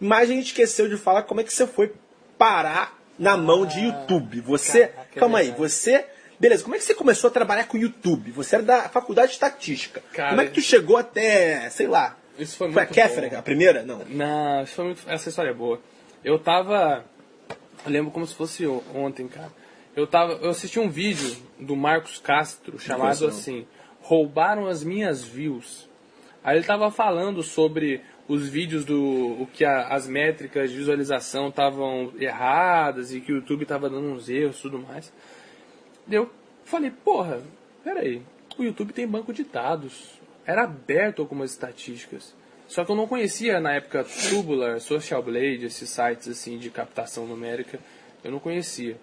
Mas 0.00 0.30
a 0.30 0.32
gente 0.32 0.46
esqueceu 0.46 0.88
de 0.88 0.96
falar 0.96 1.22
como 1.22 1.40
é 1.40 1.44
que 1.44 1.52
você 1.52 1.66
foi 1.66 1.92
parar 2.36 2.98
na 3.18 3.36
mão 3.36 3.64
de 3.64 3.78
YouTube. 3.78 4.40
Você, 4.40 4.88
caraca, 4.88 5.20
calma 5.20 5.38
aí, 5.38 5.52
você, 5.52 6.04
beleza, 6.40 6.64
como 6.64 6.74
é 6.74 6.78
que 6.78 6.84
você 6.84 6.94
começou 6.94 7.28
a 7.28 7.30
trabalhar 7.30 7.64
com 7.64 7.76
YouTube? 7.76 8.32
Você 8.32 8.56
era 8.56 8.64
da 8.64 8.88
faculdade 8.88 9.28
de 9.28 9.34
estatística. 9.34 10.02
Cara, 10.12 10.30
como 10.30 10.40
é 10.40 10.46
que 10.46 10.52
tu 10.52 10.60
chegou 10.60 10.96
até, 10.96 11.70
sei 11.70 11.86
lá, 11.86 12.16
Isso 12.36 12.56
foi 12.56 12.72
foi 12.72 12.82
a 12.82 12.86
Kéfera, 12.86 13.38
a 13.38 13.42
primeira? 13.42 13.84
Não. 13.84 14.00
Não, 14.08 14.62
isso 14.64 14.74
foi 14.74 14.84
muito, 14.86 15.08
essa 15.08 15.28
história 15.28 15.50
é 15.50 15.54
boa. 15.54 15.80
Eu 16.24 16.38
tava. 16.38 17.04
Eu 17.84 17.90
lembro 17.90 18.10
como 18.10 18.26
se 18.26 18.34
fosse 18.34 18.66
ontem, 18.94 19.28
cara. 19.28 19.52
Eu 19.94 20.06
tava. 20.06 20.32
Eu 20.34 20.50
assisti 20.50 20.80
um 20.80 20.88
vídeo 20.88 21.36
do 21.58 21.76
Marcos 21.76 22.18
Castro 22.18 22.78
chamado 22.78 23.26
assim: 23.26 23.66
Roubaram 24.00 24.66
as 24.66 24.82
minhas 24.82 25.22
views. 25.22 25.88
Aí 26.44 26.56
ele 26.56 26.66
tava 26.66 26.90
falando 26.90 27.42
sobre 27.42 28.00
os 28.28 28.48
vídeos 28.48 28.84
do. 28.84 29.42
o 29.42 29.48
que 29.52 29.64
a- 29.64 29.88
as 29.88 30.06
métricas 30.06 30.70
de 30.70 30.76
visualização 30.76 31.48
estavam 31.48 32.12
erradas 32.18 33.12
e 33.12 33.20
que 33.20 33.32
o 33.32 33.36
YouTube 33.36 33.64
tava 33.66 33.88
dando 33.88 34.08
uns 34.08 34.28
erros 34.28 34.60
tudo 34.60 34.78
mais. 34.78 35.12
Eu 36.10 36.30
falei, 36.64 36.90
porra, 36.90 37.40
peraí, 37.84 38.22
o 38.58 38.62
YouTube 38.62 38.92
tem 38.92 39.06
banco 39.06 39.32
de 39.32 39.44
dados. 39.44 40.20
Era 40.44 40.64
aberto 40.64 41.22
algumas 41.22 41.52
estatísticas. 41.52 42.34
Só 42.66 42.84
que 42.84 42.90
eu 42.90 42.96
não 42.96 43.06
conhecia 43.06 43.60
na 43.60 43.74
época 43.74 44.04
Tubular, 44.30 44.80
Social 44.80 45.22
Blade, 45.22 45.66
esses 45.66 45.90
sites 45.90 46.26
assim 46.28 46.58
de 46.58 46.70
captação 46.70 47.26
numérica, 47.26 47.78
eu 48.24 48.30
não 48.30 48.38
conhecia. 48.38 48.96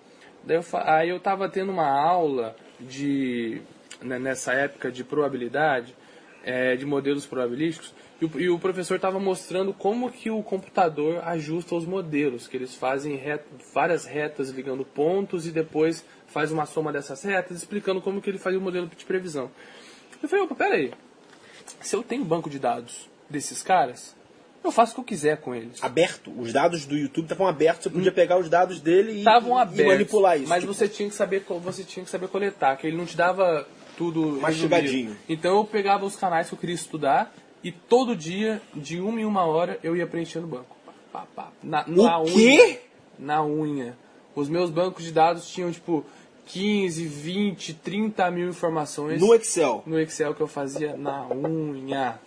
Daí 0.43 0.57
eu, 0.57 0.65
aí 0.85 1.09
eu 1.09 1.19
tava 1.19 1.47
tendo 1.47 1.71
uma 1.71 1.87
aula 1.87 2.55
de 2.79 3.61
né, 4.01 4.17
nessa 4.17 4.53
época 4.53 4.91
de 4.91 5.03
probabilidade, 5.03 5.95
é, 6.43 6.75
de 6.75 6.85
modelos 6.85 7.25
probabilísticos, 7.25 7.93
e 8.21 8.25
o, 8.25 8.39
e 8.41 8.49
o 8.49 8.59
professor 8.59 8.95
estava 8.95 9.19
mostrando 9.19 9.73
como 9.73 10.11
que 10.11 10.29
o 10.29 10.43
computador 10.43 11.21
ajusta 11.25 11.75
os 11.75 11.85
modelos, 11.85 12.47
que 12.47 12.57
eles 12.57 12.75
fazem 12.75 13.15
ret- 13.15 13.45
várias 13.73 14.05
retas 14.05 14.49
ligando 14.49 14.83
pontos 14.83 15.47
e 15.47 15.51
depois 15.51 16.03
faz 16.27 16.51
uma 16.51 16.65
soma 16.65 16.91
dessas 16.91 17.23
retas, 17.23 17.57
explicando 17.57 18.01
como 18.01 18.21
que 18.21 18.29
ele 18.29 18.37
faz 18.37 18.55
o 18.55 18.61
modelo 18.61 18.87
de 18.87 19.05
previsão. 19.05 19.49
Eu 20.21 20.27
falei, 20.27 20.43
opa, 20.45 20.55
peraí, 20.55 20.91
se 21.79 21.95
eu 21.95 22.03
tenho 22.03 22.25
banco 22.25 22.49
de 22.49 22.59
dados 22.59 23.09
desses 23.29 23.63
caras, 23.63 24.15
eu 24.61 24.71
faço 24.71 24.91
o 24.91 24.95
que 24.95 24.99
eu 25.01 25.05
quiser 25.05 25.37
com 25.37 25.55
eles. 25.55 25.81
Aberto, 25.81 26.29
os 26.37 26.51
dados 26.51 26.85
do 26.85 26.97
YouTube 26.97 27.23
estavam 27.23 27.47
abertos, 27.47 27.83
você 27.83 27.89
podia 27.89 28.11
pegar 28.11 28.37
os 28.37 28.49
dados 28.49 28.81
dele 28.81 29.13
e, 29.13 29.17
Estavam 29.19 29.57
e 29.57 29.61
abertos, 29.61 29.85
manipular 29.93 30.37
isso. 30.37 30.49
mas 30.49 30.61
tipo, 30.61 30.73
você 30.73 30.89
tinha 30.89 31.07
que 31.07 31.15
saber 31.15 31.45
você 31.61 31.85
tinha 31.85 32.03
que 32.03 32.09
saber 32.11 32.27
coletar, 32.27 32.75
que 32.75 32.85
ele 32.85 32.97
não 32.97 33.05
te 33.05 33.15
dava 33.15 33.65
tudo 33.99 34.39
Mastigadinho. 34.41 35.15
Então 35.27 35.57
eu 35.57 35.65
pegava 35.65 36.05
os 36.05 36.15
canais 36.15 36.47
que 36.47 36.55
eu 36.55 36.57
queria 36.59 36.73
estudar 36.75 37.31
e 37.63 37.71
todo 37.71 38.15
dia, 38.15 38.61
de 38.73 38.99
uma 39.01 39.19
em 39.19 39.25
uma 39.25 39.43
hora, 39.45 39.77
eu 39.83 39.95
ia 39.95 40.07
preenchendo 40.07 40.47
o 40.47 40.49
banco. 40.49 40.75
Pá, 41.11 41.25
pá, 41.35 41.49
na, 41.61 41.83
na 41.85 42.17
O 42.19 42.23
unha. 42.23 42.33
quê? 42.33 42.79
Na 43.19 43.43
unha. 43.45 43.97
Os 44.33 44.47
meus 44.47 44.69
bancos 44.69 45.03
de 45.03 45.11
dados 45.11 45.49
tinham 45.51 45.69
tipo 45.71 46.05
15, 46.45 47.05
20, 47.05 47.73
30 47.73 48.31
mil 48.31 48.47
informações 48.49 49.19
no 49.21 49.35
Excel. 49.35 49.83
no 49.85 49.99
Excel 49.99 50.33
que 50.33 50.41
eu 50.41 50.47
fazia 50.47 50.95
na 50.95 51.27
unha. 51.27 52.17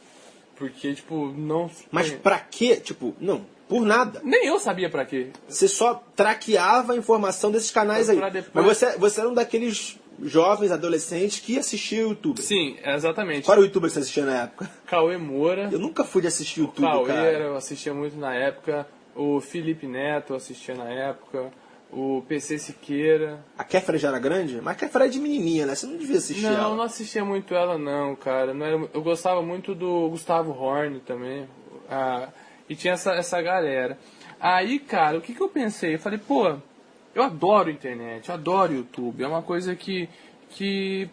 Porque, 0.56 0.94
tipo, 0.94 1.32
não. 1.36 1.70
Mas 1.90 2.10
pra 2.10 2.38
quê? 2.38 2.76
Tipo, 2.76 3.14
não, 3.18 3.44
por 3.68 3.84
nada. 3.86 4.20
Nem 4.22 4.46
eu 4.46 4.60
sabia 4.60 4.90
pra 4.90 5.04
quê. 5.06 5.28
Você 5.48 5.66
só 5.66 5.94
traqueava 6.14 6.92
a 6.92 6.96
informação 6.96 7.50
desses 7.50 7.70
canais 7.70 8.08
aí. 8.10 8.20
Depois- 8.30 8.50
Mas 8.52 8.64
você, 8.66 8.98
você 8.98 9.20
era 9.20 9.28
um 9.30 9.34
daqueles 9.34 9.98
jovens, 10.22 10.70
adolescentes 10.70 11.40
que 11.40 11.58
assistia 11.58 12.02
YouTube. 12.02 12.40
Sim, 12.40 12.76
exatamente. 12.84 13.44
Qual 13.44 13.54
era 13.54 13.60
o 13.62 13.64
YouTube 13.64 13.84
que 13.86 13.90
você 13.90 13.98
assistia 14.00 14.24
na 14.24 14.42
época? 14.44 14.70
Cauê 14.86 15.16
Moura. 15.16 15.68
Eu 15.72 15.78
nunca 15.78 16.04
fui 16.04 16.22
de 16.22 16.28
assistir 16.28 16.60
YouTube, 16.60 16.84
Cauê 16.86 17.06
cara. 17.06 17.38
eu 17.44 17.56
assistia 17.56 17.92
muito 17.92 18.16
na 18.16 18.34
época. 18.34 18.86
O 19.14 19.40
Felipe 19.40 19.86
Neto 19.86 20.32
eu 20.32 20.36
assistia 20.36 20.74
na 20.74 20.88
época. 20.90 21.50
O 21.90 22.22
PC 22.26 22.58
Siqueira. 22.58 23.44
A 23.58 23.64
Kéfera 23.64 23.98
já 23.98 24.08
era 24.08 24.18
grande? 24.18 24.60
Mas 24.62 24.72
a 24.74 24.78
Kéfera 24.78 25.04
é 25.04 25.08
de 25.08 25.20
menininha, 25.20 25.66
né? 25.66 25.74
Você 25.74 25.86
não 25.86 25.98
devia 25.98 26.16
assistir 26.16 26.42
Não, 26.42 26.50
ela. 26.50 26.76
não 26.76 26.82
assistia 26.84 27.22
muito 27.22 27.54
ela 27.54 27.76
não, 27.76 28.16
cara. 28.16 28.54
Não 28.54 28.64
era- 28.64 28.88
eu 28.94 29.02
gostava 29.02 29.42
muito 29.42 29.74
do 29.74 30.08
Gustavo 30.08 30.52
Horn 30.52 31.00
também. 31.00 31.46
Ah, 31.90 32.28
e 32.66 32.74
tinha 32.74 32.94
essa, 32.94 33.12
essa 33.12 33.42
galera. 33.42 33.98
Aí, 34.40 34.78
cara, 34.78 35.18
o 35.18 35.20
que, 35.20 35.34
que 35.34 35.40
eu 35.42 35.48
pensei? 35.50 35.94
Eu 35.94 35.98
falei, 35.98 36.18
pô, 36.18 36.56
eu 37.14 37.22
adoro 37.22 37.70
internet, 37.70 38.28
eu 38.28 38.34
adoro 38.34 38.72
YouTube. 38.72 39.22
É 39.22 39.28
uma 39.28 39.42
coisa 39.42 39.74
que. 39.74 40.08
que 40.50 41.08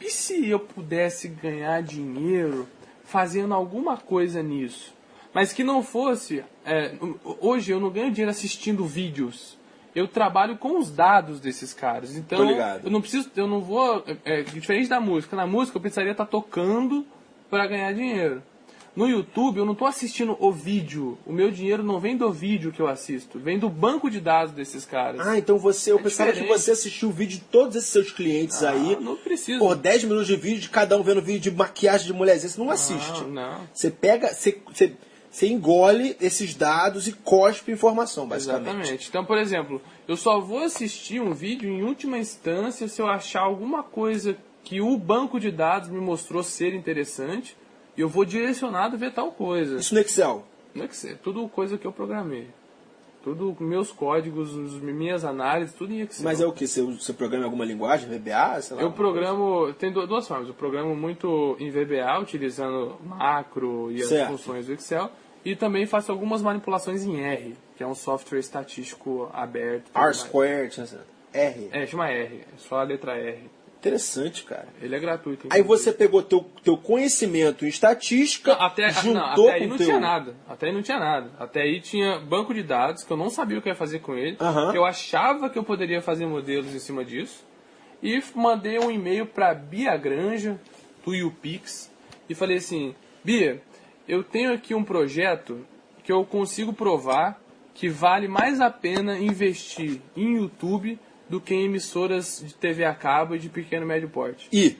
e 0.00 0.10
se 0.10 0.48
eu 0.48 0.58
pudesse 0.58 1.28
ganhar 1.28 1.82
dinheiro 1.82 2.68
fazendo 3.04 3.54
alguma 3.54 3.96
coisa 3.96 4.42
nisso? 4.42 4.92
Mas 5.32 5.52
que 5.52 5.62
não 5.62 5.82
fosse. 5.82 6.44
é, 6.64 6.94
hoje 7.40 7.72
eu 7.72 7.80
não 7.80 7.90
ganho 7.90 8.10
dinheiro 8.10 8.30
assistindo 8.30 8.84
vídeos. 8.84 9.58
Eu 9.94 10.08
trabalho 10.08 10.56
com 10.56 10.78
os 10.78 10.90
dados 10.90 11.38
desses 11.38 11.74
caras. 11.74 12.16
Então 12.16 12.50
eu 12.82 12.90
não 12.90 13.00
preciso, 13.00 13.30
eu 13.36 13.46
não 13.46 13.60
vou. 13.60 14.02
É, 14.24 14.40
é, 14.40 14.42
diferente 14.42 14.88
da 14.88 15.00
música. 15.00 15.36
Na 15.36 15.46
música 15.46 15.76
eu 15.76 15.80
precisaria 15.80 16.12
estar 16.12 16.26
tocando 16.26 17.06
para 17.50 17.66
ganhar 17.66 17.92
dinheiro. 17.92 18.42
No 18.94 19.08
YouTube 19.08 19.56
eu 19.58 19.64
não 19.64 19.72
estou 19.72 19.88
assistindo 19.88 20.36
o 20.38 20.52
vídeo. 20.52 21.18
O 21.26 21.32
meu 21.32 21.50
dinheiro 21.50 21.82
não 21.82 21.98
vem 21.98 22.14
do 22.16 22.30
vídeo 22.30 22.70
que 22.70 22.80
eu 22.80 22.86
assisto, 22.86 23.38
vem 23.38 23.58
do 23.58 23.68
banco 23.70 24.10
de 24.10 24.20
dados 24.20 24.52
desses 24.52 24.84
caras. 24.84 25.26
Ah, 25.26 25.38
então 25.38 25.56
você, 25.58 25.92
eu 25.92 25.98
É 25.98 26.02
pensava 26.02 26.30
que 26.30 26.40
diferente. 26.40 26.60
você 26.60 26.70
assistiu 26.72 27.08
o 27.08 27.12
vídeo 27.12 27.38
de 27.38 27.44
todos 27.44 27.74
esses 27.74 27.88
seus 27.88 28.10
clientes 28.12 28.62
aí. 28.62 28.94
Ah, 28.98 29.00
não 29.00 29.16
precisa. 29.16 29.58
Por 29.58 29.76
10 29.76 30.04
minutos 30.04 30.26
de 30.26 30.36
vídeo, 30.36 30.60
de 30.60 30.68
cada 30.68 30.96
um 30.98 31.02
vendo 31.02 31.22
vídeo 31.22 31.50
de 31.50 31.56
maquiagem 31.56 32.06
de 32.06 32.12
mulherzinha. 32.12 32.50
Você 32.50 32.60
não 32.60 32.70
assiste. 32.70 33.22
Não, 33.22 33.28
não. 33.30 33.60
Você 33.72 33.90
pega, 33.90 34.28
você, 34.28 34.60
você, 34.66 34.92
você 35.30 35.46
engole 35.48 36.14
esses 36.20 36.54
dados 36.54 37.08
e 37.08 37.12
cospe 37.12 37.72
informação, 37.72 38.26
basicamente. 38.28 38.68
Exatamente. 38.74 39.08
Então, 39.08 39.24
por 39.24 39.38
exemplo, 39.38 39.80
eu 40.06 40.18
só 40.18 40.38
vou 40.38 40.58
assistir 40.64 41.18
um 41.18 41.32
vídeo 41.32 41.70
em 41.70 41.82
última 41.82 42.18
instância 42.18 42.86
se 42.86 43.00
eu 43.00 43.06
achar 43.08 43.40
alguma 43.40 43.82
coisa 43.82 44.36
que 44.62 44.82
o 44.82 44.98
banco 44.98 45.40
de 45.40 45.50
dados 45.50 45.88
me 45.88 45.98
mostrou 45.98 46.42
ser 46.42 46.74
interessante 46.74 47.56
e 47.96 48.00
eu 48.00 48.08
vou 48.08 48.24
direcionado 48.24 48.96
ver 48.98 49.12
tal 49.12 49.32
coisa. 49.32 49.76
Isso 49.76 49.94
no 49.94 50.00
Excel. 50.00 50.44
Que 50.74 50.96
ser, 50.96 51.18
tudo 51.18 51.46
coisa 51.48 51.76
que 51.76 51.86
eu 51.86 51.92
programei. 51.92 52.48
Tudo 53.22 53.56
meus 53.60 53.92
códigos, 53.92 54.52
os- 54.56 54.80
minhas 54.80 55.24
análises, 55.24 55.74
tudo 55.76 55.92
em 55.92 56.00
Excel. 56.00 56.24
Mas 56.24 56.40
é 56.40 56.46
o 56.46 56.50
que? 56.52 56.66
Você, 56.66 56.82
você 56.82 57.12
programa 57.12 57.44
em 57.44 57.46
alguma 57.46 57.64
linguagem? 57.64 58.08
VBA? 58.08 58.60
Sei 58.62 58.76
lá, 58.76 58.82
Eu 58.82 58.90
programo, 58.90 59.72
tem 59.74 59.92
du- 59.92 60.04
duas 60.08 60.26
formas. 60.26 60.48
Eu 60.48 60.54
programo 60.54 60.96
muito 60.96 61.56
em 61.60 61.70
VBA, 61.70 62.18
utilizando 62.20 62.96
macro 63.04 63.92
e 63.92 64.02
as 64.02 64.08
Certo. 64.08 64.30
funções 64.32 64.66
do 64.66 64.72
Excel. 64.72 65.08
E 65.44 65.54
também 65.54 65.86
faço 65.86 66.10
algumas 66.10 66.42
manipulações 66.42 67.04
em 67.04 67.20
R, 67.20 67.54
que 67.76 67.82
é 67.84 67.86
um 67.86 67.94
software 67.94 68.38
estatístico 68.40 69.28
aberto. 69.32 69.84
tudo 69.84 69.96
R 69.98 70.04
mais. 70.06 70.16
squared, 70.16 70.80
né? 70.80 70.86
R. 71.32 71.68
É, 71.72 71.86
chama 71.86 72.08
R, 72.10 72.40
é 72.40 72.44
só 72.58 72.76
a 72.80 72.82
letra 72.82 73.16
R. 73.16 73.48
Interessante, 73.82 74.44
cara. 74.44 74.68
Ele 74.80 74.94
é 74.94 75.00
gratuito. 75.00 75.48
Aí 75.50 75.60
você 75.60 75.92
pegou 75.92 76.22
teu, 76.22 76.46
teu 76.62 76.76
conhecimento 76.76 77.64
em 77.64 77.68
estatística, 77.68 78.54
Não, 78.54 78.62
até, 78.62 78.88
juntou 78.90 79.14
não, 79.14 79.48
até 79.48 79.52
aí 79.54 79.66
não 79.66 79.76
teu... 79.76 79.86
tinha 79.86 79.98
nada. 79.98 80.36
Até 80.48 80.66
aí 80.68 80.72
não 80.72 80.82
tinha 80.82 80.98
nada. 81.00 81.30
Até 81.36 81.62
aí 81.62 81.80
tinha 81.80 82.20
banco 82.20 82.54
de 82.54 82.62
dados 82.62 83.02
que 83.02 83.12
eu 83.12 83.16
não 83.16 83.28
sabia 83.28 83.58
o 83.58 83.62
que 83.62 83.68
ia 83.68 83.74
fazer 83.74 83.98
com 83.98 84.14
ele. 84.14 84.36
Eu 84.72 84.84
achava 84.84 85.50
que 85.50 85.58
eu 85.58 85.64
poderia 85.64 86.00
fazer 86.00 86.26
modelos 86.26 86.72
em 86.72 86.78
cima 86.78 87.04
disso. 87.04 87.44
E 88.00 88.22
mandei 88.36 88.78
um 88.78 88.88
e-mail 88.88 89.26
para 89.26 89.52
Bia 89.52 89.96
Granja, 89.96 90.60
do 91.04 91.12
YouPix, 91.12 91.90
e 92.28 92.36
falei 92.36 92.58
assim: 92.58 92.94
Bia, 93.24 93.60
eu 94.06 94.22
tenho 94.22 94.52
aqui 94.52 94.76
um 94.76 94.84
projeto 94.84 95.66
que 96.04 96.12
eu 96.12 96.24
consigo 96.24 96.72
provar 96.72 97.40
que 97.74 97.88
vale 97.88 98.28
mais 98.28 98.60
a 98.60 98.70
pena 98.70 99.18
investir 99.18 100.00
em 100.16 100.36
YouTube 100.36 101.00
do 101.32 101.40
que 101.40 101.54
em 101.54 101.64
emissoras 101.64 102.42
de 102.46 102.52
TV 102.52 102.84
a 102.84 102.92
cabo 102.94 103.34
e 103.34 103.38
de 103.38 103.48
pequeno 103.48 103.84
e 103.84 103.88
médio 103.88 104.06
porte. 104.10 104.46
E, 104.52 104.76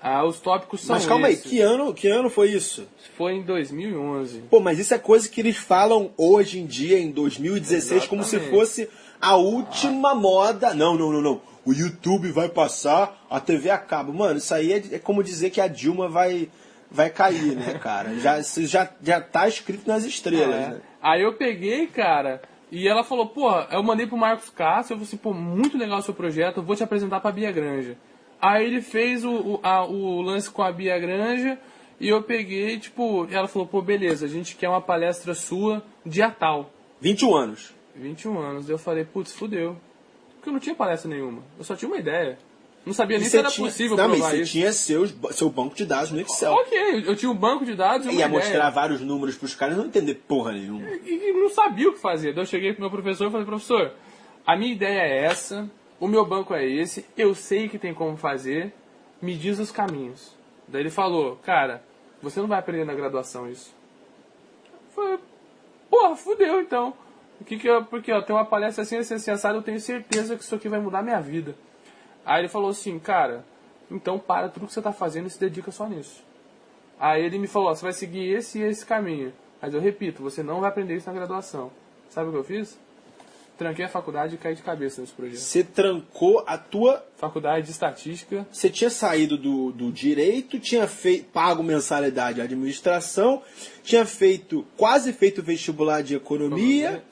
Ah, 0.00 0.24
os 0.24 0.38
tópicos 0.38 0.82
são 0.82 0.94
mas 0.94 1.04
calma 1.04 1.26
aí, 1.26 1.32
esses. 1.32 1.50
que 1.50 1.60
ano, 1.60 1.92
que 1.92 2.06
ano 2.06 2.30
foi 2.30 2.50
isso? 2.52 2.86
Foi 3.16 3.32
em 3.32 3.42
2011. 3.42 4.42
Pô, 4.48 4.60
mas 4.60 4.78
isso 4.78 4.94
é 4.94 4.98
coisa 4.98 5.28
que 5.28 5.40
eles 5.40 5.56
falam 5.56 6.12
hoje 6.16 6.60
em 6.60 6.66
dia, 6.66 6.96
em 7.00 7.10
2016, 7.10 8.06
como 8.06 8.22
se 8.22 8.36
Exatamente. 8.36 8.56
fosse 8.56 8.88
a 9.20 9.34
última 9.34 10.14
moda. 10.14 10.72
Não, 10.74 10.96
não, 10.96 11.10
não, 11.10 11.20
não. 11.20 11.40
O 11.64 11.72
YouTube 11.72 12.30
vai 12.30 12.48
passar 12.48 13.26
a 13.28 13.40
TV 13.40 13.68
a 13.70 13.78
cabo. 13.78 14.12
Mano, 14.12 14.38
isso 14.38 14.54
aí 14.54 14.72
é, 14.72 14.82
é 14.92 14.98
como 15.00 15.24
dizer 15.24 15.50
que 15.50 15.60
a 15.60 15.66
Dilma 15.66 16.08
vai, 16.08 16.48
vai 16.88 17.10
cair, 17.10 17.56
né, 17.56 17.74
cara? 17.82 18.14
Já, 18.20 18.40
já, 18.42 18.88
já 19.02 19.20
tá 19.20 19.48
escrito 19.48 19.88
nas 19.88 20.04
estrelas, 20.04 20.54
É. 20.54 20.68
né? 20.68 20.80
Aí 21.02 21.22
eu 21.22 21.32
peguei, 21.32 21.88
cara, 21.88 22.42
e 22.70 22.88
ela 22.88 23.04
falou, 23.04 23.26
pô, 23.26 23.50
eu 23.70 23.82
mandei 23.82 24.06
pro 24.06 24.16
Marcos 24.16 24.50
Castro, 24.50 24.94
eu 24.94 24.98
falei 24.98 25.08
assim, 25.08 25.16
pô, 25.16 25.32
muito 25.32 25.76
legal 25.78 25.98
o 25.98 26.02
seu 26.02 26.14
projeto, 26.14 26.58
eu 26.58 26.62
vou 26.62 26.74
te 26.76 26.82
apresentar 26.82 27.20
pra 27.20 27.30
Bia 27.32 27.52
Granja. 27.52 27.96
Aí 28.40 28.66
ele 28.66 28.82
fez 28.82 29.24
o, 29.24 29.30
o, 29.32 29.60
a- 29.62 29.84
o 29.86 30.20
lance 30.20 30.50
com 30.50 30.62
a 30.62 30.70
Bia 30.72 30.98
Granja, 30.98 31.58
e 31.98 32.08
eu 32.08 32.22
peguei, 32.22 32.78
tipo, 32.78 33.26
ela 33.30 33.48
falou, 33.48 33.66
pô, 33.66 33.80
beleza, 33.80 34.26
a 34.26 34.28
gente 34.28 34.56
quer 34.56 34.68
uma 34.68 34.80
palestra 34.82 35.34
sua 35.34 35.82
dia 36.04 36.30
tal. 36.30 36.70
21 37.00 37.34
anos. 37.34 37.74
21 37.94 38.38
anos. 38.38 38.68
Eu 38.68 38.76
falei, 38.78 39.04
putz, 39.04 39.32
fudeu. 39.32 39.76
Porque 40.34 40.50
eu 40.50 40.52
não 40.52 40.60
tinha 40.60 40.74
palestra 40.74 41.08
nenhuma. 41.10 41.42
Eu 41.58 41.64
só 41.64 41.74
tinha 41.74 41.88
uma 41.88 41.96
ideia. 41.98 42.38
Não 42.86 42.92
sabia 42.94 43.16
E 43.16 43.18
nem 43.20 43.24
se 43.28 43.32
você 43.32 43.38
era 43.40 43.50
tinha, 43.50 43.66
possível 43.66 43.96
não, 43.96 44.08
mas 44.08 44.18
provar 44.18 44.30
você 44.36 44.42
isso. 44.42 44.52
tinha 44.52 44.72
seus, 44.72 45.12
seu 45.32 45.50
banco 45.50 45.74
de 45.74 45.84
dados 45.84 46.12
no 46.12 46.20
Excel. 46.20 46.52
Ok, 46.52 47.02
eu 47.04 47.16
tinha 47.16 47.30
um 47.30 47.34
banco 47.34 47.64
de 47.64 47.74
dados 47.74 48.06
e 48.06 48.10
uma 48.10 48.12
Ia 48.20 48.26
ideia. 48.26 48.28
mostrar 48.40 48.70
vários 48.70 49.00
números 49.00 49.34
pros 49.36 49.56
caras 49.56 49.74
e 49.74 49.78
não 49.78 49.86
entender 49.86 50.14
porra 50.14 50.52
nenhuma. 50.52 50.88
e, 50.88 51.30
e 51.30 51.32
não 51.32 51.50
sabia 51.50 51.88
o 51.88 51.92
que 51.92 51.98
fazer. 51.98 52.32
Daí 52.32 52.42
eu 52.44 52.46
cheguei 52.46 52.72
pro 52.72 52.82
meu 52.82 52.90
professor 52.90 53.26
e 53.26 53.30
falei, 53.32 53.44
professor, 53.44 53.92
a 54.46 54.56
minha 54.56 54.72
ideia 54.72 55.00
é 55.00 55.24
essa, 55.24 55.68
o 55.98 56.06
meu 56.06 56.24
banco 56.24 56.54
é 56.54 56.64
esse, 56.64 57.04
eu 57.16 57.34
sei 57.34 57.68
que 57.68 57.76
tem 57.76 57.92
como 57.92 58.16
fazer, 58.16 58.72
me 59.20 59.34
diz 59.36 59.58
os 59.58 59.72
caminhos. 59.72 60.36
Daí 60.68 60.82
ele 60.82 60.90
falou, 60.90 61.36
cara, 61.42 61.82
você 62.22 62.38
não 62.40 62.46
vai 62.46 62.60
aprender 62.60 62.84
na 62.84 62.94
graduação 62.94 63.50
isso. 63.50 63.74
Eu 64.96 65.02
falei, 65.04 65.18
porra, 65.90 66.14
fudeu 66.14 66.60
então. 66.60 66.94
O 67.40 67.44
que 67.44 67.58
que 67.58 67.68
eu, 67.68 67.84
porque 67.84 68.12
ó, 68.12 68.22
tem 68.22 68.34
uma 68.34 68.44
palestra 68.44 68.82
assim, 68.84 68.96
assim, 68.96 69.14
assim, 69.14 69.30
assado, 69.32 69.58
eu 69.58 69.62
tenho 69.62 69.80
certeza 69.80 70.36
que 70.36 70.44
isso 70.44 70.54
aqui 70.54 70.68
vai 70.68 70.78
mudar 70.80 71.02
minha 71.02 71.20
vida. 71.20 71.54
Aí 72.26 72.40
ele 72.40 72.48
falou 72.48 72.70
assim, 72.70 72.98
cara, 72.98 73.44
então 73.88 74.18
para 74.18 74.48
tudo 74.48 74.66
que 74.66 74.72
você 74.72 74.82
tá 74.82 74.92
fazendo 74.92 75.28
e 75.28 75.30
se 75.30 75.38
dedica 75.38 75.70
só 75.70 75.88
nisso. 75.88 76.22
Aí 76.98 77.24
ele 77.24 77.38
me 77.38 77.46
falou, 77.46 77.70
ó, 77.70 77.74
você 77.74 77.82
vai 77.84 77.92
seguir 77.92 78.28
esse 78.34 78.58
e 78.58 78.62
esse 78.62 78.84
caminho. 78.84 79.32
Mas 79.62 79.72
eu 79.72 79.80
repito, 79.80 80.22
você 80.22 80.42
não 80.42 80.60
vai 80.60 80.68
aprender 80.68 80.96
isso 80.96 81.06
na 81.06 81.14
graduação. 81.14 81.70
Sabe 82.10 82.28
o 82.28 82.32
que 82.32 82.38
eu 82.38 82.44
fiz? 82.44 82.76
Tranquei 83.56 83.86
a 83.86 83.88
faculdade 83.88 84.34
e 84.34 84.38
caí 84.38 84.54
de 84.54 84.60
cabeça 84.62 85.00
nesse 85.00 85.14
projeto. 85.14 85.38
Você 85.38 85.64
trancou 85.64 86.44
a 86.46 86.58
tua 86.58 87.02
Faculdade 87.16 87.64
de 87.64 87.72
Estatística. 87.72 88.46
Você 88.52 88.68
tinha 88.68 88.90
saído 88.90 89.38
do, 89.38 89.72
do 89.72 89.90
direito, 89.90 90.58
tinha 90.58 90.86
feito, 90.86 91.24
pago 91.32 91.62
mensalidade 91.62 92.34
de 92.34 92.42
administração, 92.42 93.42
tinha 93.82 94.04
feito, 94.04 94.66
quase 94.76 95.10
feito 95.14 95.42
vestibular 95.42 96.02
de 96.02 96.14
economia, 96.14 96.84
Economia. 96.84 97.04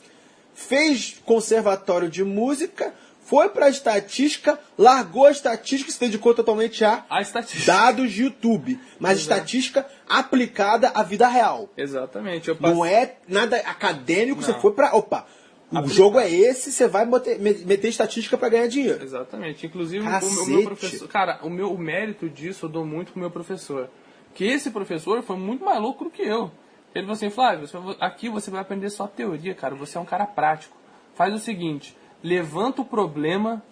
fez 0.52 1.18
conservatório 1.24 2.10
de 2.10 2.22
música, 2.22 2.92
foi 3.24 3.48
pra 3.48 3.68
estatística, 3.68 4.58
largou 4.76 5.26
a 5.26 5.30
estatística 5.30 5.90
e 5.90 5.92
se 5.94 6.00
dedicou 6.00 6.34
totalmente 6.34 6.84
a 6.84 7.04
A 7.08 7.20
estatística. 7.22 7.64
dados 7.72 8.12
de 8.12 8.22
YouTube. 8.24 8.78
Mas 8.98 9.18
Exato. 9.18 9.34
estatística 9.40 9.86
aplicada 10.08 10.88
à 10.94 11.02
vida 11.02 11.26
real. 11.26 11.68
Exatamente. 11.76 12.50
Não 12.60 12.84
é 12.84 13.16
nada 13.26 13.56
acadêmico, 13.58 14.40
Não. 14.40 14.46
você 14.46 14.52
foi 14.60 14.72
pra. 14.72 14.94
Opa, 14.94 15.26
o 15.72 15.78
Aplicado. 15.78 15.88
jogo 15.94 16.18
é 16.20 16.30
esse, 16.30 16.70
você 16.70 16.86
vai 16.86 17.04
meter, 17.06 17.38
meter 17.40 17.88
estatística 17.88 18.36
pra 18.36 18.48
ganhar 18.48 18.68
dinheiro. 18.68 19.02
Exatamente. 19.02 19.66
Inclusive, 19.66 20.04
o 20.06 20.08
o 20.42 20.46
meu 20.46 20.62
professor. 20.64 21.08
Cara, 21.08 21.40
o, 21.42 21.50
meu, 21.50 21.72
o 21.72 21.78
mérito 21.78 22.28
disso 22.28 22.66
eu 22.66 22.70
dou 22.70 22.84
muito 22.84 23.12
pro 23.12 23.20
meu 23.20 23.30
professor. 23.30 23.88
Que 24.34 24.44
esse 24.44 24.70
professor 24.70 25.22
foi 25.22 25.36
muito 25.36 25.64
mais 25.64 25.80
louco 25.80 26.04
do 26.04 26.10
que 26.10 26.22
eu. 26.22 26.50
Ele 26.94 27.04
falou 27.06 27.12
assim, 27.14 27.30
Flávio, 27.30 27.66
aqui 28.00 28.28
você 28.28 28.50
vai 28.50 28.60
aprender 28.60 28.90
só 28.90 29.06
teoria, 29.06 29.54
cara. 29.54 29.74
Você 29.74 29.96
é 29.96 30.00
um 30.00 30.04
cara 30.04 30.26
prático. 30.26 30.76
Faz 31.14 31.32
o 31.34 31.38
seguinte, 31.38 31.96
levanta 32.24 32.80
o 32.80 32.84
problema, 32.84 33.62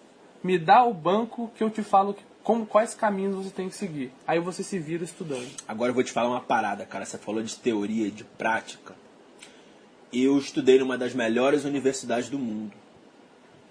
me 0.43 0.57
dá 0.59 0.83
o 0.85 0.93
banco 0.93 1.51
que 1.57 1.63
eu 1.63 1.69
te 1.71 1.81
falo 1.81 2.13
que- 2.13 2.23
como, 2.43 2.65
quais 2.67 2.93
caminhos 2.93 3.35
você 3.35 3.49
tem 3.49 3.67
que 3.67 3.75
seguir. 3.75 4.11
Aí 4.27 4.39
você 4.39 4.61
se 4.63 4.77
vira 4.77 5.03
estudando. 5.03 5.49
Agora 5.67 5.89
eu 5.89 5.93
vou 5.95 6.03
te 6.03 6.11
falar 6.11 6.29
uma 6.29 6.41
parada, 6.41 6.85
cara. 6.85 7.03
Você 7.03 7.17
falou 7.17 7.41
de 7.41 7.55
teoria 7.57 8.11
de 8.11 8.23
prática. 8.23 8.93
Eu 10.11 10.37
estudei 10.37 10.77
numa 10.77 10.97
das 10.97 11.13
melhores 11.15 11.63
universidades 11.65 12.29
do 12.29 12.37
mundo. 12.37 12.73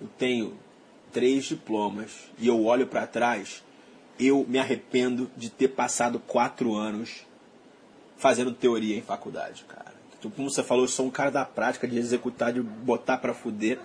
Eu 0.00 0.08
tenho 0.18 0.54
três 1.12 1.44
diplomas 1.44 2.10
e 2.38 2.48
eu 2.48 2.64
olho 2.64 2.86
pra 2.88 3.06
trás, 3.06 3.62
eu 4.18 4.44
me 4.48 4.58
arrependo 4.58 5.30
de 5.36 5.48
ter 5.48 5.68
passado 5.68 6.18
quatro 6.18 6.74
anos 6.74 7.24
fazendo 8.16 8.52
teoria 8.52 8.96
em 8.96 9.02
faculdade, 9.02 9.64
cara. 9.68 9.92
Tipo, 10.20 10.34
Como 10.34 10.50
você 10.50 10.62
falou, 10.62 10.84
eu 10.84 10.88
sou 10.88 11.06
um 11.06 11.10
cara 11.10 11.30
da 11.30 11.44
prática, 11.44 11.86
de 11.86 11.98
executar, 11.98 12.52
de 12.52 12.60
botar 12.62 13.18
pra 13.18 13.34
fuder. 13.34 13.78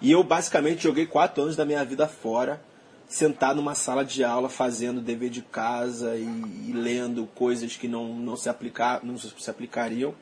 E 0.00 0.10
eu 0.10 0.22
basicamente 0.22 0.82
joguei 0.82 1.06
quatro 1.06 1.42
anos 1.42 1.56
da 1.56 1.64
minha 1.64 1.84
vida 1.84 2.06
fora, 2.06 2.60
sentado 3.06 3.56
numa 3.56 3.74
sala 3.74 4.04
de 4.04 4.22
aula, 4.22 4.48
fazendo 4.48 5.00
dever 5.00 5.30
de 5.30 5.42
casa 5.42 6.16
e, 6.16 6.68
e 6.68 6.72
lendo 6.72 7.26
coisas 7.34 7.76
que 7.76 7.88
não, 7.88 8.14
não, 8.14 8.36
se 8.36 8.48
aplicar, 8.48 9.00
não 9.02 9.16
se 9.16 9.50
aplicariam. 9.50 10.14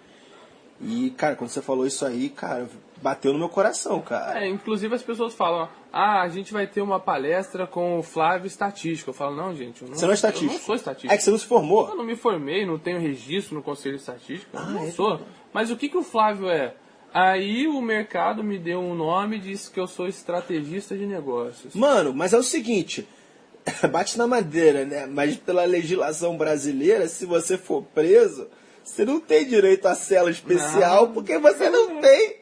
E, 0.81 1.11
cara, 1.11 1.35
quando 1.37 1.51
você 1.51 1.62
falou 1.62 1.87
isso 1.87 2.05
aí, 2.05 2.29
cara, 2.29 2.68
bateu 3.03 3.33
no 3.33 3.39
meu 3.39 3.49
coração, 3.49 4.01
cara. 4.03 4.45
É, 4.45 4.49
inclusive 4.49 4.95
as 4.95 5.03
pessoas 5.03 5.35
falam, 5.35 5.68
ah, 5.91 6.20
a 6.20 6.29
gente 6.29 6.53
vai 6.53 6.66
ter 6.66 6.83
uma 6.83 7.01
palestra 7.01 7.66
com 7.66 7.99
o 7.99 8.03
Flávio 8.03 8.47
Estatístico. 8.47 9.11
Eu 9.11 9.14
falo, 9.14 9.35
não, 9.35 9.55
gente, 9.55 9.83
eu 9.83 9.89
não, 9.89 9.97
Você 9.97 10.05
não 10.05 10.12
é 10.12 10.14
estatístico. 10.14 10.53
Eu 10.53 10.59
não 10.59 10.64
sou 10.64 10.74
estatístico. 10.74 11.14
É 11.14 11.16
que 11.16 11.22
você 11.22 11.31
não 11.31 11.39
se 11.39 11.47
formou. 11.47 11.89
Eu 11.89 11.97
não 11.97 12.05
me 12.05 12.14
formei, 12.14 12.66
não 12.66 12.79
tenho 12.79 13.01
registro 13.01 13.55
no 13.55 13.62
Conselho 13.62 13.97
Estatístico, 13.97 14.55
eu 14.55 14.66
não 14.66 14.85
é 14.85 14.91
sou. 14.91 15.20
Mas 15.53 15.70
o 15.70 15.77
que, 15.77 15.89
que 15.89 15.97
o 15.97 16.03
Flávio 16.03 16.51
é? 16.51 16.74
Aí 17.19 17.67
o 17.67 17.81
mercado 17.81 18.45
me 18.45 18.59
deu 18.59 18.79
um 18.79 18.95
nome 18.95 19.37
e 19.37 19.41
disse 19.41 19.71
que 19.71 19.81
eu 19.81 19.87
sou 19.87 20.07
estrategista 20.07 20.95
de 20.95 21.07
negócios. 21.07 21.75
Mano, 21.75 22.12
mas 22.12 22.35
é 22.35 22.37
o 22.37 22.43
seguinte, 22.43 23.09
bate 23.91 24.19
na 24.19 24.27
madeira, 24.27 24.85
né? 24.85 25.07
Mas 25.07 25.35
pela 25.37 25.64
legislação 25.64 26.37
brasileira, 26.37 27.09
se 27.09 27.25
você 27.25 27.57
for 27.57 27.83
preso, 27.95 28.49
Você 28.85 29.05
não 29.05 29.19
tem 29.19 29.45
direito 29.47 29.87
à 29.87 29.95
cela 29.95 30.31
especial 30.31 31.07
Não. 31.07 31.12
porque 31.14 31.39
você 31.39 31.69
não 31.71 32.01
tem. 32.01 32.37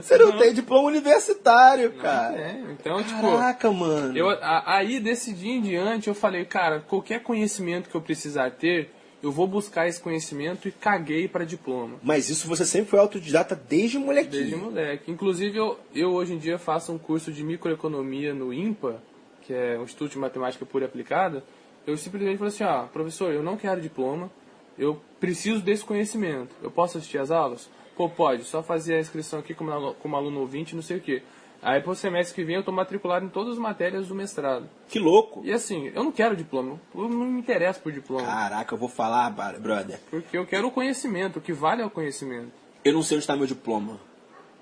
Você 0.00 0.18
não, 0.18 0.36
tem 0.36 0.52
diploma 0.52 0.88
universitário, 0.88 1.92
cara. 1.92 2.36
É, 2.36 2.60
então, 2.72 3.02
tipo, 3.04 3.20
Caraca, 3.20 3.70
mano. 3.70 4.16
eu, 4.16 4.28
aí 4.42 4.98
desse 4.98 5.32
dia 5.32 5.52
em 5.54 5.60
diante 5.60 6.08
eu 6.08 6.14
falei, 6.14 6.44
cara, 6.44 6.80
qualquer 6.80 7.22
conhecimento 7.22 7.88
que 7.88 7.94
eu 7.94 8.00
precisar 8.00 8.50
ter, 8.50 8.90
eu 9.22 9.32
vou 9.32 9.46
buscar 9.46 9.88
esse 9.88 10.00
conhecimento 10.00 10.68
e 10.68 10.72
caguei 10.72 11.26
para 11.26 11.44
diploma. 11.44 11.96
Mas 12.02 12.28
isso 12.28 12.46
você 12.46 12.64
sempre 12.64 12.90
foi 12.90 12.98
autodidata 12.98 13.54
desde 13.54 13.98
molequinho. 13.98 14.30
Desde 14.30 14.56
moleque. 14.56 15.10
Inclusive, 15.10 15.58
eu, 15.58 15.78
eu 15.94 16.10
hoje 16.10 16.34
em 16.34 16.38
dia 16.38 16.58
faço 16.58 16.92
um 16.92 16.98
curso 16.98 17.32
de 17.32 17.42
microeconomia 17.42 18.32
no 18.32 18.52
IMPA, 18.52 19.02
que 19.42 19.52
é 19.52 19.78
o 19.78 19.82
Instituto 19.82 20.12
de 20.12 20.18
Matemática 20.18 20.64
Pura 20.64 20.84
e 20.84 20.86
Aplicada. 20.86 21.42
Eu 21.86 21.96
simplesmente 21.96 22.38
falei 22.38 22.52
assim, 22.52 22.64
ó, 22.64 22.84
professor, 22.86 23.32
eu 23.32 23.42
não 23.42 23.56
quero 23.56 23.80
diploma, 23.80 24.30
eu 24.78 25.00
preciso 25.18 25.60
desse 25.60 25.84
conhecimento. 25.84 26.54
Eu 26.62 26.70
posso 26.70 26.98
assistir 26.98 27.18
às 27.18 27.30
aulas? 27.30 27.68
Pô, 27.96 28.08
pode, 28.08 28.44
só 28.44 28.62
fazer 28.62 28.94
a 28.94 29.00
inscrição 29.00 29.40
aqui 29.40 29.52
como, 29.54 29.94
como 29.94 30.14
aluno 30.14 30.40
ouvinte, 30.40 30.76
não 30.76 30.82
sei 30.82 30.98
o 30.98 31.00
quê. 31.00 31.22
Aí 31.60 31.80
pro 31.80 31.94
semestre 31.94 32.34
que 32.34 32.44
vem 32.44 32.56
eu 32.56 32.62
tô 32.62 32.70
matriculado 32.70 33.26
em 33.26 33.28
todas 33.28 33.54
as 33.54 33.58
matérias 33.58 34.08
do 34.08 34.14
mestrado. 34.14 34.68
Que 34.88 34.98
louco. 34.98 35.42
E 35.44 35.52
assim, 35.52 35.90
eu 35.94 36.04
não 36.04 36.12
quero 36.12 36.36
diploma, 36.36 36.80
eu 36.94 37.08
não 37.08 37.26
me 37.26 37.40
interesso 37.40 37.80
por 37.80 37.90
diploma. 37.90 38.24
Caraca, 38.24 38.74
eu 38.74 38.78
vou 38.78 38.88
falar, 38.88 39.28
brother. 39.30 39.98
Porque 40.08 40.38
eu 40.38 40.46
quero 40.46 40.68
o 40.68 40.70
conhecimento, 40.70 41.38
o 41.38 41.42
que 41.42 41.52
vale 41.52 41.82
é 41.82 41.86
o 41.86 41.90
conhecimento. 41.90 42.52
Eu 42.84 42.92
não 42.92 43.02
sei 43.02 43.16
onde 43.16 43.24
está 43.24 43.36
meu 43.36 43.46
diploma. 43.46 43.98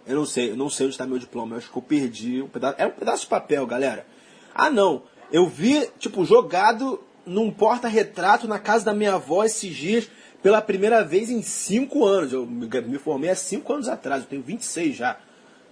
Eu 0.07 0.17
não 0.17 0.25
sei, 0.25 0.51
eu 0.51 0.57
não 0.57 0.71
sei 0.71 0.87
onde 0.87 0.95
está 0.95 1.07
meu 1.07 1.19
diploma. 1.19 1.55
Eu 1.55 1.59
acho 1.59 1.71
que 1.71 1.77
eu 1.77 1.83
perdi 1.83 2.41
um 2.41 2.49
pedaço. 2.49 2.77
É 2.79 2.87
um 2.87 2.93
pedaço 2.93 3.23
de 3.23 3.29
papel, 3.29 3.67
galera. 3.67 4.07
Ah, 4.55 4.71
não. 4.71 5.03
Eu 5.31 5.47
vi, 5.47 5.87
tipo, 5.99 6.25
jogado 6.25 7.01
num 7.27 7.51
porta-retrato 7.51 8.47
na 8.47 8.59
casa 8.59 8.85
da 8.85 8.95
minha 8.95 9.15
avó 9.15 9.45
esses 9.45 9.75
dias 9.75 10.09
pela 10.43 10.63
primeira 10.63 11.05
vez 11.05 11.29
em 11.29 11.43
cinco 11.43 12.07
anos. 12.07 12.33
Eu 12.33 12.47
me 12.47 12.69
me 12.69 12.99
formei 12.99 13.31
há 13.31 13.35
cinco 13.35 13.73
anos 13.73 13.89
atrás. 13.89 14.23
Eu 14.23 14.29
tenho 14.29 14.43
26 14.43 14.97
já. 14.97 15.19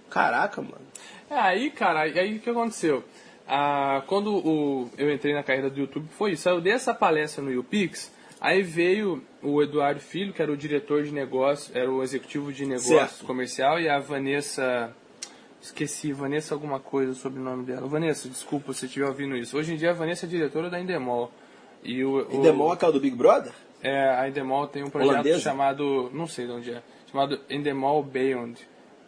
Caraca, 0.09 0.61
mano. 0.61 0.84
É, 1.29 1.35
aí, 1.35 1.71
cara, 1.71 2.01
aí 2.01 2.37
o 2.37 2.39
que 2.39 2.49
aconteceu? 2.49 3.03
Ah, 3.47 4.03
quando 4.07 4.35
o- 4.35 4.89
eu 4.97 5.11
entrei 5.13 5.33
na 5.33 5.43
carreira 5.43 5.69
do 5.69 5.79
YouTube, 5.79 6.07
foi 6.17 6.31
isso. 6.31 6.47
Eu 6.49 6.59
dei 6.61 6.73
essa 6.73 6.93
palestra 6.93 7.43
no 7.43 7.51
YouPix, 7.51 8.11
aí 8.41 8.61
veio 8.63 9.23
o 9.41 9.61
Eduardo 9.61 9.99
Filho, 9.99 10.33
que 10.33 10.41
era 10.41 10.51
o 10.51 10.57
diretor 10.57 11.03
de 11.03 11.11
negócio, 11.11 11.75
era 11.77 11.91
o 11.91 12.01
executivo 12.03 12.51
de 12.51 12.65
negócio 12.65 12.97
Certo. 12.97 13.25
comercial, 13.25 13.79
e 13.79 13.87
a 13.89 13.99
Vanessa. 13.99 14.93
Esqueci, 15.61 16.11
Vanessa 16.13 16.53
alguma 16.53 16.79
coisa 16.79 17.13
sobre 17.15 17.39
o 17.39 17.43
nome 17.43 17.63
dela. 17.65 17.87
Vanessa, 17.87 18.29
desculpa 18.29 18.71
se 18.71 18.85
estiver 18.85 19.07
ouvindo 19.07 19.35
isso. 19.35 19.57
Hoje 19.57 19.73
em 19.73 19.77
dia 19.77 19.89
a 19.89 19.93
Vanessa 19.93 20.27
é 20.27 20.29
diretora 20.29 20.69
da 20.69 20.79
Endemol. 20.79 21.31
E 21.83 22.03
o, 22.03 22.27
o, 22.27 22.35
Endemol 22.35 22.69
é 22.69 22.73
aquela 22.75 22.91
do 22.91 22.99
Big 22.99 23.15
Brother? 23.15 23.51
é, 23.81 24.09
a 24.09 24.27
Endemol 24.29 24.67
tem 24.67 24.83
um 24.83 24.89
projeto 24.91 25.09
Holandesa? 25.11 25.39
chamado, 25.39 26.11
não 26.13 26.27
sei 26.27 26.45
de 26.45 26.51
onde 26.51 26.71
é, 26.71 26.83
chamado 27.11 27.39
Endemol 27.49 28.03
Beyond, 28.03 28.59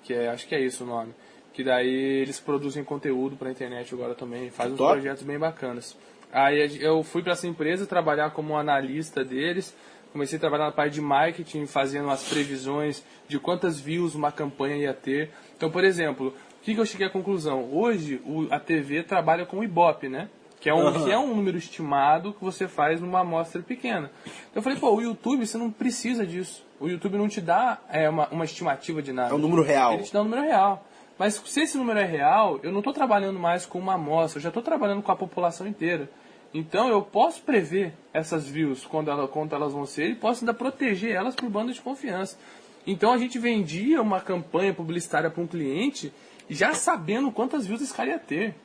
que 0.03 0.13
é, 0.15 0.30
acho 0.30 0.47
que 0.47 0.55
é 0.55 0.59
isso 0.59 0.84
o 0.84 0.88
nome. 0.88 1.13
Que 1.58 1.64
daí 1.64 1.89
eles 2.22 2.39
produzem 2.39 2.84
conteúdo 2.84 3.36
pra 3.36 3.49
internet 3.49 3.91
agora 3.91 4.14
também, 4.14 4.51
fazem 4.51 4.74
uns 4.74 4.78
Top. 4.78 4.91
projetos 4.93 5.24
bem 5.24 5.39
bacanas. 5.39 5.97
Aí 6.32 6.78
eu 6.84 7.01
fui 7.03 7.24
pra 7.24 7.32
essa 7.34 7.47
empresa 7.47 7.88
trabalhar 7.88 8.30
como 8.30 8.55
analista 8.55 9.26
deles, 9.26 9.76
comecei 10.14 10.38
a 10.38 10.39
trabalhar 10.39 10.66
na 10.66 10.72
parte 10.72 10.93
de 10.93 11.01
marketing, 11.01 11.66
fazendo 11.66 12.12
as 12.12 12.22
previsões 12.30 13.03
de 13.28 13.39
quantas 13.39 13.80
views 13.80 14.14
uma 14.14 14.32
campanha 14.32 14.76
ia 14.76 14.93
ter. 14.93 15.32
Então, 15.55 15.72
por 15.72 15.84
exemplo, 15.84 16.28
o 16.28 16.64
que, 16.64 16.76
que 16.76 16.80
eu 16.80 16.86
cheguei 16.86 17.08
à 17.08 17.10
conclusão? 17.10 17.68
Hoje 17.74 18.22
o- 18.24 18.45
a 18.51 18.60
TV 18.60 19.01
trabalha 19.01 19.43
com 19.43 19.58
o 19.58 19.64
Ibope, 19.64 20.08
né? 20.08 20.30
Que 20.60 20.70
é, 20.70 20.74
um, 20.76 20.86
Aham. 20.88 21.05
que 21.05 21.12
é 21.12 21.18
um 21.18 21.36
número 21.36 21.58
estimado 21.58 22.34
que 22.34 22.43
você 22.43 22.68
faz 22.68 23.01
numa 23.01 23.22
amostra 23.22 23.64
pequena. 23.64 24.12
Então 24.26 24.58
eu 24.58 24.62
falei, 24.62 24.78
pô, 24.78 24.91
o 24.93 25.01
YouTube 25.01 25.43
você 25.45 25.58
não 25.58 25.72
precisa 25.72 26.24
disso. 26.24 26.64
O 26.80 26.88
YouTube 26.88 27.18
não 27.18 27.28
te 27.28 27.41
dá 27.41 27.80
é, 27.89 28.08
uma, 28.08 28.28
uma 28.30 28.45
estimativa 28.45 29.01
de 29.01 29.12
nada. 29.12 29.32
É 29.32 29.36
um 29.36 29.39
número 29.39 29.64
real. 29.64 29.93
Ele 29.95 30.03
te 30.03 30.14
dá 30.14 30.22
um 30.22 30.26
número 30.26 30.43
real. 30.43 30.86
Mas 31.18 31.36
se 31.45 31.61
esse 31.61 31.78
número 31.78 31.99
é 31.99 32.05
real, 32.05 32.59
eu 32.61 32.72
não 32.72 32.80
estou 32.80 32.93
trabalhando 32.93 33.39
mais 33.39 33.65
com 33.65 33.80
uma 33.80 33.95
amostra, 33.95 34.38
eu 34.38 34.43
já 34.43 34.49
estou 34.49 34.61
trabalhando 34.61 35.01
com 35.01 35.11
a 35.11 35.15
população 35.15 35.68
inteira. 35.68 36.09
Então 36.53 36.89
eu 36.89 37.01
posso 37.01 37.41
prever 37.41 37.93
essas 38.13 38.47
views 38.47 38.86
quando, 38.86 39.09
ela, 39.09 39.28
quando 39.28 39.53
elas 39.53 39.74
vão 39.74 39.86
ser 39.86 40.09
e 40.09 40.15
posso 40.15 40.43
ainda 40.43 40.53
proteger 40.53 41.15
elas 41.15 41.36
por 41.36 41.49
banda 41.49 41.74
de 41.74 41.82
confiança. 41.82 42.38
Então 42.86 43.11
a 43.11 43.18
gente 43.18 43.38
vendia 43.38 44.01
uma 44.01 44.22
campanha 44.22 44.74
publicitária 44.74 45.30
para 45.30 45.43
um 45.43 45.47
cliente 45.47 46.13
já 46.49 46.74
sabendo 46.74 47.32
quantas 47.32 47.65
views 47.68 47.82
esse 47.82 47.93
cara 47.93 48.11
ia 48.11 48.20
ter. 48.20 48.55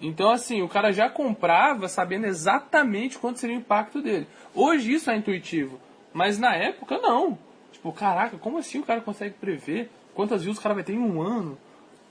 Então, 0.00 0.30
assim, 0.30 0.60
o 0.60 0.68
cara 0.68 0.92
já 0.92 1.08
comprava 1.08 1.88
sabendo 1.88 2.26
exatamente 2.26 3.16
quanto 3.16 3.38
seria 3.38 3.56
o 3.56 3.60
impacto 3.60 4.02
dele. 4.02 4.26
Hoje 4.52 4.92
isso 4.92 5.10
é 5.10 5.16
intuitivo, 5.16 5.80
mas 6.12 6.36
na 6.36 6.54
época 6.54 6.98
não. 6.98 7.38
Tipo, 7.72 7.92
caraca, 7.92 8.36
como 8.36 8.58
assim 8.58 8.80
o 8.80 8.82
cara 8.82 9.00
consegue 9.00 9.34
prever 9.34 9.90
quantas 10.14 10.42
views 10.42 10.58
o 10.58 10.60
cara 10.60 10.74
vai 10.74 10.84
ter 10.84 10.94
em 10.94 10.98
um 10.98 11.22
ano? 11.22 11.56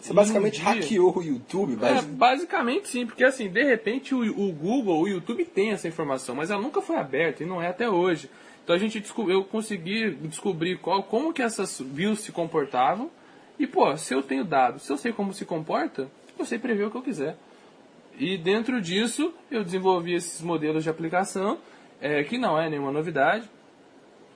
Você 0.04 0.12
um 0.12 0.16
basicamente 0.16 0.56
dia? 0.56 0.64
hackeou 0.66 1.18
o 1.18 1.24
YouTube, 1.24 1.74
É, 1.76 1.78
mas... 1.78 2.04
basicamente 2.04 2.90
sim, 2.90 3.06
porque 3.06 3.24
assim, 3.24 3.48
de 3.48 3.64
repente 3.64 4.14
o, 4.14 4.20
o 4.20 4.52
Google, 4.52 5.02
o 5.02 5.08
YouTube 5.08 5.46
tem 5.46 5.72
essa 5.72 5.88
informação, 5.88 6.36
mas 6.36 6.52
ela 6.52 6.62
nunca 6.62 6.82
foi 6.82 6.98
aberta 6.98 7.42
e 7.42 7.46
não 7.46 7.62
é 7.62 7.70
até 7.70 7.90
hoje. 7.90 8.30
Então 8.64 8.76
a 8.76 8.80
gente 8.80 9.02
eu 9.30 9.46
consegui 9.46 10.12
descobrir 10.12 10.78
qual, 10.80 11.04
como 11.04 11.32
que 11.32 11.42
essas 11.42 11.80
views 11.80 12.20
se 12.20 12.34
comportavam 12.34 13.10
e 13.58 13.66
pô, 13.66 13.96
se 13.96 14.14
eu 14.14 14.22
tenho 14.22 14.44
dados, 14.44 14.84
se 14.84 14.92
eu 14.92 14.98
sei 14.98 15.14
como 15.14 15.34
se 15.34 15.46
comporta, 15.46 16.10
eu 16.38 16.46
sei 16.46 16.60
prever 16.60 16.88
o 16.88 16.92
que 16.92 16.98
eu 16.98 17.02
quiser. 17.02 17.38
E 18.20 18.38
dentro 18.38 18.82
disso 18.82 19.34
eu 19.50 19.64
desenvolvi 19.64 20.16
esses 20.16 20.42
modelos 20.42 20.84
de 20.84 20.90
aplicação, 20.90 21.60
é, 22.02 22.24
que 22.26 22.38
não 22.38 22.60
é 22.60 22.70
nenhuma 22.70 22.92
novidade, 22.92 23.50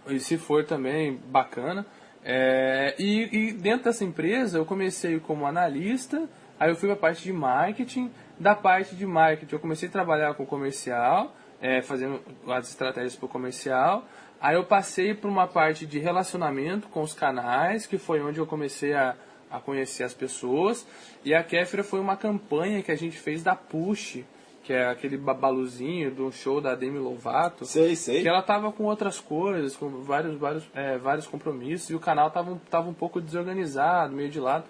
e 0.07 0.17
se 0.17 0.37
for 0.37 0.63
também, 0.63 1.19
bacana. 1.27 1.85
É, 2.29 2.93
e, 2.99 3.29
e 3.31 3.53
dentro 3.53 3.85
dessa 3.85 4.03
empresa 4.03 4.57
eu 4.57 4.65
comecei 4.65 5.17
como 5.17 5.45
analista, 5.45 6.27
aí 6.59 6.69
eu 6.69 6.75
fui 6.75 6.89
para 6.89 6.97
a 6.97 6.99
parte 6.99 7.23
de 7.23 7.31
marketing. 7.31 8.11
Da 8.37 8.53
parte 8.53 8.97
de 8.97 9.05
marketing 9.05 9.55
eu 9.55 9.59
comecei 9.61 9.87
a 9.87 9.91
trabalhar 9.91 10.33
com 10.33 10.45
comercial, 10.45 11.33
é, 11.61 11.81
fazendo 11.81 12.19
as 12.49 12.67
estratégias 12.67 13.15
para 13.15 13.27
o 13.27 13.29
comercial. 13.29 14.03
Aí 14.41 14.55
eu 14.57 14.65
passei 14.65 15.13
para 15.13 15.29
uma 15.29 15.47
parte 15.47 15.85
de 15.85 15.99
relacionamento 15.99 16.89
com 16.89 17.01
os 17.01 17.13
canais, 17.13 17.87
que 17.87 17.97
foi 17.97 18.21
onde 18.21 18.39
eu 18.39 18.45
comecei 18.45 18.93
a, 18.93 19.15
a 19.49 19.61
conhecer 19.61 20.03
as 20.03 20.13
pessoas. 20.13 20.85
E 21.23 21.33
a 21.33 21.41
Kéfera 21.41 21.81
foi 21.81 22.01
uma 22.01 22.17
campanha 22.17 22.83
que 22.83 22.91
a 22.91 22.97
gente 22.97 23.17
fez 23.17 23.41
da 23.41 23.55
Push, 23.55 24.25
que 24.67 24.73
é 24.73 24.85
aquele 24.89 25.15
babaluzinho 25.15 26.11
do 26.13 26.29
show 26.29 26.59
da 26.59 26.75
Demi 26.75 26.99
Lovato. 26.99 27.65
Sei, 27.65 27.95
sei. 27.95 28.21
Que 28.21 28.27
ela 28.27 28.41
tava 28.41 28.69
com 28.69 28.83
outras 28.83 29.17
coisas, 29.17 29.77
com 29.77 29.87
vários, 30.03 30.37
vários, 30.37 30.65
é, 30.75 30.97
vários 30.97 31.25
compromissos, 31.25 31.89
e 31.89 31.95
o 31.95 31.99
canal 32.01 32.29
tava, 32.29 32.51
um- 32.51 32.57
tava 32.57 32.89
um 32.89 32.93
pouco 32.93 33.21
desorganizado, 33.21 34.13
meio 34.13 34.27
de 34.29 34.41
lado. 34.41 34.65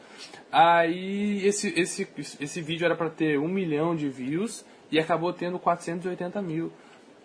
Aí 0.51 1.43
esse, 1.45 1.73
esse, 1.79 2.07
esse 2.39 2.61
vídeo 2.61 2.85
era 2.85 2.95
para 2.95 3.09
ter 3.09 3.39
um 3.39 3.47
milhão 3.47 3.95
de 3.95 4.07
views 4.07 4.63
e 4.91 4.99
acabou 4.99 5.33
tendo 5.33 5.57
480 5.57 6.41
mil. 6.43 6.71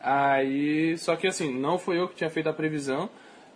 Aí, 0.00 0.96
só 0.98 1.14
que 1.14 1.26
assim, 1.26 1.53
não 1.53 1.78
foi 1.78 1.99
eu 2.00 2.08
que 2.08 2.14
tinha 2.16 2.30
feito 2.30 2.49
a 2.49 2.53
previsão, 2.54 3.11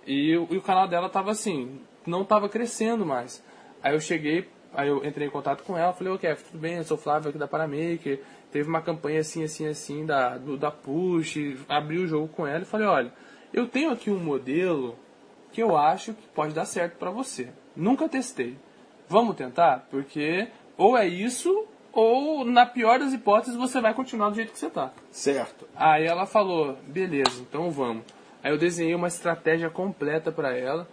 e, 0.06 0.36
o- 0.36 0.46
e 0.50 0.58
o 0.58 0.62
canal 0.62 0.86
dela 0.86 1.08
tava 1.08 1.30
assim, 1.30 1.80
não 2.06 2.22
tava 2.22 2.50
crescendo 2.50 3.04
mais. 3.06 3.42
Aí 3.82 3.94
eu 3.94 4.00
cheguei, 4.00 4.46
aí 4.74 4.88
eu 4.88 5.04
entrei 5.04 5.26
em 5.26 5.30
contato 5.30 5.62
com 5.64 5.76
ela, 5.76 5.92
falei, 5.94 6.12
ô 6.12 6.18
Kef, 6.18 6.44
tudo 6.44 6.58
bem, 6.60 6.76
eu 6.76 6.84
sou 6.84 6.96
o 6.96 7.00
Flávio 7.00 7.30
aqui 7.30 7.38
da 7.38 7.48
Paramaker, 7.48 8.20
teve 8.56 8.70
uma 8.70 8.80
campanha 8.80 9.20
assim, 9.20 9.44
assim, 9.44 9.66
assim, 9.66 10.06
da, 10.06 10.38
do, 10.38 10.56
da 10.56 10.70
Push, 10.70 11.36
abri 11.68 11.98
o 11.98 12.06
jogo 12.06 12.26
com 12.28 12.46
ela 12.46 12.62
e 12.62 12.64
falei, 12.64 12.86
olha, 12.86 13.12
eu 13.52 13.66
tenho 13.66 13.90
aqui 13.90 14.10
um 14.10 14.18
modelo 14.18 14.96
que 15.52 15.62
eu 15.62 15.76
acho 15.76 16.14
que 16.14 16.26
pode 16.28 16.54
dar 16.54 16.64
certo 16.64 16.96
pra 16.96 17.10
você. 17.10 17.50
Nunca 17.76 18.08
testei. 18.08 18.56
Vamos 19.10 19.36
tentar? 19.36 19.86
Porque 19.90 20.48
ou 20.74 20.96
é 20.96 21.06
isso, 21.06 21.66
ou 21.92 22.46
na 22.46 22.64
pior 22.64 22.98
das 22.98 23.12
hipóteses 23.12 23.56
você 23.56 23.78
vai 23.78 23.92
continuar 23.92 24.30
do 24.30 24.36
jeito 24.36 24.52
que 24.52 24.58
você 24.58 24.70
tá. 24.70 24.90
Certo. 25.10 25.68
Aí 25.76 26.06
ela 26.06 26.24
falou, 26.24 26.78
beleza, 26.86 27.42
então 27.42 27.70
vamos. 27.70 28.04
Aí 28.42 28.50
eu 28.50 28.56
desenhei 28.56 28.94
uma 28.94 29.08
estratégia 29.08 29.68
completa 29.68 30.32
para 30.32 30.56
ela. 30.56 30.88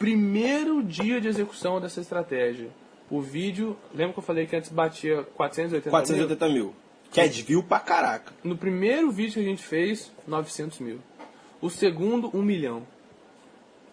Primeiro 0.00 0.82
dia 0.82 1.20
de 1.20 1.28
execução 1.28 1.80
dessa 1.80 2.00
estratégia. 2.00 2.70
O 3.08 3.20
vídeo, 3.20 3.76
lembra 3.94 4.14
que 4.14 4.18
eu 4.18 4.24
falei 4.24 4.46
que 4.46 4.56
antes 4.56 4.70
batia 4.72 5.22
480 5.36 5.84
mil? 5.84 5.92
480 5.92 6.48
mil. 6.48 6.74
Que 7.14 7.20
é 7.20 7.28
desvio 7.28 7.62
pra 7.62 7.78
caraca. 7.78 8.32
No 8.42 8.56
primeiro 8.56 9.10
vídeo 9.10 9.34
que 9.34 9.40
a 9.40 9.44
gente 9.44 9.62
fez, 9.62 10.10
900 10.26 10.80
mil. 10.80 10.98
O 11.62 11.70
segundo, 11.70 12.28
1 12.34 12.42
milhão. 12.42 12.82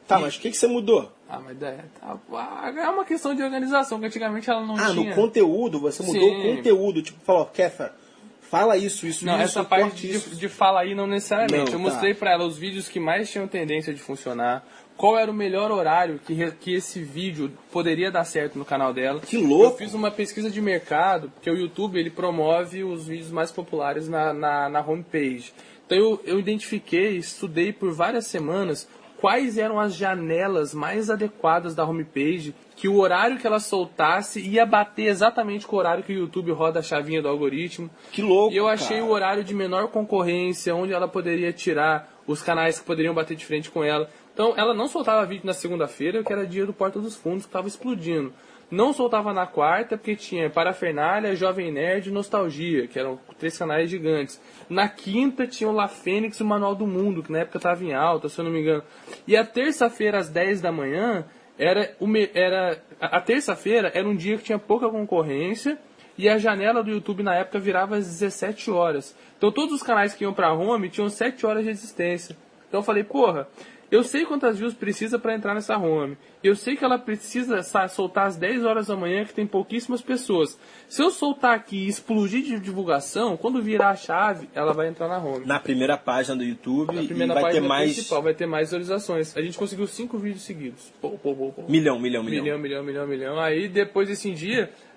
Tá, 0.08 0.20
mas 0.20 0.36
o 0.36 0.40
que, 0.40 0.50
que 0.50 0.58
você 0.58 0.66
mudou? 0.68 1.10
Ah, 1.30 1.40
mas 1.40 1.62
é, 1.62 1.86
tá, 2.00 2.18
ah, 2.34 2.74
é 2.76 2.90
uma 2.90 3.06
questão 3.06 3.34
de 3.34 3.42
organização, 3.44 4.00
que 4.00 4.08
antigamente 4.08 4.50
ela 4.50 4.66
não 4.66 4.76
Ah, 4.76 4.92
tinha. 4.92 5.10
no 5.12 5.16
conteúdo, 5.16 5.80
você 5.80 6.04
mudou 6.04 6.22
Sim. 6.22 6.52
o 6.52 6.56
conteúdo. 6.56 7.02
Tipo, 7.02 7.20
falou, 7.24 7.46
Kéfera, 7.46 7.96
fala 8.42 8.76
isso, 8.76 9.06
isso, 9.08 9.24
Não, 9.26 9.36
isso. 9.36 9.44
essa 9.44 9.64
parte 9.64 10.08
de, 10.08 10.16
isso. 10.16 10.36
de 10.36 10.50
fala 10.50 10.82
aí 10.82 10.94
não 10.94 11.08
necessariamente. 11.08 11.72
Não, 11.72 11.80
eu 11.80 11.86
tá. 11.86 11.92
mostrei 11.92 12.14
pra 12.16 12.32
ela 12.32 12.46
os 12.46 12.58
vídeos 12.58 12.90
que 12.90 13.00
mais 13.00 13.32
tinham 13.32 13.48
tendência 13.48 13.94
de 13.94 14.02
funcionar, 14.02 14.68
qual 15.02 15.18
era 15.18 15.32
o 15.32 15.34
melhor 15.34 15.72
horário 15.72 16.20
que, 16.24 16.52
que 16.60 16.76
esse 16.76 17.02
vídeo 17.02 17.52
poderia 17.72 18.12
dar 18.12 18.24
certo 18.24 18.60
no 18.60 18.64
canal 18.64 18.94
dela. 18.94 19.20
Que 19.20 19.36
louco! 19.36 19.74
Eu 19.74 19.78
fiz 19.78 19.96
uma 19.96 20.12
pesquisa 20.12 20.48
de 20.48 20.62
mercado, 20.62 21.32
porque 21.32 21.50
o 21.50 21.58
YouTube 21.58 22.00
ele 22.00 22.12
promove 22.12 22.84
os 22.84 23.08
vídeos 23.08 23.32
mais 23.32 23.52
populares 23.52 24.08
na, 24.08 24.32
na, 24.32 24.70
na 24.70 24.80
homepage. 24.80 25.54
Então 25.88 25.98
eu, 25.98 26.22
eu 26.24 26.40
identifiquei, 26.40 27.18
estudei 27.18 27.74
por 27.74 27.92
várias 27.92 28.28
semanas 28.28 28.88
quais 29.20 29.58
eram 29.58 29.80
as 29.80 29.96
janelas 29.96 30.72
mais 30.72 31.10
adequadas 31.10 31.74
da 31.74 31.84
homepage, 31.84 32.54
que 32.76 32.88
o 32.88 32.98
horário 32.98 33.38
que 33.38 33.46
ela 33.46 33.60
soltasse 33.60 34.40
ia 34.40 34.66
bater 34.66 35.08
exatamente 35.08 35.66
com 35.66 35.76
o 35.76 35.80
horário 35.80 36.04
que 36.04 36.14
o 36.14 36.18
YouTube 36.18 36.52
roda 36.52 36.80
a 36.80 36.84
chavinha 36.84 37.22
do 37.22 37.28
algoritmo. 37.28 37.90
Que 38.12 38.22
louco, 38.22 38.54
E 38.54 38.58
eu 38.58 38.68
achei 38.68 38.98
cara. 38.98 39.06
o 39.06 39.12
horário 39.12 39.44
de 39.44 39.54
menor 39.54 39.90
concorrência, 39.90 40.76
onde 40.76 40.94
ela 40.94 41.08
poderia 41.08 41.52
tirar 41.54 42.12
os 42.26 42.42
canais 42.42 42.80
que 42.80 42.86
poderiam 42.86 43.14
bater 43.14 43.36
de 43.36 43.46
frente 43.46 43.70
com 43.70 43.84
ela. 43.84 44.10
Então, 44.34 44.54
ela 44.58 44.74
não 44.74 44.88
soltava 44.88 45.26
vídeo 45.26 45.46
na 45.46 45.54
segunda-feira, 45.54 46.24
que 46.24 46.32
era 46.32 46.46
dia 46.46 46.66
do 46.66 46.74
Porta 46.74 47.00
dos 47.00 47.16
Fundos, 47.16 47.44
que 47.44 47.50
estava 47.50 47.68
explodindo. 47.68 48.34
Não 48.70 48.94
soltava 48.94 49.34
na 49.34 49.46
quarta, 49.46 49.98
porque 49.98 50.16
tinha 50.16 50.50
Parafernália, 50.50 51.36
Jovem 51.36 51.70
Nerd 51.72 52.08
e 52.08 52.12
Nostalgia, 52.12 52.88
que 52.88 52.98
eram 52.98 53.20
três 53.38 53.58
canais 53.58 53.90
gigantes. 53.90 54.40
Na 54.70 54.88
quinta 54.88 55.46
tinha 55.46 55.70
o 55.70 55.74
La 55.74 55.90
Fênix 55.90 56.40
e 56.40 56.44
o 56.44 56.46
Manual 56.46 56.74
do 56.74 56.88
Mundo, 56.88 57.22
que 57.22 57.32
na 57.34 57.40
época 57.40 57.58
estava 57.58 57.84
em 57.84 57.94
alta, 57.94 58.30
se 58.30 58.40
eu 58.40 58.46
não 58.46 58.52
me 58.52 58.62
engano. 58.62 58.82
E 59.28 59.36
a 59.36 59.44
terça-feira, 59.46 60.20
às 60.20 60.30
10 60.30 60.62
da 60.62 60.72
manhã, 60.72 61.26
era, 61.60 61.94
me- 62.00 62.30
era 62.34 62.82
a 63.00 63.20
terça-feira 63.20 63.92
era 63.94 64.08
um 64.08 64.16
dia 64.16 64.38
que 64.38 64.44
tinha 64.46 64.58
pouca 64.58 64.88
concorrência 64.90 65.78
e 66.18 66.30
a 66.30 66.38
janela 66.38 66.82
do 66.82 66.90
YouTube 66.92 67.24
na 67.24 67.36
época 67.36 67.60
virava 67.60 67.98
às 67.98 68.08
17 68.08 68.72
horas. 68.72 69.14
Então 69.38 69.52
todos 69.52 69.76
os 69.76 69.84
canais 69.84 70.14
que 70.14 70.24
iam 70.24 70.34
pra 70.34 70.54
home 70.54 70.90
tinham 70.90 71.10
7 71.10 71.46
horas 71.46 71.66
de 71.66 71.70
existência. 71.70 72.38
Então 72.70 72.80
eu 72.80 72.84
falei, 72.84 73.04
porra, 73.04 73.48
eu 73.92 74.04
sei 74.04 74.26
quantas 74.26 74.58
views 74.58 74.74
precisa 74.74 75.20
para 75.20 75.36
entrar 75.36 75.54
nessa 75.54 75.78
home. 75.78 76.18
Eu 76.44 76.56
sei 76.56 76.76
que 76.76 76.84
ela 76.84 76.98
precisa 76.98 77.62
sa- 77.62 77.88
soltar 77.88 78.26
às 78.28 78.38
10 78.38 78.64
horas 78.66 78.88
da 78.88 78.96
manhã, 78.96 79.26
que 79.26 79.34
tem 79.34 79.46
pouquíssimas 79.46 80.02
pessoas. 80.02 80.58
Se 80.90 81.04
eu 81.04 81.12
soltar 81.12 81.54
aqui 81.56 81.78
e 81.86 81.88
explodir 81.88 82.42
de 82.42 82.60
divulgação, 82.60 83.36
quando 83.38 83.62
virar 83.62 83.90
a 83.90 83.96
chave, 83.96 84.50
ela 84.56 84.74
vai 84.74 84.88
entrar 84.88 85.08
na 85.08 85.18
home. 85.18 85.46
Na 85.46 85.60
primeira 85.60 85.98
página 85.98 86.36
do 86.36 86.44
YouTube 86.44 86.96
Na 86.96 87.04
primeira 87.04 87.34
vai 87.34 87.44
ter 87.44 87.50
página 87.50 87.68
mais 87.68 87.94
principal 87.94 88.22
vai 88.24 88.34
ter 88.34 88.46
mais 88.46 88.68
visualizações. 88.70 89.36
A 89.38 89.42
gente 89.42 89.58
conseguiu 89.58 89.86
5 89.86 90.18
vídeos 90.18 90.44
seguidos. 90.44 90.92
Pô, 91.02 91.10
pô, 91.12 91.36
pô, 91.36 91.52
pô. 91.52 91.64
milhão, 91.70 92.00
milhão, 92.00 92.24
milhão. 92.24 92.44
Milhão, 92.44 92.58
milhão, 92.60 92.84
milhão, 92.84 93.08
milhão. 93.08 93.40
Aí 93.40 93.68
depois 93.68 94.08
desse 94.08 94.30
em 94.30 94.34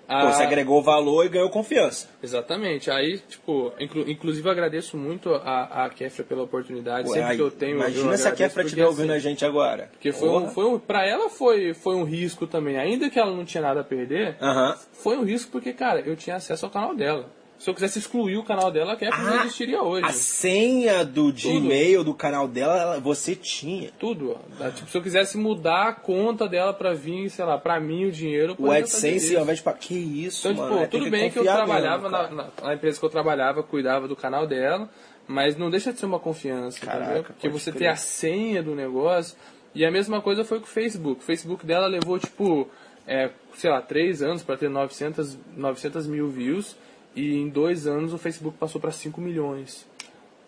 Pô, 0.07 0.13
a- 0.13 0.31
você 0.31 0.43
agregou 0.43 0.81
valor 0.83 1.25
e 1.25 1.29
ganhou 1.29 1.49
confiança. 1.49 2.07
Exatamente. 2.21 2.91
Aí, 2.91 3.17
tipo, 3.19 3.73
inclu- 3.79 4.09
inclusive 4.09 4.47
eu 4.47 4.51
agradeço 4.51 4.95
muito 4.97 5.33
a, 5.33 5.85
a 5.85 5.89
Kefra 5.89 6.23
pela 6.23 6.43
oportunidade. 6.43 7.09
Ué, 7.09 7.15
Sempre 7.19 7.35
que 7.37 7.41
eu 7.41 7.51
tenho. 7.51 7.77
imagina 7.77 8.11
eu 8.11 8.17
se 8.17 8.27
a 8.27 8.31
Kefra 8.31 8.63
estiver 8.63 8.85
ouvindo 8.85 9.11
assim, 9.11 9.17
a 9.17 9.19
gente 9.19 9.45
agora. 9.45 9.89
Porque 9.91 10.11
foi 10.11 10.29
um, 10.29 10.47
foi 10.49 10.65
um, 10.65 10.77
pra 10.79 11.05
ela 11.07 11.29
foi, 11.29 11.73
foi 11.73 11.95
um 11.95 12.03
risco 12.03 12.45
também. 12.45 12.77
Ainda 12.77 13.09
que 13.09 13.17
ela 13.19 13.31
não 13.35 13.45
tinha 13.45 13.61
nada 13.61 13.81
a 13.81 13.83
perder, 13.83 14.37
Aham. 14.41 14.75
foi 14.93 15.17
um 15.17 15.23
risco 15.23 15.51
porque, 15.51 15.73
cara, 15.73 16.01
eu 16.01 16.15
tinha 16.15 16.35
acesso 16.35 16.65
ao 16.65 16.71
canal 16.71 16.95
dela. 16.95 17.29
Se 17.57 17.69
eu 17.69 17.73
quisesse 17.73 17.97
excluir 17.99 18.37
o 18.37 18.43
canal 18.43 18.69
dela, 18.71 18.93
a 18.93 18.95
Kefra 18.95 19.17
não 19.23 19.33
Ah, 19.33 19.41
existiria 19.45 19.81
hoje. 19.81 20.05
A 20.05 20.11
senha 20.11 21.03
do 21.05 21.31
Gmail 21.31 22.03
do 22.03 22.13
canal 22.13 22.47
dela, 22.47 22.77
ela- 22.79 22.99
você 22.99 23.35
tinha. 23.35 23.89
Tudo. 23.97 24.37
ó. 24.59 24.69
Tipo, 24.71 24.89
se 24.89 24.97
eu 24.97 25.01
quisesse 25.01 25.37
mudar 25.37 25.87
a 25.87 25.93
conta 25.93 26.47
dela 26.47 26.73
pra 26.73 26.93
vir, 26.93 27.29
sei 27.29 27.45
lá, 27.45 27.57
pra 27.57 27.79
mim 27.79 28.05
o 28.05 28.11
dinheiro. 28.11 28.55
O 28.59 28.69
AdSense, 28.71 29.35
ao 29.35 29.43
invés 29.43 29.63
de... 29.63 29.73
Que 29.79 29.95
isso, 29.95 30.47
Então, 30.49 30.63
mano. 30.63 30.71
tipo, 30.73 30.83
é, 30.83 30.87
tem 30.87 30.99
tudo 30.99 31.09
bem 31.11 31.31
que 31.31 31.39
eu 31.39 31.43
trabalhava 31.43 32.09
mesmo, 32.09 32.35
na, 32.35 32.49
na- 32.61 32.73
empresa 32.73 32.99
que 32.99 33.05
eu 33.05 33.09
trabalhava, 33.09 33.63
cuidava 33.63 34.07
do 34.07 34.15
canal 34.15 34.45
dela, 34.45 34.89
mas 35.27 35.55
não 35.57 35.71
deixa 35.71 35.91
de 35.93 35.99
ser 35.99 36.05
uma 36.05 36.19
confiança, 36.19 36.79
Caraca? 36.85 37.23
Porque 37.33 37.49
você 37.49 37.71
crer. 37.71 37.79
tem 37.79 37.87
a 37.87 37.95
senha 37.95 38.61
do 38.61 38.75
negócio. 38.75 39.35
E 39.73 39.83
a 39.85 39.89
mesma 39.91 40.21
coisa 40.21 40.43
foi 40.43 40.59
com 40.59 40.65
o 40.65 40.69
Facebook. 40.69 41.21
O 41.21 41.23
Facebook 41.23 41.65
dela 41.65 41.87
levou, 41.87 42.19
tipo, 42.19 42.69
é, 43.07 43.29
sei 43.55 43.69
lá, 43.69 43.81
três 43.81 44.21
anos 44.21 44.43
para 44.43 44.55
ter 44.57 44.69
900, 44.69 45.37
900 45.55 46.05
mil 46.05 46.29
views. 46.29 46.75
E 47.15 47.35
em 47.37 47.49
dois 47.49 47.87
anos 47.87 48.13
o 48.13 48.17
Facebook 48.17 48.57
passou 48.57 48.79
para 48.79 48.91
5 48.91 49.21
milhões. 49.21 49.87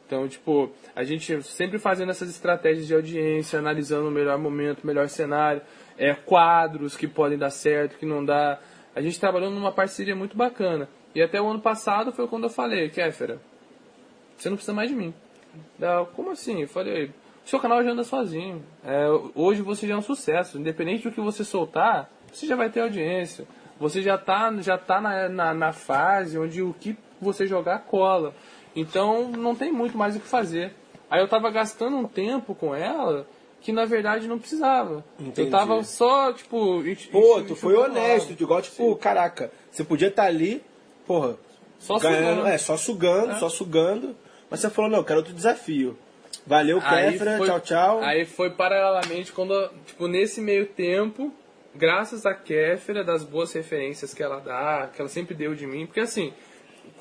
Então, 0.05 0.27
tipo, 0.27 0.71
a 0.95 1.03
gente 1.03 1.41
sempre 1.43 1.77
fazendo 1.77 2.09
essas 2.09 2.29
estratégias 2.29 2.87
de 2.87 2.93
audiência, 2.93 3.59
analisando 3.59 4.07
o 4.07 4.11
melhor 4.11 4.37
momento, 4.37 4.83
o 4.83 4.87
melhor 4.87 5.09
cenário, 5.09 5.61
é, 5.97 6.13
quadros 6.13 6.95
que 6.95 7.07
podem 7.07 7.37
dar 7.37 7.49
certo, 7.49 7.97
que 7.97 8.05
não 8.05 8.23
dá. 8.23 8.59
A 8.95 9.01
gente 9.01 9.19
trabalhou 9.19 9.51
numa 9.51 9.71
parceria 9.71 10.15
muito 10.15 10.37
bacana. 10.37 10.87
E 11.13 11.21
até 11.21 11.41
o 11.41 11.47
ano 11.47 11.59
passado 11.59 12.11
foi 12.13 12.27
quando 12.27 12.43
eu 12.43 12.49
falei, 12.49 12.89
Kéfera, 12.89 13.39
você 14.37 14.49
não 14.49 14.55
precisa 14.55 14.73
mais 14.73 14.89
de 14.89 14.95
mim. 14.95 15.13
Ela, 15.79 16.05
como 16.05 16.31
assim? 16.31 16.61
Eu 16.61 16.67
falei, 16.67 17.11
o 17.45 17.49
seu 17.49 17.59
canal 17.59 17.83
já 17.83 17.91
anda 17.91 18.03
sozinho. 18.03 18.63
É, 18.85 19.07
hoje 19.35 19.61
você 19.61 19.87
já 19.87 19.95
é 19.95 19.97
um 19.97 20.01
sucesso. 20.01 20.57
Independente 20.57 21.03
do 21.03 21.11
que 21.11 21.19
você 21.19 21.43
soltar, 21.43 22.09
você 22.31 22.45
já 22.45 22.55
vai 22.55 22.69
ter 22.69 22.81
audiência. 22.81 23.45
Você 23.79 24.01
já 24.01 24.17
tá, 24.17 24.51
já 24.59 24.77
tá 24.77 24.99
na, 24.99 25.29
na, 25.29 25.53
na 25.53 25.73
fase 25.73 26.37
onde 26.37 26.61
o 26.61 26.73
que 26.73 26.97
você 27.21 27.45
jogar 27.45 27.79
cola. 27.79 28.33
Então 28.75 29.29
não 29.29 29.55
tem 29.55 29.71
muito 29.71 29.97
mais 29.97 30.15
o 30.15 30.19
que 30.19 30.27
fazer. 30.27 30.73
Aí 31.09 31.21
eu 31.21 31.27
tava 31.27 31.49
gastando 31.49 31.95
um 31.97 32.07
tempo 32.07 32.53
com 32.53 32.75
ela 32.75 33.27
que 33.61 33.71
na 33.71 33.85
verdade 33.85 34.27
não 34.27 34.39
precisava. 34.39 35.03
Entendi. 35.19 35.41
Eu 35.41 35.49
tava 35.49 35.83
só, 35.83 36.31
tipo. 36.33 36.81
Pô, 37.11 37.41
tu 37.41 37.55
foi 37.55 37.75
honesto, 37.75 38.31
água. 38.31 38.37
igual, 38.43 38.61
tipo, 38.61 38.95
caraca, 38.95 39.51
você 39.71 39.83
podia 39.83 40.07
estar 40.09 40.25
ali, 40.25 40.63
porra, 41.05 41.37
Só 41.79 41.97
ganhando, 41.99 42.35
sugando. 42.37 42.47
é, 42.47 42.57
só 42.57 42.77
sugando, 42.77 43.39
só 43.39 43.49
sugando, 43.49 44.15
mas 44.49 44.59
você 44.59 44.69
falou, 44.69 44.91
não, 44.91 44.99
eu 44.99 45.03
quero 45.03 45.19
outro 45.19 45.33
desafio. 45.33 45.97
Valeu, 46.45 46.79
foi- 47.37 47.47
tchau, 47.47 47.59
tchau. 47.59 47.99
Aí 48.01 48.25
foi 48.25 48.49
paralelamente 48.51 49.33
quando, 49.33 49.69
tipo, 49.85 50.07
nesse 50.07 50.39
meio 50.39 50.65
tempo, 50.67 51.33
graças 51.77 52.25
a 52.25 52.33
Kéfera, 52.33 53.03
das 53.03 53.23
boas 53.23 53.53
referências 53.53 54.13
que 54.13 54.23
ela 54.23 54.39
dá, 54.39 54.89
que 54.93 55.01
ela 55.01 55.09
sempre 55.09 55.35
deu 55.35 55.55
de 55.55 55.65
mim, 55.65 55.85
porque 55.85 55.99
assim, 55.99 56.33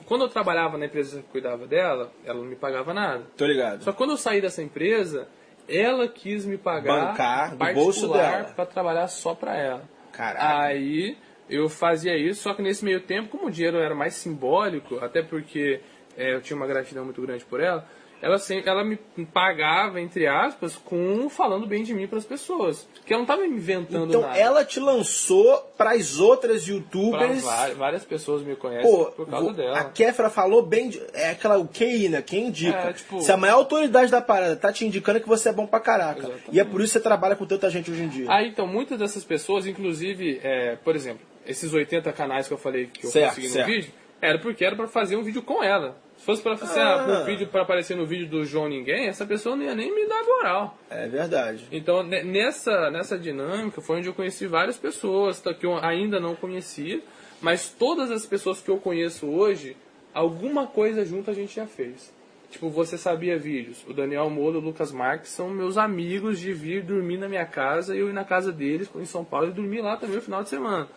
quando 0.05 0.23
eu 0.23 0.28
trabalhava 0.28 0.78
na 0.78 0.86
empresa 0.86 1.20
que 1.20 1.28
cuidava 1.28 1.66
dela, 1.66 2.12
ela 2.24 2.39
não 2.39 2.47
me 2.47 2.57
pagava 2.57 2.94
nada. 2.94 3.24
Tô 3.36 3.47
ligado. 3.47 3.82
Só 3.82 3.93
que 3.93 3.98
quando 3.98 4.11
eu 4.11 4.16
saí 4.16 4.40
dessa 4.40 4.62
empresa, 4.62 5.28
ela 5.69 6.07
quis 6.07 6.44
me 6.44 6.57
pagar 6.57 7.09
Bancar 7.09 7.57
do 7.57 7.74
bolso 7.74 8.09
dela. 8.12 8.44
pra 8.55 8.66
trabalhar 8.66 9.09
só 9.09 9.35
pra 9.35 9.57
ela. 9.57 9.82
Caraca. 10.12 10.61
Aí 10.61 11.16
eu 11.48 11.69
fazia 11.69 12.16
isso, 12.16 12.43
só 12.43 12.55
que 12.55 12.62
nesse 12.62 12.85
meio 12.85 13.01
tempo, 13.01 13.28
como 13.28 13.47
o 13.47 13.51
dinheiro 13.51 13.78
era 13.78 13.94
mais 13.94 14.15
simbólico, 14.15 14.97
até 15.05 15.23
porque 15.23 15.81
é, 16.16 16.35
eu 16.35 16.40
tinha 16.40 16.57
uma 16.57 16.66
gratidão 16.66 17.05
muito 17.05 17.20
grande 17.23 17.44
por 17.44 17.61
ela, 17.61 17.86
ela 18.22 18.38
sempre, 18.38 18.68
ela 18.70 18.82
me 18.82 18.97
pagava, 19.32 20.01
entre 20.01 20.26
aspas, 20.26 20.74
com 20.76 21.28
falando 21.28 21.66
bem 21.66 21.82
de 21.82 21.93
mim 21.94 22.06
para 22.06 22.18
as 22.18 22.24
pessoas. 22.24 22.88
Que 23.05 23.12
ela 23.12 23.20
não 23.20 23.26
tava 23.26 23.43
me 23.43 23.48
inventando 23.48 24.09
Então 24.09 24.22
nada. 24.22 24.38
ela 24.38 24.64
te 24.64 24.80
lançou 24.80 25.56
pras 25.76 26.18
outras 26.18 26.64
Pra 26.64 26.72
youtubers. 26.74 27.43
várias, 27.43 27.76
várias 27.76 28.05
pessoas 28.05 28.43
me 28.43 28.56
conhecem 28.56 28.90
Pô, 28.90 29.06
por 29.12 29.28
causa 29.28 29.47
vo- 29.48 29.52
dela. 29.52 29.78
a 29.78 29.84
Kéfera 29.84 30.30
falou 30.30 30.62
bem. 30.62 30.88
De, 30.88 31.01
é 31.12 31.30
aquela 31.30 31.59
o 31.59 31.68
QI, 31.68 32.09
né? 32.09 32.22
Quem 32.22 32.47
indica. 32.48 32.76
É, 32.78 32.93
tipo- 32.93 33.20
Se 33.20 33.30
a 33.30 33.36
maior 33.36 33.56
autoridade 33.56 34.10
da 34.10 34.20
parada 34.20 34.56
tá 34.56 34.72
te 34.72 34.84
indicando 34.86 35.20
que 35.20 35.28
você 35.28 35.51
é 35.51 35.52
bom 35.52 35.66
pra 35.66 35.78
caraca. 35.80 36.18
Exatamente. 36.20 36.48
E 36.52 36.59
é 36.60 36.64
por 36.64 36.80
isso 36.80 36.93
que 36.94 36.98
você 36.98 37.02
trabalha 37.02 37.36
com 37.36 37.47
tanta 37.47 37.68
gente 37.70 37.90
hoje 37.90 38.02
em 38.02 38.09
dia. 38.09 38.26
Aí, 38.28 38.48
então, 38.48 38.66
muitas 38.66 38.98
dessas 38.98 39.24
pessoas, 39.24 39.66
inclusive, 39.66 40.40
é, 40.43 40.76
por 40.76 40.97
exemplo, 40.97 41.20
esses 41.47 41.72
80 41.72 42.12
canais 42.12 42.48
que 42.48 42.55
eu 42.55 42.59
falei 42.59 42.86
que 42.86 43.06
eu 43.06 43.10
Certo, 43.10 43.28
consegui 43.36 43.47
no 43.48 43.52
certo. 43.52 43.66
vídeo, 43.68 43.90
era 44.20 44.38
porque 44.38 44.64
era 44.64 44.74
pra 44.74 44.88
fazer 44.88 45.16
um 45.16 45.22
vídeo 45.22 45.43
com 45.43 45.62
ela. 45.62 45.97
Se 46.27 46.32
fosse 46.32 46.43
pra 46.43 46.57
fazer 46.57 46.81
Ah. 46.81 47.20
um 47.23 47.24
vídeo 47.24 47.47
para 47.47 47.62
aparecer 47.62 47.97
no 47.97 48.05
vídeo 48.05 48.27
do 48.27 48.44
João 48.44 48.69
Ninguém, 48.69 49.07
essa 49.07 49.24
pessoa 49.24 49.55
não 49.55 49.62
ia 49.62 49.77
nem 49.77 49.94
me 49.94 50.09
dar 50.09 50.24
moral. 50.24 50.77
É 50.90 51.07
verdade. 51.07 51.69
Então, 51.70 52.03
ne- 52.03 52.24
nessa, 52.24 52.90
nessa 52.90 53.16
dinâmica, 53.16 53.81
foi 53.81 53.98
onde 53.98 54.09
eu 54.09 54.12
conheci 54.12 54.44
várias 54.48 54.77
pessoas 54.77 55.40
que 55.57 55.65
eu 55.65 55.77
ainda 55.78 56.19
não 56.19 56.35
conhecia, 56.35 57.01
mas 57.40 57.69
todas 57.69 58.11
as 58.11 58.27
pessoas 58.27 58.61
que 58.61 58.69
eu 58.69 58.77
conheço 58.77 59.24
hoje, 59.28 59.77
alguma 60.12 60.66
coisa 60.66 61.05
junto 61.05 61.31
a 61.31 61.32
gente 61.32 61.55
já 61.55 61.65
fez. 61.65 62.12
Tipo, 62.51 62.70
Você 62.70 62.98
Sabia 62.98 63.39
Vídeos. 63.39 63.85
O 63.89 63.93
Daniel 63.93 64.28
Molo 64.28 64.57
e 64.57 64.59
o 64.59 64.65
Lucas 64.65 64.90
Marques 64.90 65.31
são 65.31 65.48
meus 65.48 65.78
amigos 65.78 66.40
de 66.40 66.53
vir 66.53 66.82
dormir 66.82 67.19
na 67.19 67.28
minha 67.28 67.47
casa 67.47 67.94
e 67.94 68.01
eu 68.01 68.09
ir 68.09 68.12
na 68.12 68.24
casa 68.24 68.51
deles 68.51 68.90
em 68.97 69.05
São 69.05 69.24
Paulo 69.24 69.51
e 69.51 69.53
dormir 69.53 69.81
lá 69.81 69.97
também 69.97 70.16
no 70.16 70.23
final 70.23 70.43
de 70.43 70.48
semana. 70.48 70.89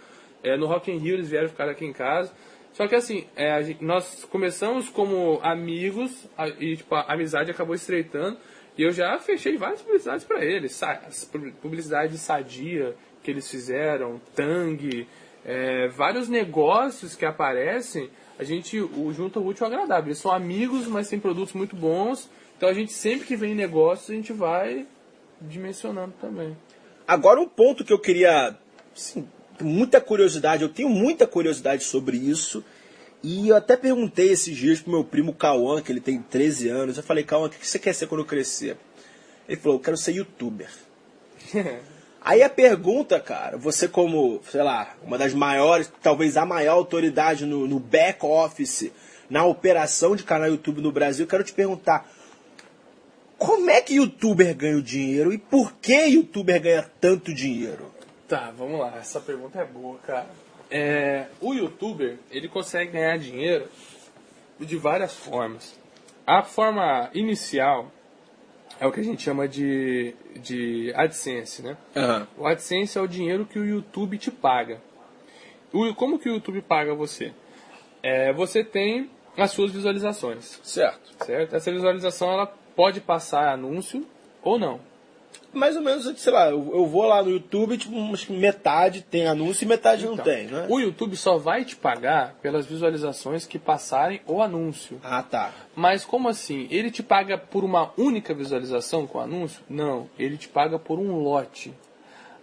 É, 0.44 0.58
no 0.58 0.66
Rock 0.66 0.90
in 0.92 0.98
Rio 0.98 1.14
eles 1.14 1.30
vieram 1.30 1.50
ficar 1.50 1.70
aqui 1.70 1.86
em 1.86 1.94
casa. 1.94 2.32
Só 2.80 2.88
que 2.88 2.96
assim, 2.96 3.28
é, 3.36 3.52
gente- 3.62 3.84
nós 3.84 4.24
começamos 4.32 4.88
como 4.88 5.38
amigos 5.44 6.26
a- 6.38 6.48
e 6.48 6.78
tipo, 6.78 6.96
a 6.96 7.12
amizade 7.12 7.52
acabou 7.52 7.76
estreitando. 7.76 8.38
E 8.78 8.84
eu 8.84 8.92
já 8.94 9.20
fechei 9.20 9.58
várias 9.58 9.82
publicidades 9.82 10.24
para 10.24 10.46
pu- 11.26 11.52
Publicidade 11.62 12.18
sadia 12.18 12.96
que 13.22 13.30
eles 13.32 13.52
fizeram, 13.52 14.22
Tang, 14.34 15.06
é, 15.44 15.90
vários 15.90 16.30
negócios 16.30 17.18
que 17.18 17.26
aparecem, 17.26 18.10
a 18.40 18.46
gente 18.46 18.80
o, 18.80 19.12
junta 19.12 19.42
o 19.42 19.46
útil 19.46 19.66
ao 19.66 19.74
agradável. 19.74 20.06
Eles 20.08 20.20
são 20.20 20.32
amigos, 20.32 20.88
mas 20.88 21.10
têm 21.10 21.20
produtos 21.20 21.54
muito 21.54 21.76
bons. 21.76 22.30
Então 22.56 22.70
a 22.70 22.74
gente 22.74 22.94
sempre 22.94 23.28
que 23.28 23.36
vem 23.36 23.52
em 23.52 23.56
negócios, 23.56 24.10
a 24.10 24.14
gente 24.14 24.32
vai 24.32 24.88
dimensionando 25.42 26.14
também. 26.22 26.56
Agora, 27.06 27.42
um 27.42 27.50
ponto 27.50 27.84
que 27.84 27.92
eu 27.92 28.00
queria. 28.00 28.56
Assim, 28.96 29.28
muita 29.61 29.99
curiosidade, 30.02 30.64
eu 30.64 30.69
tenho 30.69 30.90
muita 30.90 31.27
curiosidade 31.27 31.84
sobre 31.84 32.18
isso. 32.18 32.64
E 33.22 33.49
eu 33.49 33.56
até 33.56 33.76
perguntei 33.76 34.31
esses 34.31 34.56
dias 34.56 34.80
pro 34.80 34.91
meu 34.91 35.03
primo 35.03 35.34
Cauã, 35.34 35.81
que 35.81 35.91
ele 35.91 35.99
tem 35.99 36.22
13 36.22 36.69
anos. 36.69 36.98
Eu 36.98 37.03
falei, 37.03 37.23
Cauã, 37.23 37.48
o 37.48 37.49
que 37.49 37.68
você 37.68 37.77
quer 37.77 37.94
ser 37.94 38.07
quando 38.07 38.22
eu 38.22 38.26
crescer? 38.26 38.77
Ele 39.48 39.60
falou, 39.60 39.77
eu 39.77 39.81
quero 39.81 39.98
ser 39.98 40.14
youtuber. 40.14 40.69
Aí 42.22 42.44
a 42.44 42.49
pergunta, 42.49 43.19
cara, 43.19 43.57
você 43.57 43.88
como, 43.88 44.41
sei 44.49 44.61
lá, 44.61 44.95
uma 45.03 45.18
das 45.18 45.34
maiores, 45.34 45.91
talvez 46.02 46.38
a 46.38 46.45
maior 46.45 46.73
autoridade 46.73 47.45
no, 47.45 47.65
no 47.65 47.80
back 47.80 48.26
office, 48.26 48.91
na 49.30 49.45
operação 49.45 50.15
de 50.15 50.23
canal 50.23 50.49
YouTube 50.49 50.81
no 50.81 50.91
Brasil, 50.91 51.23
eu 51.23 51.30
quero 51.30 51.44
te 51.44 51.53
perguntar, 51.53 52.10
Como 53.40 53.69
é 53.69 53.81
que 53.81 53.95
youtuber 53.95 54.53
ganha 54.53 54.76
o 54.76 54.81
dinheiro 54.81 55.31
e 55.31 55.38
por 55.38 55.73
que 55.76 55.95
youtuber 56.07 56.61
ganha 56.61 56.91
tanto 56.99 57.34
dinheiro? 57.34 57.90
Tá, 58.30 58.54
vamos 58.56 58.80
lá. 58.80 58.96
Essa 58.98 59.20
pergunta 59.20 59.60
é 59.60 59.66
boa, 59.66 59.98
cara. 60.00 60.28
É, 60.72 61.26
o 61.42 61.54
youtuber, 61.54 62.20
ele 62.30 62.48
consegue 62.48 62.92
ganhar 62.92 63.18
dinheiro 63.18 63.68
de 64.60 64.78
várias 64.78 65.14
formas. 65.16 65.78
A 66.28 66.44
forma 66.44 67.10
inicial 67.14 67.92
é 68.80 68.86
o 68.86 68.92
que 68.92 69.00
a 69.00 69.04
gente 69.04 69.24
chama 69.24 69.48
de, 69.48 70.14
de 70.38 70.94
AdSense, 70.96 71.64
né? 71.64 71.76
Aham. 71.96 72.28
O 72.38 72.46
AdSense 72.46 72.98
é 73.00 73.02
o 73.02 73.08
dinheiro 73.08 73.46
que 73.48 73.58
o 73.58 73.66
YouTube 73.66 74.18
te 74.20 74.30
paga. 74.30 74.80
O, 75.74 75.92
como 75.96 76.20
que 76.20 76.30
o 76.30 76.34
YouTube 76.36 76.62
paga 76.62 76.94
você? 76.94 77.34
É, 78.04 78.32
você 78.32 78.64
tem 78.64 79.10
as 79.36 79.52
suas 79.52 79.72
visualizações, 79.72 80.60
Certo. 80.64 81.26
certo? 81.26 81.56
Essa 81.56 81.72
visualização 81.72 82.32
ela 82.32 82.46
pode 82.76 83.02
passar 83.02 83.52
anúncio 83.54 84.06
ou 84.44 84.60
não. 84.60 84.80
Mais 85.52 85.76
ou 85.76 85.82
menos, 85.82 86.06
sei 86.20 86.32
lá, 86.32 86.50
eu, 86.50 86.72
eu 86.74 86.86
vou 86.86 87.06
lá 87.06 87.24
no 87.24 87.32
YouTube, 87.32 87.78
tipo, 87.78 87.94
metade 88.34 89.02
tem 89.02 89.28
anúncio 89.28 89.66
e 89.66 89.68
metade 89.68 90.06
não 90.06 90.14
Então, 90.14 90.26
tem, 90.26 90.46
né? 90.48 90.68
O 90.70 90.80
YouTube 90.80 91.16
só 91.16 91.38
vai 91.38 91.66
te 91.66 91.76
pagar 91.76 92.36
pelas 92.42 92.66
visualizações 92.66 93.48
que 93.48 93.58
passarem 93.58 94.22
o 94.28 94.42
anúncio. 94.42 95.00
Ah, 95.04 95.24
tá. 95.24 95.52
Mas 95.76 96.06
como 96.06 96.30
assim? 96.30 96.68
Ele 96.70 96.92
te 96.92 97.02
paga 97.02 97.38
por 97.38 97.64
uma 97.64 97.92
única 97.98 98.34
visualização 98.34 99.08
com 99.08 99.20
anúncio? 99.20 99.64
Não, 99.70 100.08
ele 100.18 100.38
te 100.38 100.48
paga 100.48 100.78
por 100.78 101.00
um 101.00 101.16
lote. 101.16 101.74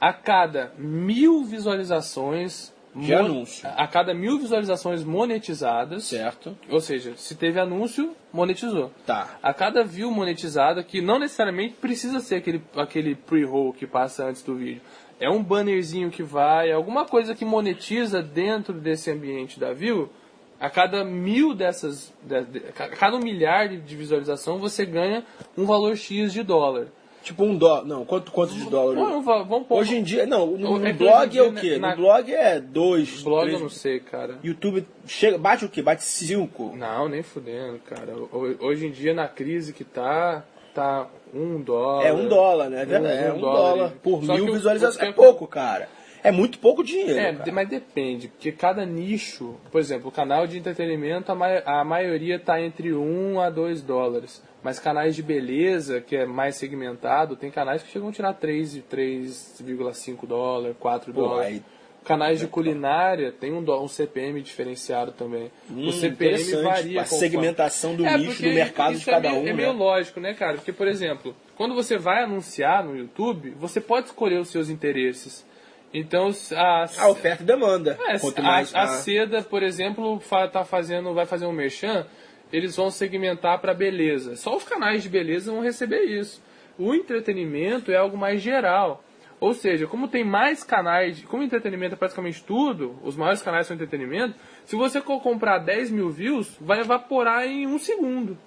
A 0.00 0.12
cada 0.12 0.72
mil 0.76 1.44
visualizações. 1.44 2.74
De 2.96 3.14
anúncio. 3.14 3.68
A 3.76 3.86
cada 3.86 4.14
mil 4.14 4.38
visualizações 4.38 5.04
monetizadas. 5.04 6.04
Certo. 6.04 6.56
Ou 6.70 6.80
seja, 6.80 7.12
se 7.16 7.34
teve 7.34 7.60
anúncio, 7.60 8.14
monetizou. 8.32 8.90
Tá. 9.06 9.36
A 9.42 9.52
cada 9.52 9.84
view 9.84 10.10
monetizada, 10.10 10.82
que 10.82 11.00
não 11.02 11.18
necessariamente 11.18 11.74
precisa 11.74 12.20
ser 12.20 12.36
aquele, 12.36 12.62
aquele 12.76 13.14
pre-roll 13.14 13.72
que 13.72 13.86
passa 13.86 14.24
antes 14.24 14.42
do 14.42 14.56
vídeo. 14.56 14.80
É 15.20 15.28
um 15.30 15.42
bannerzinho 15.42 16.10
que 16.10 16.22
vai, 16.22 16.70
alguma 16.72 17.04
coisa 17.06 17.34
que 17.34 17.44
monetiza 17.44 18.22
dentro 18.22 18.74
desse 18.74 19.10
ambiente 19.10 19.58
da 19.60 19.72
view. 19.72 20.10
A 20.58 20.70
cada 20.70 21.04
mil 21.04 21.54
dessas, 21.54 22.12
de- 22.22 22.44
de- 22.44 22.62
a 22.78 22.88
cada 22.88 23.16
um 23.16 23.20
milhar 23.20 23.68
de, 23.68 23.76
de 23.78 23.94
visualização, 23.96 24.58
você 24.58 24.86
ganha 24.86 25.22
um 25.56 25.66
valor 25.66 25.96
X 25.96 26.32
de 26.32 26.42
dólar. 26.42 26.88
Tipo 27.26 27.42
um 27.42 27.58
dólar. 27.58 27.84
Não, 27.84 28.04
quanto, 28.04 28.30
quanto 28.30 28.54
de 28.54 28.70
dólar? 28.70 28.94
Vamos, 28.94 29.24
vamos 29.24 29.66
pôr. 29.66 29.80
Hoje 29.80 29.96
em 29.96 30.02
dia, 30.04 30.24
não, 30.26 30.46
no, 30.46 30.78
no 30.78 30.86
É 30.86 30.92
que 30.92 30.98
blog 30.98 31.36
é 31.36 31.42
o 31.42 31.52
quê? 31.52 31.76
na- 31.76 31.90
No 31.90 31.96
blog 31.96 32.32
é 32.32 32.60
dois, 32.60 33.20
blog 33.24 33.40
três. 33.42 33.54
eu 33.54 33.60
não 33.64 33.68
sei, 33.68 33.98
cara. 33.98 34.38
YouTube 34.44 34.86
chega, 35.08 35.36
bate 35.36 35.64
o 35.64 35.68
quê? 35.68 35.82
Bate 35.82 36.04
cinco. 36.04 36.72
Não, 36.76 37.08
nem 37.08 37.24
fudendo, 37.24 37.80
cara. 37.80 38.14
Ho- 38.16 38.54
Hoje 38.60 38.86
em 38.86 38.92
dia, 38.92 39.12
na 39.12 39.26
crise 39.26 39.72
que 39.72 39.82
tá, 39.82 40.44
tá 40.72 41.08
um 41.34 41.60
dólar. 41.60 42.06
É 42.06 42.12
um 42.12 42.28
dólar, 42.28 42.70
né? 42.70 42.82
É 42.82 42.84
verdade, 42.84 43.24
é 43.24 43.32
um 43.32 43.40
dólar 43.40 43.92
por 44.00 44.22
Só 44.24 44.36
que 44.36 44.40
mil 44.42 44.52
visualizações. 44.54 45.08
É 45.08 45.12
pouco, 45.12 45.48
cara. 45.48 45.88
É 46.22 46.30
muito 46.30 46.60
pouco 46.60 46.84
dinheiro. 46.84 47.18
É, 47.18 47.32
cara. 47.32 47.52
mas 47.52 47.68
depende, 47.68 48.28
porque 48.28 48.50
cada 48.52 48.86
nicho, 48.86 49.54
por 49.72 49.80
exemplo, 49.80 50.08
o 50.08 50.12
canal 50.12 50.46
de 50.46 50.58
entretenimento, 50.58 51.30
a, 51.30 51.34
mai- 51.34 51.62
a 51.66 51.84
maioria 51.84 52.38
tá 52.38 52.60
entre 52.60 52.92
1 52.94 53.40
a 53.40 53.50
2 53.50 53.82
dólares. 53.82 54.42
Mas 54.66 54.80
canais 54.80 55.14
de 55.14 55.22
beleza, 55.22 56.00
que 56.00 56.16
é 56.16 56.26
mais 56.26 56.56
segmentado, 56.56 57.36
tem 57.36 57.52
canais 57.52 57.84
que 57.84 57.92
chegam 57.92 58.08
a 58.08 58.12
tirar 58.12 58.32
3, 58.32 58.74
e 58.74 58.80
3,5 58.82 60.26
dólares, 60.26 60.76
4 60.80 61.12
Pô, 61.14 61.20
dólares. 61.20 61.46
aí- 61.58 61.62
Canais 62.04 62.40
de 62.40 62.48
culinária 62.48 63.30
tem 63.30 63.52
um, 63.52 63.58
um 63.80 63.86
CPM 63.86 64.42
diferenciado 64.42 65.12
também. 65.12 65.52
Hum, 65.70 65.86
o 65.86 65.92
CPM 65.92 66.62
varia. 66.62 67.00
A 67.02 67.04
segmentação 67.04 67.94
do 67.94 68.04
É, 68.04 68.18
nicho, 68.18 68.42
do 68.42 68.48
mercado 68.48 68.96
de 68.96 69.04
cada 69.04 69.28
é 69.28 69.30
meio, 69.30 69.42
um. 69.42 69.46
É 69.46 69.50
né? 69.50 69.52
meio 69.52 69.72
lógico, 69.72 70.18
né, 70.18 70.34
cara? 70.34 70.54
Porque, 70.56 70.72
por 70.72 70.88
exemplo, 70.88 71.34
quando 71.56 71.72
você 71.74 71.96
vai 71.96 72.24
anunciar 72.24 72.84
no 72.84 72.96
YouTube, 72.96 73.50
você 73.50 73.80
pode 73.80 74.06
escolher 74.06 74.40
os 74.40 74.48
seus 74.48 74.68
interesses. 74.68 75.46
Então, 75.94 76.30
a, 76.56 76.86
A 76.98 77.08
oferta 77.08 77.44
e 77.44 77.46
demanda. 77.46 77.96
é, 78.08 78.16
a, 78.16 78.42
mais. 78.42 78.74
a 78.74 78.82
ah, 78.82 78.86
seda, 78.88 79.42
por 79.42 79.62
exemplo, 79.62 80.18
fa- 80.18 80.48
tá 80.48 80.64
fazendo, 80.64 81.14
vai 81.14 81.24
fazer 81.26 81.46
um 81.46 81.52
merchan, 81.52 82.04
eles 82.52 82.76
vão 82.76 82.90
segmentar 82.90 83.58
para 83.60 83.74
beleza. 83.74 84.36
Só 84.36 84.56
os 84.56 84.64
canais 84.64 85.02
de 85.02 85.08
beleza 85.08 85.52
vão 85.52 85.62
receber 85.62 86.02
isso. 86.04 86.42
O 86.78 86.94
entretenimento 86.94 87.90
é 87.90 87.96
algo 87.96 88.16
mais 88.16 88.40
geral. 88.42 89.02
Ou 89.38 89.52
seja, 89.52 89.86
como 89.86 90.08
tem 90.08 90.24
mais 90.24 90.64
canais, 90.64 91.22
como 91.24 91.42
entretenimento 91.42 91.94
é 91.94 91.98
praticamente 91.98 92.42
tudo, 92.42 92.98
os 93.02 93.16
maiores 93.16 93.42
canais 93.42 93.66
são 93.66 93.74
entretenimento, 93.74 94.34
se 94.64 94.74
você 94.76 94.98
co- 95.00 95.20
comprar 95.20 95.58
10 95.58 95.90
mil 95.90 96.08
views, 96.10 96.56
vai 96.60 96.80
evaporar 96.80 97.46
em 97.46 97.66
um 97.66 97.78
segundo. 97.78 98.38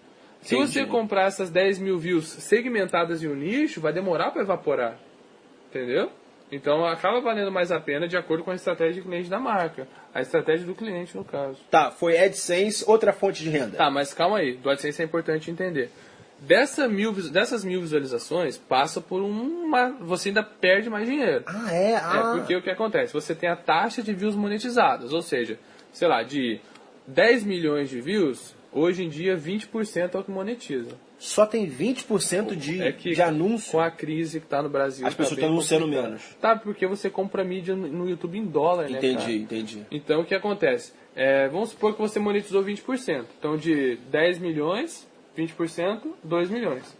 Se 0.41 0.55
Entendi. 0.55 0.71
você 0.71 0.85
comprar 0.87 1.25
essas 1.25 1.51
10 1.51 1.77
mil 1.79 1.97
views 1.99 2.27
segmentadas 2.27 3.21
em 3.23 3.27
um 3.27 3.35
nicho, 3.35 3.79
vai 3.81 3.93
demorar 3.93 4.31
para 4.31 4.41
evaporar. 4.41 4.97
Entendeu? 5.69 6.09
Então 6.51 6.83
acaba 6.85 7.21
valendo 7.21 7.51
mais 7.51 7.71
a 7.71 7.79
pena 7.79 8.07
de 8.07 8.17
acordo 8.17 8.43
com 8.43 8.49
a 8.49 8.55
estratégia 8.55 8.95
de 8.95 9.07
cliente 9.07 9.29
da 9.29 9.39
marca. 9.39 9.87
A 10.13 10.21
estratégia 10.21 10.65
do 10.65 10.73
cliente, 10.73 11.15
no 11.15 11.23
caso. 11.23 11.57
Tá, 11.69 11.91
foi 11.91 12.17
AdSense, 12.17 12.83
outra 12.87 13.13
fonte 13.13 13.43
de 13.43 13.49
renda. 13.49 13.77
Tá, 13.77 13.91
mas 13.91 14.13
calma 14.13 14.37
aí. 14.39 14.57
Do 14.57 14.69
AdSense 14.69 15.01
é 15.01 15.05
importante 15.05 15.51
entender. 15.51 15.91
Dessa 16.39 16.87
mil, 16.87 17.11
dessas 17.29 17.63
mil 17.65 17.81
visualizações, 17.81 18.57
passa 18.57 19.01
por 19.01 19.21
uma... 19.21 19.91
Você 20.01 20.29
ainda 20.29 20.41
perde 20.41 20.89
mais 20.89 21.07
dinheiro. 21.07 21.43
Ah, 21.45 21.73
é? 21.73 21.95
Ah. 21.95 22.33
É, 22.33 22.37
porque 22.37 22.55
o 22.55 22.61
que 22.61 22.69
acontece? 22.69 23.13
Você 23.13 23.35
tem 23.35 23.49
a 23.49 23.55
taxa 23.55 24.01
de 24.01 24.13
views 24.13 24.35
monetizadas. 24.35 25.11
Ou 25.11 25.21
seja, 25.21 25.59
sei 25.91 26.07
lá, 26.07 26.23
de 26.23 26.61
10 27.05 27.43
milhões 27.43 27.89
de 27.89 27.99
views, 27.99 28.55
hoje 28.71 29.03
em 29.03 29.09
dia 29.09 29.35
20% 29.37 30.15
é 30.15 30.17
o 30.17 30.23
que 30.23 30.31
monetiza. 30.31 30.95
Só 31.19 31.45
tem 31.45 31.69
20% 31.69 32.55
de, 32.55 32.81
É 32.81 32.93
que 32.93 33.11
de 33.11 33.21
anúncio. 33.21 33.73
com 33.73 33.79
a 33.81 33.91
crise 33.91 34.39
que 34.39 34.47
tá 34.47 34.63
no 34.63 34.69
Brasil. 34.69 35.05
As 35.05 35.13
tá 35.13 35.17
pessoas 35.17 35.37
estão 35.37 35.51
anunciando 35.51 35.85
menos. 35.85 36.23
Tá, 36.39 36.55
porque 36.55 36.87
você 36.87 37.09
compra 37.09 37.43
mídia 37.43 37.75
no 37.75 38.09
YouTube 38.09 38.37
em 38.37 38.45
dólar, 38.45 38.89
né? 38.89 39.01
cara? 39.01 39.05
Entendi, 39.05 39.37
entendi. 39.37 39.85
Então 39.91 40.21
o 40.21 40.25
que 40.25 40.33
acontece? 40.33 40.93
É, 41.13 41.49
vamos 41.49 41.71
supor 41.71 41.93
que 41.93 41.99
você 41.99 42.19
monetizou 42.19 42.63
20%. 42.63 43.25
Então 43.37 43.57
de 43.57 43.97
10 44.09 44.39
milhões, 44.39 45.05
20%, 45.37 46.03
2 46.23 46.49
milhões. 46.49 46.97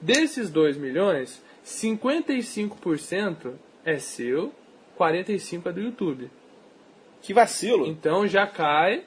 Desses 0.00 0.50
2 0.50 0.76
milhões, 0.76 1.40
55% 1.64 3.52
é 3.84 3.98
seu, 3.98 4.52
45% 4.98 5.66
é 5.66 5.72
do 5.72 5.80
YouTube. 5.80 6.30
Que 7.22 7.32
vacilo. 7.32 7.86
Então 7.86 8.26
já 8.26 8.46
cai. 8.48 9.04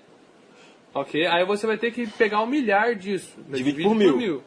Ok? 0.93 1.25
Aí 1.25 1.43
você 1.43 1.65
vai 1.65 1.77
ter 1.77 1.91
que 1.91 2.07
pegar 2.07 2.41
um 2.41 2.45
milhar 2.45 2.95
disso. 2.95 3.33
né? 3.47 3.57
Divide 3.57 3.83
por 3.83 3.95
mil. 3.95 4.43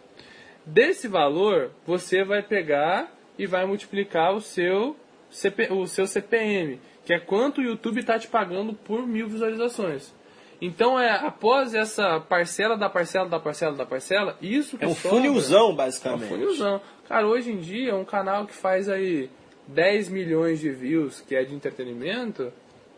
Desse 0.66 1.06
valor, 1.06 1.70
você 1.86 2.24
vai 2.24 2.42
pegar 2.42 3.12
e 3.38 3.46
vai 3.46 3.64
multiplicar 3.64 4.34
o 4.34 4.40
seu, 4.40 4.96
CP, 5.30 5.72
o 5.72 5.86
seu 5.86 6.06
CPM, 6.06 6.80
que 7.04 7.12
é 7.14 7.20
quanto 7.20 7.60
o 7.60 7.64
YouTube 7.64 8.00
está 8.00 8.18
te 8.18 8.26
pagando 8.26 8.72
por 8.74 9.06
mil 9.06 9.28
visualizações. 9.28 10.12
Então, 10.60 10.98
é 10.98 11.10
após 11.10 11.74
essa 11.74 12.18
parcela 12.18 12.76
da 12.76 12.88
parcela 12.88 13.28
da 13.28 13.38
parcela 13.38 13.76
da 13.76 13.84
parcela, 13.86 14.36
isso 14.40 14.76
que 14.78 14.84
É 14.84 14.88
um 14.88 14.94
sobra- 14.94 15.18
funilzão, 15.18 15.68
é 15.68 15.72
um 15.72 15.76
basicamente. 15.76 16.28
funilzão. 16.28 16.80
Cara, 17.08 17.26
hoje 17.26 17.52
em 17.52 17.58
dia, 17.58 17.94
um 17.94 18.04
canal 18.06 18.46
que 18.46 18.54
faz 18.54 18.88
aí 18.88 19.30
10 19.68 20.08
milhões 20.08 20.58
de 20.58 20.70
views, 20.70 21.20
que 21.20 21.36
é 21.36 21.44
de 21.44 21.54
entretenimento, 21.54 22.50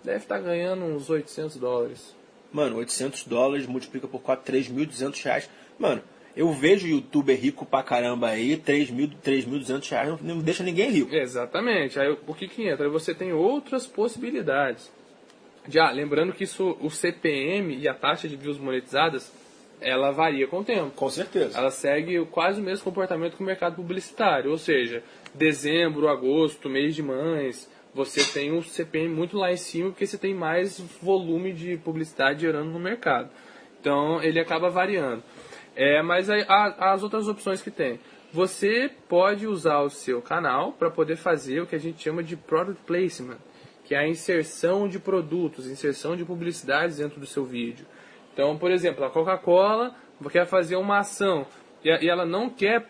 deve 0.04 0.18
estar 0.18 0.38
ganhando 0.38 0.84
uns 0.84 1.10
800 1.10 1.56
dólares. 1.56 2.14
Mano, 2.52 2.76
800 2.76 3.24
dólares 3.24 3.66
multiplica 3.66 4.06
por 4.06 4.20
4, 4.22 4.44
3.200 4.52 5.20
reais. 5.24 5.50
Mano, 5.78 6.00
eu 6.38 6.52
vejo 6.52 6.86
youtuber 6.86 7.36
rico 7.36 7.66
pra 7.66 7.82
caramba 7.82 8.28
aí, 8.28 8.56
3.000, 8.56 9.10
3.200 9.24 9.90
reais 9.90 10.08
não, 10.08 10.36
não 10.36 10.38
deixa 10.38 10.62
ninguém 10.62 10.88
rico. 10.88 11.12
Exatamente. 11.12 11.98
Aí 11.98 12.16
o 12.24 12.32
que 12.32 12.46
que 12.46 12.62
entra? 12.62 12.86
Aí 12.86 12.92
Você 12.92 13.12
tem 13.12 13.32
outras 13.32 13.88
possibilidades. 13.88 14.88
Já, 15.68 15.90
lembrando 15.90 16.32
que 16.32 16.44
isso, 16.44 16.78
o 16.80 16.88
CPM 16.90 17.76
e 17.76 17.88
a 17.88 17.92
taxa 17.92 18.28
de 18.28 18.36
views 18.36 18.56
monetizadas, 18.56 19.32
ela 19.80 20.12
varia 20.12 20.46
com 20.46 20.60
o 20.60 20.64
tempo. 20.64 20.92
Com 20.92 21.10
certeza. 21.10 21.58
Ela 21.58 21.72
segue 21.72 22.24
quase 22.26 22.60
o 22.60 22.64
mesmo 22.64 22.84
comportamento 22.84 23.36
que 23.36 23.42
o 23.42 23.46
mercado 23.46 23.74
publicitário, 23.74 24.52
ou 24.52 24.58
seja, 24.58 25.02
dezembro, 25.34 26.08
agosto, 26.08 26.70
mês 26.70 26.94
de 26.94 27.02
mães, 27.02 27.68
você 27.92 28.22
tem 28.22 28.52
um 28.52 28.62
CPM 28.62 29.12
muito 29.12 29.36
lá 29.36 29.50
em 29.50 29.56
cima 29.56 29.90
porque 29.90 30.06
você 30.06 30.16
tem 30.16 30.34
mais 30.34 30.78
volume 31.02 31.52
de 31.52 31.76
publicidade 31.78 32.42
gerando 32.42 32.70
no 32.70 32.78
mercado. 32.78 33.28
Então 33.80 34.22
ele 34.22 34.38
acaba 34.38 34.70
variando. 34.70 35.24
É, 35.78 36.02
mas 36.02 36.28
aí, 36.28 36.44
há, 36.48 36.92
as 36.92 37.04
outras 37.04 37.28
opções 37.28 37.62
que 37.62 37.70
tem. 37.70 38.00
Você 38.32 38.90
pode 39.08 39.46
usar 39.46 39.78
o 39.78 39.88
seu 39.88 40.20
canal 40.20 40.72
para 40.72 40.90
poder 40.90 41.14
fazer 41.14 41.60
o 41.60 41.66
que 41.68 41.76
a 41.76 41.78
gente 41.78 42.02
chama 42.02 42.20
de 42.20 42.36
product 42.36 42.82
placement, 42.84 43.38
que 43.84 43.94
é 43.94 43.98
a 43.98 44.08
inserção 44.08 44.88
de 44.88 44.98
produtos, 44.98 45.70
inserção 45.70 46.16
de 46.16 46.24
publicidades 46.24 46.96
dentro 46.96 47.20
do 47.20 47.26
seu 47.26 47.44
vídeo. 47.44 47.86
Então, 48.34 48.58
por 48.58 48.72
exemplo, 48.72 49.04
a 49.04 49.10
Coca-Cola 49.10 49.94
quer 50.32 50.46
fazer 50.46 50.74
uma 50.74 50.98
ação 50.98 51.46
e 51.84 51.90
a- 51.92 52.04
ela 52.04 52.26
não 52.26 52.50
quer 52.50 52.84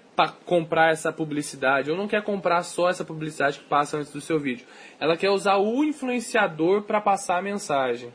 comprar 0.47 0.91
essa 0.91 1.13
publicidade, 1.13 1.91
ou 1.91 1.97
não 1.97 2.09
quer 2.09 2.23
comprar 2.25 2.63
só 2.63 2.89
essa 2.89 3.05
publicidade 3.05 3.59
que 3.59 3.67
passa 3.67 3.99
antes 3.99 4.11
do 4.11 4.21
seu 4.21 4.39
vídeo. 4.39 4.67
Ela 4.99 5.15
quer 5.15 5.29
usar 5.29 5.59
o 5.59 5.85
influenciador 5.85 6.83
para 6.83 7.03
passar 7.03 7.37
a 7.37 7.43
mensagem. 7.43 8.13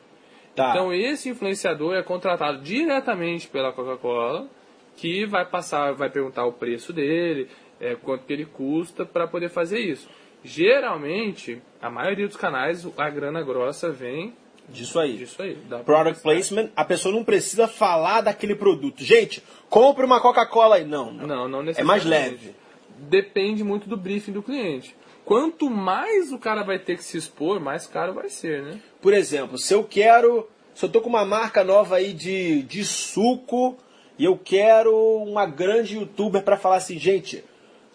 Tá. 0.56 0.72
Então, 0.72 0.92
esse 0.92 1.30
influenciador 1.30 1.94
é 1.96 2.02
contratado 2.02 2.62
diretamente 2.62 3.48
pela 3.48 3.72
Coca-Cola 3.72 4.50
que 4.96 5.26
vai 5.26 5.46
passar, 5.46 5.94
vai 5.94 6.10
perguntar 6.10 6.46
o 6.46 6.54
preço 6.54 6.94
dele, 6.94 7.50
é, 7.80 7.96
quanto 7.96 8.26
que 8.26 8.34
ele 8.34 8.46
custa 8.46 9.06
para 9.06 9.28
poder 9.28 9.50
fazer 9.50 9.80
isso. 9.80 10.08
Geralmente, 10.44 11.62
a 11.82 11.90
maioria 11.90 12.28
dos 12.28 12.38
canais, 12.38 12.86
a 12.98 13.10
grana 13.10 13.42
grossa 13.42 13.92
vem 13.92 14.34
Disso 14.70 15.00
aí. 15.00 15.18
disso 15.18 15.42
aí. 15.42 15.58
Product 15.86 16.22
placement, 16.22 16.70
a 16.76 16.86
pessoa 16.86 17.14
não 17.14 17.24
precisa 17.24 17.68
falar 17.68 18.22
daquele 18.22 18.56
produto. 18.56 19.04
Gente, 19.04 19.44
compre 19.70 20.06
uma 20.06 20.22
Coca-Cola 20.22 20.78
aí. 20.78 20.86
Não, 20.86 21.12
não. 21.12 21.48
Não, 21.48 21.64
não 21.64 21.72
É 21.76 21.84
mais 21.84 22.06
leve. 22.06 22.56
Depende 22.98 23.64
muito 23.64 23.90
do 23.90 23.98
briefing 23.98 24.32
do 24.32 24.42
cliente. 24.42 24.96
Quanto 25.26 25.70
mais 25.70 26.32
o 26.32 26.38
cara 26.38 26.64
vai 26.64 26.80
ter 26.80 26.98
que 26.98 27.04
se 27.04 27.18
expor, 27.18 27.60
mais 27.60 27.88
caro 27.88 28.14
vai 28.14 28.30
ser, 28.30 28.62
né? 28.62 28.80
Por 29.02 29.14
exemplo, 29.14 29.58
se 29.58 29.74
eu 29.74 29.84
quero. 29.84 30.48
Se 30.74 30.86
eu 30.86 30.90
tô 30.90 31.02
com 31.02 31.10
uma 31.10 31.24
marca 31.24 31.64
nova 31.64 31.98
aí 31.98 32.14
de, 32.14 32.64
de 32.64 32.84
suco 32.84 33.78
e 34.18 34.26
eu 34.26 34.38
quero 34.38 34.96
uma 35.24 35.46
grande 35.46 35.96
youtuber 35.96 36.44
para 36.44 36.58
falar 36.58 36.78
assim, 36.78 37.00
gente, 37.00 37.44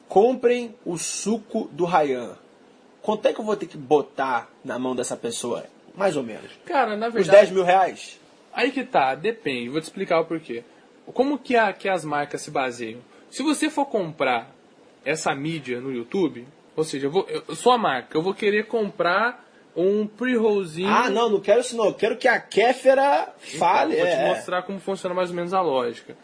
comprem 0.08 0.74
o 0.84 0.96
suco 0.98 1.68
do 1.72 1.84
Ryan. 1.84 2.36
Quanto 3.02 3.26
é 3.26 3.32
que 3.32 3.40
eu 3.40 3.44
vou 3.44 3.56
ter 3.56 3.66
que 3.66 3.76
botar 3.76 4.50
na 4.64 4.78
mão 4.78 4.94
dessa 4.94 5.16
pessoa? 5.16 5.64
Mais 5.94 6.16
ou 6.16 6.22
menos. 6.22 6.50
Cara, 6.64 6.96
na 6.96 7.08
Uns 7.08 7.14
verdade. 7.14 7.38
10 7.38 7.50
mil 7.52 7.64
reais? 7.64 8.20
Aí 8.52 8.70
que 8.70 8.84
tá, 8.84 9.14
depende. 9.14 9.68
Vou 9.68 9.80
te 9.80 9.84
explicar 9.84 10.20
o 10.20 10.24
porquê. 10.24 10.64
Como 11.06 11.38
que, 11.38 11.56
a, 11.56 11.72
que 11.72 11.88
as 11.88 12.04
marcas 12.04 12.42
se 12.42 12.50
baseiam? 12.50 13.00
Se 13.30 13.42
você 13.42 13.70
for 13.70 13.86
comprar 13.86 14.50
essa 15.04 15.34
mídia 15.34 15.80
no 15.80 15.92
YouTube, 15.92 16.46
ou 16.76 16.84
seja, 16.84 17.06
eu, 17.06 17.10
vou, 17.10 17.26
eu 17.28 17.54
sou 17.54 17.72
a 17.72 17.78
marca, 17.78 18.16
eu 18.16 18.22
vou 18.22 18.34
querer 18.34 18.66
comprar 18.66 19.47
um 19.76 20.06
pre-rollzinho. 20.06 20.88
Ah, 20.88 21.08
não, 21.10 21.30
não 21.30 21.40
quero 21.40 21.60
isso 21.60 21.76
não. 21.76 21.86
Eu 21.86 21.94
quero 21.94 22.16
que 22.16 22.26
a 22.28 22.40
Kéfera 22.40 23.32
fale. 23.58 23.94
Então, 23.94 24.06
vou 24.06 24.14
te 24.16 24.20
é. 24.20 24.28
mostrar 24.28 24.62
como 24.62 24.78
funciona 24.80 25.14
mais 25.14 25.30
ou 25.30 25.36
menos 25.36 25.54
a 25.54 25.60
lógica. 25.60 26.16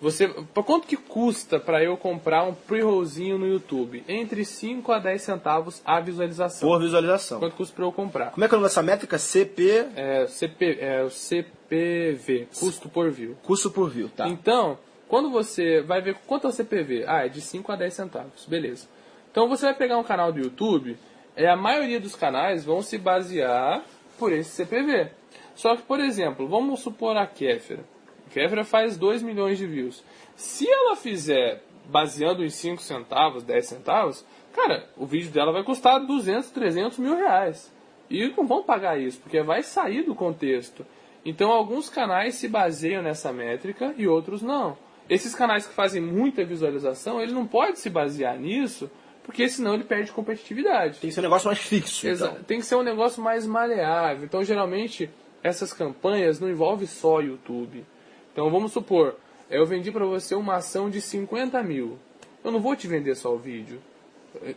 Você, 0.00 0.28
quanto 0.66 0.86
que 0.86 0.96
custa 0.96 1.58
para 1.58 1.82
eu 1.82 1.96
comprar 1.96 2.44
um 2.44 2.52
pre-rollzinho 2.52 3.38
no 3.38 3.46
YouTube? 3.46 4.04
Entre 4.06 4.44
5 4.44 4.92
a 4.92 4.98
10 4.98 5.22
centavos 5.22 5.80
a 5.84 5.98
visualização. 6.00 6.68
Por 6.68 6.80
visualização. 6.80 7.38
Quanto 7.38 7.56
custa 7.56 7.74
para 7.74 7.84
eu 7.84 7.92
comprar? 7.92 8.30
Como 8.32 8.44
é 8.44 8.48
que 8.48 8.54
é 8.54 8.56
o 8.56 8.60
nome 8.60 8.68
dessa 8.68 8.82
métrica? 8.82 9.18
CP, 9.18 9.86
É, 9.96 10.26
CP, 10.26 10.78
é 10.80 11.02
o 11.02 11.10
CPV, 11.10 12.48
custo 12.58 12.88
por 12.88 13.10
view. 13.10 13.36
custo 13.42 13.70
por 13.70 13.88
view, 13.88 14.10
tá? 14.10 14.28
Então, 14.28 14.78
quando 15.08 15.30
você 15.30 15.80
vai 15.80 16.02
ver 16.02 16.16
quanto 16.26 16.46
é 16.46 16.50
o 16.50 16.52
CPV, 16.52 17.04
ah, 17.06 17.24
é 17.24 17.28
de 17.28 17.40
5 17.40 17.70
a 17.72 17.76
10 17.76 17.94
centavos, 17.94 18.46
beleza. 18.46 18.86
Então 19.30 19.48
você 19.48 19.66
vai 19.66 19.74
pegar 19.74 19.96
um 19.96 20.04
canal 20.04 20.30
do 20.32 20.38
YouTube, 20.38 20.96
é, 21.36 21.48
a 21.48 21.56
maioria 21.56 22.00
dos 22.00 22.14
canais 22.14 22.64
vão 22.64 22.82
se 22.82 22.98
basear 22.98 23.84
por 24.18 24.32
esse 24.32 24.50
CPV. 24.50 25.10
Só 25.54 25.76
que, 25.76 25.82
por 25.82 26.00
exemplo, 26.00 26.48
vamos 26.48 26.80
supor 26.80 27.16
a 27.16 27.26
Kéfera. 27.26 27.84
A 28.26 28.30
Kéfera 28.30 28.64
faz 28.64 28.96
2 28.96 29.22
milhões 29.22 29.58
de 29.58 29.66
views. 29.66 30.04
Se 30.36 30.68
ela 30.68 30.96
fizer 30.96 31.62
baseando 31.86 32.44
em 32.44 32.50
5 32.50 32.82
centavos, 32.82 33.42
10 33.42 33.66
centavos, 33.66 34.24
cara, 34.52 34.88
o 34.96 35.06
vídeo 35.06 35.30
dela 35.30 35.52
vai 35.52 35.62
custar 35.62 36.04
200, 36.04 36.50
300 36.50 36.98
mil 36.98 37.16
reais. 37.16 37.72
E 38.10 38.28
não 38.36 38.46
vão 38.46 38.62
pagar 38.62 38.98
isso, 38.98 39.20
porque 39.20 39.42
vai 39.42 39.62
sair 39.62 40.02
do 40.02 40.14
contexto. 40.14 40.84
Então, 41.24 41.50
alguns 41.50 41.88
canais 41.88 42.34
se 42.34 42.48
baseiam 42.48 43.02
nessa 43.02 43.32
métrica 43.32 43.94
e 43.96 44.06
outros 44.06 44.42
não. 44.42 44.76
Esses 45.08 45.34
canais 45.34 45.66
que 45.66 45.74
fazem 45.74 46.00
muita 46.00 46.44
visualização, 46.44 47.20
ele 47.20 47.32
não 47.32 47.46
pode 47.46 47.78
se 47.78 47.90
basear 47.90 48.38
nisso, 48.38 48.90
porque 49.24 49.48
senão 49.48 49.74
ele 49.74 49.84
perde 49.84 50.12
competitividade. 50.12 51.00
Tem 51.00 51.08
que 51.08 51.14
ser 51.14 51.20
um 51.20 51.24
negócio 51.24 51.46
mais 51.46 51.58
fixo. 51.58 52.06
Então. 52.06 52.34
Tem 52.46 52.60
que 52.60 52.66
ser 52.66 52.76
um 52.76 52.82
negócio 52.82 53.22
mais 53.22 53.46
maleável. 53.46 54.24
Então, 54.24 54.44
geralmente, 54.44 55.10
essas 55.42 55.72
campanhas 55.72 56.38
não 56.38 56.48
envolvem 56.48 56.86
só 56.86 57.20
YouTube. 57.20 57.84
Então, 58.32 58.50
vamos 58.50 58.72
supor, 58.72 59.16
eu 59.50 59.64
vendi 59.64 59.90
para 59.90 60.04
você 60.04 60.34
uma 60.34 60.56
ação 60.56 60.90
de 60.90 61.00
50 61.00 61.62
mil. 61.62 61.98
Eu 62.44 62.52
não 62.52 62.60
vou 62.60 62.76
te 62.76 62.86
vender 62.86 63.14
só 63.14 63.34
o 63.34 63.38
vídeo. 63.38 63.80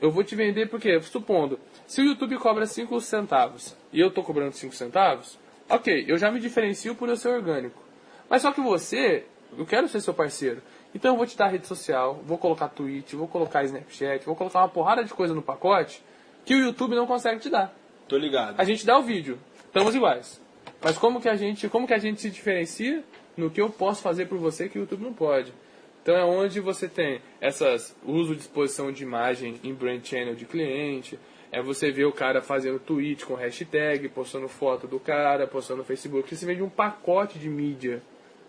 Eu 0.02 0.12
vou 0.12 0.24
te 0.24 0.36
vender 0.36 0.70
porque, 0.70 1.00
supondo, 1.02 1.60
se 1.86 2.02
o 2.02 2.06
YouTube 2.06 2.38
cobra 2.38 2.66
5 2.66 3.00
centavos 3.00 3.76
e 3.94 4.00
eu 4.00 4.10
estou 4.10 4.24
cobrando 4.24 4.54
5 4.54 4.76
centavos, 4.76 5.40
ok, 5.70 6.06
eu 6.08 6.18
já 6.18 6.30
me 6.30 6.40
diferencio 6.40 6.94
por 6.96 7.08
eu 7.08 7.16
ser 7.16 7.30
orgânico. 7.30 7.82
Mas 8.30 8.42
só 8.42 8.52
que 8.52 8.60
você, 8.60 9.24
eu 9.58 9.66
quero 9.66 9.88
ser 9.88 10.02
seu 10.02 10.14
parceiro. 10.14 10.62
Então 10.94 11.14
eu 11.14 11.18
vou 11.18 11.26
te 11.26 11.38
dar 11.38 11.48
rede 11.48 11.68
social, 11.68 12.22
vou 12.26 12.38
colocar 12.38 12.70
Twitch, 12.70 13.14
vou 13.14 13.28
colocar 13.28 13.64
Snapchat, 13.64 14.26
vou 14.26 14.36
colocar 14.36 14.60
uma 14.60 14.70
porrada 14.70 15.04
de 15.04 15.14
coisa 15.14 15.34
no 15.34 15.42
pacote 15.42 16.04
que 16.46 16.56
o 16.56 16.60
YouTube 16.60 16.96
não 16.96 17.06
consegue 17.06 17.40
te 17.40 17.50
dar. 17.50 17.74
Tô 18.08 18.18
ligado. 18.18 18.56
A 18.58 18.64
gente 18.64 18.86
dá 18.86 18.98
o 18.98 19.04
vídeo, 19.04 19.38
estamos 19.66 19.94
iguais. 19.94 20.42
Mas 20.82 20.98
como 20.98 21.20
que 21.20 21.28
a 21.28 21.36
gente, 21.36 21.68
como 21.68 21.88
que 21.88 21.94
a 21.94 21.98
gente 21.98 22.22
se 22.22 22.30
diferencia 22.30 23.04
no 23.36 23.50
que 23.50 23.60
eu 23.60 23.70
posso 23.70 24.02
fazer 24.02 24.28
por 24.28 24.38
você 24.38 24.70
que 24.70 24.80
o 24.80 24.82
YouTube 24.82 25.04
não 25.04 25.14
pode? 25.14 25.54
Então 26.02 26.16
é 26.16 26.24
onde 26.24 26.62
você 26.62 26.88
tem 26.88 27.22
essas 27.42 27.94
uso 28.06 28.34
de 28.34 28.42
exposição 28.42 28.92
de 28.92 29.04
imagem 29.04 29.60
em 29.64 29.74
brand 29.74 30.02
channel 30.06 30.36
de 30.36 30.46
cliente, 30.46 31.20
é 31.52 31.62
você 31.62 31.92
ver 31.92 32.06
o 32.06 32.12
cara 32.12 32.42
fazendo 32.42 32.80
tweet 32.80 33.26
com 33.26 33.36
hashtag, 33.36 34.08
postando 34.10 34.48
foto 34.48 34.88
do 34.88 35.00
cara, 35.00 35.46
postando 35.48 35.80
no 35.80 35.84
Facebook, 35.84 36.34
você 36.34 36.46
vende 36.46 36.64
um 36.64 36.70
pacote 36.70 37.38
de 37.38 37.50
mídia, 37.50 38.02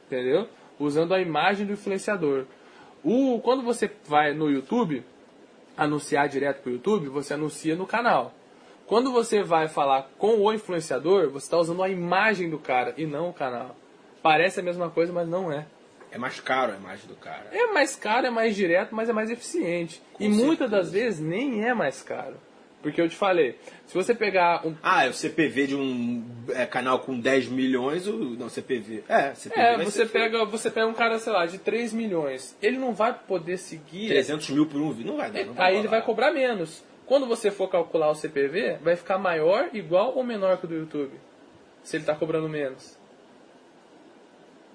entendeu? 0.07 0.49
Usando 0.79 1.15
a 1.15 1.21
imagem 1.21 1.67
do 1.67 1.73
influenciador. 1.73 2.45
O, 3.03 3.41
quando 3.41 3.63
você 3.63 3.91
vai 4.07 4.33
no 4.33 4.51
YouTube, 4.51 5.05
anunciar 5.77 6.29
direto 6.29 6.63
pro 6.63 6.73
YouTube, 6.73 7.09
você 7.09 7.35
anuncia 7.35 7.77
no 7.77 7.87
canal. 7.87 8.35
Quando 8.87 9.13
você 9.13 9.43
vai 9.43 9.69
falar 9.69 10.11
com 10.19 10.41
o 10.41 10.53
influenciador, 10.53 11.29
você 11.29 11.47
está 11.47 11.59
usando 11.59 11.83
a 11.83 11.89
imagem 11.89 12.49
do 12.49 12.59
cara 12.59 12.95
e 12.97 13.07
não 13.07 13.29
o 13.29 13.35
canal. 13.35 13.77
Parece 14.23 14.61
a 14.61 14.63
mesma 14.63 14.89
coisa, 14.91 15.13
mas 15.13 15.29
não 15.29 15.53
é. 15.53 15.67
É 16.11 16.17
mais 16.17 16.41
caro 16.41 16.73
a 16.73 16.77
imagem 16.77 17.07
do 17.07 17.15
cara. 17.15 17.49
É 17.53 17.67
mais 17.67 17.95
caro, 17.95 18.27
é 18.27 18.31
mais 18.31 18.57
direto, 18.57 18.95
mas 18.95 19.09
é 19.09 19.13
mais 19.13 19.31
eficiente. 19.31 20.03
e 20.19 20.29
muitas 20.29 20.71
das 20.71 20.91
vezes 20.91 21.21
nem 21.21 21.65
é 21.65 21.75
mais 21.75 22.03
caro. 22.03 22.37
Porque 22.81 23.01
eu 23.01 23.09
te 23.09 23.17
falei, 23.17 23.59
se 23.87 23.95
você 23.95 24.15
pegar 24.15 24.65
um. 24.65 24.77
Ah, 24.83 25.05
é 25.05 25.09
o 25.09 25.13
CPV 25.13 25.67
de 25.67 25.75
um 25.75 26.25
é, 26.51 26.65
canal 26.65 27.01
com 27.01 27.19
10 27.19 27.49
milhões, 27.49 28.07
o, 28.07 28.37
não, 28.39 28.49
CPV. 28.49 29.03
É, 29.09 29.35
CPV 29.35 29.61
É, 29.61 29.85
você 29.85 30.07
pega, 30.07 30.45
você 30.45 30.71
pega 30.71 30.87
um 30.87 30.95
cara, 30.95 31.19
sei 31.19 31.33
lá, 31.33 31.45
de 31.45 31.59
3 31.59 31.93
milhões. 31.93 32.57
Ele 32.63 32.79
não 32.79 32.95
vai 32.95 33.13
poder 33.13 33.57
seguir. 33.57 34.09
300 34.09 34.51
mil 34.51 34.67
por 34.67 34.81
um 34.81 34.93
vídeo. 34.93 35.11
Não 35.11 35.17
vai 35.17 35.31
dar. 35.31 35.45
Não 35.45 35.55
vai 35.55 35.67
Aí 35.67 35.73
ele 35.75 35.87
rolar. 35.89 35.99
vai 35.99 36.07
cobrar 36.07 36.33
menos. 36.33 36.85
Quando 37.05 37.27
você 37.27 37.51
for 37.51 37.69
calcular 37.69 38.11
o 38.11 38.15
CPV, 38.15 38.79
vai 38.81 38.95
ficar 38.95 39.19
maior, 39.19 39.71
igual 39.73 40.15
ou 40.15 40.23
menor 40.23 40.59
que 40.59 40.67
o 40.67 40.69
do 40.69 40.75
YouTube. 40.75 41.15
Se 41.83 41.97
ele 41.97 42.03
está 42.03 42.15
cobrando 42.15 42.49
menos. 42.49 42.97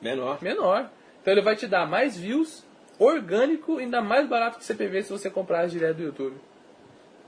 Menor. 0.01 0.41
Menor. 0.41 0.89
Então 1.21 1.31
ele 1.33 1.41
vai 1.41 1.55
te 1.55 1.67
dar 1.67 1.87
mais 1.87 2.17
views, 2.17 2.65
orgânico 2.99 3.77
ainda 3.77 4.01
mais 4.01 4.27
barato 4.27 4.57
que 4.57 4.63
o 4.63 4.67
CPV 4.67 5.03
se 5.03 5.11
você 5.11 5.29
comprar 5.29 5.67
direto 5.67 5.97
do 5.97 6.03
YouTube. 6.03 6.35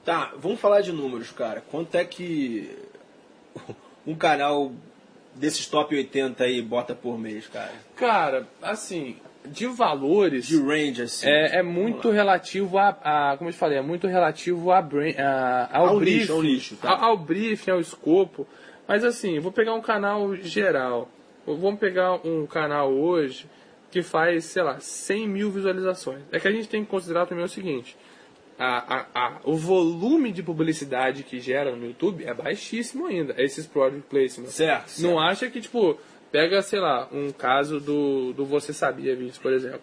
Tá, 0.05 0.31
vamos 0.37 0.59
falar 0.59 0.81
de 0.81 0.91
números, 0.91 1.31
cara. 1.31 1.61
Quanto 1.71 1.95
é 1.95 2.05
que 2.05 2.69
um 4.05 4.15
canal 4.15 4.71
desses 5.33 5.65
top 5.67 5.95
80 5.95 6.43
aí 6.43 6.61
bota 6.61 6.93
por 6.93 7.17
mês, 7.17 7.47
cara? 7.47 7.73
Cara, 7.95 8.47
assim, 8.61 9.17
de 9.45 9.65
valores. 9.67 10.45
De 10.47 10.57
range, 10.61 11.01
assim. 11.01 11.27
É, 11.27 11.57
é 11.57 11.63
muito 11.63 12.09
relativo 12.11 12.77
a, 12.77 12.89
a- 13.03 13.35
Como 13.37 13.49
eu 13.49 13.53
te 13.53 13.57
falei, 13.59 13.77
é 13.79 13.81
muito 13.81 14.05
relativo 14.07 14.71
a, 14.71 14.77
a- 14.79 15.69
ao, 15.77 15.87
Ao 15.87 15.99
briefing. 15.99 16.19
nicho, 16.19 16.33
ao 16.33 16.41
nicho, 16.43 16.75
tá. 16.77 16.89
ao, 16.91 17.03
ao 17.11 17.17
briefing, 17.17 17.71
ao 17.71 17.79
escopo. 17.79 18.47
Mas 18.87 19.03
assim, 19.03 19.39
vou 19.39 19.51
pegar 19.51 19.73
um 19.73 19.81
canal 19.81 20.35
geral. 20.35 21.09
Vamos 21.47 21.79
pegar 21.79 22.13
um 22.25 22.45
canal 22.45 22.91
hoje 22.91 23.47
que 23.91 24.01
faz, 24.03 24.45
sei 24.45 24.61
lá, 24.61 24.79
100 24.79 25.27
mil 25.27 25.49
visualizações. 25.51 26.21
É 26.31 26.39
que 26.39 26.47
a 26.47 26.51
gente 26.51 26.67
tem 26.67 26.83
que 26.83 26.89
considerar 26.91 27.25
também 27.25 27.43
o 27.45 27.49
seguinte. 27.49 27.95
A- 28.57 28.95
a- 28.97 29.07
a- 29.13 29.39
o 29.43 29.55
volume 29.55 30.31
de 30.31 30.41
publicidade 30.43 31.23
que 31.23 31.39
gera 31.39 31.75
no 31.75 31.85
YouTube 31.87 32.23
é 32.25 32.33
baixíssimo 32.33 33.05
ainda. 33.07 33.35
Esses 33.41 33.65
product 33.67 34.07
placements. 34.09 34.53
Certo, 34.55 34.87
certo. 34.89 35.01
Não 35.07 35.19
acha 35.19 35.49
que, 35.49 35.59
tipo, 35.59 35.97
pega, 36.31 36.61
sei 36.61 36.79
lá, 36.79 37.07
um 37.11 37.31
caso 37.31 37.79
do, 37.79 38.33
do 38.33 38.45
Você 38.45 38.71
Sabia 38.73 39.15
Vídeos, 39.15 39.37
por 39.37 39.51
exemplo. 39.53 39.81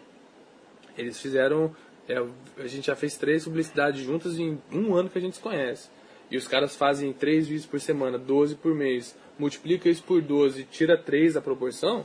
Eles 0.97 1.19
fizeram. 1.21 1.75
é, 2.09 2.17
a 2.59 2.67
gente 2.67 2.87
já 2.89 2.97
fez 2.97 3.17
três 3.17 3.45
publicidades 3.45 4.03
juntas 4.05 4.39
em 4.39 4.59
um 4.73 4.95
ano 4.95 5.09
que 5.09 5.19
a 5.19 5.21
gente 5.21 5.37
se 5.37 5.43
conhece. 5.43 5.89
E 6.31 6.37
os 6.37 6.49
caras 6.49 6.75
fazem 6.75 7.13
três 7.13 7.47
vídeos 7.47 7.67
por 7.67 7.79
semana, 7.81 8.19
12 8.19 8.57
por 8.57 8.75
mês. 8.75 9.17
Multiplica 9.39 9.89
isso 9.89 10.03
por 10.03 10.21
12 10.21 10.65
tira 10.65 10.97
3 10.99 11.35
da 11.35 11.41
proporção, 11.41 12.05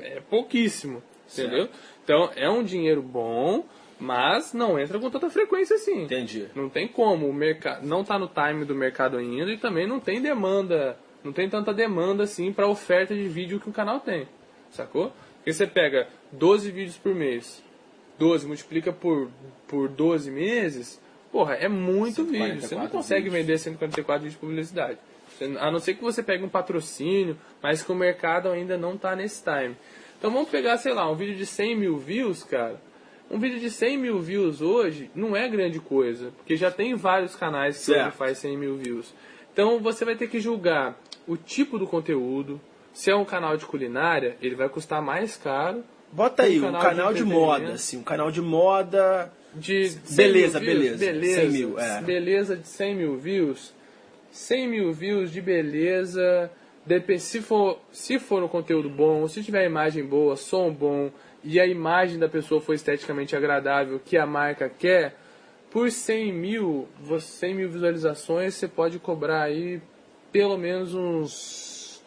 é 0.00 0.20
pouquíssimo. 0.20 1.02
Entendeu? 1.32 1.68
Então 2.02 2.28
é 2.34 2.50
um 2.50 2.62
dinheiro 2.64 3.00
bom, 3.00 3.64
mas 4.00 4.54
não 4.54 4.78
entra 4.78 4.98
com 4.98 5.10
tanta 5.10 5.28
frequência 5.28 5.76
assim. 5.76 6.04
Entendi. 6.04 6.48
Não 6.54 6.68
tem 6.68 6.88
como, 6.88 7.28
o 7.28 7.32
mercado 7.32 7.86
não 7.86 8.00
está 8.00 8.18
no 8.18 8.28
time 8.28 8.64
do 8.64 8.74
mercado 8.74 9.18
ainda 9.18 9.52
e 9.52 9.58
também 9.58 9.86
não 9.86 10.00
tem 10.00 10.20
demanda, 10.20 10.96
não 11.22 11.32
tem 11.32 11.48
tanta 11.48 11.74
demanda 11.74 12.24
assim 12.24 12.52
para 12.52 12.66
oferta 12.66 13.14
de 13.14 13.28
vídeo 13.28 13.60
que 13.60 13.68
o 13.68 13.72
canal 13.72 14.00
tem. 14.00 14.26
Sacou? 14.70 15.12
Porque 15.36 15.52
você 15.52 15.66
pega 15.66 16.08
12 16.32 16.70
vídeos 16.70 16.96
por 16.96 17.14
mês, 17.14 17.62
12 18.18 18.46
multiplica 18.46 18.92
por 18.92 19.30
por 19.68 19.88
12 19.88 20.30
meses, 20.30 21.00
porra, 21.30 21.54
é 21.54 21.68
muito 21.68 22.24
vídeo. 22.24 22.60
Você 22.60 22.74
não 22.74 22.88
144 22.88 22.90
consegue 22.90 23.24
vídeos. 23.24 23.46
vender 23.46 23.58
144 23.58 24.22
vídeos 24.22 24.34
de 24.34 24.40
publicidade. 24.40 24.98
A 25.60 25.70
não 25.70 25.78
ser 25.78 25.94
que 25.94 26.02
você 26.02 26.22
pegue 26.22 26.44
um 26.44 26.48
patrocínio, 26.48 27.38
mas 27.62 27.82
que 27.82 27.92
o 27.92 27.94
mercado 27.94 28.50
ainda 28.50 28.76
não 28.76 28.94
está 28.94 29.14
nesse 29.14 29.42
time. 29.42 29.76
Então 30.18 30.30
vamos 30.30 30.50
pegar, 30.50 30.76
sei 30.76 30.92
lá, 30.92 31.10
um 31.10 31.14
vídeo 31.14 31.36
de 31.36 31.46
100 31.46 31.76
mil 31.76 31.96
views, 31.96 32.42
cara. 32.42 32.80
Um 33.30 33.38
vídeo 33.38 33.60
de 33.60 33.70
100 33.70 33.96
mil 33.96 34.18
views 34.20 34.60
hoje 34.60 35.08
não 35.14 35.36
é 35.36 35.48
grande 35.48 35.78
coisa, 35.78 36.32
porque 36.36 36.56
já 36.56 36.70
tem 36.70 36.94
vários 36.96 37.36
canais 37.36 37.78
que 37.78 37.84
Certo. 37.84 38.16
faz 38.16 38.38
100 38.38 38.56
mil 38.56 38.76
views. 38.76 39.14
Então 39.52 39.78
você 39.78 40.04
vai 40.04 40.16
ter 40.16 40.28
que 40.28 40.40
julgar 40.40 40.98
o 41.28 41.36
tipo 41.36 41.78
do 41.78 41.86
conteúdo. 41.86 42.60
Se 42.92 43.08
é 43.10 43.14
um 43.14 43.24
canal 43.24 43.56
de 43.56 43.64
culinária, 43.66 44.36
ele 44.42 44.56
vai 44.56 44.68
custar 44.68 45.00
mais 45.00 45.36
caro. 45.36 45.84
Bota 46.12 46.42
aí, 46.42 46.56
Um 46.60 46.62
um 46.68 46.72
canal 46.72 46.82
canal, 46.82 47.12
de 47.12 47.18
de, 47.18 47.24
moda, 47.24 47.72
assim, 47.74 47.98
um 47.98 48.02
canal 48.02 48.32
de 48.32 48.42
moda. 48.42 49.32
De 49.54 49.88
100 49.90 50.16
Beleza, 50.16 50.58
beleza. 50.60 50.96
beleza. 50.96 51.40
100 51.42 51.50
mil, 51.50 51.78
é. 51.78 52.02
Beleza 52.02 52.56
de 52.56 52.66
100 52.66 52.94
mil 52.96 53.16
views. 53.16 53.72
100 54.32 54.68
mil 54.68 54.92
views 54.92 55.32
de 55.32 55.40
beleza. 55.40 56.50
Se 57.18 57.40
for, 57.40 57.78
se 57.92 58.18
for 58.18 58.42
um 58.42 58.48
conteúdo 58.48 58.88
bom, 58.88 59.26
se 59.28 59.42
tiver 59.44 59.64
imagem 59.66 60.04
boa, 60.04 60.34
som 60.34 60.72
bom 60.72 61.10
e 61.42 61.58
a 61.58 61.66
imagem 61.66 62.18
da 62.18 62.28
pessoa 62.28 62.60
for 62.60 62.74
esteticamente 62.74 63.34
agradável, 63.34 64.00
que 64.04 64.16
a 64.16 64.26
marca 64.26 64.68
quer, 64.68 65.16
por 65.70 65.90
100 65.90 66.32
mil, 66.32 66.88
você- 67.00 67.38
100 67.38 67.54
mil 67.54 67.68
visualizações, 67.70 68.54
você 68.54 68.68
pode 68.68 68.98
cobrar 68.98 69.42
aí 69.42 69.80
pelo 70.32 70.56
menos 70.56 70.94
uns 70.94 72.02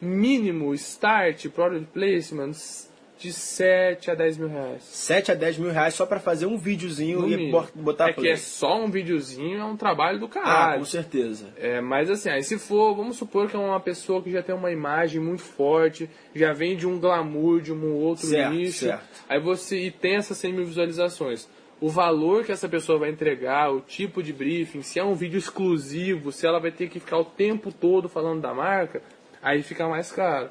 mínimo 0.00 0.74
start, 0.74 1.48
product 1.48 1.86
placements 1.92 2.90
de 3.18 3.32
7 3.32 4.10
a 4.10 4.14
10 4.14 4.36
mil 4.36 4.48
reais. 4.48 4.82
7 4.82 5.32
a 5.32 5.34
10 5.34 5.58
mil 5.58 5.70
reais 5.70 5.94
só 5.94 6.04
pra 6.04 6.20
fazer 6.20 6.44
um 6.46 6.58
videozinho 6.58 7.20
No 7.22 7.26
e 7.28 7.36
mínimo. 7.36 7.52
bot- 7.52 7.72
botar 7.74 8.08
é 8.10 8.12
que 8.12 8.20
play. 8.20 8.32
é 8.32 8.36
só 8.36 8.78
um 8.78 8.90
videozinho, 8.90 9.58
é 9.58 9.64
um 9.64 9.76
trabalho 9.76 10.18
do 10.18 10.26
Ah, 10.26 10.28
caralho. 10.28 10.78
com 10.80 10.84
certeza. 10.84 11.46
É, 11.56 11.80
mas 11.80 12.10
assim, 12.10 12.28
aí 12.28 12.42
se 12.42 12.58
for, 12.58 12.94
vamos 12.94 13.16
supor 13.16 13.48
que 13.48 13.56
é 13.56 13.58
uma 13.58 13.80
pessoa 13.80 14.22
que 14.22 14.30
já 14.30 14.42
tem 14.42 14.54
uma 14.54 14.70
imagem 14.70 15.20
muito 15.20 15.42
forte, 15.42 16.10
já 16.34 16.52
vem 16.52 16.76
de 16.76 16.86
um 16.86 16.98
glamour, 17.00 17.60
de 17.62 17.72
um 17.72 17.92
outro 17.94 18.26
Certo, 18.26 18.52
nicho, 18.52 18.84
certo. 18.84 19.04
aí 19.28 19.40
você 19.40 19.78
e 19.78 19.90
tem 19.90 20.16
essas 20.16 20.36
100 20.36 20.52
mil 20.52 20.66
visualizações. 20.66 21.48
O 21.80 21.88
valor 21.90 22.44
que 22.44 22.52
essa 22.52 22.68
pessoa 22.68 22.98
vai 22.98 23.10
entregar, 23.10 23.70
o 23.70 23.80
tipo 23.80 24.22
de 24.22 24.32
briefing, 24.32 24.82
se 24.82 24.98
é 24.98 25.04
um 25.04 25.14
vídeo 25.14 25.38
exclusivo, 25.38 26.32
se 26.32 26.46
ela 26.46 26.58
vai 26.58 26.70
ter 26.70 26.88
que 26.88 26.98
ficar 27.00 27.18
o 27.18 27.24
tempo 27.24 27.70
todo 27.72 28.08
falando 28.08 28.40
da 28.40 28.54
marca, 28.54 29.02
aí 29.42 29.62
fica 29.62 29.86
mais 29.88 30.10
caro. 30.10 30.48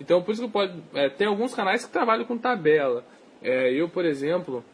Então 0.00 0.22
por 0.22 0.32
isso 0.32 0.42
que 0.42 0.48
pode. 0.48 0.82
é, 0.94 1.08
tem 1.08 1.26
alguns 1.26 1.54
canais 1.54 1.84
que 1.84 1.90
trabalham 1.90 2.24
com 2.24 2.38
tabela. 2.38 3.04
É, 3.42 3.72
eu, 3.72 3.88
por 3.88 4.04
exemplo, 4.04 4.64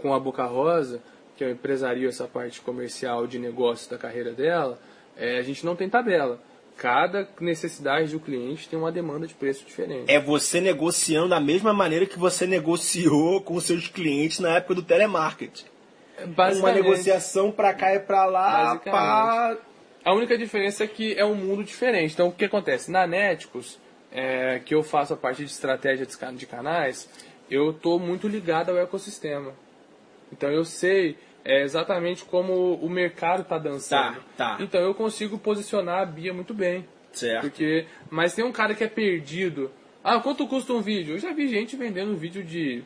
com 0.00 0.12
a 0.12 0.18
Boca 0.18 0.44
Rosa, 0.44 1.00
que 1.36 1.44
eu 1.44 1.50
empresario 1.50 2.08
essa 2.08 2.26
parte 2.26 2.60
comercial 2.60 3.26
de 3.26 3.38
negócio 3.38 3.90
da 3.90 3.98
carreira 3.98 4.32
dela, 4.32 4.78
é, 5.16 5.38
a 5.38 5.42
gente 5.42 5.64
não 5.64 5.76
tem 5.76 5.88
tabela. 5.88 6.40
Cada 6.76 7.28
necessidade 7.40 8.10
do 8.10 8.18
cliente 8.18 8.68
tem 8.68 8.76
uma 8.76 8.90
demanda 8.90 9.26
de 9.28 9.34
preço 9.34 9.64
diferente. 9.64 10.10
É 10.10 10.18
você 10.18 10.60
negociando 10.60 11.28
da 11.28 11.38
mesma 11.38 11.72
maneira 11.72 12.04
que 12.04 12.18
você 12.18 12.46
negociou 12.46 13.40
com 13.40 13.54
os 13.54 13.64
seus 13.64 13.86
clientes 13.86 14.40
na 14.40 14.56
época 14.56 14.74
do 14.74 14.82
telemarketing. 14.82 15.66
Uma 16.18 16.26
Basicamente, 16.28 16.82
negociação 16.82 17.52
pra 17.52 17.72
cá 17.74 17.94
e 17.94 18.00
pra 18.00 18.24
lá, 18.24 18.76
pá. 18.76 19.56
A 20.04 20.12
única 20.12 20.36
diferença 20.36 20.84
é 20.84 20.86
que 20.86 21.14
é 21.14 21.24
um 21.24 21.34
mundo 21.34 21.64
diferente. 21.64 22.12
Então, 22.12 22.28
o 22.28 22.32
que 22.32 22.44
acontece? 22.44 22.90
Na 22.90 23.06
Neticos, 23.06 23.78
é, 24.14 24.60
que 24.60 24.74
eu 24.74 24.82
faço 24.82 25.12
a 25.12 25.16
parte 25.16 25.44
de 25.44 25.50
estratégia 25.50 26.06
de 26.06 26.16
ca- 26.16 26.30
de 26.30 26.46
canais, 26.46 27.10
eu 27.50 27.70
estou 27.72 27.98
muito 27.98 28.26
ligado 28.28 28.70
ao 28.70 28.78
ecossistema. 28.78 29.52
Então, 30.32 30.50
eu 30.50 30.64
sei 30.64 31.18
é, 31.44 31.62
exatamente 31.62 32.24
como 32.24 32.74
o 32.76 32.88
mercado 32.88 33.42
está 33.42 33.58
dançando. 33.58 34.20
Tá, 34.36 34.56
tá. 34.56 34.62
Então, 34.64 34.80
eu 34.80 34.94
consigo 34.94 35.36
posicionar 35.38 36.00
a 36.00 36.06
Bia 36.06 36.32
muito 36.32 36.54
bem. 36.54 36.86
Certo. 37.12 37.42
Porque, 37.42 37.86
mas 38.10 38.34
tem 38.34 38.44
um 38.44 38.50
cara 38.52 38.74
que 38.74 38.82
é 38.82 38.88
perdido. 38.88 39.70
Ah, 40.02 40.18
quanto 40.20 40.46
custa 40.48 40.72
um 40.72 40.80
vídeo? 40.80 41.14
Eu 41.14 41.18
já 41.18 41.32
vi 41.32 41.46
gente 41.48 41.76
vendendo 41.76 42.16
vídeo 42.16 42.42
de 42.42 42.82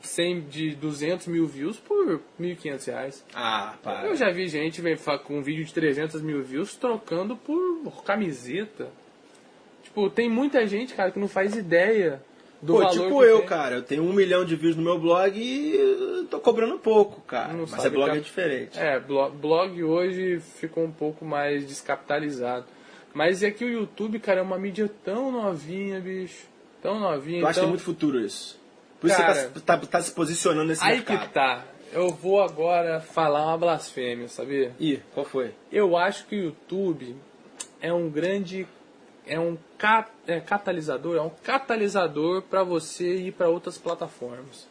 100, 0.00 0.40
de 0.42 0.74
200 0.74 1.26
mil 1.28 1.46
views 1.46 1.78
por 1.78 2.20
1.500 2.40 2.86
reais. 2.86 3.24
Ah, 3.34 3.76
pá. 3.82 4.02
Eu 4.04 4.14
já 4.16 4.30
vi 4.30 4.48
gente 4.48 4.82
com 5.24 5.38
um 5.38 5.42
vídeo 5.42 5.64
de 5.64 5.72
300 5.72 6.20
mil 6.22 6.42
views 6.42 6.74
trocando 6.76 7.36
por 7.36 8.02
camiseta. 8.04 8.88
Tipo, 9.92 10.08
tem 10.08 10.28
muita 10.30 10.66
gente, 10.66 10.94
cara, 10.94 11.10
que 11.10 11.18
não 11.18 11.28
faz 11.28 11.54
ideia 11.54 12.22
do 12.62 12.74
Pô, 12.74 12.78
valor 12.78 12.92
tipo 12.92 13.18
que 13.20 13.24
eu, 13.26 13.38
tem. 13.40 13.46
cara. 13.48 13.74
Eu 13.76 13.82
tenho 13.82 14.02
um 14.02 14.12
milhão 14.12 14.42
de 14.44 14.56
views 14.56 14.74
no 14.74 14.82
meu 14.82 14.98
blog 14.98 15.38
e 15.38 16.26
tô 16.30 16.40
cobrando 16.40 16.78
pouco, 16.78 17.20
cara. 17.22 17.52
Não 17.52 17.66
Mas 17.70 17.84
é 17.84 17.90
blog 17.90 18.06
cap- 18.06 18.18
é 18.18 18.20
diferente. 18.20 18.78
É, 18.78 18.98
blo- 18.98 19.28
blog 19.30 19.82
hoje 19.82 20.40
ficou 20.40 20.84
um 20.84 20.90
pouco 20.92 21.24
mais 21.26 21.66
descapitalizado. 21.66 22.64
Mas 23.12 23.42
é 23.42 23.50
que 23.50 23.64
o 23.64 23.68
YouTube, 23.68 24.18
cara, 24.18 24.40
é 24.40 24.42
uma 24.42 24.58
mídia 24.58 24.90
tão 25.04 25.30
novinha, 25.30 26.00
bicho. 26.00 26.46
Tão 26.80 26.98
novinha. 26.98 27.40
Eu 27.40 27.46
acho 27.46 27.54
que 27.54 27.60
então... 27.60 27.64
tem 27.64 27.68
muito 27.68 27.84
futuro 27.84 28.18
isso. 28.18 28.58
Por 28.98 29.08
isso 29.10 29.16
Cara, 29.18 29.34
você 29.34 29.60
tá, 29.60 29.76
tá- 29.76 29.86
tá 29.86 30.00
se 30.00 30.12
posicionando 30.12 30.68
nesse 30.68 30.82
Aí 30.82 30.92
mercado. 30.96 31.20
que 31.20 31.34
tá. 31.34 31.64
Eu 31.92 32.08
vou 32.08 32.40
agora 32.40 33.00
falar 33.00 33.44
uma 33.48 33.58
blasfêmia, 33.58 34.26
sabia? 34.28 34.72
Ih, 34.80 35.00
qual 35.12 35.26
foi? 35.26 35.50
Eu 35.70 35.94
acho 35.98 36.24
que 36.26 36.34
o 36.36 36.44
YouTube 36.44 37.14
é 37.82 37.92
um 37.92 38.08
grande 38.08 38.66
é 39.34 39.40
um 39.40 39.56
ca- 39.78 40.08
é, 40.26 40.40
catalisador, 40.40 41.16
é 41.16 41.20
um 41.22 41.30
catalisador 41.42 42.42
para 42.42 42.62
você 42.62 43.16
ir 43.16 43.32
para 43.32 43.48
outras 43.48 43.78
plataformas. 43.78 44.68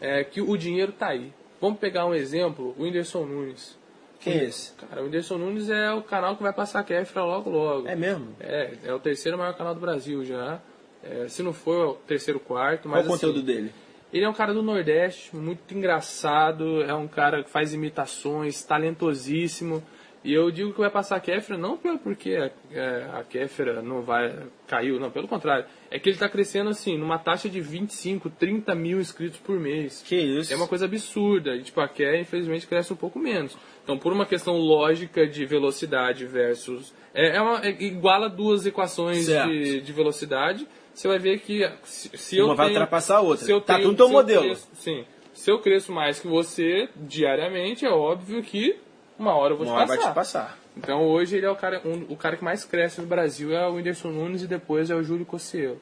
É 0.00 0.22
que 0.24 0.40
o 0.40 0.56
dinheiro 0.56 0.92
tá 0.92 1.08
aí. 1.08 1.32
Vamos 1.60 1.78
pegar 1.78 2.06
um 2.06 2.14
exemplo, 2.14 2.74
o 2.78 2.82
Whindersson 2.82 3.24
Nunes. 3.24 3.76
Quem 4.20 4.34
é 4.38 4.44
esse? 4.44 4.72
Cara, 4.74 5.00
o 5.00 5.04
Whindersson 5.04 5.38
Nunes 5.38 5.70
é 5.70 5.92
o 5.92 6.02
canal 6.02 6.36
que 6.36 6.42
vai 6.42 6.52
passar 6.52 6.82
Kefra 6.84 7.24
logo 7.24 7.50
logo. 7.50 7.88
É 7.88 7.94
mesmo? 7.96 8.28
É, 8.40 8.74
é 8.84 8.92
o 8.94 8.98
terceiro 8.98 9.38
maior 9.38 9.54
canal 9.54 9.74
do 9.74 9.80
Brasil 9.80 10.24
já. 10.24 10.60
É, 11.02 11.28
se 11.28 11.42
não 11.42 11.52
for, 11.52 11.80
é 11.80 11.86
o 11.90 11.94
terceiro, 11.94 12.38
quarto. 12.40 12.88
Qual 12.88 12.96
Mas 12.96 13.06
o 13.06 13.08
conteúdo 13.08 13.36
assim, 13.38 13.46
dele? 13.46 13.72
ele 14.12 14.24
é 14.24 14.28
um 14.28 14.32
cara 14.34 14.52
do 14.52 14.62
Nordeste, 14.62 15.34
muito 15.36 15.72
engraçado, 15.74 16.82
é 16.82 16.92
um 16.94 17.06
cara 17.06 17.42
que 17.44 17.50
faz 17.50 17.72
imitações, 17.72 18.62
talentosíssimo. 18.64 19.82
E 20.24 20.32
eu 20.34 20.50
digo 20.50 20.72
que 20.72 20.80
vai 20.80 20.90
passar 20.90 21.16
a 21.16 21.20
Kéfera 21.20 21.56
não 21.56 21.76
porque 21.76 22.34
a, 22.34 22.50
é, 22.76 23.06
a 23.14 23.22
Kéfera 23.22 23.80
não 23.80 24.02
vai 24.02 24.34
caiu, 24.66 24.98
não, 24.98 25.10
pelo 25.10 25.28
contrário. 25.28 25.64
É 25.90 25.98
que 25.98 26.08
ele 26.08 26.16
está 26.16 26.28
crescendo 26.28 26.68
assim, 26.70 26.98
numa 26.98 27.18
taxa 27.18 27.48
de 27.48 27.60
25, 27.60 28.28
30 28.30 28.74
mil 28.74 29.00
inscritos 29.00 29.38
por 29.38 29.58
mês. 29.58 30.02
Que 30.06 30.16
isso? 30.16 30.52
É 30.52 30.56
uma 30.56 30.66
coisa 30.66 30.86
absurda. 30.86 31.54
E, 31.54 31.62
tipo, 31.62 31.80
a 31.80 31.88
Ké, 31.88 32.20
infelizmente, 32.20 32.66
cresce 32.66 32.92
um 32.92 32.96
pouco 32.96 33.18
menos. 33.18 33.56
Então, 33.84 33.96
por 33.96 34.12
uma 34.12 34.26
questão 34.26 34.56
lógica 34.56 35.26
de 35.26 35.46
velocidade 35.46 36.26
versus. 36.26 36.92
É, 37.14 37.36
é 37.36 37.40
uma, 37.40 37.64
é, 37.64 37.70
iguala 37.80 38.28
duas 38.28 38.66
equações 38.66 39.26
de, 39.26 39.80
de 39.80 39.92
velocidade. 39.92 40.66
Você 40.92 41.06
vai 41.06 41.18
ver 41.20 41.38
que 41.38 41.60
se, 41.84 42.10
se 42.18 42.36
eu 42.36 42.46
Uma 42.46 42.54
vai 42.56 42.66
tenho- 42.66 42.78
ultrapassar 42.80 43.18
a 43.18 43.20
outra. 43.20 43.46
se 43.46 43.52
eu 43.52 43.60
Tá 43.60 43.76
tenho- 43.76 43.90
tudo 43.90 43.92
no 43.92 43.96
teu 43.96 44.06
eu 44.06 44.12
modelo. 44.12 44.42
cresço- 44.46 44.68
sim. 44.74 45.04
Se 45.32 45.48
eu 45.50 45.60
cresço 45.60 45.92
mais 45.92 46.18
que 46.18 46.26
você 46.26 46.88
diariamente, 46.96 47.86
é 47.86 47.90
óbvio 47.90 48.42
que 48.42 48.76
uma 49.18 49.34
hora 49.34 49.52
eu 49.54 49.58
vou 49.58 49.66
Uma 49.66 49.74
te 49.74 49.78
hora 49.78 49.86
passar. 49.88 50.00
vai 50.02 50.10
te 50.12 50.14
passar. 50.14 50.58
Então 50.76 51.02
hoje 51.06 51.36
ele 51.36 51.46
é 51.46 51.50
o 51.50 51.56
cara, 51.56 51.80
um- 51.84 52.06
o 52.12 52.16
cara 52.16 52.36
que 52.36 52.44
mais 52.44 52.64
cresce 52.64 53.00
no 53.00 53.06
Brasil 53.06 53.52
é 53.52 53.66
o 53.66 53.74
Whindersson 53.74 54.08
Nunes 54.08 54.42
e 54.42 54.46
depois 54.46 54.90
é 54.90 54.94
o 54.94 55.02
Júlio 55.02 55.26
Cossielo. 55.26 55.80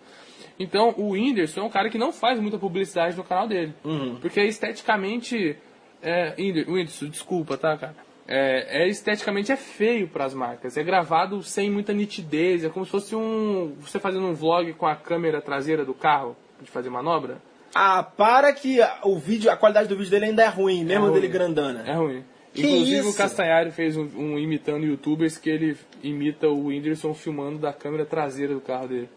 Então 0.58 0.94
o 0.96 1.10
Whindersson 1.10 1.60
é 1.60 1.64
um 1.64 1.68
cara 1.70 1.90
que 1.90 1.98
não 1.98 2.12
faz 2.12 2.40
muita 2.40 2.56
publicidade 2.58 3.16
no 3.16 3.24
canal 3.24 3.46
dele. 3.46 3.74
Uhum. 3.84 4.16
Porque 4.20 4.40
esteticamente. 4.40 5.56
É, 6.02 6.34
Whinder- 6.38 6.68
Whindersson, 6.68 7.06
desculpa, 7.08 7.56
tá, 7.56 7.76
cara? 7.76 7.94
É, 8.28 8.82
é 8.84 8.88
esteticamente 8.88 9.52
é 9.52 9.56
feio 9.56 10.08
para 10.08 10.24
as 10.24 10.34
marcas. 10.34 10.76
É 10.76 10.82
gravado 10.82 11.42
sem 11.42 11.70
muita 11.70 11.92
nitidez. 11.92 12.64
É 12.64 12.68
como 12.68 12.84
se 12.84 12.90
fosse 12.90 13.14
um. 13.16 13.74
Você 13.80 13.98
fazendo 13.98 14.26
um 14.26 14.34
vlog 14.34 14.72
com 14.74 14.86
a 14.86 14.94
câmera 14.96 15.40
traseira 15.40 15.84
do 15.84 15.94
carro 15.94 16.36
de 16.60 16.70
fazer 16.70 16.90
manobra. 16.90 17.38
Ah, 17.74 18.02
para 18.02 18.52
que 18.52 18.78
o 19.04 19.18
vídeo, 19.18 19.50
a 19.50 19.56
qualidade 19.56 19.88
do 19.88 19.96
vídeo 19.96 20.10
dele 20.10 20.26
ainda 20.26 20.42
é 20.44 20.48
ruim, 20.48 20.84
mesmo 20.84 21.04
ruim. 21.06 21.14
dele 21.14 21.28
grandana. 21.28 21.82
É 21.86 21.92
ruim. 21.94 22.24
Que 22.56 22.66
Inclusive 22.66 23.00
isso? 23.00 23.10
o 23.10 23.14
Castanhari 23.14 23.70
fez 23.70 23.96
um, 23.98 24.08
um 24.16 24.38
imitando 24.38 24.86
youtubers 24.86 25.36
que 25.36 25.50
ele 25.50 25.76
imita 26.02 26.48
o 26.48 26.66
Whindersson 26.66 27.12
filmando 27.12 27.58
da 27.58 27.70
câmera 27.72 28.06
traseira 28.06 28.54
do 28.54 28.60
carro 28.62 28.88
dele. 28.88 29.10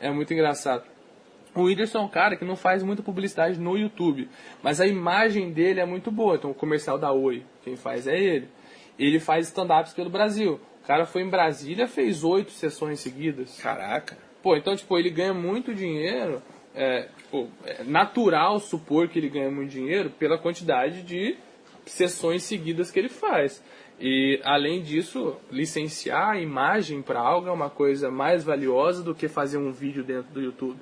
É 0.00 0.10
muito 0.10 0.34
engraçado. 0.34 0.82
O 1.54 1.62
Whindersson 1.62 1.98
é 1.98 2.02
um 2.02 2.08
cara 2.08 2.36
que 2.36 2.44
não 2.44 2.56
faz 2.56 2.82
muita 2.82 3.02
publicidade 3.02 3.60
no 3.60 3.78
YouTube, 3.78 4.28
mas 4.62 4.80
a 4.80 4.86
imagem 4.86 5.52
dele 5.52 5.78
é 5.78 5.86
muito 5.86 6.10
boa. 6.10 6.34
Então 6.34 6.50
o 6.50 6.54
comercial 6.54 6.98
da 6.98 7.12
Oi, 7.12 7.44
quem 7.62 7.76
faz 7.76 8.08
é 8.08 8.18
ele. 8.18 8.48
Ele 8.98 9.20
faz 9.20 9.46
stand-ups 9.46 9.92
pelo 9.92 10.10
Brasil. 10.10 10.58
O 10.82 10.86
cara 10.86 11.06
foi 11.06 11.22
em 11.22 11.30
Brasília, 11.30 11.86
fez 11.86 12.24
oito 12.24 12.50
sessões 12.50 12.98
seguidas. 12.98 13.60
Caraca. 13.60 14.18
Pô, 14.42 14.56
então, 14.56 14.74
tipo, 14.74 14.98
ele 14.98 15.10
ganha 15.10 15.32
muito 15.32 15.72
dinheiro. 15.72 16.42
É, 16.74 17.08
tipo, 17.16 17.48
é 17.64 17.84
natural 17.84 18.58
supor 18.58 19.08
que 19.08 19.18
ele 19.18 19.28
ganha 19.28 19.50
muito 19.50 19.70
dinheiro 19.70 20.10
pela 20.10 20.36
quantidade 20.36 21.02
de 21.02 21.36
sessões 21.86 22.42
seguidas 22.42 22.90
que 22.90 22.98
ele 22.98 23.08
faz. 23.08 23.62
E, 24.00 24.40
além 24.42 24.82
disso, 24.82 25.36
licenciar 25.50 26.30
a 26.30 26.40
imagem 26.40 27.02
para 27.02 27.20
algo 27.20 27.48
é 27.48 27.52
uma 27.52 27.70
coisa 27.70 28.10
mais 28.10 28.42
valiosa 28.42 29.02
do 29.02 29.14
que 29.14 29.28
fazer 29.28 29.58
um 29.58 29.70
vídeo 29.70 30.02
dentro 30.02 30.32
do 30.32 30.40
YouTube. 30.40 30.78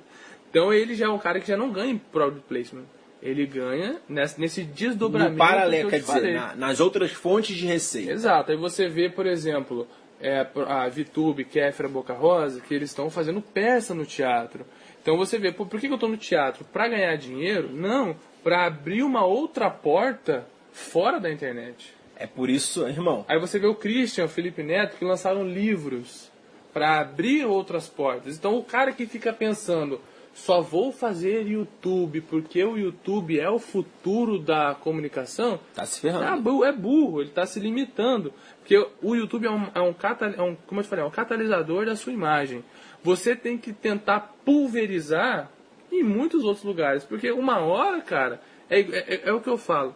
Então, 0.49 0.73
ele 0.73 0.95
já 0.95 1.05
é 1.05 1.09
um 1.09 1.19
cara 1.19 1.39
que 1.39 1.47
já 1.47 1.55
não 1.55 1.71
ganha 1.71 1.91
em 1.91 1.97
product 1.97 2.43
placement. 2.47 2.85
Ele 3.21 3.45
ganha 3.45 3.97
nesse, 4.09 4.63
desdobramento 4.63 5.33
No 5.33 5.37
que 5.37 5.47
paralelo, 5.47 5.83
eu 5.87 5.89
quer 5.91 5.99
dizer, 5.99 6.33
na- 6.33 6.55
nas 6.55 6.79
outras 6.79 7.11
fontes 7.11 7.55
de 7.55 7.67
receita. 7.67 8.11
Exato. 8.11 8.51
Aí 8.51 8.57
você 8.57 8.87
vê, 8.89 9.07
por 9.09 9.27
exemplo, 9.27 9.87
é, 10.19 10.47
a 10.67 10.87
Vitube, 10.89 11.45
Kéfera, 11.45 11.87
Boca 11.87 12.13
Rosa, 12.13 12.59
que 12.61 12.73
eles 12.73 12.89
estão 12.89 13.11
fazendo 13.11 13.39
peça 13.39 13.93
no 13.93 14.05
teatro. 14.05 14.65
Então 15.01 15.15
você 15.17 15.37
vê, 15.37 15.51
por, 15.51 15.67
por 15.67 15.79
que 15.79 15.85
eu 15.87 15.93
estou 15.93 16.09
no 16.09 16.17
teatro? 16.17 16.65
Para 16.65 16.87
ganhar 16.87 17.15
dinheiro? 17.15 17.69
Não, 17.71 18.15
para 18.43 18.65
abrir 18.65 19.03
uma 19.03 19.23
outra 19.23 19.69
porta 19.69 20.47
fora 20.71 21.19
da 21.19 21.31
internet. 21.31 21.93
É 22.15 22.27
por 22.27 22.49
isso, 22.49 22.87
irmão. 22.87 23.25
Aí 23.27 23.39
você 23.39 23.57
vê 23.57 23.67
o 23.67 23.75
Christian, 23.75 24.25
o 24.25 24.29
Felipe 24.29 24.61
Neto, 24.61 24.97
que 24.97 25.03
lançaram 25.05 25.43
livros 25.47 26.31
para 26.71 26.99
abrir 26.99 27.45
outras 27.45 27.87
portas. 27.87 28.37
Então 28.37 28.55
o 28.55 28.63
cara 28.63 28.91
que 28.91 29.05
fica 29.05 29.33
pensando, 29.33 29.99
só 30.33 30.61
vou 30.61 30.91
fazer 30.91 31.45
YouTube 31.47 32.21
porque 32.21 32.63
o 32.63 32.77
YouTube 32.77 33.39
é 33.39 33.49
o 33.49 33.59
futuro 33.59 34.39
da 34.39 34.75
comunicação, 34.75 35.59
tá 35.73 35.85
se 35.85 35.99
ferrando. 35.99 36.25
É 36.25 36.39
burro, 36.39 36.65
é 36.65 36.71
burro 36.71 37.21
ele 37.21 37.29
está 37.29 37.45
se 37.45 37.59
limitando. 37.59 38.33
Porque 38.59 38.77
o 39.01 39.15
YouTube 39.15 39.47
é 39.47 39.51
um, 39.51 39.67
é 39.73 39.81
um, 39.81 39.95
é 40.37 40.41
um, 40.41 40.55
como 40.67 40.79
eu 40.79 40.83
te 40.83 40.89
falei, 40.89 41.03
é 41.03 41.07
um 41.07 41.11
catalisador 41.11 41.85
da 41.85 41.95
sua 41.95 42.13
imagem. 42.13 42.63
Você 43.03 43.35
tem 43.35 43.57
que 43.57 43.73
tentar 43.73 44.35
pulverizar 44.45 45.49
em 45.91 46.03
muitos 46.03 46.43
outros 46.43 46.63
lugares. 46.63 47.03
Porque 47.03 47.31
uma 47.31 47.59
hora, 47.59 47.99
cara, 48.01 48.41
é, 48.69 48.79
é, 48.79 49.21
é 49.25 49.33
o 49.33 49.41
que 49.41 49.49
eu 49.49 49.57
falo. 49.57 49.95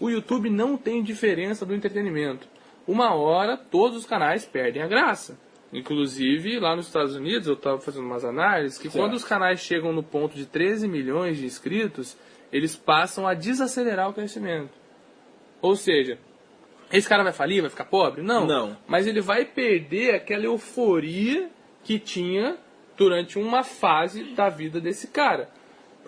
O 0.00 0.08
YouTube 0.08 0.48
não 0.48 0.76
tem 0.76 1.02
diferença 1.02 1.66
do 1.66 1.74
entretenimento. 1.74 2.48
Uma 2.88 3.14
hora, 3.14 3.56
todos 3.56 3.98
os 3.98 4.06
canais 4.06 4.46
perdem 4.46 4.82
a 4.82 4.88
graça. 4.88 5.38
Inclusive, 5.72 6.58
lá 6.58 6.74
nos 6.74 6.86
Estados 6.86 7.14
Unidos, 7.14 7.46
eu 7.46 7.54
estava 7.54 7.78
fazendo 7.78 8.06
umas 8.06 8.24
análises, 8.24 8.78
que 8.78 8.90
certo. 8.90 8.96
quando 8.96 9.14
os 9.14 9.22
canais 9.22 9.60
chegam 9.60 9.92
no 9.92 10.02
ponto 10.02 10.34
de 10.34 10.46
13 10.46 10.88
milhões 10.88 11.36
de 11.36 11.46
inscritos, 11.46 12.16
eles 12.52 12.74
passam 12.74 13.26
a 13.26 13.34
desacelerar 13.34 14.08
o 14.08 14.12
crescimento. 14.12 14.72
Ou 15.62 15.76
seja, 15.76 16.18
esse 16.92 17.08
cara 17.08 17.22
vai 17.22 17.32
falir, 17.32 17.60
vai 17.60 17.70
ficar 17.70 17.84
pobre? 17.84 18.22
Não. 18.22 18.46
Não. 18.46 18.76
Mas 18.88 19.06
ele 19.06 19.20
vai 19.20 19.44
perder 19.44 20.14
aquela 20.14 20.44
euforia 20.44 21.48
que 21.84 21.98
tinha 21.98 22.56
durante 22.96 23.38
uma 23.38 23.62
fase 23.62 24.24
da 24.34 24.48
vida 24.48 24.80
desse 24.80 25.08
cara. 25.08 25.48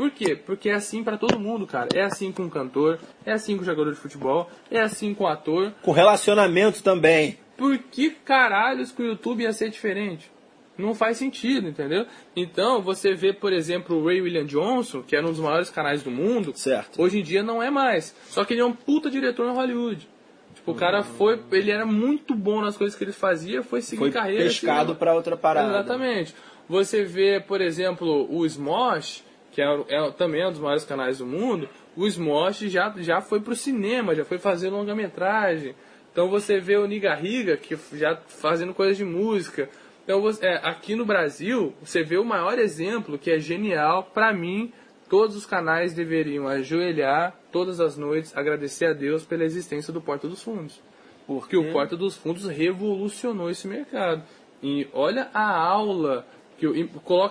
Por 0.02 0.10
quê? 0.10 0.34
Porque 0.34 0.68
é 0.68 0.74
assim 0.74 1.04
para 1.04 1.16
todo 1.16 1.38
mundo, 1.38 1.64
cara. 1.64 1.88
É 1.94 2.02
assim 2.02 2.32
com 2.32 2.46
o 2.46 2.50
cantor, 2.50 2.98
é 3.24 3.30
assim 3.30 3.54
com 3.54 3.62
o 3.62 3.64
jogador 3.64 3.92
de 3.92 4.00
futebol, 4.00 4.50
é 4.68 4.80
assim 4.80 5.14
com 5.14 5.22
o 5.22 5.28
ator. 5.28 5.72
Com 5.80 5.92
relacionamento 5.92 6.82
também. 6.82 7.38
Por 7.56 7.78
que 7.78 8.10
caralhos 8.10 8.90
que 8.90 9.00
o 9.00 9.06
YouTube 9.06 9.44
ia 9.44 9.52
ser 9.52 9.70
diferente? 9.70 10.28
Não 10.76 10.92
faz 10.92 11.18
sentido, 11.18 11.68
entendeu? 11.68 12.04
Então, 12.34 12.82
você 12.82 13.14
vê, 13.14 13.32
por 13.32 13.52
exemplo, 13.52 13.96
o 13.96 14.04
Ray 14.04 14.20
William 14.20 14.44
Johnson, 14.44 15.04
que 15.04 15.14
era 15.14 15.24
um 15.24 15.30
dos 15.30 15.38
maiores 15.38 15.70
canais 15.70 16.02
do 16.02 16.10
mundo. 16.10 16.52
Certo. 16.56 17.00
Hoje 17.00 17.20
em 17.20 17.22
dia 17.22 17.44
não 17.44 17.62
é 17.62 17.70
mais. 17.70 18.12
Só 18.26 18.44
que 18.44 18.54
ele 18.54 18.60
é 18.60 18.64
um 18.64 18.72
puta 18.72 19.08
diretor 19.08 19.48
em 19.48 19.54
Hollywood. 19.54 20.08
Tipo, 20.56 20.72
o 20.72 20.74
cara 20.74 21.04
foi, 21.04 21.40
ele 21.52 21.70
era 21.70 21.86
muito 21.86 22.34
bom 22.34 22.60
nas 22.60 22.76
coisas 22.76 22.98
que 22.98 23.04
ele 23.04 23.12
fazia, 23.12 23.62
foi 23.62 23.80
seguir 23.80 24.00
foi 24.00 24.10
carreira. 24.10 24.42
pescado 24.42 24.96
para 24.96 25.14
outra 25.14 25.36
parada. 25.36 25.68
Exatamente. 25.68 26.34
Você 26.68 27.04
vê, 27.04 27.38
por 27.38 27.60
exemplo, 27.60 28.26
o 28.28 28.44
Smosh, 28.44 29.22
que 29.52 29.60
é, 29.60 29.66
é, 29.88 30.10
também 30.12 30.42
é 30.42 30.48
um 30.48 30.50
dos 30.50 30.60
maiores 30.60 30.84
canais 30.84 31.18
do 31.18 31.26
mundo, 31.26 31.68
o 31.94 32.06
Smosh 32.06 32.60
já, 32.70 32.92
já 32.98 33.20
foi 33.20 33.40
pro 33.40 33.54
cinema, 33.54 34.14
já 34.14 34.24
foi 34.24 34.38
fazer 34.38 34.70
longa-metragem. 34.70 35.74
Então 36.10 36.28
você 36.28 36.58
vê 36.58 36.76
o 36.76 36.86
Nigarriga, 36.86 37.56
que 37.56 37.76
já 37.94 38.16
fazendo 38.26 38.74
coisas 38.74 38.96
de 38.96 39.04
música. 39.04 39.68
Então 40.04 40.20
você, 40.20 40.46
é, 40.46 40.56
aqui 40.62 40.94
no 40.94 41.04
Brasil, 41.04 41.74
você 41.82 42.02
vê 42.02 42.16
o 42.18 42.24
maior 42.24 42.58
exemplo 42.58 43.18
que 43.18 43.30
é 43.30 43.38
genial, 43.38 44.10
para 44.12 44.32
mim, 44.32 44.72
todos 45.08 45.36
os 45.36 45.46
canais 45.46 45.94
deveriam 45.94 46.48
ajoelhar 46.48 47.34
todas 47.52 47.80
as 47.80 47.96
noites, 47.98 48.36
agradecer 48.36 48.86
a 48.86 48.92
Deus 48.94 49.24
pela 49.24 49.44
existência 49.44 49.92
do 49.92 50.00
Porta 50.00 50.26
dos 50.26 50.42
Fundos. 50.42 50.80
Porque 51.26 51.56
o 51.56 51.70
Porta 51.72 51.96
dos 51.96 52.16
Fundos 52.16 52.46
revolucionou 52.46 53.50
esse 53.50 53.68
mercado. 53.68 54.22
E 54.62 54.88
olha 54.92 55.28
a 55.32 55.56
aula 55.56 56.26
que 56.62 56.66
eu 56.66 56.76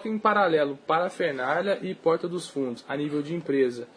em 0.09 0.19
paralelo 0.19 0.77
Parafernália 0.85 1.79
e 1.81 1.95
Porta 1.95 2.27
dos 2.27 2.49
Fundos, 2.49 2.83
a 2.85 2.97
nível 2.97 3.21
de 3.21 3.33
empresa. 3.33 3.87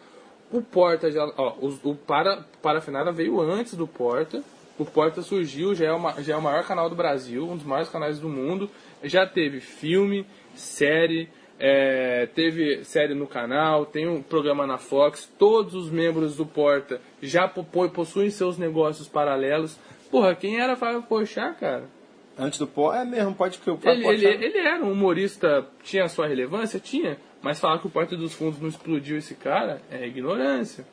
O 0.49 0.61
Porta 0.61 1.11
já, 1.11 1.25
ó, 1.35 1.55
o, 1.59 1.91
o 1.91 1.93
para, 1.93 2.45
Parafernália 2.61 3.11
veio 3.11 3.41
antes 3.41 3.73
do 3.73 3.85
Porta. 3.85 4.41
O 4.79 4.85
Porta 4.85 5.21
surgiu, 5.21 5.75
já 5.75 5.87
é, 5.87 5.91
uma, 5.91 6.23
já 6.23 6.35
é 6.35 6.37
o 6.37 6.41
maior 6.41 6.63
canal 6.63 6.89
do 6.89 6.95
Brasil, 6.95 7.43
um 7.43 7.57
dos 7.57 7.65
maiores 7.65 7.89
canais 7.89 8.17
do 8.17 8.29
mundo. 8.29 8.69
Já 9.03 9.27
teve 9.27 9.59
filme, 9.59 10.25
série, 10.55 11.27
é, 11.59 12.27
teve 12.27 12.85
série 12.85 13.13
no 13.13 13.27
canal, 13.27 13.85
tem 13.85 14.07
um 14.07 14.21
programa 14.21 14.65
na 14.65 14.77
Fox. 14.77 15.29
Todos 15.37 15.75
os 15.75 15.89
membros 15.89 16.37
do 16.37 16.45
Porta 16.45 17.01
já 17.21 17.45
possuem 17.45 18.29
seus 18.29 18.57
negócios 18.57 19.09
paralelos. 19.09 19.77
Porra, 20.09 20.33
quem 20.33 20.61
era 20.61 20.77
Fábio 20.77 21.03
Pochá, 21.03 21.51
cara? 21.51 21.94
Antes 22.37 22.59
do 22.59 22.67
pó, 22.67 22.93
é 22.93 23.05
mesmo, 23.05 23.33
pode 23.33 23.57
que 23.59 23.69
o 23.69 23.79
ele, 23.83 24.05
ele, 24.05 24.45
ele 24.45 24.57
era 24.59 24.83
um 24.83 24.91
humorista, 24.91 25.65
tinha 25.83 26.03
a 26.03 26.09
sua 26.09 26.27
relevância? 26.27 26.79
Tinha. 26.79 27.17
Mas 27.41 27.59
falar 27.59 27.79
que 27.79 27.87
o 27.87 27.89
Porta 27.89 28.17
dos 28.17 28.33
Fundos 28.33 28.59
não 28.59 28.67
explodiu 28.67 29.17
esse 29.17 29.35
cara 29.35 29.81
é 29.89 30.05
ignorância. 30.05 30.85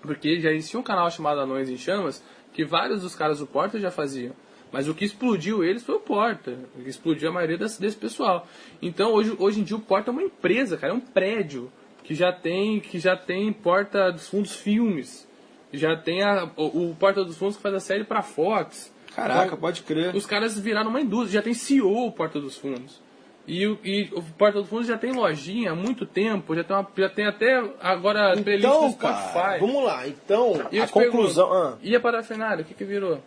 Porque 0.00 0.40
já 0.40 0.50
existia 0.50 0.80
um 0.80 0.82
canal 0.82 1.10
chamado 1.10 1.40
Anões 1.40 1.68
em 1.68 1.76
Chamas, 1.76 2.24
que 2.52 2.64
vários 2.64 3.02
dos 3.02 3.14
caras 3.14 3.40
do 3.40 3.46
Porta 3.46 3.78
já 3.78 3.90
faziam. 3.90 4.32
Mas 4.72 4.88
o 4.88 4.94
que 4.94 5.04
explodiu 5.04 5.64
eles 5.64 5.82
foi 5.82 5.96
o 5.96 6.00
Porta. 6.00 6.56
O 6.78 6.82
que 6.82 6.88
explodiu 6.88 7.28
a 7.28 7.32
maioria 7.32 7.58
desse, 7.58 7.80
desse 7.80 7.96
pessoal. 7.96 8.46
Então 8.80 9.12
hoje, 9.12 9.34
hoje 9.38 9.60
em 9.60 9.64
dia 9.64 9.76
o 9.76 9.80
Porta 9.80 10.10
é 10.10 10.12
uma 10.12 10.22
empresa, 10.22 10.76
cara, 10.76 10.92
é 10.92 10.96
um 10.96 11.00
prédio 11.00 11.70
que 12.04 12.14
já 12.14 12.32
tem, 12.32 12.80
que 12.80 12.98
já 12.98 13.16
tem 13.16 13.52
Porta 13.52 14.10
dos 14.10 14.28
Fundos 14.28 14.54
filmes. 14.54 15.28
Já 15.72 15.96
tem 15.96 16.22
a, 16.22 16.50
o, 16.56 16.90
o 16.90 16.96
Porta 16.96 17.24
dos 17.24 17.36
Fundos 17.36 17.56
que 17.56 17.62
faz 17.62 17.74
a 17.74 17.80
série 17.80 18.04
pra 18.04 18.22
Fox. 18.22 18.92
Caraca, 19.28 19.56
pode 19.56 19.82
crer. 19.82 20.14
Os 20.14 20.26
caras 20.26 20.58
viraram 20.58 20.90
uma 20.90 21.00
indústria, 21.00 21.40
já 21.40 21.42
tem 21.42 21.54
CEO 21.54 22.06
o 22.06 22.12
Porta 22.12 22.40
dos 22.40 22.56
Fundos. 22.56 23.00
E, 23.46 23.64
e 23.84 24.10
o 24.12 24.22
Porta 24.22 24.60
dos 24.60 24.68
Fundos 24.68 24.86
já 24.86 24.96
tem 24.96 25.12
lojinha 25.12 25.72
há 25.72 25.74
muito 25.74 26.06
tempo, 26.06 26.54
já 26.54 26.62
tem, 26.62 26.76
uma, 26.76 26.88
já 26.96 27.08
tem 27.08 27.26
até 27.26 27.58
agora 27.80 28.32
então, 28.32 28.44
playlist 28.44 28.68
no 28.68 28.90
Spotify. 28.92 29.32
Cara, 29.32 29.58
vamos 29.58 29.84
lá, 29.84 30.08
então, 30.08 30.68
e 30.70 30.80
a 30.80 30.86
conclusão... 30.86 31.48
Pergunto, 31.48 31.74
ah. 31.74 31.78
E 31.82 31.96
a 31.96 32.00
Parafernália, 32.00 32.62
o 32.62 32.64
que 32.66 32.74
que 32.74 32.84
virou? 32.84 33.20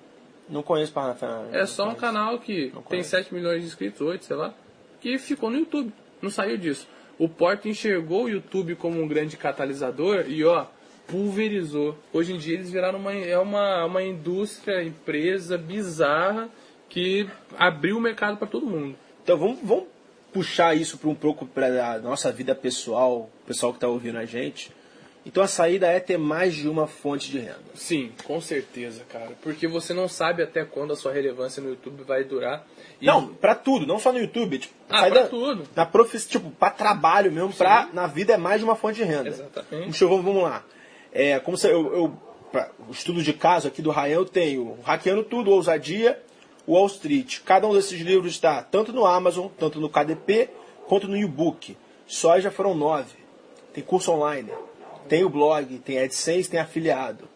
Não 0.49 0.63
conheço 0.63 0.91
Parafernália. 0.93 1.49
É 1.57 1.65
só 1.65 1.89
um 1.89 1.95
canal 1.95 2.39
que 2.39 2.71
tem 2.89 3.03
7 3.03 3.33
milhões 3.33 3.61
de 3.61 3.67
inscritos, 3.67 4.01
8, 4.01 4.25
sei 4.25 4.35
lá, 4.35 4.53
que 4.99 5.17
ficou 5.17 5.49
no 5.49 5.57
YouTube, 5.57 5.91
não 6.21 6.29
saiu 6.29 6.57
disso. 6.57 6.87
O 7.19 7.29
Porta 7.29 7.69
enxergou 7.69 8.25
o 8.25 8.29
YouTube 8.29 8.75
como 8.75 9.01
um 9.01 9.07
grande 9.07 9.37
catalisador 9.37 10.25
e 10.27 10.43
ó, 10.43 10.65
pulverizou. 11.07 11.97
Hoje 12.11 12.33
em 12.33 12.37
dia 12.37 12.55
eles 12.55 12.71
viraram 12.71 12.99
uma, 12.99 13.13
é 13.13 13.37
uma, 13.37 13.85
uma 13.85 14.03
indústria, 14.03 14.83
empresa 14.83 15.57
bizarra 15.57 16.49
que 16.89 17.27
abriu 17.57 17.97
o 17.97 18.01
mercado 18.01 18.37
para 18.37 18.47
todo 18.47 18.65
mundo. 18.65 18.95
Então 19.23 19.37
vamos, 19.37 19.59
vamos 19.63 19.85
puxar 20.31 20.75
isso 20.75 20.97
para 20.97 21.09
um 21.09 21.15
pouco 21.15 21.45
para 21.45 21.93
a 21.93 21.99
nossa 21.99 22.31
vida 22.31 22.53
pessoal, 22.55 23.29
o 23.43 23.47
pessoal 23.47 23.71
que 23.71 23.77
está 23.77 23.87
ouvindo 23.87 24.17
a 24.17 24.25
gente. 24.25 24.71
Então 25.25 25.41
a 25.41 25.47
saída 25.47 25.87
é 25.87 25.99
ter 25.99 26.17
mais 26.17 26.53
de 26.53 26.67
uma 26.67 26.85
fonte 26.85 27.31
de 27.31 27.39
renda. 27.39 27.61
Sim, 27.73 28.11
com 28.25 28.41
certeza, 28.41 29.05
cara. 29.09 29.31
Porque 29.41 29.67
você 29.67 29.93
não 29.93 30.09
sabe 30.09 30.43
até 30.43 30.65
quando 30.65 30.91
a 30.91 30.95
sua 30.97 31.13
relevância 31.13 31.63
no 31.63 31.69
YouTube 31.69 32.03
vai 32.03 32.25
durar. 32.25 32.67
E... 32.99 33.05
Não, 33.05 33.27
para 33.27 33.55
tudo, 33.55 33.87
não 33.87 33.99
só 33.99 34.11
no 34.11 34.19
YouTube. 34.19 34.57
Tipo, 34.57 34.73
ah, 34.89 35.07
pra 35.07 35.27
tudo. 35.27 35.63
Na 35.75 35.85
tipo, 36.27 36.51
para 36.51 36.71
trabalho 36.71 37.31
mesmo, 37.31 37.53
pra, 37.53 37.87
na 37.93 38.05
vida 38.05 38.33
é 38.33 38.37
mais 38.37 38.59
de 38.59 38.65
uma 38.65 38.75
fonte 38.75 38.97
de 38.97 39.03
renda. 39.03 39.29
Exatamente. 39.29 39.85
Deixa 39.85 40.03
eu, 40.03 40.09
vamos 40.09 40.43
lá. 40.43 40.63
É, 41.13 41.39
como 41.39 41.55
se 41.57 41.67
eu, 41.67 41.93
eu 41.93 42.13
pra, 42.51 42.69
o 42.87 42.91
estudo 42.91 43.21
de 43.21 43.33
caso 43.33 43.67
aqui 43.67 43.81
do 43.81 43.91
Ryan, 43.91 44.15
eu 44.15 44.25
tenho 44.25 44.77
Hackeando 44.83 45.23
Tudo, 45.23 45.51
Ousadia, 45.51 46.21
Wall 46.67 46.87
Street. 46.87 47.39
Cada 47.45 47.67
um 47.67 47.73
desses 47.73 48.01
livros 48.01 48.31
está 48.31 48.61
tanto 48.61 48.91
no 48.91 49.05
Amazon, 49.05 49.47
tanto 49.59 49.79
no 49.79 49.89
KDP, 49.89 50.49
quanto 50.87 51.07
no 51.07 51.15
e-book. 51.15 51.77
Só 52.07 52.39
já 52.39 52.51
foram 52.51 52.75
nove. 52.75 53.15
Tem 53.73 53.83
curso 53.83 54.11
online, 54.11 54.51
tem 55.07 55.23
o 55.23 55.29
blog, 55.29 55.79
tem 55.79 55.99
AdSense, 55.99 56.49
tem 56.49 56.59
afiliado. 56.59 57.27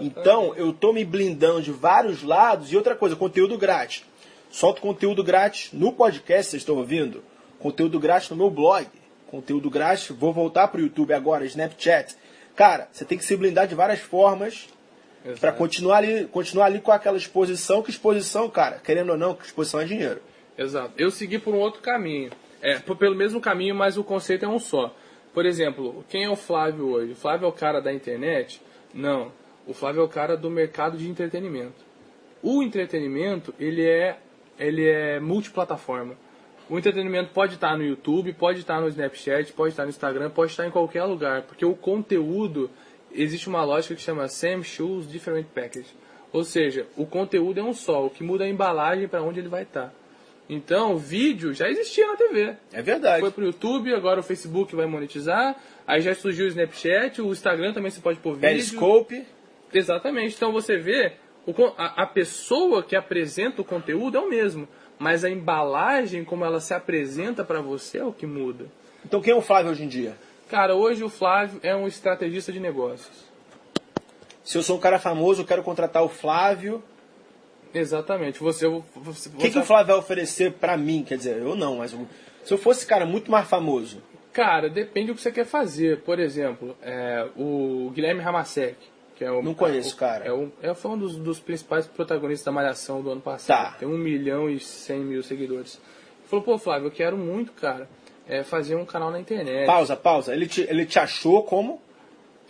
Então, 0.00 0.54
eu 0.56 0.70
estou 0.70 0.92
me 0.92 1.04
blindando 1.04 1.62
de 1.62 1.72
vários 1.72 2.22
lados. 2.22 2.70
E 2.70 2.76
outra 2.76 2.94
coisa, 2.94 3.16
conteúdo 3.16 3.56
grátis. 3.56 4.04
Solto 4.50 4.80
conteúdo 4.80 5.24
grátis 5.24 5.70
no 5.72 5.92
podcast, 5.92 6.50
vocês 6.50 6.62
estão 6.62 6.76
ouvindo? 6.76 7.24
Conteúdo 7.58 7.98
grátis 7.98 8.30
no 8.30 8.36
meu 8.36 8.50
blog. 8.50 8.86
Conteúdo 9.30 9.70
grátis, 9.70 10.08
vou 10.10 10.32
voltar 10.32 10.68
para 10.68 10.78
o 10.78 10.82
YouTube 10.82 11.12
agora, 11.12 11.46
Snapchat. 11.46 12.14
Cara, 12.56 12.88
você 12.90 13.04
tem 13.04 13.18
que 13.18 13.24
se 13.24 13.36
blindar 13.36 13.68
de 13.68 13.74
várias 13.74 14.00
formas 14.00 14.68
para 15.40 15.52
continuar 15.52 15.98
ali, 15.98 16.24
continuar 16.26 16.66
ali 16.66 16.80
com 16.80 16.90
aquela 16.90 17.16
exposição, 17.16 17.82
que 17.82 17.90
exposição, 17.90 18.48
cara, 18.48 18.78
querendo 18.78 19.10
ou 19.10 19.18
não, 19.18 19.36
exposição 19.42 19.80
é 19.80 19.84
dinheiro. 19.84 20.20
Exato. 20.56 20.92
Eu 20.96 21.10
segui 21.10 21.38
por 21.38 21.54
um 21.54 21.58
outro 21.58 21.82
caminho. 21.82 22.30
É, 22.62 22.78
pelo 22.78 23.14
mesmo 23.14 23.40
caminho, 23.40 23.74
mas 23.74 23.98
o 23.98 24.02
conceito 24.02 24.44
é 24.44 24.48
um 24.48 24.58
só. 24.58 24.94
Por 25.34 25.44
exemplo, 25.44 26.04
quem 26.08 26.24
é 26.24 26.30
o 26.30 26.36
Flávio 26.36 26.88
hoje? 26.88 27.12
O 27.12 27.16
Flávio 27.16 27.44
é 27.44 27.48
o 27.48 27.52
cara 27.52 27.80
da 27.80 27.92
internet? 27.92 28.62
Não. 28.94 29.30
O 29.66 29.74
Flávio 29.74 30.00
é 30.00 30.04
o 30.04 30.08
cara 30.08 30.36
do 30.36 30.50
mercado 30.50 30.96
de 30.96 31.08
entretenimento. 31.08 31.84
O 32.42 32.62
entretenimento, 32.62 33.54
ele 33.60 33.86
é, 33.86 34.16
ele 34.58 34.88
é 34.88 35.20
multiplataforma. 35.20 36.16
O 36.68 36.76
entretenimento 36.76 37.30
pode 37.32 37.54
estar 37.54 37.76
no 37.76 37.84
YouTube, 37.84 38.32
pode 38.32 38.58
estar 38.58 38.80
no 38.80 38.88
Snapchat, 38.88 39.52
pode 39.52 39.72
estar 39.72 39.84
no 39.84 39.90
Instagram, 39.90 40.30
pode 40.30 40.50
estar 40.50 40.66
em 40.66 40.70
qualquer 40.70 41.04
lugar, 41.04 41.42
porque 41.42 41.64
o 41.64 41.74
conteúdo 41.74 42.70
existe 43.12 43.48
uma 43.48 43.62
lógica 43.62 43.94
que 43.94 44.00
chama 44.02 44.26
Same 44.26 44.64
Shoes 44.64 45.06
Different 45.08 45.46
Package. 45.54 45.94
Ou 46.32 46.42
seja, 46.42 46.86
o 46.96 47.06
conteúdo 47.06 47.60
é 47.60 47.62
um 47.62 47.72
só, 47.72 48.06
o 48.06 48.10
que 48.10 48.24
muda 48.24 48.44
é 48.44 48.48
a 48.48 48.50
embalagem 48.50 49.06
para 49.06 49.22
onde 49.22 49.38
ele 49.38 49.48
vai 49.48 49.62
estar. 49.62 49.94
Então, 50.48 50.94
o 50.94 50.98
vídeo 50.98 51.52
já 51.52 51.68
existia 51.68 52.06
na 52.06 52.16
TV. 52.16 52.56
É 52.72 52.82
verdade. 52.82 53.20
Foi 53.20 53.30
pro 53.30 53.44
YouTube, 53.44 53.94
agora 53.94 54.20
o 54.20 54.22
Facebook 54.22 54.76
vai 54.76 54.86
monetizar. 54.86 55.56
Aí 55.86 56.00
já 56.00 56.14
surgiu 56.14 56.46
o 56.46 56.48
Snapchat, 56.48 57.20
o 57.22 57.32
Instagram 57.32 57.72
também 57.72 57.90
você 57.90 58.00
pode 58.00 58.18
pôr 58.18 58.34
vídeo. 58.34 58.48
Periscope. 58.48 59.24
Exatamente. 59.72 60.34
Então 60.36 60.52
você 60.52 60.76
vê, 60.76 61.12
a 61.76 62.06
pessoa 62.06 62.82
que 62.82 62.94
apresenta 62.94 63.60
o 63.60 63.64
conteúdo 63.64 64.16
é 64.16 64.20
o 64.20 64.28
mesmo. 64.28 64.68
Mas 64.98 65.24
a 65.24 65.30
embalagem, 65.30 66.24
como 66.24 66.44
ela 66.44 66.60
se 66.60 66.72
apresenta 66.72 67.44
pra 67.44 67.60
você, 67.60 67.98
é 67.98 68.04
o 68.04 68.12
que 68.12 68.26
muda. 68.26 68.66
Então 69.04 69.20
quem 69.20 69.32
é 69.32 69.36
o 69.36 69.42
Flávio 69.42 69.70
hoje 69.70 69.84
em 69.84 69.88
dia? 69.88 70.16
Cara, 70.48 70.74
hoje 70.74 71.02
o 71.02 71.08
Flávio 71.08 71.60
é 71.62 71.74
um 71.74 71.86
estrategista 71.86 72.52
de 72.52 72.60
negócios. 72.60 73.26
Se 74.44 74.56
eu 74.56 74.62
sou 74.62 74.76
um 74.76 74.80
cara 74.80 74.98
famoso, 74.98 75.42
eu 75.42 75.46
quero 75.46 75.62
contratar 75.62 76.04
o 76.04 76.08
Flávio. 76.08 76.82
Exatamente. 77.74 78.38
Você, 78.38 78.66
você, 78.94 79.28
O 79.28 79.32
que, 79.32 79.50
que 79.50 79.58
o 79.58 79.64
Flávio 79.64 79.88
vai 79.88 79.96
oferecer 79.96 80.52
pra 80.52 80.76
mim? 80.76 81.04
Quer 81.06 81.18
dizer, 81.18 81.38
eu 81.38 81.56
não, 81.56 81.78
mas 81.78 81.94
se 82.44 82.54
eu 82.54 82.56
fosse 82.56 82.86
cara 82.86 83.04
muito 83.04 83.30
mais 83.30 83.48
famoso. 83.48 84.00
Cara, 84.32 84.68
depende 84.68 85.08
do 85.08 85.14
que 85.14 85.20
você 85.20 85.32
quer 85.32 85.46
fazer. 85.46 86.00
Por 86.02 86.20
exemplo, 86.20 86.76
é, 86.80 87.26
o 87.36 87.90
Guilherme 87.92 88.20
Ramasek, 88.20 88.76
que 89.16 89.24
é 89.24 89.30
o. 89.30 89.42
Não 89.42 89.54
conheço, 89.54 89.96
cara. 89.96 90.24
É, 90.24 90.32
um, 90.32 90.50
é 90.62 90.72
foi 90.74 90.90
um 90.92 90.98
dos, 90.98 91.16
dos 91.16 91.40
principais 91.40 91.86
protagonistas 91.86 92.44
da 92.44 92.52
Malhação 92.52 93.02
do 93.02 93.10
ano 93.10 93.20
passado. 93.20 93.72
Tá. 93.72 93.78
Tem 93.78 93.88
um 93.88 93.98
milhão 93.98 94.48
e 94.48 94.60
cem 94.60 95.00
mil 95.00 95.22
seguidores. 95.22 95.80
Ele 96.20 96.28
falou, 96.28 96.44
pô, 96.44 96.58
Flávio, 96.58 96.86
eu 96.88 96.90
quero 96.92 97.16
muito, 97.16 97.52
cara, 97.52 97.88
é, 98.28 98.42
fazer 98.42 98.74
um 98.76 98.84
canal 98.84 99.10
na 99.10 99.18
internet. 99.20 99.66
Pausa, 99.66 99.96
pausa. 99.96 100.32
Ele 100.34 100.46
te, 100.46 100.62
ele 100.62 100.84
te 100.84 100.98
achou 100.98 101.42
como 101.44 101.80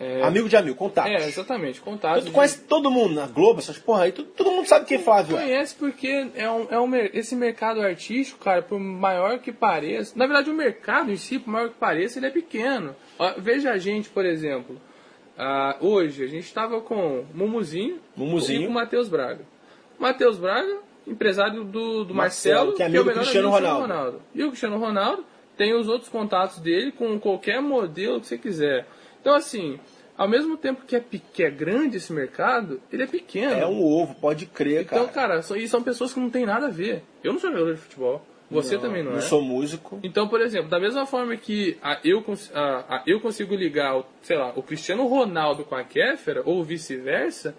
É, 0.00 0.22
amigo 0.22 0.46
de 0.48 0.56
amigo, 0.56 0.76
contato. 0.76 1.08
é, 1.08 1.26
exatamente, 1.26 1.80
contato. 1.80 2.24
Tu 2.26 2.30
conhece 2.32 2.60
todo 2.64 2.90
mundo 2.90 3.14
na 3.14 3.26
Globo, 3.26 3.60
essas 3.60 3.78
porra 3.78 4.04
aí, 4.04 4.12
tu- 4.12 4.24
todo 4.24 4.50
mundo 4.50 4.66
sabe 4.68 4.84
quem 4.86 4.98
é 4.98 5.00
Flávio. 5.00 5.36
Conhece 5.38 5.74
porque 5.74 6.28
é 6.34 6.50
um, 6.50 6.66
é 6.70 6.78
um, 6.78 6.94
esse 7.14 7.34
mercado 7.34 7.80
artístico, 7.80 8.42
cara, 8.44 8.60
por 8.60 8.78
maior 8.78 9.38
que 9.38 9.52
pareça. 9.52 10.12
Na 10.16 10.26
verdade, 10.26 10.50
o 10.50 10.54
mercado 10.54 11.10
em 11.10 11.16
si, 11.16 11.38
por 11.38 11.50
maior 11.50 11.68
que 11.70 11.76
pareça, 11.76 12.18
ele 12.18 12.26
é 12.26 12.30
pequeno. 12.30 12.94
Veja 13.38 13.70
a 13.72 13.78
gente, 13.78 14.08
por 14.10 14.24
exemplo. 14.26 14.78
Ah, 15.38 15.76
hoje, 15.80 16.24
a 16.24 16.26
gente 16.26 16.44
estava 16.44 16.80
com 16.80 17.20
o 17.20 17.26
Mumuzinho, 17.34 18.00
Mumuzinho. 18.16 18.62
e 18.62 18.64
com 18.64 18.70
o 18.70 18.74
Matheus 18.74 19.08
Braga. 19.08 19.44
Matheus 19.98 20.38
Braga, 20.38 20.78
empresário 21.06 21.64
do, 21.64 22.04
do 22.04 22.14
Marcelo, 22.14 22.68
Marcelo, 22.68 22.74
que 22.74 22.82
é 22.82 22.84
é 22.84 22.88
amigo 22.88 23.02
o 23.02 23.04
do 23.04 23.08
melhor 23.08 23.22
Cristiano 23.22 23.48
amigo 23.54 23.70
do 23.70 23.80
Ronaldo. 23.80 24.22
E 24.34 24.44
o 24.44 24.48
Cristiano 24.48 24.78
Ronaldo 24.78 25.24
tem 25.56 25.74
os 25.74 25.88
outros 25.88 26.08
contatos 26.10 26.58
dele 26.58 26.92
com 26.92 27.18
qualquer 27.18 27.60
modelo 27.60 28.20
que 28.20 28.26
você 28.26 28.38
quiser. 28.38 28.86
Então, 29.20 29.34
assim, 29.34 29.78
ao 30.16 30.28
mesmo 30.28 30.56
tempo 30.56 30.84
que 30.86 30.96
é, 30.96 31.04
que 31.32 31.42
é 31.42 31.50
grande 31.50 31.98
esse 31.98 32.12
mercado, 32.12 32.80
ele 32.90 33.02
é 33.02 33.06
pequeno. 33.06 33.52
É 33.52 33.66
um 33.66 33.82
ovo, 33.82 34.14
pode 34.14 34.46
crer, 34.46 34.86
cara. 34.86 35.02
Então, 35.02 35.12
cara, 35.12 35.42
são, 35.42 35.56
e 35.56 35.68
são 35.68 35.82
pessoas 35.82 36.12
que 36.12 36.20
não 36.20 36.30
têm 36.30 36.46
nada 36.46 36.66
a 36.66 36.70
ver. 36.70 37.02
Eu 37.22 37.32
não 37.32 37.40
sou 37.40 37.50
jogador 37.50 37.74
de 37.74 37.80
futebol. 37.80 38.24
Você 38.50 38.78
também 38.78 39.02
não, 39.02 39.12
não 39.12 39.18
é. 39.18 39.22
sou 39.22 39.42
músico. 39.42 39.98
Então, 40.02 40.28
por 40.28 40.40
exemplo, 40.40 40.68
da 40.68 40.78
mesma 40.78 41.04
forma 41.04 41.36
que 41.36 41.76
a, 41.82 41.98
eu, 42.04 42.24
a- 42.54 42.84
a- 42.96 43.02
eu 43.06 43.20
consigo 43.20 43.54
ligar, 43.56 43.96
o, 43.98 44.04
sei 44.22 44.36
lá, 44.38 44.52
o 44.54 44.62
Cristiano 44.62 45.06
Ronaldo 45.06 45.64
com 45.64 45.74
a 45.74 45.82
Kéfera, 45.82 46.42
ou 46.44 46.62
vice-versa, 46.62 47.56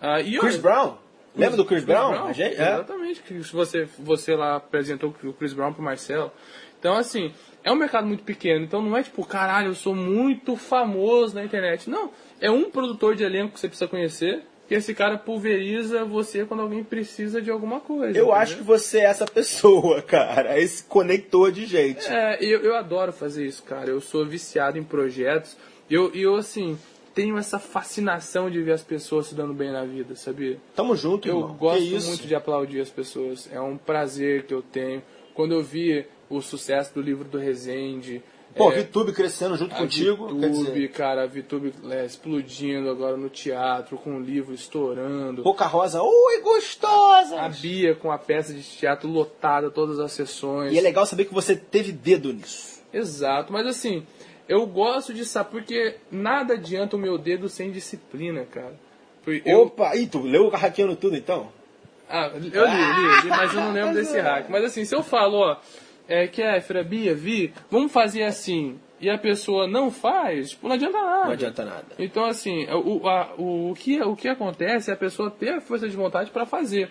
ah, 0.00 0.20
e 0.20 0.38
Chris 0.38 0.54
olha, 0.54 0.62
Brown? 0.62 0.96
Lembra 1.36 1.56
do 1.58 1.64
Chris, 1.64 1.84
Brown? 1.84 2.24
A 2.26 2.32
gente- 2.32 2.56
é. 2.56 2.72
Exatamente. 2.74 3.22
Se 3.44 3.52
você, 3.52 3.84
você 3.98 4.34
lá 4.34 4.56
apresentou 4.56 5.14
o 5.24 5.32
Chris 5.32 5.52
Brown 5.52 5.72
pro 5.72 5.82
Marcelo. 5.82 6.32
Então, 6.78 6.94
assim, 6.96 7.32
é 7.62 7.70
um 7.70 7.76
mercado 7.76 8.06
muito 8.06 8.24
pequeno. 8.24 8.64
Então 8.64 8.80
não 8.80 8.96
é 8.96 9.02
tipo, 9.02 9.22
caralho, 9.26 9.68
eu 9.68 9.74
sou 9.74 9.94
muito 9.94 10.56
famoso 10.56 11.34
na 11.34 11.44
internet. 11.44 11.88
Não. 11.90 12.10
É 12.40 12.50
um 12.50 12.70
produtor 12.70 13.14
de 13.14 13.22
elenco 13.22 13.52
que 13.52 13.60
você 13.60 13.68
precisa 13.68 13.86
conhecer. 13.88 14.42
Que 14.70 14.76
esse 14.76 14.94
cara 14.94 15.18
pulveriza 15.18 16.04
você 16.04 16.44
quando 16.46 16.60
alguém 16.60 16.84
precisa 16.84 17.42
de 17.42 17.50
alguma 17.50 17.80
coisa. 17.80 18.04
Eu 18.04 18.26
entendeu? 18.26 18.32
acho 18.32 18.56
que 18.58 18.62
você 18.62 19.00
é 19.00 19.06
essa 19.06 19.26
pessoa, 19.26 20.00
cara. 20.06 20.56
Esse 20.60 20.84
conector 20.84 21.50
de 21.50 21.66
gente. 21.66 22.06
É, 22.06 22.38
eu, 22.40 22.60
eu 22.60 22.76
adoro 22.76 23.12
fazer 23.12 23.44
isso, 23.44 23.64
cara. 23.64 23.90
Eu 23.90 24.00
sou 24.00 24.24
viciado 24.24 24.78
em 24.78 24.84
projetos. 24.84 25.56
Eu, 25.90 26.14
e 26.14 26.22
eu, 26.22 26.36
assim, 26.36 26.78
tenho 27.12 27.36
essa 27.36 27.58
fascinação 27.58 28.48
de 28.48 28.62
ver 28.62 28.70
as 28.70 28.82
pessoas 28.84 29.26
se 29.26 29.34
dando 29.34 29.52
bem 29.52 29.72
na 29.72 29.84
vida, 29.84 30.14
sabia? 30.14 30.56
Tamo 30.76 30.94
junto, 30.94 31.26
Eu 31.26 31.40
irmão. 31.40 31.56
gosto 31.56 32.06
muito 32.06 32.28
de 32.28 32.34
aplaudir 32.36 32.80
as 32.80 32.90
pessoas. 32.90 33.50
É 33.52 33.60
um 33.60 33.76
prazer 33.76 34.44
que 34.44 34.54
eu 34.54 34.62
tenho. 34.62 35.02
Quando 35.34 35.52
eu 35.52 35.64
vi 35.64 36.06
o 36.28 36.40
sucesso 36.40 36.94
do 36.94 37.02
livro 37.02 37.24
do 37.24 37.38
Rezende. 37.38 38.22
Pô, 38.54 38.72
é, 38.72 38.82
VTube 38.82 39.12
crescendo 39.12 39.56
junto 39.56 39.74
contigo. 39.74 40.26
VTube, 40.28 40.88
cara, 40.88 41.22
a 41.22 41.26
VTube 41.26 41.72
é, 41.90 42.04
explodindo 42.04 42.90
agora 42.90 43.16
no 43.16 43.28
teatro, 43.28 43.96
com 43.96 44.16
o 44.16 44.20
livro 44.20 44.52
estourando. 44.52 45.42
Boca 45.42 45.66
Rosa, 45.66 46.02
oi, 46.02 46.40
gostosa! 46.42 47.40
A 47.40 47.48
Bia 47.48 47.94
com 47.94 48.10
a 48.10 48.18
peça 48.18 48.52
de 48.52 48.62
teatro 48.62 49.08
lotada, 49.08 49.70
todas 49.70 50.00
as 50.00 50.12
sessões. 50.12 50.72
E 50.72 50.78
é 50.78 50.80
legal 50.80 51.06
saber 51.06 51.26
que 51.26 51.34
você 51.34 51.54
teve 51.54 51.92
dedo 51.92 52.32
nisso. 52.32 52.82
Exato, 52.92 53.52
mas 53.52 53.66
assim, 53.66 54.04
eu 54.48 54.66
gosto 54.66 55.14
de 55.14 55.24
saber, 55.24 55.50
porque 55.50 55.96
nada 56.10 56.54
adianta 56.54 56.96
o 56.96 56.98
meu 56.98 57.16
dedo 57.16 57.48
sem 57.48 57.70
disciplina, 57.70 58.44
cara. 58.44 58.74
Eu, 59.44 59.60
Opa, 59.62 59.94
ih, 59.94 60.06
tu 60.06 60.20
leu 60.22 60.46
o 60.46 60.50
Hackeando 60.50 60.96
Tudo 60.96 61.16
então? 61.16 61.52
ah, 62.08 62.32
eu 62.34 62.40
li, 62.40 62.50
li, 62.50 63.22
li, 63.22 63.28
mas 63.28 63.54
eu 63.54 63.60
não 63.60 63.72
lembro 63.72 63.94
desse 64.00 64.18
hack. 64.18 64.48
Mas 64.48 64.64
assim, 64.64 64.84
se 64.84 64.94
eu 64.94 65.02
falo, 65.02 65.38
ó, 65.38 65.56
é, 66.10 66.26
Kéfera, 66.26 66.82
Bia, 66.84 67.14
Vi, 67.14 67.52
vamos 67.70 67.90
fazer 67.92 68.24
assim, 68.24 68.78
e 69.00 69.08
a 69.08 69.16
pessoa 69.16 69.66
não 69.66 69.90
faz, 69.90 70.50
tipo, 70.50 70.68
não 70.68 70.74
adianta 70.74 70.98
nada. 71.00 71.24
Não 71.24 71.32
adianta 71.32 71.64
nada. 71.64 71.86
Então, 71.98 72.24
assim, 72.26 72.66
o, 72.70 73.08
a- 73.08 73.32
o, 73.38 73.70
o, 73.70 73.74
que, 73.74 74.00
o 74.02 74.14
que 74.14 74.28
acontece 74.28 74.90
é 74.90 74.94
a 74.94 74.96
pessoa 74.96 75.30
ter 75.30 75.54
a 75.54 75.60
força 75.60 75.88
de 75.88 75.96
vontade 75.96 76.30
para 76.30 76.44
fazer. 76.44 76.90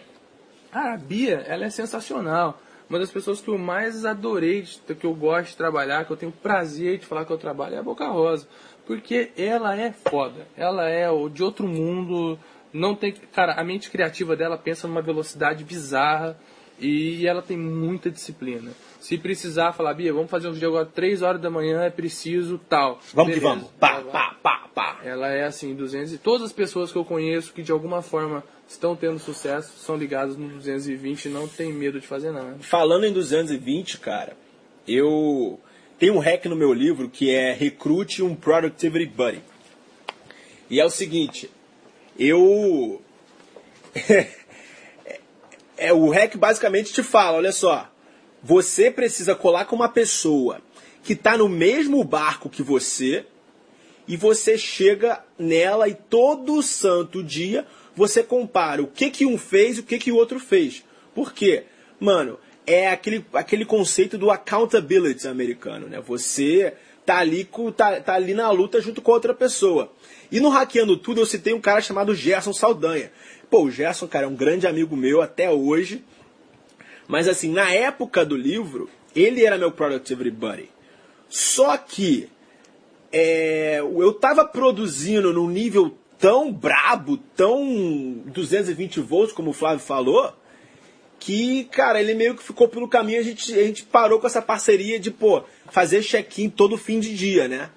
Ah, 0.71 0.93
a 0.93 0.97
Bia, 0.97 1.43
ela 1.47 1.65
é 1.65 1.69
sensacional. 1.69 2.59
Uma 2.89 2.97
das 2.97 3.11
pessoas 3.11 3.39
que 3.39 3.47
eu 3.49 3.57
mais 3.57 4.03
adorei, 4.05 4.63
que 4.99 5.05
eu 5.05 5.13
gosto 5.13 5.49
de 5.51 5.57
trabalhar, 5.57 6.05
que 6.05 6.11
eu 6.11 6.17
tenho 6.17 6.31
prazer 6.31 6.97
de 6.97 7.05
falar 7.05 7.23
que 7.25 7.31
eu 7.31 7.37
trabalho, 7.37 7.75
é 7.75 7.77
a 7.77 7.83
Boca 7.83 8.07
Rosa. 8.07 8.47
Porque 8.87 9.29
ela 9.37 9.75
é 9.79 9.91
foda. 9.91 10.47
Ela 10.57 10.89
é 10.89 11.07
o- 11.07 11.29
de 11.29 11.43
outro 11.43 11.67
mundo. 11.67 12.39
Não 12.73 12.95
tem. 12.95 13.11
Cara, 13.31 13.53
a 13.53 13.63
mente 13.63 13.91
criativa 13.91 14.35
dela 14.35 14.57
pensa 14.57 14.87
numa 14.87 15.03
velocidade 15.03 15.63
bizarra. 15.63 16.35
E 16.79 17.27
ela 17.27 17.41
tem 17.43 17.57
muita 17.57 18.09
disciplina. 18.09 18.71
Se 18.99 19.17
precisar 19.17 19.71
falar, 19.71 19.93
Bia, 19.93 20.13
vamos 20.13 20.29
fazer 20.29 20.49
um 20.49 20.51
vídeo 20.51 20.67
agora 20.67 20.85
3 20.85 21.21
horas 21.21 21.41
da 21.41 21.49
manhã, 21.49 21.83
é 21.83 21.89
preciso 21.89 22.59
tal. 22.69 22.99
Vamos 23.13 23.33
que 23.33 23.39
Beleza. 23.39 23.59
vamos. 23.61 23.71
Pá, 23.79 23.93
Ela 23.95 24.11
pá, 24.11 24.35
pá, 24.43 24.69
pá. 24.75 24.99
Ela 25.03 25.29
é 25.29 25.45
assim, 25.45 25.73
200 25.73 26.13
e 26.13 26.17
todas 26.17 26.47
as 26.47 26.53
pessoas 26.53 26.91
que 26.91 26.97
eu 26.97 27.05
conheço 27.05 27.53
que 27.53 27.63
de 27.63 27.71
alguma 27.71 28.01
forma 28.01 28.43
estão 28.67 28.95
tendo 28.95 29.17
sucesso 29.17 29.71
são 29.79 29.95
ligadas 29.95 30.35
no 30.35 30.49
220 30.49 31.25
e 31.25 31.29
não 31.29 31.47
tem 31.47 31.71
medo 31.71 31.99
de 31.99 32.05
fazer 32.05 32.31
nada. 32.31 32.57
Falando 32.59 33.05
em 33.05 33.13
220, 33.13 33.99
cara, 33.99 34.35
eu 34.87 35.59
tenho 35.97 36.15
um 36.15 36.19
hack 36.19 36.45
no 36.45 36.55
meu 36.55 36.73
livro 36.73 37.09
que 37.09 37.33
é 37.33 37.53
Recrute 37.53 38.21
um 38.21 38.35
Productivity 38.35 39.05
Buddy. 39.05 39.41
E 40.69 40.79
é 40.79 40.85
o 40.85 40.89
seguinte, 40.89 41.49
eu. 42.17 43.01
é, 45.77 45.91
o 45.93 46.09
hack 46.09 46.35
basicamente 46.35 46.93
te 46.93 47.01
fala: 47.01 47.37
olha 47.37 47.51
só, 47.51 47.88
você 48.43 48.89
precisa 48.89 49.35
colar 49.35 49.65
com 49.65 49.75
uma 49.75 49.89
pessoa 49.89 50.61
que 51.03 51.13
está 51.13 51.37
no 51.37 51.49
mesmo 51.49 52.03
barco 52.03 52.49
que 52.49 52.63
você 52.63 53.25
e 54.07 54.17
você 54.17 54.57
chega 54.57 55.23
nela 55.37 55.87
e 55.87 55.93
todo 55.93 56.61
santo 56.63 57.23
dia 57.23 57.65
você 57.95 58.23
compara 58.23 58.81
o 58.81 58.87
que, 58.87 59.09
que 59.09 59.25
um 59.25 59.37
fez 59.37 59.77
e 59.77 59.79
o 59.81 59.83
que, 59.83 59.99
que 59.99 60.11
o 60.11 60.15
outro 60.15 60.39
fez. 60.39 60.83
Por 61.13 61.33
quê? 61.33 61.65
Mano, 61.99 62.39
é 62.65 62.89
aquele, 62.89 63.25
aquele 63.33 63.65
conceito 63.65 64.17
do 64.17 64.31
accountability 64.31 65.27
americano, 65.27 65.87
né? 65.87 65.99
Você 66.01 66.73
tá 67.05 67.17
ali, 67.17 67.43
com, 67.43 67.71
tá, 67.71 67.99
tá 67.99 68.13
ali 68.13 68.33
na 68.33 68.49
luta 68.51 68.79
junto 68.79 69.01
com 69.01 69.11
outra 69.11 69.33
pessoa. 69.33 69.91
E 70.31 70.39
no 70.39 70.49
Hackeando 70.49 70.95
Tudo 70.95 71.19
eu 71.19 71.25
citei 71.25 71.53
um 71.53 71.59
cara 71.59 71.81
chamado 71.81 72.13
Gerson 72.13 72.53
Saldanha. 72.53 73.11
Pô, 73.49 73.63
o 73.63 73.71
Gerson, 73.71 74.07
cara, 74.07 74.25
é 74.25 74.29
um 74.29 74.35
grande 74.35 74.67
amigo 74.67 74.95
meu 74.95 75.21
até 75.21 75.49
hoje. 75.49 76.03
Mas 77.09 77.27
assim, 77.27 77.51
na 77.51 77.71
época 77.71 78.23
do 78.23 78.37
livro, 78.37 78.87
ele 79.15 79.43
era 79.43 79.57
meu 79.57 79.71
productivity 79.71 80.29
buddy. 80.29 80.69
Só 81.27 81.75
que 81.75 82.29
é, 83.11 83.79
eu 83.79 84.13
tava 84.13 84.45
produzindo 84.45 85.33
num 85.33 85.49
nível 85.49 85.97
tão 86.19 86.53
brabo, 86.53 87.17
tão 87.35 88.21
220 88.27 88.99
volts, 88.99 89.33
como 89.33 89.49
o 89.49 89.53
Flávio 89.53 89.79
falou, 89.79 90.31
que, 91.19 91.63
cara, 91.71 91.99
ele 91.99 92.13
meio 92.13 92.35
que 92.35 92.43
ficou 92.43 92.67
pelo 92.67 92.87
caminho, 92.87 93.19
a 93.19 93.23
gente, 93.23 93.53
a 93.53 93.63
gente 93.63 93.85
parou 93.85 94.19
com 94.19 94.27
essa 94.27 94.41
parceria 94.41 94.99
de, 94.99 95.09
pô, 95.09 95.43
fazer 95.71 96.03
check-in 96.03 96.47
todo 96.47 96.77
fim 96.77 96.99
de 96.99 97.15
dia, 97.15 97.47
né? 97.47 97.71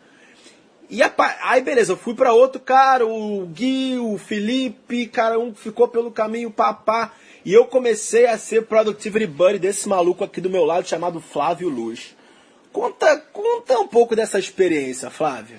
E 0.90 1.02
a, 1.02 1.10
aí, 1.44 1.62
beleza, 1.62 1.94
eu 1.94 1.96
fui 1.96 2.12
pra 2.12 2.34
outro 2.34 2.60
cara, 2.60 3.06
o 3.06 3.46
Gui, 3.46 3.96
o 3.98 4.18
Felipe, 4.18 5.06
cara, 5.06 5.38
um 5.38 5.54
ficou 5.54 5.88
pelo 5.88 6.10
caminho 6.10 6.50
papá. 6.50 7.14
E 7.44 7.52
eu 7.52 7.64
comecei 7.66 8.26
a 8.26 8.38
ser 8.38 8.66
productivity 8.66 9.26
buddy 9.26 9.58
desse 9.58 9.88
maluco 9.88 10.22
aqui 10.22 10.40
do 10.40 10.50
meu 10.50 10.64
lado 10.64 10.88
chamado 10.88 11.20
Flávio 11.20 11.68
Luz. 11.68 12.16
Conta, 12.72 13.18
conta 13.32 13.78
um 13.78 13.88
pouco 13.88 14.14
dessa 14.14 14.38
experiência, 14.38 15.10
Flávio. 15.10 15.58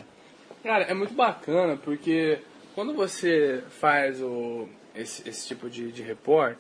Cara, 0.64 0.86
é 0.86 0.94
muito 0.94 1.14
bacana 1.14 1.78
porque 1.78 2.40
quando 2.74 2.94
você 2.94 3.62
faz 3.80 4.22
o, 4.22 4.68
esse, 4.96 5.28
esse 5.28 5.48
tipo 5.48 5.70
de, 5.70 5.92
de 5.92 6.02
report, 6.02 6.58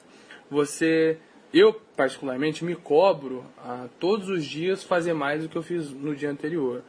você 0.51 1.17
eu, 1.53 1.71
particularmente, 1.95 2.65
me 2.65 2.75
cobro 2.75 3.45
a 3.59 3.87
todos 3.99 4.27
os 4.27 4.43
dias 4.43 4.83
fazer 4.83 5.13
mais 5.13 5.43
do 5.43 5.49
que 5.49 5.55
eu 5.55 5.61
fiz 5.61 5.91
no 5.91 6.15
dia 6.15 6.31
anterior. 6.31 6.81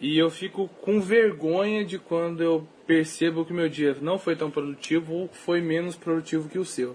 E 0.00 0.16
eu 0.16 0.30
fico 0.30 0.68
com 0.80 1.00
vergonha 1.00 1.84
de 1.84 1.98
quando 1.98 2.40
eu 2.40 2.66
percebo 2.86 3.44
que 3.44 3.52
meu 3.52 3.68
dia 3.68 3.96
não 4.00 4.16
foi 4.16 4.36
tão 4.36 4.52
produtivo 4.52 5.14
ou 5.14 5.28
foi 5.28 5.60
menos 5.60 5.96
produtivo 5.96 6.48
que 6.48 6.58
o 6.58 6.64
seu. 6.64 6.94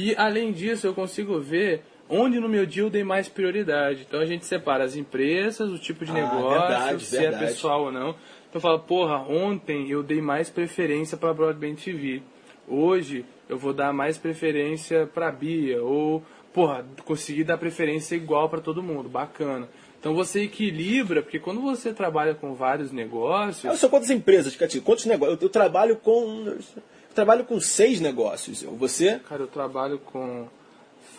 E 0.00 0.14
além 0.16 0.52
disso, 0.52 0.86
eu 0.86 0.94
consigo 0.94 1.40
ver 1.40 1.82
onde 2.08 2.38
no 2.38 2.48
meu 2.48 2.64
dia 2.64 2.84
eu 2.84 2.88
dei 2.90 3.02
mais 3.02 3.28
prioridade. 3.28 4.06
Então 4.08 4.20
a 4.20 4.24
gente 4.24 4.46
separa 4.46 4.84
as 4.84 4.94
empresas, 4.94 5.72
o 5.72 5.78
tipo 5.78 6.04
de 6.04 6.12
Ah, 6.12 6.14
negócio, 6.14 6.60
verdade, 6.60 7.04
se 7.04 7.18
verdade. 7.18 7.44
é 7.44 7.46
pessoal 7.48 7.84
ou 7.86 7.90
não. 7.92 8.10
Então 8.10 8.54
eu 8.54 8.60
falo, 8.60 8.78
porra, 8.78 9.18
ontem 9.28 9.90
eu 9.90 10.02
dei 10.04 10.20
mais 10.22 10.48
preferência 10.48 11.18
para 11.18 11.34
Broadband 11.34 11.74
TV. 11.74 12.22
Hoje 12.68 13.24
eu 13.48 13.58
vou 13.58 13.72
dar 13.72 13.92
mais 13.92 14.16
preferência 14.16 15.04
para 15.12 15.32
Bia. 15.32 15.82
Ou, 15.82 16.22
porra, 16.54 16.86
consegui 17.04 17.42
dar 17.42 17.58
preferência 17.58 18.14
igual 18.14 18.48
para 18.48 18.60
todo 18.60 18.80
mundo. 18.82 19.08
Bacana. 19.08 19.68
Então 19.98 20.14
você 20.14 20.42
equilibra, 20.44 21.22
porque 21.22 21.40
quando 21.40 21.60
você 21.60 21.92
trabalha 21.92 22.32
com 22.32 22.54
vários 22.54 22.92
negócios. 22.92 23.64
Eu 23.64 23.76
sou 23.76 23.90
quantas 23.90 24.10
empresas, 24.10 24.54
Catinho? 24.54 24.84
Quantos 24.84 25.06
negócios? 25.06 25.40
Eu, 25.40 25.46
eu 25.46 25.50
trabalho 25.50 25.96
com. 25.96 26.54
Eu 27.18 27.24
trabalho 27.24 27.44
com 27.46 27.60
seis 27.60 28.00
negócios. 28.00 28.62
Você? 28.62 29.18
Cara, 29.28 29.42
eu 29.42 29.48
trabalho 29.48 29.98
com 29.98 30.46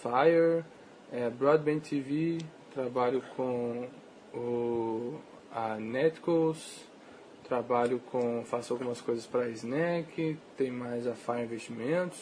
Fire, 0.02 0.64
é, 1.12 1.30
Broadband 1.30 1.80
TV, 1.82 2.38
trabalho 2.74 3.22
com 3.36 3.86
o, 4.34 5.16
a 5.54 5.76
Netcos, 5.76 6.58
trabalho 7.46 8.00
com. 8.10 8.46
faço 8.46 8.72
algumas 8.72 9.02
coisas 9.02 9.26
para 9.26 9.50
Snack, 9.50 10.38
tem 10.56 10.72
mais 10.72 11.06
a 11.06 11.16
Fire 11.16 11.44
Investimentos, 11.44 12.18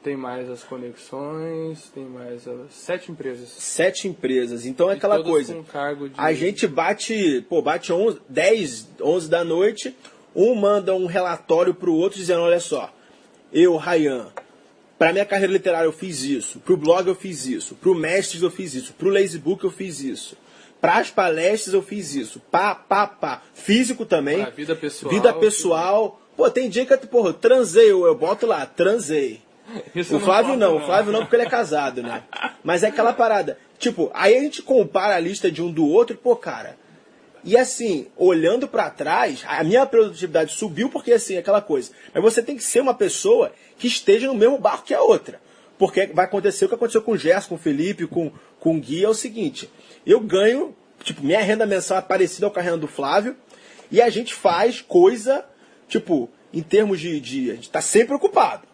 tem 0.00 0.16
mais 0.16 0.48
as 0.48 0.62
conexões, 0.62 1.88
tem 1.92 2.04
mais 2.04 2.46
as 2.46 2.72
sete 2.72 3.10
empresas. 3.10 3.48
Sete 3.48 4.06
empresas. 4.06 4.64
Então 4.64 4.88
é 4.88 4.94
E 4.94 4.96
aquela 4.98 5.20
coisa. 5.24 5.54
de- 5.54 6.12
A 6.16 6.32
gente 6.32 6.68
bate, 6.68 7.44
pô, 7.48 7.60
bate 7.60 7.92
11, 7.92 8.20
10, 8.28 8.90
11 9.00 9.28
da 9.28 9.42
noite, 9.42 9.92
um 10.34 10.54
manda 10.54 10.94
um 10.94 11.06
relatório 11.06 11.74
pro 11.74 11.94
outro 11.94 12.18
dizendo, 12.18 12.42
olha 12.42 12.60
só, 12.60 12.92
eu, 13.52 13.76
Ryan, 13.76 14.28
pra 14.98 15.12
minha 15.12 15.26
carreira 15.26 15.52
literária 15.52 15.86
eu 15.86 15.92
fiz 15.92 16.22
isso, 16.22 16.58
pro 16.60 16.76
blog 16.76 17.08
eu 17.08 17.14
fiz 17.14 17.46
isso, 17.46 17.74
pro 17.74 17.94
Mestres 17.94 18.42
eu 18.42 18.50
fiz 18.50 18.74
isso, 18.74 18.92
pro 18.94 19.10
Lazybook 19.10 19.64
eu 19.64 19.70
fiz 19.70 20.00
isso, 20.00 20.36
pras 20.80 21.10
palestras 21.10 21.74
eu 21.74 21.82
fiz 21.82 22.14
isso, 22.14 22.40
pá, 22.50 22.74
pá, 22.74 23.06
pá. 23.06 23.42
Físico 23.54 24.04
também. 24.04 24.42
Pra 24.42 24.50
vida 24.50 24.74
pessoal, 24.74 25.12
Vida 25.12 25.32
pessoal. 25.32 26.20
Pô, 26.36 26.50
tem 26.50 26.68
dia 26.68 26.86
que 26.86 26.92
eu, 26.92 26.98
porra, 26.98 27.28
eu 27.28 27.34
transei, 27.34 27.90
eu, 27.90 28.06
eu 28.06 28.14
boto 28.14 28.46
lá, 28.46 28.64
transei. 28.64 29.40
Isso 29.94 30.16
O 30.16 30.18
não 30.18 30.24
Flávio 30.24 30.46
posso, 30.48 30.58
não, 30.58 30.76
o 30.76 30.80
Flávio 30.80 31.12
não 31.12 31.20
porque 31.20 31.36
ele 31.36 31.44
é 31.44 31.48
casado, 31.48 32.02
né? 32.02 32.24
Mas 32.64 32.82
é 32.82 32.88
aquela 32.88 33.12
parada. 33.12 33.58
Tipo, 33.78 34.10
aí 34.14 34.36
a 34.36 34.40
gente 34.40 34.62
compara 34.62 35.14
a 35.14 35.20
lista 35.20 35.50
de 35.50 35.62
um 35.62 35.70
do 35.70 35.86
outro 35.86 36.14
e, 36.14 36.18
pô, 36.18 36.34
cara. 36.36 36.76
E 37.44 37.56
assim, 37.56 38.06
olhando 38.16 38.68
pra 38.68 38.88
trás, 38.88 39.42
a 39.46 39.64
minha 39.64 39.84
produtividade 39.84 40.52
subiu 40.54 40.88
porque, 40.88 41.12
assim, 41.12 41.36
aquela 41.36 41.60
coisa. 41.60 41.90
Mas 42.14 42.22
você 42.22 42.42
tem 42.42 42.56
que 42.56 42.62
ser 42.62 42.80
uma 42.80 42.94
pessoa 42.94 43.52
que 43.76 43.88
esteja 43.88 44.28
no 44.28 44.34
mesmo 44.34 44.58
barco 44.58 44.84
que 44.84 44.94
a 44.94 45.02
outra. 45.02 45.40
Porque 45.76 46.06
vai 46.06 46.24
acontecer 46.24 46.64
o 46.64 46.68
que 46.68 46.74
aconteceu 46.74 47.02
com 47.02 47.12
o 47.12 47.18
Gerson, 47.18 47.48
com 47.48 47.54
o 47.56 47.58
Felipe, 47.58 48.06
com, 48.06 48.30
com 48.60 48.76
o 48.76 48.80
Gui, 48.80 49.04
é 49.04 49.08
o 49.08 49.14
seguinte. 49.14 49.68
Eu 50.06 50.20
ganho, 50.20 50.76
tipo, 51.02 51.24
minha 51.24 51.42
renda 51.42 51.66
mensal 51.66 51.98
é 51.98 52.02
parecida 52.02 52.48
com 52.48 52.58
a 52.60 52.62
renda 52.62 52.78
do 52.78 52.86
Flávio. 52.86 53.36
E 53.90 54.00
a 54.00 54.08
gente 54.08 54.32
faz 54.32 54.80
coisa, 54.80 55.44
tipo, 55.88 56.30
em 56.52 56.62
termos 56.62 57.00
de. 57.00 57.20
de 57.20 57.50
a 57.50 57.54
gente 57.54 57.70
tá 57.70 57.80
sempre 57.80 58.14
ocupado. 58.14 58.71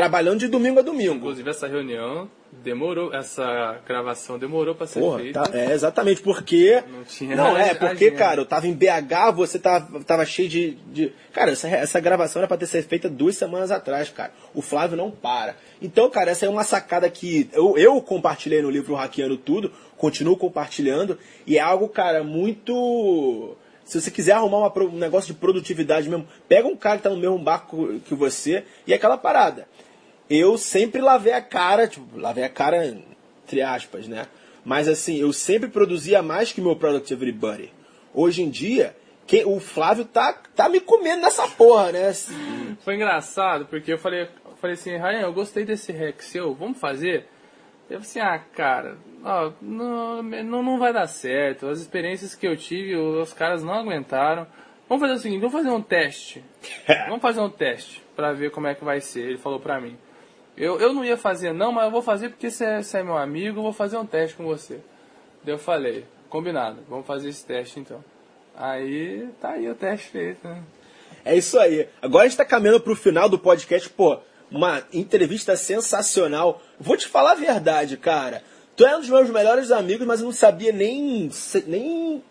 Trabalhando 0.00 0.38
de 0.40 0.48
domingo 0.48 0.78
a 0.78 0.82
domingo. 0.82 1.14
Inclusive 1.16 1.50
essa 1.50 1.66
reunião 1.66 2.30
demorou, 2.50 3.14
essa 3.14 3.78
gravação 3.86 4.38
demorou 4.38 4.74
para 4.74 4.86
ser 4.86 5.00
Porra, 5.00 5.18
feita. 5.20 5.42
tá- 5.42 5.58
é 5.58 5.72
exatamente 5.72 6.20
porque. 6.22 6.82
Não 6.90 7.04
tinha 7.04 7.36
Não, 7.36 7.56
é, 7.56 7.70
agenda. 7.70 7.78
porque, 7.88 8.10
cara, 8.10 8.40
eu 8.40 8.46
tava 8.46 8.66
em 8.66 8.72
BH, 8.74 9.32
você 9.34 9.58
tava, 9.58 10.02
tava 10.04 10.24
cheio 10.24 10.48
de. 10.48 10.70
de- 10.92 11.12
Cara, 11.32 11.50
essa, 11.52 11.68
essa 11.68 12.00
gravação 12.00 12.40
era 12.40 12.48
pra 12.48 12.56
ter 12.56 12.66
sido 12.66 12.84
feita 12.88 13.08
duas 13.08 13.36
semanas 13.36 13.70
atrás, 13.70 14.08
cara. 14.10 14.32
O 14.54 14.62
Flávio 14.62 14.96
não 14.96 15.10
para. 15.10 15.56
Então, 15.80 16.08
cara, 16.10 16.30
essa 16.30 16.46
é 16.46 16.48
uma 16.48 16.64
sacada 16.64 17.08
que 17.10 17.48
eu, 17.52 17.76
eu 17.76 18.00
compartilhei 18.00 18.62
no 18.62 18.70
livro 18.70 18.94
Hackeando 18.94 19.36
Tudo, 19.36 19.70
continuo 19.96 20.36
compartilhando, 20.36 21.18
e 21.46 21.56
é 21.58 21.60
algo, 21.60 21.88
cara, 21.88 22.24
muito. 22.24 23.56
Se 23.84 23.98
você 24.00 24.10
quiser 24.10 24.32
arrumar 24.32 24.58
uma 24.58 24.82
um 24.84 24.98
negócio 24.98 25.32
de 25.32 25.40
produtividade 25.40 26.10
mesmo, 26.10 26.26
pega 26.46 26.68
um 26.68 26.76
cara 26.76 26.98
que 26.98 27.04
tá 27.04 27.08
no 27.10 27.16
mesmo 27.16 27.38
barco 27.38 27.98
que 28.04 28.14
você 28.14 28.64
e 28.86 28.92
é 28.92 28.96
aquela 28.96 29.16
parada. 29.16 29.66
Eu 30.28 30.58
sempre 30.58 31.00
lavei 31.00 31.32
a 31.32 31.40
cara, 31.40 31.86
tipo, 31.86 32.18
lavei 32.18 32.44
a 32.44 32.48
cara 32.48 32.86
entre 33.44 33.62
aspas, 33.62 34.06
né? 34.06 34.26
Mas 34.64 34.88
assim, 34.88 35.16
eu 35.16 35.32
sempre 35.32 35.68
produzia 35.68 36.22
mais 36.22 36.52
que 36.52 36.60
meu 36.60 36.76
Productivity 36.76 37.32
Buddy. 37.32 37.72
Hoje 38.12 38.42
em 38.42 38.50
dia, 38.50 38.94
quem, 39.26 39.44
o 39.46 39.58
Flávio 39.60 40.04
tá, 40.04 40.32
tá 40.54 40.68
me 40.68 40.80
comendo 40.80 41.22
nessa 41.22 41.48
porra, 41.48 41.92
né? 41.92 42.12
Foi 42.84 42.94
engraçado, 42.94 43.66
porque 43.66 43.92
eu 43.92 43.98
falei, 43.98 44.22
eu 44.22 44.56
falei 44.60 44.74
assim, 44.74 44.96
Ryan, 44.96 45.20
eu 45.20 45.32
gostei 45.32 45.64
desse 45.64 45.92
hack 45.92 46.20
seu, 46.20 46.54
vamos 46.54 46.78
fazer? 46.78 47.26
Eu 47.88 48.00
falei 48.00 48.00
assim, 48.00 48.20
ah, 48.20 48.38
cara, 48.54 48.98
ó, 49.24 49.52
não, 49.62 50.22
não, 50.22 50.62
não 50.62 50.78
vai 50.78 50.92
dar 50.92 51.06
certo. 51.06 51.68
As 51.68 51.80
experiências 51.80 52.34
que 52.34 52.46
eu 52.46 52.56
tive, 52.56 52.94
os 52.96 53.32
caras 53.32 53.62
não 53.62 53.72
aguentaram. 53.72 54.46
Vamos 54.86 55.02
fazer 55.02 55.14
o 55.14 55.18
seguinte, 55.18 55.40
vamos 55.40 55.54
fazer 55.54 55.70
um 55.70 55.82
teste. 55.82 56.44
Vamos 57.08 57.20
fazer 57.20 57.40
um 57.40 57.50
teste 57.50 58.02
pra 58.16 58.32
ver 58.32 58.50
como 58.50 58.66
é 58.66 58.74
que 58.74 58.84
vai 58.84 59.00
ser. 59.00 59.20
Ele 59.20 59.38
falou 59.38 59.60
pra 59.60 59.78
mim. 59.78 59.96
Eu, 60.58 60.80
eu 60.80 60.92
não 60.92 61.04
ia 61.04 61.16
fazer 61.16 61.52
não, 61.52 61.70
mas 61.70 61.84
eu 61.84 61.90
vou 61.90 62.02
fazer 62.02 62.30
porque 62.30 62.50
você 62.50 62.64
é, 62.64 62.82
você 62.82 62.98
é 62.98 63.02
meu 63.02 63.16
amigo, 63.16 63.58
eu 63.58 63.62
vou 63.62 63.72
fazer 63.72 63.96
um 63.96 64.06
teste 64.06 64.36
com 64.36 64.44
você. 64.44 64.80
Daí 65.44 65.54
eu 65.54 65.58
falei, 65.58 66.04
combinado, 66.28 66.78
vamos 66.88 67.06
fazer 67.06 67.28
esse 67.28 67.46
teste 67.46 67.78
então. 67.78 68.04
Aí, 68.56 69.28
tá 69.40 69.50
aí 69.50 69.70
o 69.70 69.74
teste 69.74 70.08
feito, 70.08 70.46
né? 70.46 70.60
É 71.24 71.36
isso 71.36 71.58
aí. 71.58 71.88
Agora 72.02 72.24
a 72.24 72.28
gente 72.28 72.36
tá 72.36 72.44
caminhando 72.44 72.80
pro 72.80 72.96
final 72.96 73.28
do 73.28 73.38
podcast, 73.38 73.88
pô, 73.88 74.18
uma 74.50 74.82
entrevista 74.92 75.56
sensacional. 75.56 76.60
Vou 76.78 76.96
te 76.96 77.06
falar 77.06 77.32
a 77.32 77.36
verdade, 77.36 77.96
cara. 77.96 78.42
Tu 78.76 78.84
é 78.86 78.96
um 78.96 79.00
dos 79.00 79.08
meus 79.08 79.30
melhores 79.30 79.70
amigos, 79.70 80.06
mas 80.06 80.20
eu 80.20 80.26
não 80.26 80.32
sabia 80.32 80.72
nem. 80.72 81.30
nem. 81.66 82.22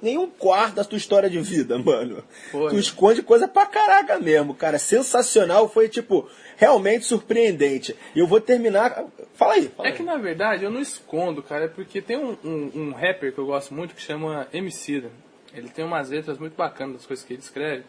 nem 0.00 0.18
um 0.18 0.28
quarto 0.28 0.76
da 0.76 0.84
tua 0.84 0.98
história 0.98 1.28
de 1.28 1.40
vida, 1.40 1.76
mano. 1.82 2.22
Foi. 2.50 2.70
Tu 2.70 2.78
esconde 2.78 3.22
coisa 3.22 3.48
pra 3.48 3.66
caraca 3.66 4.18
mesmo, 4.18 4.54
cara. 4.54 4.78
Sensacional, 4.78 5.68
foi 5.68 5.88
tipo, 5.88 6.28
realmente 6.56 7.04
surpreendente. 7.04 7.94
E 8.14 8.18
eu 8.18 8.26
vou 8.26 8.40
terminar. 8.40 9.04
Fala 9.34 9.54
aí, 9.54 9.68
fala 9.68 9.88
É 9.88 9.92
aí. 9.92 9.96
que 9.96 10.02
na 10.02 10.16
verdade 10.16 10.64
eu 10.64 10.70
não 10.70 10.80
escondo, 10.80 11.42
cara, 11.42 11.64
é 11.64 11.68
porque 11.68 12.00
tem 12.00 12.16
um, 12.16 12.36
um, 12.44 12.70
um 12.74 12.92
rapper 12.92 13.32
que 13.32 13.38
eu 13.38 13.46
gosto 13.46 13.74
muito 13.74 13.94
que 13.94 14.00
chama 14.02 14.46
Emicida. 14.52 15.10
Ele 15.52 15.68
tem 15.68 15.84
umas 15.84 16.10
letras 16.10 16.38
muito 16.38 16.56
bacanas 16.56 16.96
das 16.96 17.06
coisas 17.06 17.24
que 17.24 17.32
ele 17.34 17.40
escreve. 17.42 17.84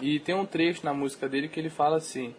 E 0.00 0.18
tem 0.18 0.34
um 0.34 0.46
trecho 0.46 0.84
na 0.84 0.94
música 0.94 1.28
dele 1.28 1.48
que 1.48 1.60
ele 1.60 1.68
fala 1.70 1.96
assim: 1.98 2.34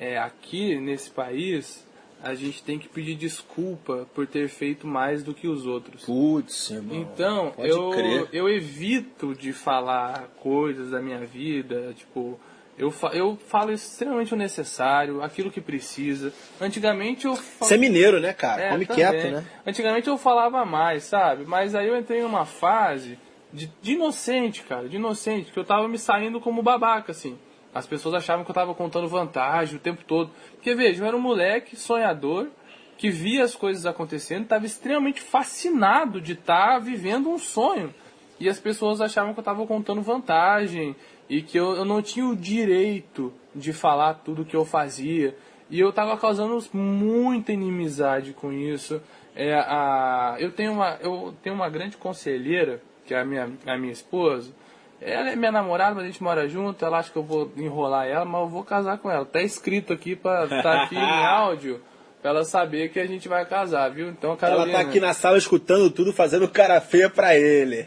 é, 0.00 0.16
aqui 0.18 0.78
nesse 0.78 1.10
país 1.10 1.84
a 2.22 2.34
gente 2.34 2.62
tem 2.62 2.78
que 2.78 2.88
pedir 2.88 3.16
desculpa 3.16 4.08
por 4.14 4.26
ter 4.26 4.48
feito 4.48 4.86
mais 4.86 5.22
do 5.22 5.34
que 5.34 5.46
os 5.46 5.66
outros. 5.66 6.06
Putz, 6.06 6.70
irmão. 6.70 6.96
Então, 6.96 7.50
Pode 7.50 7.68
eu, 7.68 7.90
crer. 7.90 8.28
eu 8.32 8.48
evito 8.48 9.34
de 9.34 9.52
falar 9.52 10.30
coisas 10.40 10.90
da 10.90 11.02
minha 11.02 11.18
vida, 11.26 11.92
tipo, 11.94 12.40
eu, 12.78 12.90
fa 12.90 13.08
eu 13.08 13.36
falo 13.48 13.72
extremamente 13.72 14.34
o 14.34 14.36
necessário, 14.36 15.22
aquilo 15.22 15.50
que 15.50 15.60
precisa. 15.60 16.32
Antigamente 16.60 17.26
eu 17.26 17.36
fal- 17.36 17.68
Você 17.68 17.74
é 17.74 17.78
mineiro, 17.78 18.20
né, 18.20 18.32
cara? 18.32 18.62
é, 18.62 18.70
Come 18.70 18.86
também. 18.86 19.04
quieto, 19.10 19.30
né? 19.32 19.44
Antigamente 19.66 20.08
eu 20.08 20.18
falava 20.18 20.64
mais, 20.64 21.04
sabe? 21.04 21.44
Mas 21.46 21.74
aí 21.74 21.86
eu 21.88 21.96
entrei 21.96 22.22
numa 22.22 22.44
fase 22.44 23.18
de, 23.52 23.70
de 23.80 23.92
inocente, 23.92 24.62
cara, 24.62 24.88
de 24.88 24.96
inocente, 24.96 25.52
que 25.52 25.58
eu 25.58 25.64
tava 25.64 25.86
me 25.88 25.98
saindo 25.98 26.40
como 26.40 26.62
babaca, 26.62 27.12
assim. 27.12 27.38
As 27.72 27.86
pessoas 27.86 28.14
achavam 28.14 28.44
que 28.44 28.50
eu 28.50 28.54
tava 28.54 28.74
contando 28.74 29.08
vantagem 29.08 29.76
o 29.76 29.80
tempo 29.80 30.04
todo. 30.04 30.30
Porque, 30.52 30.74
veja, 30.74 31.02
eu 31.02 31.06
era 31.08 31.16
um 31.16 31.20
moleque 31.20 31.76
sonhador 31.76 32.48
que 32.96 33.10
via 33.10 33.42
as 33.42 33.56
coisas 33.56 33.84
acontecendo, 33.86 34.44
estava 34.44 34.64
extremamente 34.64 35.20
fascinado 35.20 36.20
de 36.20 36.32
estar 36.34 36.78
vivendo 36.78 37.28
um 37.28 37.38
sonho. 37.38 37.92
E 38.38 38.48
as 38.48 38.58
pessoas 38.60 39.00
achavam 39.00 39.32
que 39.32 39.38
eu 39.40 39.42
estava 39.42 39.66
contando 39.66 40.00
vantagem 40.02 40.94
e 41.28 41.42
que 41.42 41.58
eu, 41.58 41.74
eu 41.74 41.84
não 41.84 42.02
tinha 42.02 42.26
o 42.26 42.36
direito 42.36 43.32
de 43.54 43.72
falar 43.72 44.14
tudo 44.14 44.44
que 44.44 44.56
eu 44.56 44.64
fazia. 44.64 45.36
E 45.70 45.80
eu 45.80 45.90
estava 45.90 46.16
causando 46.16 46.62
muita 46.72 47.52
inimizade 47.52 48.32
com 48.32 48.52
isso. 48.52 49.00
É, 49.34 49.54
a, 49.54 50.36
eu, 50.38 50.52
tenho 50.52 50.72
uma, 50.72 50.98
eu 51.00 51.34
tenho 51.42 51.54
uma 51.54 51.68
grande 51.68 51.96
conselheira, 51.96 52.80
que 53.04 53.14
é 53.14 53.20
a 53.20 53.24
minha, 53.24 53.50
a 53.66 53.76
minha 53.78 53.92
esposa. 53.92 54.52
Ela 55.00 55.30
é 55.30 55.36
minha 55.36 55.52
namorada, 55.52 55.94
mas 55.94 56.04
a 56.04 56.06
gente 56.06 56.22
mora 56.22 56.48
junto. 56.48 56.84
Ela 56.84 56.98
acha 56.98 57.10
que 57.10 57.18
eu 57.18 57.22
vou 57.22 57.50
enrolar 57.56 58.06
ela, 58.06 58.24
mas 58.24 58.40
eu 58.42 58.48
vou 58.48 58.62
casar 58.62 58.98
com 58.98 59.10
ela. 59.10 59.24
Tá 59.24 59.42
escrito 59.42 59.92
aqui 59.92 60.14
para 60.14 60.46
tá 60.62 60.84
aqui 60.84 60.96
em 60.96 60.98
áudio 61.26 61.80
pra 62.24 62.30
ela 62.30 62.44
saber 62.46 62.88
que 62.88 62.98
a 62.98 63.04
gente 63.04 63.28
vai 63.28 63.44
casar, 63.44 63.90
viu? 63.90 64.08
Então, 64.08 64.30
Ela 64.30 64.38
Carolina. 64.38 64.78
tá 64.78 64.80
aqui 64.80 64.98
na 64.98 65.12
sala 65.12 65.36
escutando 65.36 65.90
tudo, 65.90 66.10
fazendo 66.10 66.48
cara 66.48 66.80
feia 66.80 67.10
pra 67.10 67.36
ele. 67.36 67.86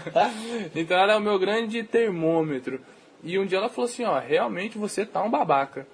então 0.74 0.96
ela 0.96 1.12
é 1.12 1.16
o 1.16 1.20
meu 1.20 1.38
grande 1.38 1.82
termômetro. 1.82 2.80
E 3.22 3.38
um 3.38 3.44
dia 3.44 3.58
ela 3.58 3.68
falou 3.68 3.84
assim, 3.84 4.02
ó, 4.04 4.18
realmente 4.18 4.78
você 4.78 5.04
tá 5.04 5.22
um 5.22 5.28
babaca. 5.28 5.86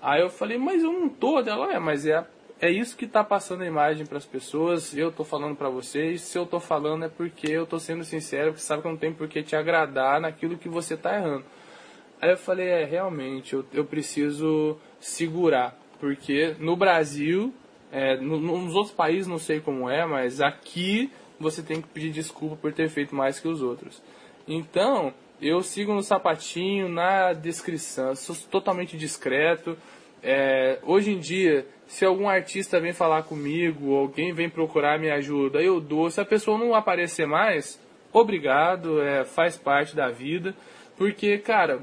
Aí 0.00 0.20
eu 0.20 0.30
falei, 0.30 0.58
mas 0.58 0.84
eu 0.84 0.92
não 0.92 1.08
tô. 1.08 1.40
Ela, 1.40 1.72
é, 1.74 1.78
mas 1.80 2.06
é 2.06 2.18
a, 2.18 2.26
é 2.60 2.70
isso 2.70 2.96
que 2.96 3.04
está 3.04 3.24
passando 3.24 3.64
a 3.64 3.66
imagem 3.66 4.06
para 4.06 4.18
as 4.18 4.24
pessoas. 4.24 4.96
Eu 4.96 5.08
estou 5.08 5.26
falando 5.26 5.56
para 5.56 5.68
vocês. 5.68 6.20
Se 6.20 6.38
eu 6.38 6.44
estou 6.44 6.60
falando 6.60 7.04
é 7.04 7.08
porque 7.08 7.48
eu 7.50 7.64
estou 7.64 7.80
sendo 7.80 8.04
sincero, 8.04 8.52
porque 8.52 8.62
sabe 8.62 8.82
que 8.82 8.88
não 8.88 8.96
tem 8.96 9.12
por 9.12 9.26
que 9.26 9.42
te 9.42 9.56
agradar 9.56 10.20
naquilo 10.20 10.56
que 10.56 10.68
você 10.68 10.94
está 10.94 11.16
errando. 11.16 11.44
Aí 12.22 12.30
eu 12.30 12.36
falei, 12.36 12.68
é, 12.68 12.84
realmente, 12.84 13.54
eu, 13.54 13.64
eu 13.72 13.84
preciso 13.84 14.78
segurar. 15.00 15.82
Porque 16.04 16.54
no 16.58 16.76
Brasil, 16.76 17.50
é, 17.90 18.14
no, 18.18 18.38
nos 18.38 18.74
outros 18.74 18.94
países 18.94 19.26
não 19.26 19.38
sei 19.38 19.58
como 19.58 19.88
é, 19.88 20.04
mas 20.04 20.38
aqui 20.38 21.10
você 21.40 21.62
tem 21.62 21.80
que 21.80 21.88
pedir 21.88 22.10
desculpa 22.10 22.56
por 22.56 22.74
ter 22.74 22.90
feito 22.90 23.14
mais 23.14 23.40
que 23.40 23.48
os 23.48 23.62
outros. 23.62 24.02
Então, 24.46 25.14
eu 25.40 25.62
sigo 25.62 25.94
no 25.94 26.02
sapatinho, 26.02 26.90
na 26.90 27.32
descrição, 27.32 28.14
sou 28.14 28.36
totalmente 28.50 28.98
discreto. 28.98 29.78
É, 30.22 30.78
hoje 30.82 31.10
em 31.10 31.18
dia, 31.18 31.66
se 31.86 32.04
algum 32.04 32.28
artista 32.28 32.78
vem 32.78 32.92
falar 32.92 33.22
comigo, 33.22 33.94
alguém 33.94 34.34
vem 34.34 34.50
procurar 34.50 34.98
minha 34.98 35.14
ajuda, 35.14 35.62
eu 35.62 35.80
dou. 35.80 36.10
Se 36.10 36.20
a 36.20 36.24
pessoa 36.26 36.58
não 36.58 36.74
aparecer 36.74 37.26
mais, 37.26 37.80
obrigado, 38.12 39.00
é, 39.00 39.24
faz 39.24 39.56
parte 39.56 39.96
da 39.96 40.10
vida. 40.10 40.54
Porque, 40.98 41.38
cara, 41.38 41.82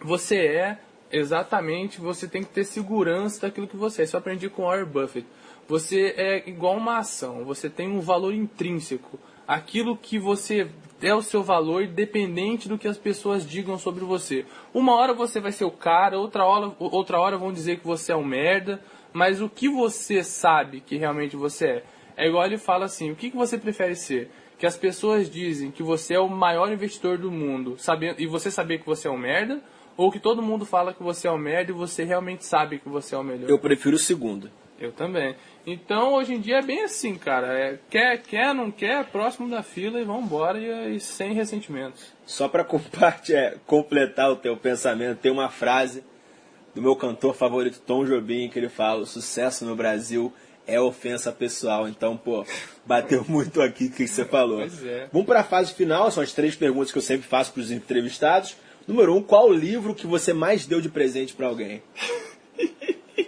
você 0.00 0.36
é 0.46 0.78
exatamente, 1.10 2.00
você 2.00 2.28
tem 2.28 2.42
que 2.42 2.50
ter 2.50 2.64
segurança 2.64 3.42
daquilo 3.42 3.68
que 3.68 3.76
você 3.76 4.02
é. 4.02 4.04
Isso 4.04 4.16
eu 4.16 4.20
aprendi 4.20 4.48
com 4.48 4.64
Warren 4.64 4.84
Buffett. 4.84 5.26
Você 5.68 6.14
é 6.16 6.48
igual 6.48 6.76
uma 6.76 6.98
ação, 6.98 7.44
você 7.44 7.68
tem 7.68 7.88
um 7.88 8.00
valor 8.00 8.32
intrínseco. 8.32 9.18
Aquilo 9.46 9.96
que 9.96 10.18
você 10.18 10.68
é 11.00 11.14
o 11.14 11.22
seu 11.22 11.42
valor, 11.42 11.84
independente 11.84 12.68
do 12.68 12.78
que 12.78 12.88
as 12.88 12.98
pessoas 12.98 13.46
digam 13.46 13.78
sobre 13.78 14.04
você. 14.04 14.44
Uma 14.74 14.94
hora 14.94 15.14
você 15.14 15.40
vai 15.40 15.52
ser 15.52 15.64
o 15.64 15.70
cara, 15.70 16.18
outra 16.18 16.44
hora, 16.44 16.74
outra 16.78 17.20
hora 17.20 17.38
vão 17.38 17.52
dizer 17.52 17.78
que 17.78 17.86
você 17.86 18.12
é 18.12 18.16
um 18.16 18.24
merda, 18.24 18.82
mas 19.12 19.40
o 19.40 19.48
que 19.48 19.68
você 19.68 20.22
sabe 20.24 20.80
que 20.80 20.96
realmente 20.96 21.36
você 21.36 21.66
é? 21.66 21.84
É 22.16 22.26
igual 22.26 22.44
ele 22.44 22.58
fala 22.58 22.86
assim: 22.86 23.10
o 23.10 23.16
que, 23.16 23.30
que 23.30 23.36
você 23.36 23.56
prefere 23.56 23.94
ser? 23.94 24.30
Que 24.58 24.66
as 24.66 24.76
pessoas 24.76 25.30
dizem 25.30 25.70
que 25.70 25.82
você 25.82 26.14
é 26.14 26.20
o 26.20 26.28
maior 26.28 26.70
investidor 26.72 27.16
do 27.16 27.30
mundo 27.30 27.76
sabendo, 27.78 28.20
e 28.20 28.26
você 28.26 28.50
saber 28.50 28.78
que 28.78 28.86
você 28.86 29.06
é 29.06 29.10
um 29.10 29.16
merda? 29.16 29.62
Ou 29.98 30.12
que 30.12 30.20
todo 30.20 30.40
mundo 30.40 30.64
fala 30.64 30.94
que 30.94 31.02
você 31.02 31.26
é 31.26 31.32
um 31.32 31.36
merda 31.36 31.72
e 31.72 31.74
você 31.74 32.04
realmente 32.04 32.44
sabe 32.44 32.78
que 32.78 32.88
você 32.88 33.16
é 33.16 33.18
o 33.18 33.24
melhor? 33.24 33.50
Eu 33.50 33.58
prefiro 33.58 33.96
o 33.96 33.98
segundo. 33.98 34.48
Eu 34.78 34.92
também. 34.92 35.34
Então, 35.66 36.14
hoje 36.14 36.34
em 36.34 36.40
dia 36.40 36.58
é 36.58 36.62
bem 36.62 36.84
assim, 36.84 37.16
cara. 37.16 37.48
É, 37.48 37.80
quer, 37.90 38.22
quer, 38.22 38.54
não 38.54 38.70
quer, 38.70 39.04
próximo 39.06 39.50
da 39.50 39.60
fila 39.60 40.00
e 40.00 40.04
vamos 40.04 40.26
embora 40.26 40.56
e, 40.56 40.94
e, 40.94 41.00
sem 41.00 41.32
ressentimentos. 41.32 42.12
Só 42.24 42.46
para 42.46 42.64
é, 43.30 43.56
completar 43.66 44.30
o 44.30 44.36
teu 44.36 44.56
pensamento, 44.56 45.18
tem 45.18 45.32
uma 45.32 45.48
frase 45.48 46.04
do 46.76 46.80
meu 46.80 46.94
cantor 46.94 47.34
favorito, 47.34 47.82
Tom 47.84 48.04
Jobim, 48.04 48.48
que 48.48 48.56
ele 48.56 48.68
fala: 48.68 49.00
o 49.00 49.06
sucesso 49.06 49.64
no 49.64 49.74
Brasil 49.74 50.32
é 50.64 50.80
ofensa 50.80 51.32
pessoal. 51.32 51.88
Então, 51.88 52.16
pô, 52.16 52.46
bateu 52.86 53.24
muito 53.28 53.60
aqui 53.60 53.86
o 53.86 53.90
que 53.90 54.06
você 54.06 54.24
falou. 54.24 54.58
Pois 54.58 54.86
é. 54.86 55.08
Vamos 55.12 55.26
para 55.26 55.40
a 55.40 55.44
fase 55.44 55.74
final, 55.74 56.08
são 56.12 56.22
as 56.22 56.32
três 56.32 56.54
perguntas 56.54 56.92
que 56.92 56.98
eu 56.98 57.02
sempre 57.02 57.26
faço 57.26 57.52
para 57.52 57.62
os 57.62 57.72
entrevistados. 57.72 58.56
Número 58.88 59.14
um, 59.14 59.22
qual 59.22 59.50
o 59.50 59.52
livro 59.52 59.94
que 59.94 60.06
você 60.06 60.32
mais 60.32 60.66
deu 60.66 60.80
de 60.80 60.88
presente 60.88 61.34
para 61.34 61.46
alguém? 61.46 61.82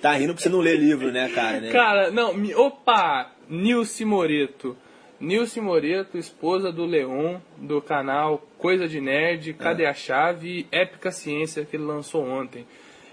Tá 0.00 0.14
rindo 0.14 0.32
porque 0.32 0.44
você 0.44 0.48
não 0.48 0.60
lê 0.60 0.76
livro, 0.76 1.12
né, 1.12 1.28
cara? 1.28 1.60
Né? 1.60 1.70
Cara, 1.72 2.10
não, 2.10 2.32
opa! 2.56 3.32
Nilce 3.46 4.02
Moreto. 4.02 4.74
Nilce 5.20 5.60
Moreto, 5.60 6.16
esposa 6.16 6.72
do 6.72 6.86
Leon, 6.86 7.38
do 7.58 7.82
canal 7.82 8.38
Coisa 8.56 8.88
de 8.88 8.98
Nerd, 8.98 9.52
Cadê 9.52 9.84
a 9.84 9.92
Chave 9.92 10.60
e 10.60 10.66
Épica 10.74 11.10
Ciência, 11.10 11.66
que 11.66 11.76
ele 11.76 11.84
lançou 11.84 12.24
ontem. 12.24 12.66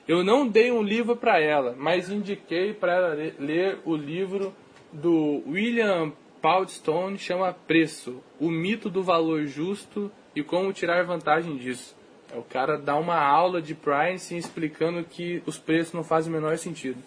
Eu 0.08 0.24
não 0.24 0.48
dei 0.48 0.72
um 0.72 0.82
livro 0.82 1.18
para 1.18 1.42
ela, 1.42 1.76
mas 1.78 2.10
indiquei 2.10 2.74
para 2.74 2.94
ela 2.94 3.34
ler 3.38 3.80
o 3.84 3.94
livro 3.94 4.56
do 4.94 5.44
William 5.46 6.14
Poundstone, 6.42 7.18
chama 7.18 7.52
Preço, 7.52 8.24
o 8.40 8.50
mito 8.50 8.90
do 8.90 9.04
valor 9.04 9.46
justo 9.46 10.10
e 10.34 10.42
como 10.42 10.72
tirar 10.72 11.04
vantagem 11.06 11.58
disso. 11.58 11.97
O 12.36 12.42
cara 12.42 12.78
dá 12.78 12.96
uma 12.96 13.18
aula 13.18 13.62
de 13.62 13.74
pricing 13.74 14.38
explicando 14.38 15.04
que 15.04 15.42
os 15.46 15.58
preços 15.58 15.94
não 15.94 16.04
fazem 16.04 16.32
o 16.32 16.36
menor 16.36 16.58
sentido. 16.58 16.98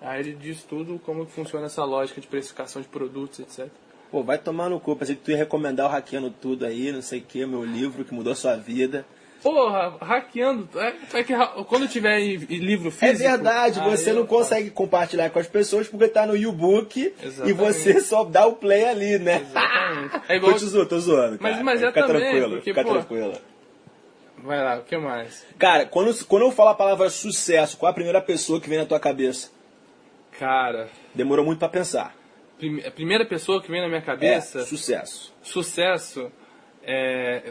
Aí 0.00 0.20
ele 0.20 0.32
diz 0.32 0.62
tudo 0.62 0.98
como 1.04 1.26
funciona 1.26 1.66
essa 1.66 1.84
lógica 1.84 2.20
de 2.20 2.26
precificação 2.26 2.80
de 2.80 2.88
produtos, 2.88 3.40
etc. 3.40 3.68
Pô, 4.10 4.22
vai 4.22 4.38
tomar 4.38 4.70
no 4.70 4.80
cu, 4.80 4.96
pensei 4.96 5.14
que 5.14 5.22
tu 5.22 5.30
ia 5.30 5.36
recomendar 5.36 5.86
o 5.86 5.88
Hackeando 5.88 6.30
Tudo 6.30 6.64
aí, 6.64 6.90
não 6.90 7.02
sei 7.02 7.20
o 7.20 7.22
que, 7.22 7.46
meu 7.46 7.64
livro 7.64 8.04
que 8.04 8.12
mudou 8.12 8.32
a 8.32 8.36
sua 8.36 8.56
vida. 8.56 9.04
Porra, 9.42 9.96
hackeando. 10.02 10.68
É, 10.76 11.18
é 11.18 11.24
que 11.24 11.32
quando 11.66 11.88
tiver 11.88 12.18
em, 12.18 12.34
em 12.34 12.58
livro 12.58 12.88
é 12.88 12.90
físico. 12.90 13.22
É 13.22 13.30
verdade, 13.30 13.80
você 13.80 14.12
não 14.12 14.26
consegue 14.26 14.70
compartilhar 14.70 15.30
com 15.30 15.38
as 15.38 15.46
pessoas 15.46 15.88
porque 15.88 16.08
tá 16.08 16.26
no 16.26 16.36
e-book 16.36 17.14
e 17.46 17.52
você 17.52 18.00
só 18.00 18.24
dá 18.24 18.46
o 18.46 18.54
play 18.54 18.84
ali, 18.84 19.18
né? 19.18 19.46
Exatamente. 19.48 20.20
É 20.28 20.36
igual... 20.36 20.52
tô, 20.52 20.58
te 20.58 20.66
zoando, 20.66 20.88
tô 20.88 20.98
zoando. 20.98 21.38
Mas, 21.40 21.62
mas 21.62 21.82
é 21.82 21.86
fica 21.86 22.06
também, 22.06 22.20
tranquilo, 22.20 22.50
porque, 22.50 22.70
fica 22.70 22.84
pô, 22.84 22.92
tranquilo. 22.92 23.32
Vai 24.42 24.62
lá, 24.62 24.78
o 24.78 24.82
que 24.82 24.96
mais? 24.96 25.46
Cara, 25.58 25.86
quando, 25.86 26.24
quando 26.26 26.42
eu 26.42 26.50
falo 26.50 26.70
a 26.70 26.74
palavra 26.74 27.10
sucesso, 27.10 27.76
qual 27.76 27.88
é 27.88 27.92
a 27.92 27.94
primeira 27.94 28.20
pessoa 28.20 28.60
que 28.60 28.68
vem 28.68 28.78
na 28.78 28.86
tua 28.86 29.00
cabeça? 29.00 29.50
Cara. 30.38 30.88
Demorou 31.14 31.44
muito 31.44 31.58
para 31.58 31.68
pensar. 31.68 32.14
Prime 32.58 32.84
a 32.84 32.90
primeira 32.90 33.26
pessoa 33.26 33.62
que 33.62 33.70
vem 33.70 33.80
na 33.80 33.88
minha 33.88 34.02
cabeça. 34.02 34.60
É, 34.60 34.64
sucesso. 34.64 35.34
Sucesso. 35.42 36.32
É. 36.82 37.42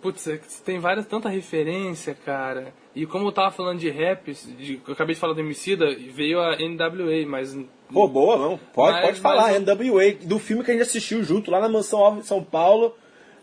Putz, 0.00 0.26
é 0.26 0.40
tem 0.64 0.80
várias, 0.80 1.06
tanta 1.06 1.28
referência, 1.28 2.14
cara. 2.14 2.74
E 2.94 3.06
como 3.06 3.28
eu 3.28 3.32
tava 3.32 3.52
falando 3.52 3.78
de 3.78 3.88
rap, 3.88 4.32
de, 4.32 4.80
eu 4.86 4.92
acabei 4.92 5.14
de 5.14 5.20
falar 5.20 5.32
do 5.32 5.40
Emicida, 5.40 5.86
veio 6.12 6.40
a 6.40 6.56
NWA, 6.56 7.24
mas... 7.26 7.56
Pô, 7.92 8.08
boa, 8.08 8.36
não. 8.36 8.58
Pode, 8.74 8.92
mas, 8.92 9.06
pode 9.06 9.20
falar, 9.20 9.52
mas... 9.52 9.62
NWA, 9.62 10.12
do 10.22 10.40
filme 10.40 10.64
que 10.64 10.72
a 10.72 10.74
gente 10.74 10.82
assistiu 10.82 11.22
junto, 11.22 11.50
lá 11.50 11.60
na 11.60 11.68
Mansão 11.68 12.00
Alva 12.00 12.20
de 12.20 12.26
São 12.26 12.42
Paulo, 12.42 12.96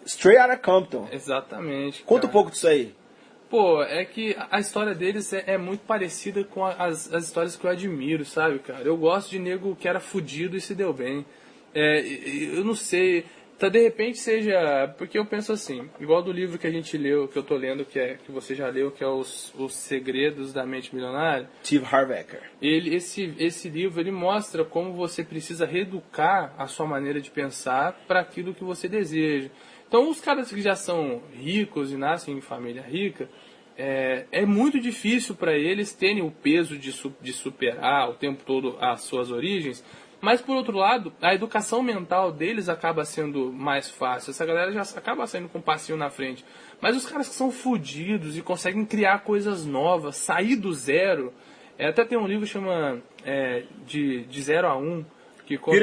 Straight 0.09 0.41
Outta 0.41 0.57
Compton. 0.57 1.07
Exatamente. 1.11 2.01
Conta 2.03 2.25
um 2.25 2.31
pouco 2.31 2.49
disso 2.49 2.67
aí. 2.67 2.95
Pô, 3.47 3.81
é 3.83 4.03
que 4.05 4.35
a 4.51 4.59
história 4.59 4.93
deles 4.93 5.31
é, 5.33 5.43
é 5.47 5.57
muito 5.57 5.81
parecida 5.81 6.43
com 6.43 6.65
as, 6.65 7.11
as 7.13 7.25
histórias 7.25 7.55
que 7.55 7.65
eu 7.65 7.69
admiro, 7.69 8.25
sabe, 8.25 8.59
cara? 8.59 8.83
Eu 8.83 8.97
gosto 8.97 9.29
de 9.29 9.39
nego 9.39 9.75
que 9.75 9.87
era 9.87 9.99
fudido 9.99 10.55
e 10.55 10.61
se 10.61 10.73
deu 10.73 10.91
bem. 10.93 11.25
É, 11.73 12.01
eu 12.55 12.63
não 12.63 12.75
sei, 12.75 13.25
tá, 13.57 13.69
de 13.69 13.81
repente 13.81 14.17
seja. 14.17 14.93
Porque 14.97 15.17
eu 15.17 15.25
penso 15.25 15.51
assim, 15.51 15.87
igual 15.99 16.23
do 16.23 16.31
livro 16.31 16.57
que 16.57 16.65
a 16.65 16.71
gente 16.71 16.97
leu, 16.97 17.27
que 17.27 17.37
eu 17.37 17.43
tô 17.43 17.55
lendo, 17.55 17.85
que, 17.85 17.99
é, 17.99 18.17
que 18.23 18.31
você 18.31 18.55
já 18.55 18.67
leu, 18.67 18.91
que 18.91 19.03
é 19.03 19.07
Os, 19.07 19.53
Os 19.57 19.75
Segredos 19.75 20.53
da 20.53 20.65
Mente 20.65 20.93
Milionária. 20.93 21.47
Steve 21.63 21.85
Harvecker. 21.85 22.41
Ele, 22.59 22.95
esse, 22.95 23.33
esse 23.37 23.69
livro 23.69 23.99
ele 23.99 24.11
mostra 24.11 24.63
como 24.63 24.93
você 24.93 25.23
precisa 25.23 25.65
reeducar 25.67 26.53
a 26.57 26.65
sua 26.65 26.87
maneira 26.87 27.21
de 27.21 27.29
pensar 27.29 27.93
para 28.07 28.19
aquilo 28.19 28.55
que 28.55 28.63
você 28.63 28.87
deseja. 28.87 29.49
Então, 29.89 30.07
os 30.07 30.21
caras 30.21 30.51
que 30.51 30.61
já 30.61 30.75
são 30.75 31.19
ricos 31.33 31.91
e 31.91 31.97
nascem 31.97 32.37
em 32.37 32.41
família 32.41 32.83
rica, 32.83 33.27
é, 33.75 34.27
é 34.31 34.45
muito 34.45 34.79
difícil 34.79 35.33
para 35.33 35.57
eles 35.57 35.91
terem 35.91 36.21
o 36.21 36.29
peso 36.29 36.77
de, 36.77 36.93
de 37.19 37.33
superar 37.33 38.07
o 38.07 38.13
tempo 38.13 38.43
todo 38.45 38.77
as 38.79 39.01
suas 39.01 39.31
origens. 39.31 39.83
Mas, 40.21 40.41
por 40.41 40.55
outro 40.55 40.77
lado, 40.77 41.11
a 41.19 41.33
educação 41.33 41.81
mental 41.81 42.31
deles 42.31 42.69
acaba 42.69 43.03
sendo 43.03 43.51
mais 43.51 43.89
fácil. 43.89 44.29
Essa 44.29 44.45
galera 44.45 44.71
já 44.71 44.81
acaba 44.81 45.25
saindo 45.25 45.49
com 45.49 45.57
um 45.57 45.61
passinho 45.61 45.97
na 45.97 46.11
frente. 46.11 46.45
Mas 46.79 46.95
os 46.95 47.09
caras 47.09 47.27
que 47.27 47.33
são 47.33 47.49
fodidos 47.49 48.37
e 48.37 48.43
conseguem 48.43 48.85
criar 48.85 49.23
coisas 49.23 49.65
novas, 49.65 50.17
sair 50.17 50.55
do 50.55 50.71
zero. 50.71 51.33
É, 51.79 51.87
até 51.87 52.05
tem 52.05 52.17
um 52.17 52.27
livro 52.27 52.45
que 52.45 52.51
chama 52.51 53.01
é, 53.25 53.63
de, 53.87 54.23
de 54.25 54.41
Zero 54.43 54.67
a 54.67 54.77
Um, 54.77 55.03
que 55.47 55.57
conta. 55.57 55.77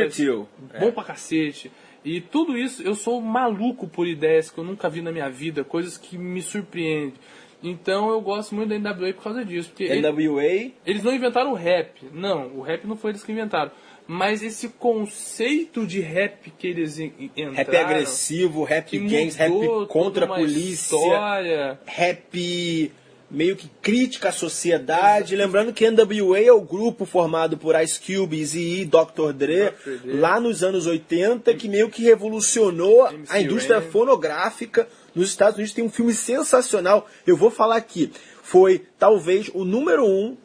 Bom 0.79 0.89
é. 0.89 0.93
pra 0.93 1.03
cacete. 1.03 1.73
E 2.07 2.21
tudo 2.21 2.57
isso, 2.57 2.85
eu 2.85 2.95
sou 2.95 3.21
maluco 3.21 3.89
por 3.89 4.07
ideias 4.07 4.49
que 4.49 4.57
eu 4.59 4.63
nunca 4.63 4.89
vi 4.89 5.03
na 5.03 5.11
minha 5.11 5.29
vida, 5.29 5.65
coisas 5.65 5.99
que 5.99 6.17
me 6.17 6.41
surpreendem. 6.41 7.15
Então 7.61 8.09
eu 8.11 8.21
gosto 8.21 8.55
muito 8.55 8.69
da 8.69 8.79
NWA 8.79 9.13
por 9.13 9.25
causa 9.25 9.45
disso. 9.45 9.71
Porque 9.71 9.93
NWA? 10.01 10.45
Eles, 10.45 10.73
eles 10.87 11.03
não 11.03 11.13
inventaram 11.13 11.51
o 11.51 11.55
rap. 11.55 12.09
Não, 12.13 12.59
o 12.59 12.61
rap 12.61 12.87
não 12.87 12.97
foi 12.97 13.11
eles 13.11 13.25
que 13.25 13.33
inventaram. 13.33 13.73
Mas 14.07 14.41
esse 14.41 14.69
conceito 14.69 15.85
de 15.85 16.01
rap 16.01 16.53
que 16.57 16.69
eles 16.69 16.97
entraram... 17.01 17.55
Rap 17.55 17.77
agressivo, 17.77 18.63
rap 18.63 18.99
gangs, 19.01 19.37
rap 19.37 19.51
contra 19.89 20.27
a 20.27 20.29
polícia. 20.29 20.95
História. 20.95 21.81
Rap 21.87 22.93
meio 23.31 23.57
que 23.57 23.69
crítica 23.83 24.29
à 24.29 24.33
sociedade. 24.33 25.37
Lembrando 25.37 25.73
que 25.73 25.91
NWA 25.91 26.41
é 26.41 26.53
o 26.53 26.61
grupo 26.61 27.05
formado 27.05 27.57
por 27.57 27.81
Ice 27.81 28.01
Cube, 28.01 28.39
Eazy-E, 28.41 28.85
Dr. 28.85 29.33
Dre, 29.33 29.71
Dre, 29.71 29.73
lá 30.05 30.41
nos 30.41 30.63
anos 30.63 30.87
80, 30.87 31.55
que 31.55 31.69
meio 31.69 31.91
que 31.91 32.03
revolucionou 32.03 33.09
MC 33.09 33.33
a 33.33 33.41
indústria 33.41 33.79
Rain. 33.81 33.91
fonográfica 33.91 34.89
nos 35.15 35.29
Estados 35.29 35.57
Unidos. 35.57 35.75
Tem 35.75 35.85
um 35.85 35.91
filme 35.91 36.13
sensacional, 36.13 37.09
eu 37.27 37.37
vou 37.37 37.51
falar 37.51 37.77
aqui. 37.77 38.13
Foi 38.43 38.85
talvez 38.99 39.51
o 39.53 39.65
número 39.65 40.05
um 40.07 40.37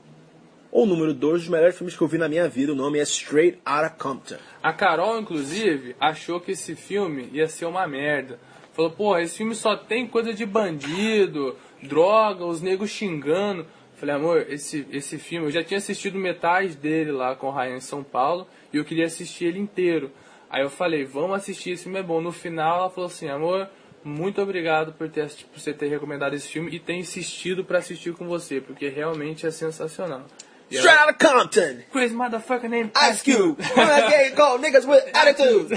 ou 0.71 0.83
o 0.83 0.87
número 0.87 1.13
dois 1.13 1.41
dos 1.41 1.49
melhores 1.49 1.77
filmes 1.77 1.95
que 1.95 2.01
eu 2.01 2.07
vi 2.07 2.17
na 2.17 2.29
minha 2.29 2.47
vida. 2.47 2.71
O 2.71 2.75
nome 2.75 2.97
é 2.97 3.03
Straight 3.03 3.59
Outta 3.67 3.89
Compton. 3.89 4.37
A 4.63 4.71
Carol, 4.71 5.19
inclusive, 5.19 5.95
achou 5.99 6.39
que 6.39 6.53
esse 6.53 6.75
filme 6.75 7.29
ia 7.33 7.47
ser 7.47 7.65
uma 7.65 7.85
merda. 7.85 8.39
Falou, 8.73 8.91
pô, 8.91 9.17
esse 9.17 9.37
filme 9.37 9.53
só 9.53 9.75
tem 9.75 10.07
coisa 10.07 10.33
de 10.33 10.45
bandido, 10.45 11.57
droga, 11.81 12.45
os 12.45 12.61
negros 12.61 12.89
xingando. 12.89 13.65
Falei, 13.95 14.15
amor, 14.15 14.45
esse, 14.49 14.87
esse 14.91 15.17
filme, 15.17 15.47
eu 15.47 15.51
já 15.51 15.63
tinha 15.63 15.77
assistido 15.77 16.17
metade 16.17 16.75
dele 16.75 17.11
lá 17.11 17.35
com 17.35 17.47
o 17.47 17.51
Ryan 17.51 17.77
em 17.77 17.81
São 17.81 18.03
Paulo 18.03 18.47
e 18.73 18.77
eu 18.77 18.85
queria 18.85 19.05
assistir 19.05 19.45
ele 19.45 19.59
inteiro. 19.59 20.11
Aí 20.49 20.63
eu 20.63 20.69
falei, 20.69 21.05
vamos 21.05 21.35
assistir, 21.35 21.71
esse 21.71 21.83
filme 21.83 21.99
é 21.99 22.03
bom. 22.03 22.19
No 22.19 22.31
final 22.31 22.79
ela 22.79 22.89
falou 22.89 23.07
assim, 23.07 23.29
amor, 23.29 23.69
muito 24.03 24.41
obrigado 24.41 24.93
por, 24.93 25.09
ter, 25.09 25.29
por 25.51 25.59
você 25.59 25.71
ter 25.73 25.87
recomendado 25.87 26.33
esse 26.33 26.47
filme 26.47 26.75
e 26.75 26.79
ter 26.79 26.95
insistido 26.95 27.63
para 27.63 27.77
assistir 27.77 28.13
com 28.13 28.27
você, 28.27 28.59
porque 28.59 28.89
realmente 28.89 29.45
é 29.45 29.51
sensacional. 29.51 30.25
E 30.71 30.77
Straight 30.77 30.99
out 31.01 31.09
of 31.11 31.17
Compton! 31.19 31.83
Chris 31.91 32.11
motherfucker 32.13 32.69
name 32.69 32.91
Ice 33.11 33.21
Cube! 33.23 33.61
Okay, 33.61 34.29
go, 34.31 34.57
niggas 34.57 34.85
with 34.87 35.03
attitude! 35.13 35.75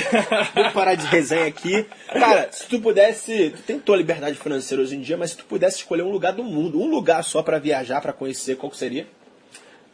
Vamos 0.54 0.72
parar 0.72 0.94
de 0.94 1.04
resenha 1.06 1.46
aqui. 1.46 1.84
Cara, 2.12 2.48
se 2.52 2.68
tu 2.68 2.80
pudesse. 2.80 3.50
Tu 3.50 3.62
tem 3.62 3.78
tua 3.80 3.96
liberdade 3.96 4.38
financeira 4.38 4.82
hoje 4.82 4.94
em 4.96 5.00
dia, 5.00 5.16
mas 5.16 5.30
se 5.32 5.36
tu 5.38 5.44
pudesse 5.46 5.78
escolher 5.78 6.02
um 6.02 6.10
lugar 6.12 6.32
do 6.32 6.44
mundo, 6.44 6.80
um 6.80 6.86
lugar 6.88 7.24
só 7.24 7.42
pra 7.42 7.58
viajar, 7.58 8.00
pra 8.00 8.12
conhecer, 8.12 8.56
qual 8.56 8.70
que 8.70 8.76
seria? 8.76 9.06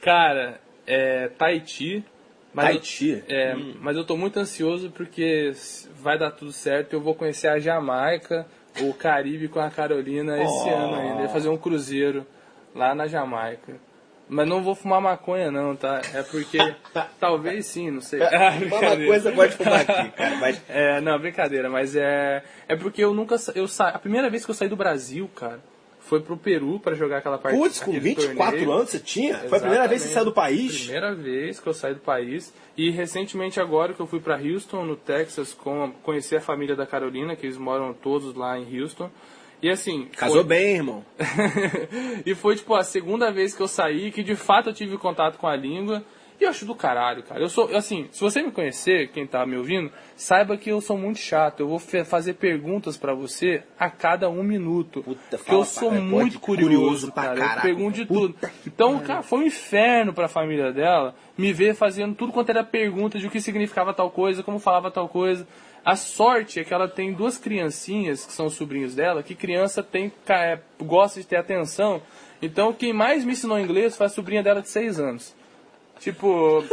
Cara, 0.03 0.61
é 0.87 1.29
Tahiti. 1.29 2.05
Mas 2.53 2.67
Tahiti? 2.67 3.25
Eu, 3.29 3.37
é, 3.37 3.57
mas 3.81 3.97
eu 3.97 4.05
tô 4.05 4.17
muito 4.17 4.39
ansioso 4.39 4.91
porque 4.91 5.53
vai 6.03 6.19
dar 6.19 6.31
tudo 6.33 6.53
certo. 6.53 6.93
Eu 6.95 7.01
vou 7.01 7.15
conhecer 7.15 7.49
a 7.49 7.59
Jamaica, 7.59 8.47
o 8.81 8.93
Caribe 8.93 9.49
com 9.49 9.61
a 9.61 9.71
Carolina 9.71 10.43
esse 10.43 10.69
Oh. 10.69 10.75
ano 10.75 10.95
ainda. 10.97 11.15
Eu 11.15 11.19
vou 11.25 11.29
fazer 11.29 11.49
um 11.49 11.57
cruzeiro 11.57 12.27
lá 12.75 12.95
na 12.95 13.07
Jamaica. 13.07 13.75
Mas 14.31 14.49
não 14.49 14.63
vou 14.63 14.77
fumar 14.77 15.01
maconha 15.01 15.51
não, 15.51 15.75
tá? 15.75 16.01
É 16.15 16.23
porque 16.23 16.59
talvez 17.19 17.67
sim, 17.67 17.91
não 17.91 18.01
sei. 18.01 18.23
Ah, 18.23 18.53
Uma 18.63 19.07
coisa 19.07 19.33
pode 19.33 19.57
fumar 19.57 19.81
aqui, 19.81 20.11
cara, 20.13 20.37
mas. 20.37 20.63
É, 20.71 21.01
não, 21.01 21.19
brincadeira, 21.19 21.69
mas 21.69 21.97
é 21.97 22.45
é 22.69 22.77
porque 22.77 23.03
eu 23.03 23.13
nunca 23.13 23.37
eu 23.55 23.67
sa... 23.67 23.89
a 23.89 23.99
primeira 23.99 24.31
vez 24.31 24.45
que 24.45 24.51
eu 24.51 24.55
saí 24.55 24.69
do 24.69 24.77
Brasil, 24.77 25.29
cara, 25.35 25.61
foi 25.99 26.21
pro 26.21 26.37
Peru 26.37 26.79
pra 26.79 26.95
jogar 26.95 27.19
aquela 27.19 27.39
partida. 27.39 27.63
Putz, 27.63 27.81
com 27.81 27.93
24 27.93 28.73
anos 28.73 28.91
você 28.91 29.01
tinha? 29.01 29.37
Foi 29.37 29.59
a 29.59 29.61
primeira 29.61 29.89
vez 29.89 30.03
que 30.03 30.09
você 30.09 30.15
saiu 30.15 30.27
do 30.27 30.33
país? 30.33 30.83
Primeira 30.83 31.15
vez 31.15 31.59
que 31.59 31.67
eu 31.69 31.75
saí 31.75 31.95
do 31.95 32.01
país. 32.01 32.55
E 32.77 32.91
recentemente 32.91 33.61
agora 33.61 33.93
que 33.93 34.01
eu 34.01 34.07
fui 34.07 34.21
pra 34.21 34.37
Houston, 34.37 34.85
no 34.85 34.97
Texas, 34.97 35.53
com, 35.53 35.93
conhecer 36.03 36.37
a 36.37 36.41
família 36.41 36.77
da 36.77 36.87
Carolina, 36.87 37.35
que 37.35 37.47
eles 37.47 37.59
moram 37.59 37.93
todos 37.93 38.35
lá 38.35 38.59
em 38.59 38.81
Houston. 38.81 39.11
E 39.63 39.69
assim. 39.71 40.07
Casou 40.17 40.37
foi- 40.39 40.45
bem, 40.45 40.77
irmão. 40.77 41.05
e 42.25 42.35
foi, 42.35 42.57
tipo, 42.57 42.75
a 42.75 42.83
segunda 42.83 43.31
vez 43.31 43.55
que 43.55 43.63
eu 43.63 43.69
saí, 43.69 44.11
que 44.11 44.23
de 44.23 44.35
fato 44.37 44.71
eu 44.71 44.75
tive 44.75 44.97
contato 44.97 45.37
com 45.39 45.47
a 45.47 45.57
língua. 45.57 46.03
E 46.41 46.45
eu 46.45 46.49
acho 46.49 46.65
do 46.65 46.75
caralho, 46.75 47.23
cara. 47.23 47.39
Eu 47.39 47.51
sou, 47.51 47.69
assim, 47.77 48.09
se 48.11 48.19
você 48.23 48.43
me 48.43 48.51
conhecer, 48.51 49.09
quem 49.09 49.27
tá 49.27 49.45
me 49.45 49.59
ouvindo, 49.59 49.93
saiba 50.17 50.57
que 50.57 50.71
eu 50.71 50.81
sou 50.81 50.97
muito 50.97 51.19
chato. 51.19 51.61
Eu 51.61 51.69
vou 51.69 51.79
fazer 51.79 52.33
perguntas 52.33 52.97
pra 52.97 53.13
você 53.13 53.63
a 53.79 53.91
cada 53.91 54.27
um 54.31 54.43
minuto. 54.43 55.03
Puta, 55.03 55.21
porque 55.37 55.45
fala 55.45 55.59
eu 55.59 55.65
sou 55.67 55.91
pra- 55.91 55.99
é, 55.99 56.01
muito 56.01 56.41
curioso, 56.41 56.75
curioso 56.79 57.13
pra 57.13 57.23
cara. 57.25 57.37
caraca. 57.37 57.59
Eu 57.69 57.75
pergunto 57.75 57.95
de 57.99 58.07
tudo. 58.07 58.35
Então, 58.67 58.99
cara, 59.01 59.21
foi 59.23 59.41
um 59.41 59.47
inferno 59.47 60.15
pra 60.15 60.29
família 60.29 60.73
dela 60.73 61.15
me 61.37 61.53
ver 61.53 61.75
fazendo 61.75 62.15
tudo 62.15 62.33
quanto 62.33 62.49
era 62.49 62.65
pergunta 62.65 63.19
de 63.19 63.27
o 63.27 63.31
que 63.31 63.39
significava 63.39 63.93
tal 63.93 64.11
coisa, 64.11 64.43
como 64.43 64.59
falava 64.59 64.91
tal 64.91 65.11
coisa. 65.11 65.47
A 65.85 65.97
sorte 65.97 66.61
é 66.61 66.65
que 66.65 66.75
ela 66.75 66.89
tem 66.89 67.13
duas 67.13 67.39
criancinhas, 67.39 68.27
que 68.27 68.33
são 68.33 68.47
os 68.47 68.55
sobrinhos 68.55 68.95
dela, 68.95 69.23
que 69.23 69.35
criança 69.35 69.83
tem, 69.83 70.13
é, 70.29 70.59
gosta 70.83 71.21
de 71.21 71.27
ter 71.27 71.37
atenção. 71.37 72.03
Então, 72.43 72.73
quem 72.73 72.93
mais 72.93 73.25
me 73.25 73.33
ensinou 73.33 73.59
inglês 73.59 73.97
foi 73.97 74.07
a 74.07 74.11
sobrinha 74.11 74.43
dela 74.43 74.63
de 74.63 74.69
seis 74.69 74.99
anos. 74.99 75.35
Tipo, 76.01 76.65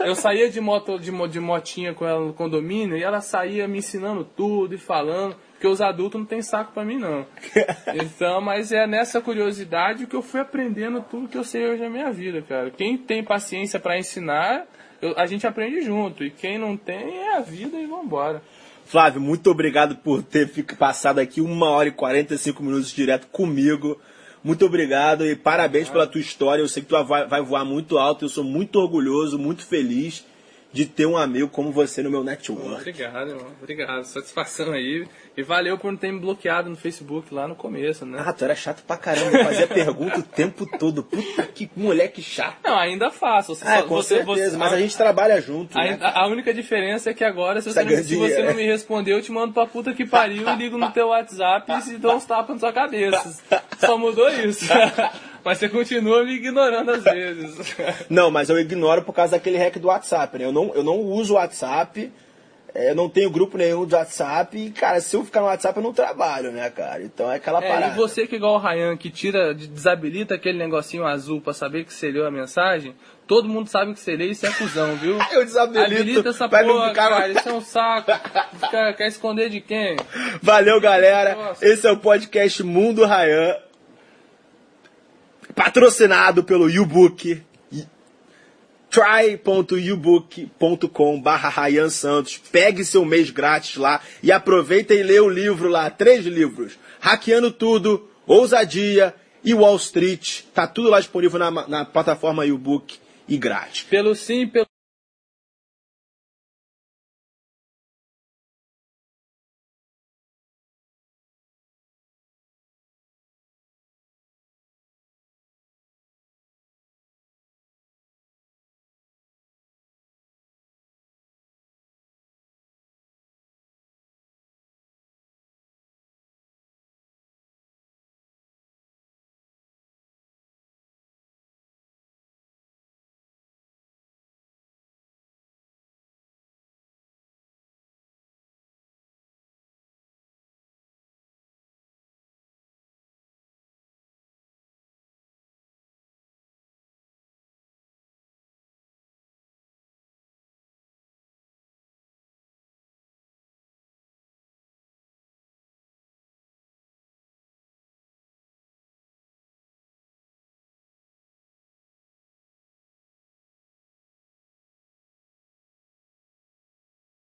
eu 0.00 0.14
saía 0.14 0.48
de 0.48 0.62
moto 0.62 0.98
de, 0.98 1.12
de 1.28 1.40
motinha 1.40 1.92
com 1.92 2.06
ela 2.06 2.24
no 2.24 2.32
condomínio 2.32 2.96
e 2.96 3.02
ela 3.02 3.20
saía 3.20 3.68
me 3.68 3.78
ensinando 3.78 4.24
tudo 4.24 4.74
e 4.74 4.78
falando, 4.78 5.36
porque 5.52 5.66
os 5.66 5.82
adultos 5.82 6.18
não 6.18 6.26
tem 6.26 6.40
saco 6.40 6.72
pra 6.72 6.82
mim 6.82 6.98
não. 6.98 7.26
Então, 8.02 8.40
mas 8.40 8.72
é 8.72 8.86
nessa 8.86 9.20
curiosidade 9.20 10.06
que 10.06 10.16
eu 10.16 10.22
fui 10.22 10.40
aprendendo 10.40 11.02
tudo 11.02 11.28
que 11.28 11.36
eu 11.36 11.44
sei 11.44 11.66
hoje 11.66 11.82
na 11.82 11.90
minha 11.90 12.10
vida, 12.10 12.40
cara. 12.40 12.70
Quem 12.70 12.96
tem 12.96 13.22
paciência 13.22 13.78
pra 13.78 13.98
ensinar, 13.98 14.66
a 15.16 15.26
gente 15.26 15.46
aprende 15.46 15.82
junto. 15.82 16.24
E 16.24 16.30
quem 16.30 16.58
não 16.58 16.76
tem 16.76 17.18
é 17.18 17.36
a 17.36 17.40
vida 17.40 17.78
e 17.78 17.86
vambora. 17.86 18.42
Flávio, 18.84 19.20
muito 19.20 19.50
obrigado 19.50 19.96
por 19.96 20.22
ter 20.22 20.48
passado 20.78 21.18
aqui 21.18 21.40
uma 21.40 21.68
hora 21.70 21.88
e 21.88 21.92
45 21.92 22.62
minutos 22.62 22.92
direto 22.92 23.26
comigo. 23.28 24.00
Muito 24.42 24.64
obrigado 24.64 25.26
e 25.26 25.34
parabéns 25.34 25.88
pela 25.88 26.06
tua 26.06 26.20
história. 26.20 26.62
Eu 26.62 26.68
sei 26.68 26.82
que 26.82 26.88
tu 26.88 27.04
vai 27.04 27.42
voar 27.42 27.64
muito 27.64 27.98
alto. 27.98 28.24
Eu 28.24 28.28
sou 28.28 28.44
muito 28.44 28.76
orgulhoso, 28.76 29.38
muito 29.38 29.66
feliz 29.66 30.24
de 30.76 30.84
ter 30.84 31.06
um 31.06 31.16
amigo 31.16 31.48
como 31.48 31.72
você 31.72 32.02
no 32.02 32.10
meu 32.10 32.22
network. 32.22 32.80
Obrigado, 32.80 33.30
irmão. 33.30 33.46
Obrigado. 33.62 34.04
Satisfação 34.04 34.72
aí. 34.72 35.06
E 35.34 35.42
valeu 35.42 35.78
por 35.78 35.90
não 35.90 35.98
ter 35.98 36.12
me 36.12 36.18
bloqueado 36.20 36.68
no 36.68 36.76
Facebook 36.76 37.32
lá 37.32 37.48
no 37.48 37.54
começo, 37.54 38.04
né? 38.04 38.22
Ah, 38.24 38.32
tu 38.32 38.44
era 38.44 38.54
chato 38.54 38.82
pra 38.86 38.96
caramba. 38.96 39.38
Eu 39.38 39.44
fazia 39.44 39.66
pergunta 39.66 40.18
o 40.20 40.22
tempo 40.22 40.66
todo. 40.78 41.02
Puta 41.02 41.42
que 41.44 41.70
moleque 41.74 42.20
chato. 42.22 42.56
Não, 42.62 42.78
ainda 42.78 43.10
faço. 43.10 43.54
Você, 43.54 43.66
É, 43.66 43.76
só- 43.78 43.82
com 43.84 43.94
você, 43.94 44.16
certeza. 44.16 44.50
você- 44.50 44.56
mas 44.58 44.72
a 44.72 44.78
gente 44.78 44.96
trabalha 44.96 45.40
junto. 45.40 45.78
A, 45.78 45.82
né? 45.82 45.98
a- 46.00 46.20
a 46.24 46.26
única 46.26 46.52
diferença 46.52 47.08
é 47.10 47.14
que 47.14 47.24
agora, 47.24 47.60
se 47.62 47.72
você, 47.72 47.82
não, 47.82 47.90
se 48.02 48.16
você 48.16 48.42
não 48.42 48.54
me 48.54 48.64
responder, 48.66 49.12
eu 49.14 49.22
te 49.22 49.32
mando 49.32 49.54
pra 49.54 49.66
puta 49.66 49.94
que 49.94 50.04
pariu 50.06 50.46
e 50.48 50.56
ligo 50.56 50.76
no 50.76 50.90
teu 50.90 51.08
WhatsApp 51.08 51.70
e 51.90 51.96
dou 51.96 52.16
uns 52.16 52.24
tapas 52.26 52.54
na 52.56 52.60
sua 52.60 52.72
cabeça. 52.72 53.34
Só 53.78 53.96
mudou 53.98 54.28
isso. 54.30 54.64
Mas 55.46 55.58
você 55.58 55.68
continua 55.68 56.24
me 56.24 56.32
ignorando 56.34 56.90
às 56.90 57.04
vezes. 57.04 57.74
Não, 58.10 58.30
mas 58.30 58.50
eu 58.50 58.58
ignoro 58.58 59.02
por 59.02 59.12
causa 59.14 59.32
daquele 59.32 59.56
hack 59.56 59.78
do 59.78 59.88
WhatsApp, 59.88 60.36
né? 60.38 60.44
Eu 60.44 60.52
não, 60.52 60.74
eu 60.74 60.82
não 60.82 60.98
uso 61.00 61.32
o 61.34 61.36
WhatsApp, 61.36 62.12
é, 62.74 62.90
eu 62.90 62.94
não 62.94 63.08
tenho 63.08 63.30
grupo 63.30 63.56
nenhum 63.56 63.86
do 63.86 63.94
WhatsApp 63.96 64.58
e, 64.58 64.70
cara, 64.70 65.00
se 65.00 65.16
eu 65.16 65.24
ficar 65.24 65.40
no 65.40 65.46
WhatsApp 65.46 65.76
eu 65.78 65.82
não 65.82 65.92
trabalho, 65.94 66.52
né, 66.52 66.68
cara? 66.68 67.02
Então 67.02 67.30
é 67.30 67.36
aquela 67.36 67.64
É, 67.64 67.68
parada. 67.68 67.92
e 67.94 67.96
você 67.96 68.26
que 68.26 68.34
é 68.34 68.38
igual 68.38 68.56
o 68.56 68.58
Ryan, 68.58 68.96
que 68.96 69.08
tira, 69.08 69.54
de- 69.54 69.66
desabilita 69.68 70.34
aquele 70.34 70.58
negocinho 70.58 71.06
azul 71.06 71.40
pra 71.40 71.52
saber 71.54 71.84
que 71.84 71.94
você 71.94 72.10
leu 72.10 72.26
a 72.26 72.30
mensagem, 72.30 72.94
todo 73.26 73.48
mundo 73.48 73.68
sabe 73.68 73.94
que 73.94 74.00
você 74.00 74.14
lê 74.16 74.26
e 74.30 74.34
você 74.34 74.48
é 74.48 74.50
cuzão, 74.52 74.94
viu? 74.96 75.16
Eu 75.32 75.44
desabilito 75.44 75.94
Habilita 75.94 76.28
essa 76.30 76.48
porra, 76.48 76.88
ficar- 76.90 76.92
cara, 77.10 77.28
isso 77.28 77.48
é 77.48 77.52
um 77.52 77.60
saco. 77.62 78.12
Fica- 78.60 78.92
quer 78.94 79.06
esconder 79.08 79.48
de 79.48 79.60
quem? 79.60 79.96
Valeu, 80.42 80.78
galera. 80.80 81.34
Nossa. 81.34 81.64
Esse 81.66 81.86
é 81.86 81.90
o 81.92 81.96
podcast 81.96 82.62
Mundo 82.62 83.04
Rayan, 83.06 83.56
patrocinado 85.56 86.44
pelo 86.44 86.70
YouBook. 86.70 87.42
try.ubook.com 88.90 91.20
barra 91.20 91.48
Rayan 91.48 91.88
Santos. 91.88 92.40
Pegue 92.52 92.84
seu 92.84 93.04
mês 93.04 93.30
grátis 93.30 93.76
lá 93.76 94.00
e 94.22 94.30
aproveita 94.30 94.94
e 94.94 95.02
lê 95.02 95.18
o 95.18 95.28
livro 95.28 95.68
lá. 95.68 95.90
Três 95.90 96.24
livros. 96.26 96.78
Hackeando 97.00 97.50
Tudo, 97.50 98.08
Ousadia 98.26 99.14
e 99.42 99.54
Wall 99.54 99.76
Street. 99.76 100.42
Tá 100.54 100.66
tudo 100.66 100.90
lá 100.90 101.00
disponível 101.00 101.38
na, 101.38 101.50
na 101.50 101.84
plataforma 101.84 102.44
YouBook 102.44 102.98
e 103.28 103.36
grátis. 103.36 103.82
Pelo 103.82 104.14
sim, 104.14 104.46
pelo 104.46 104.66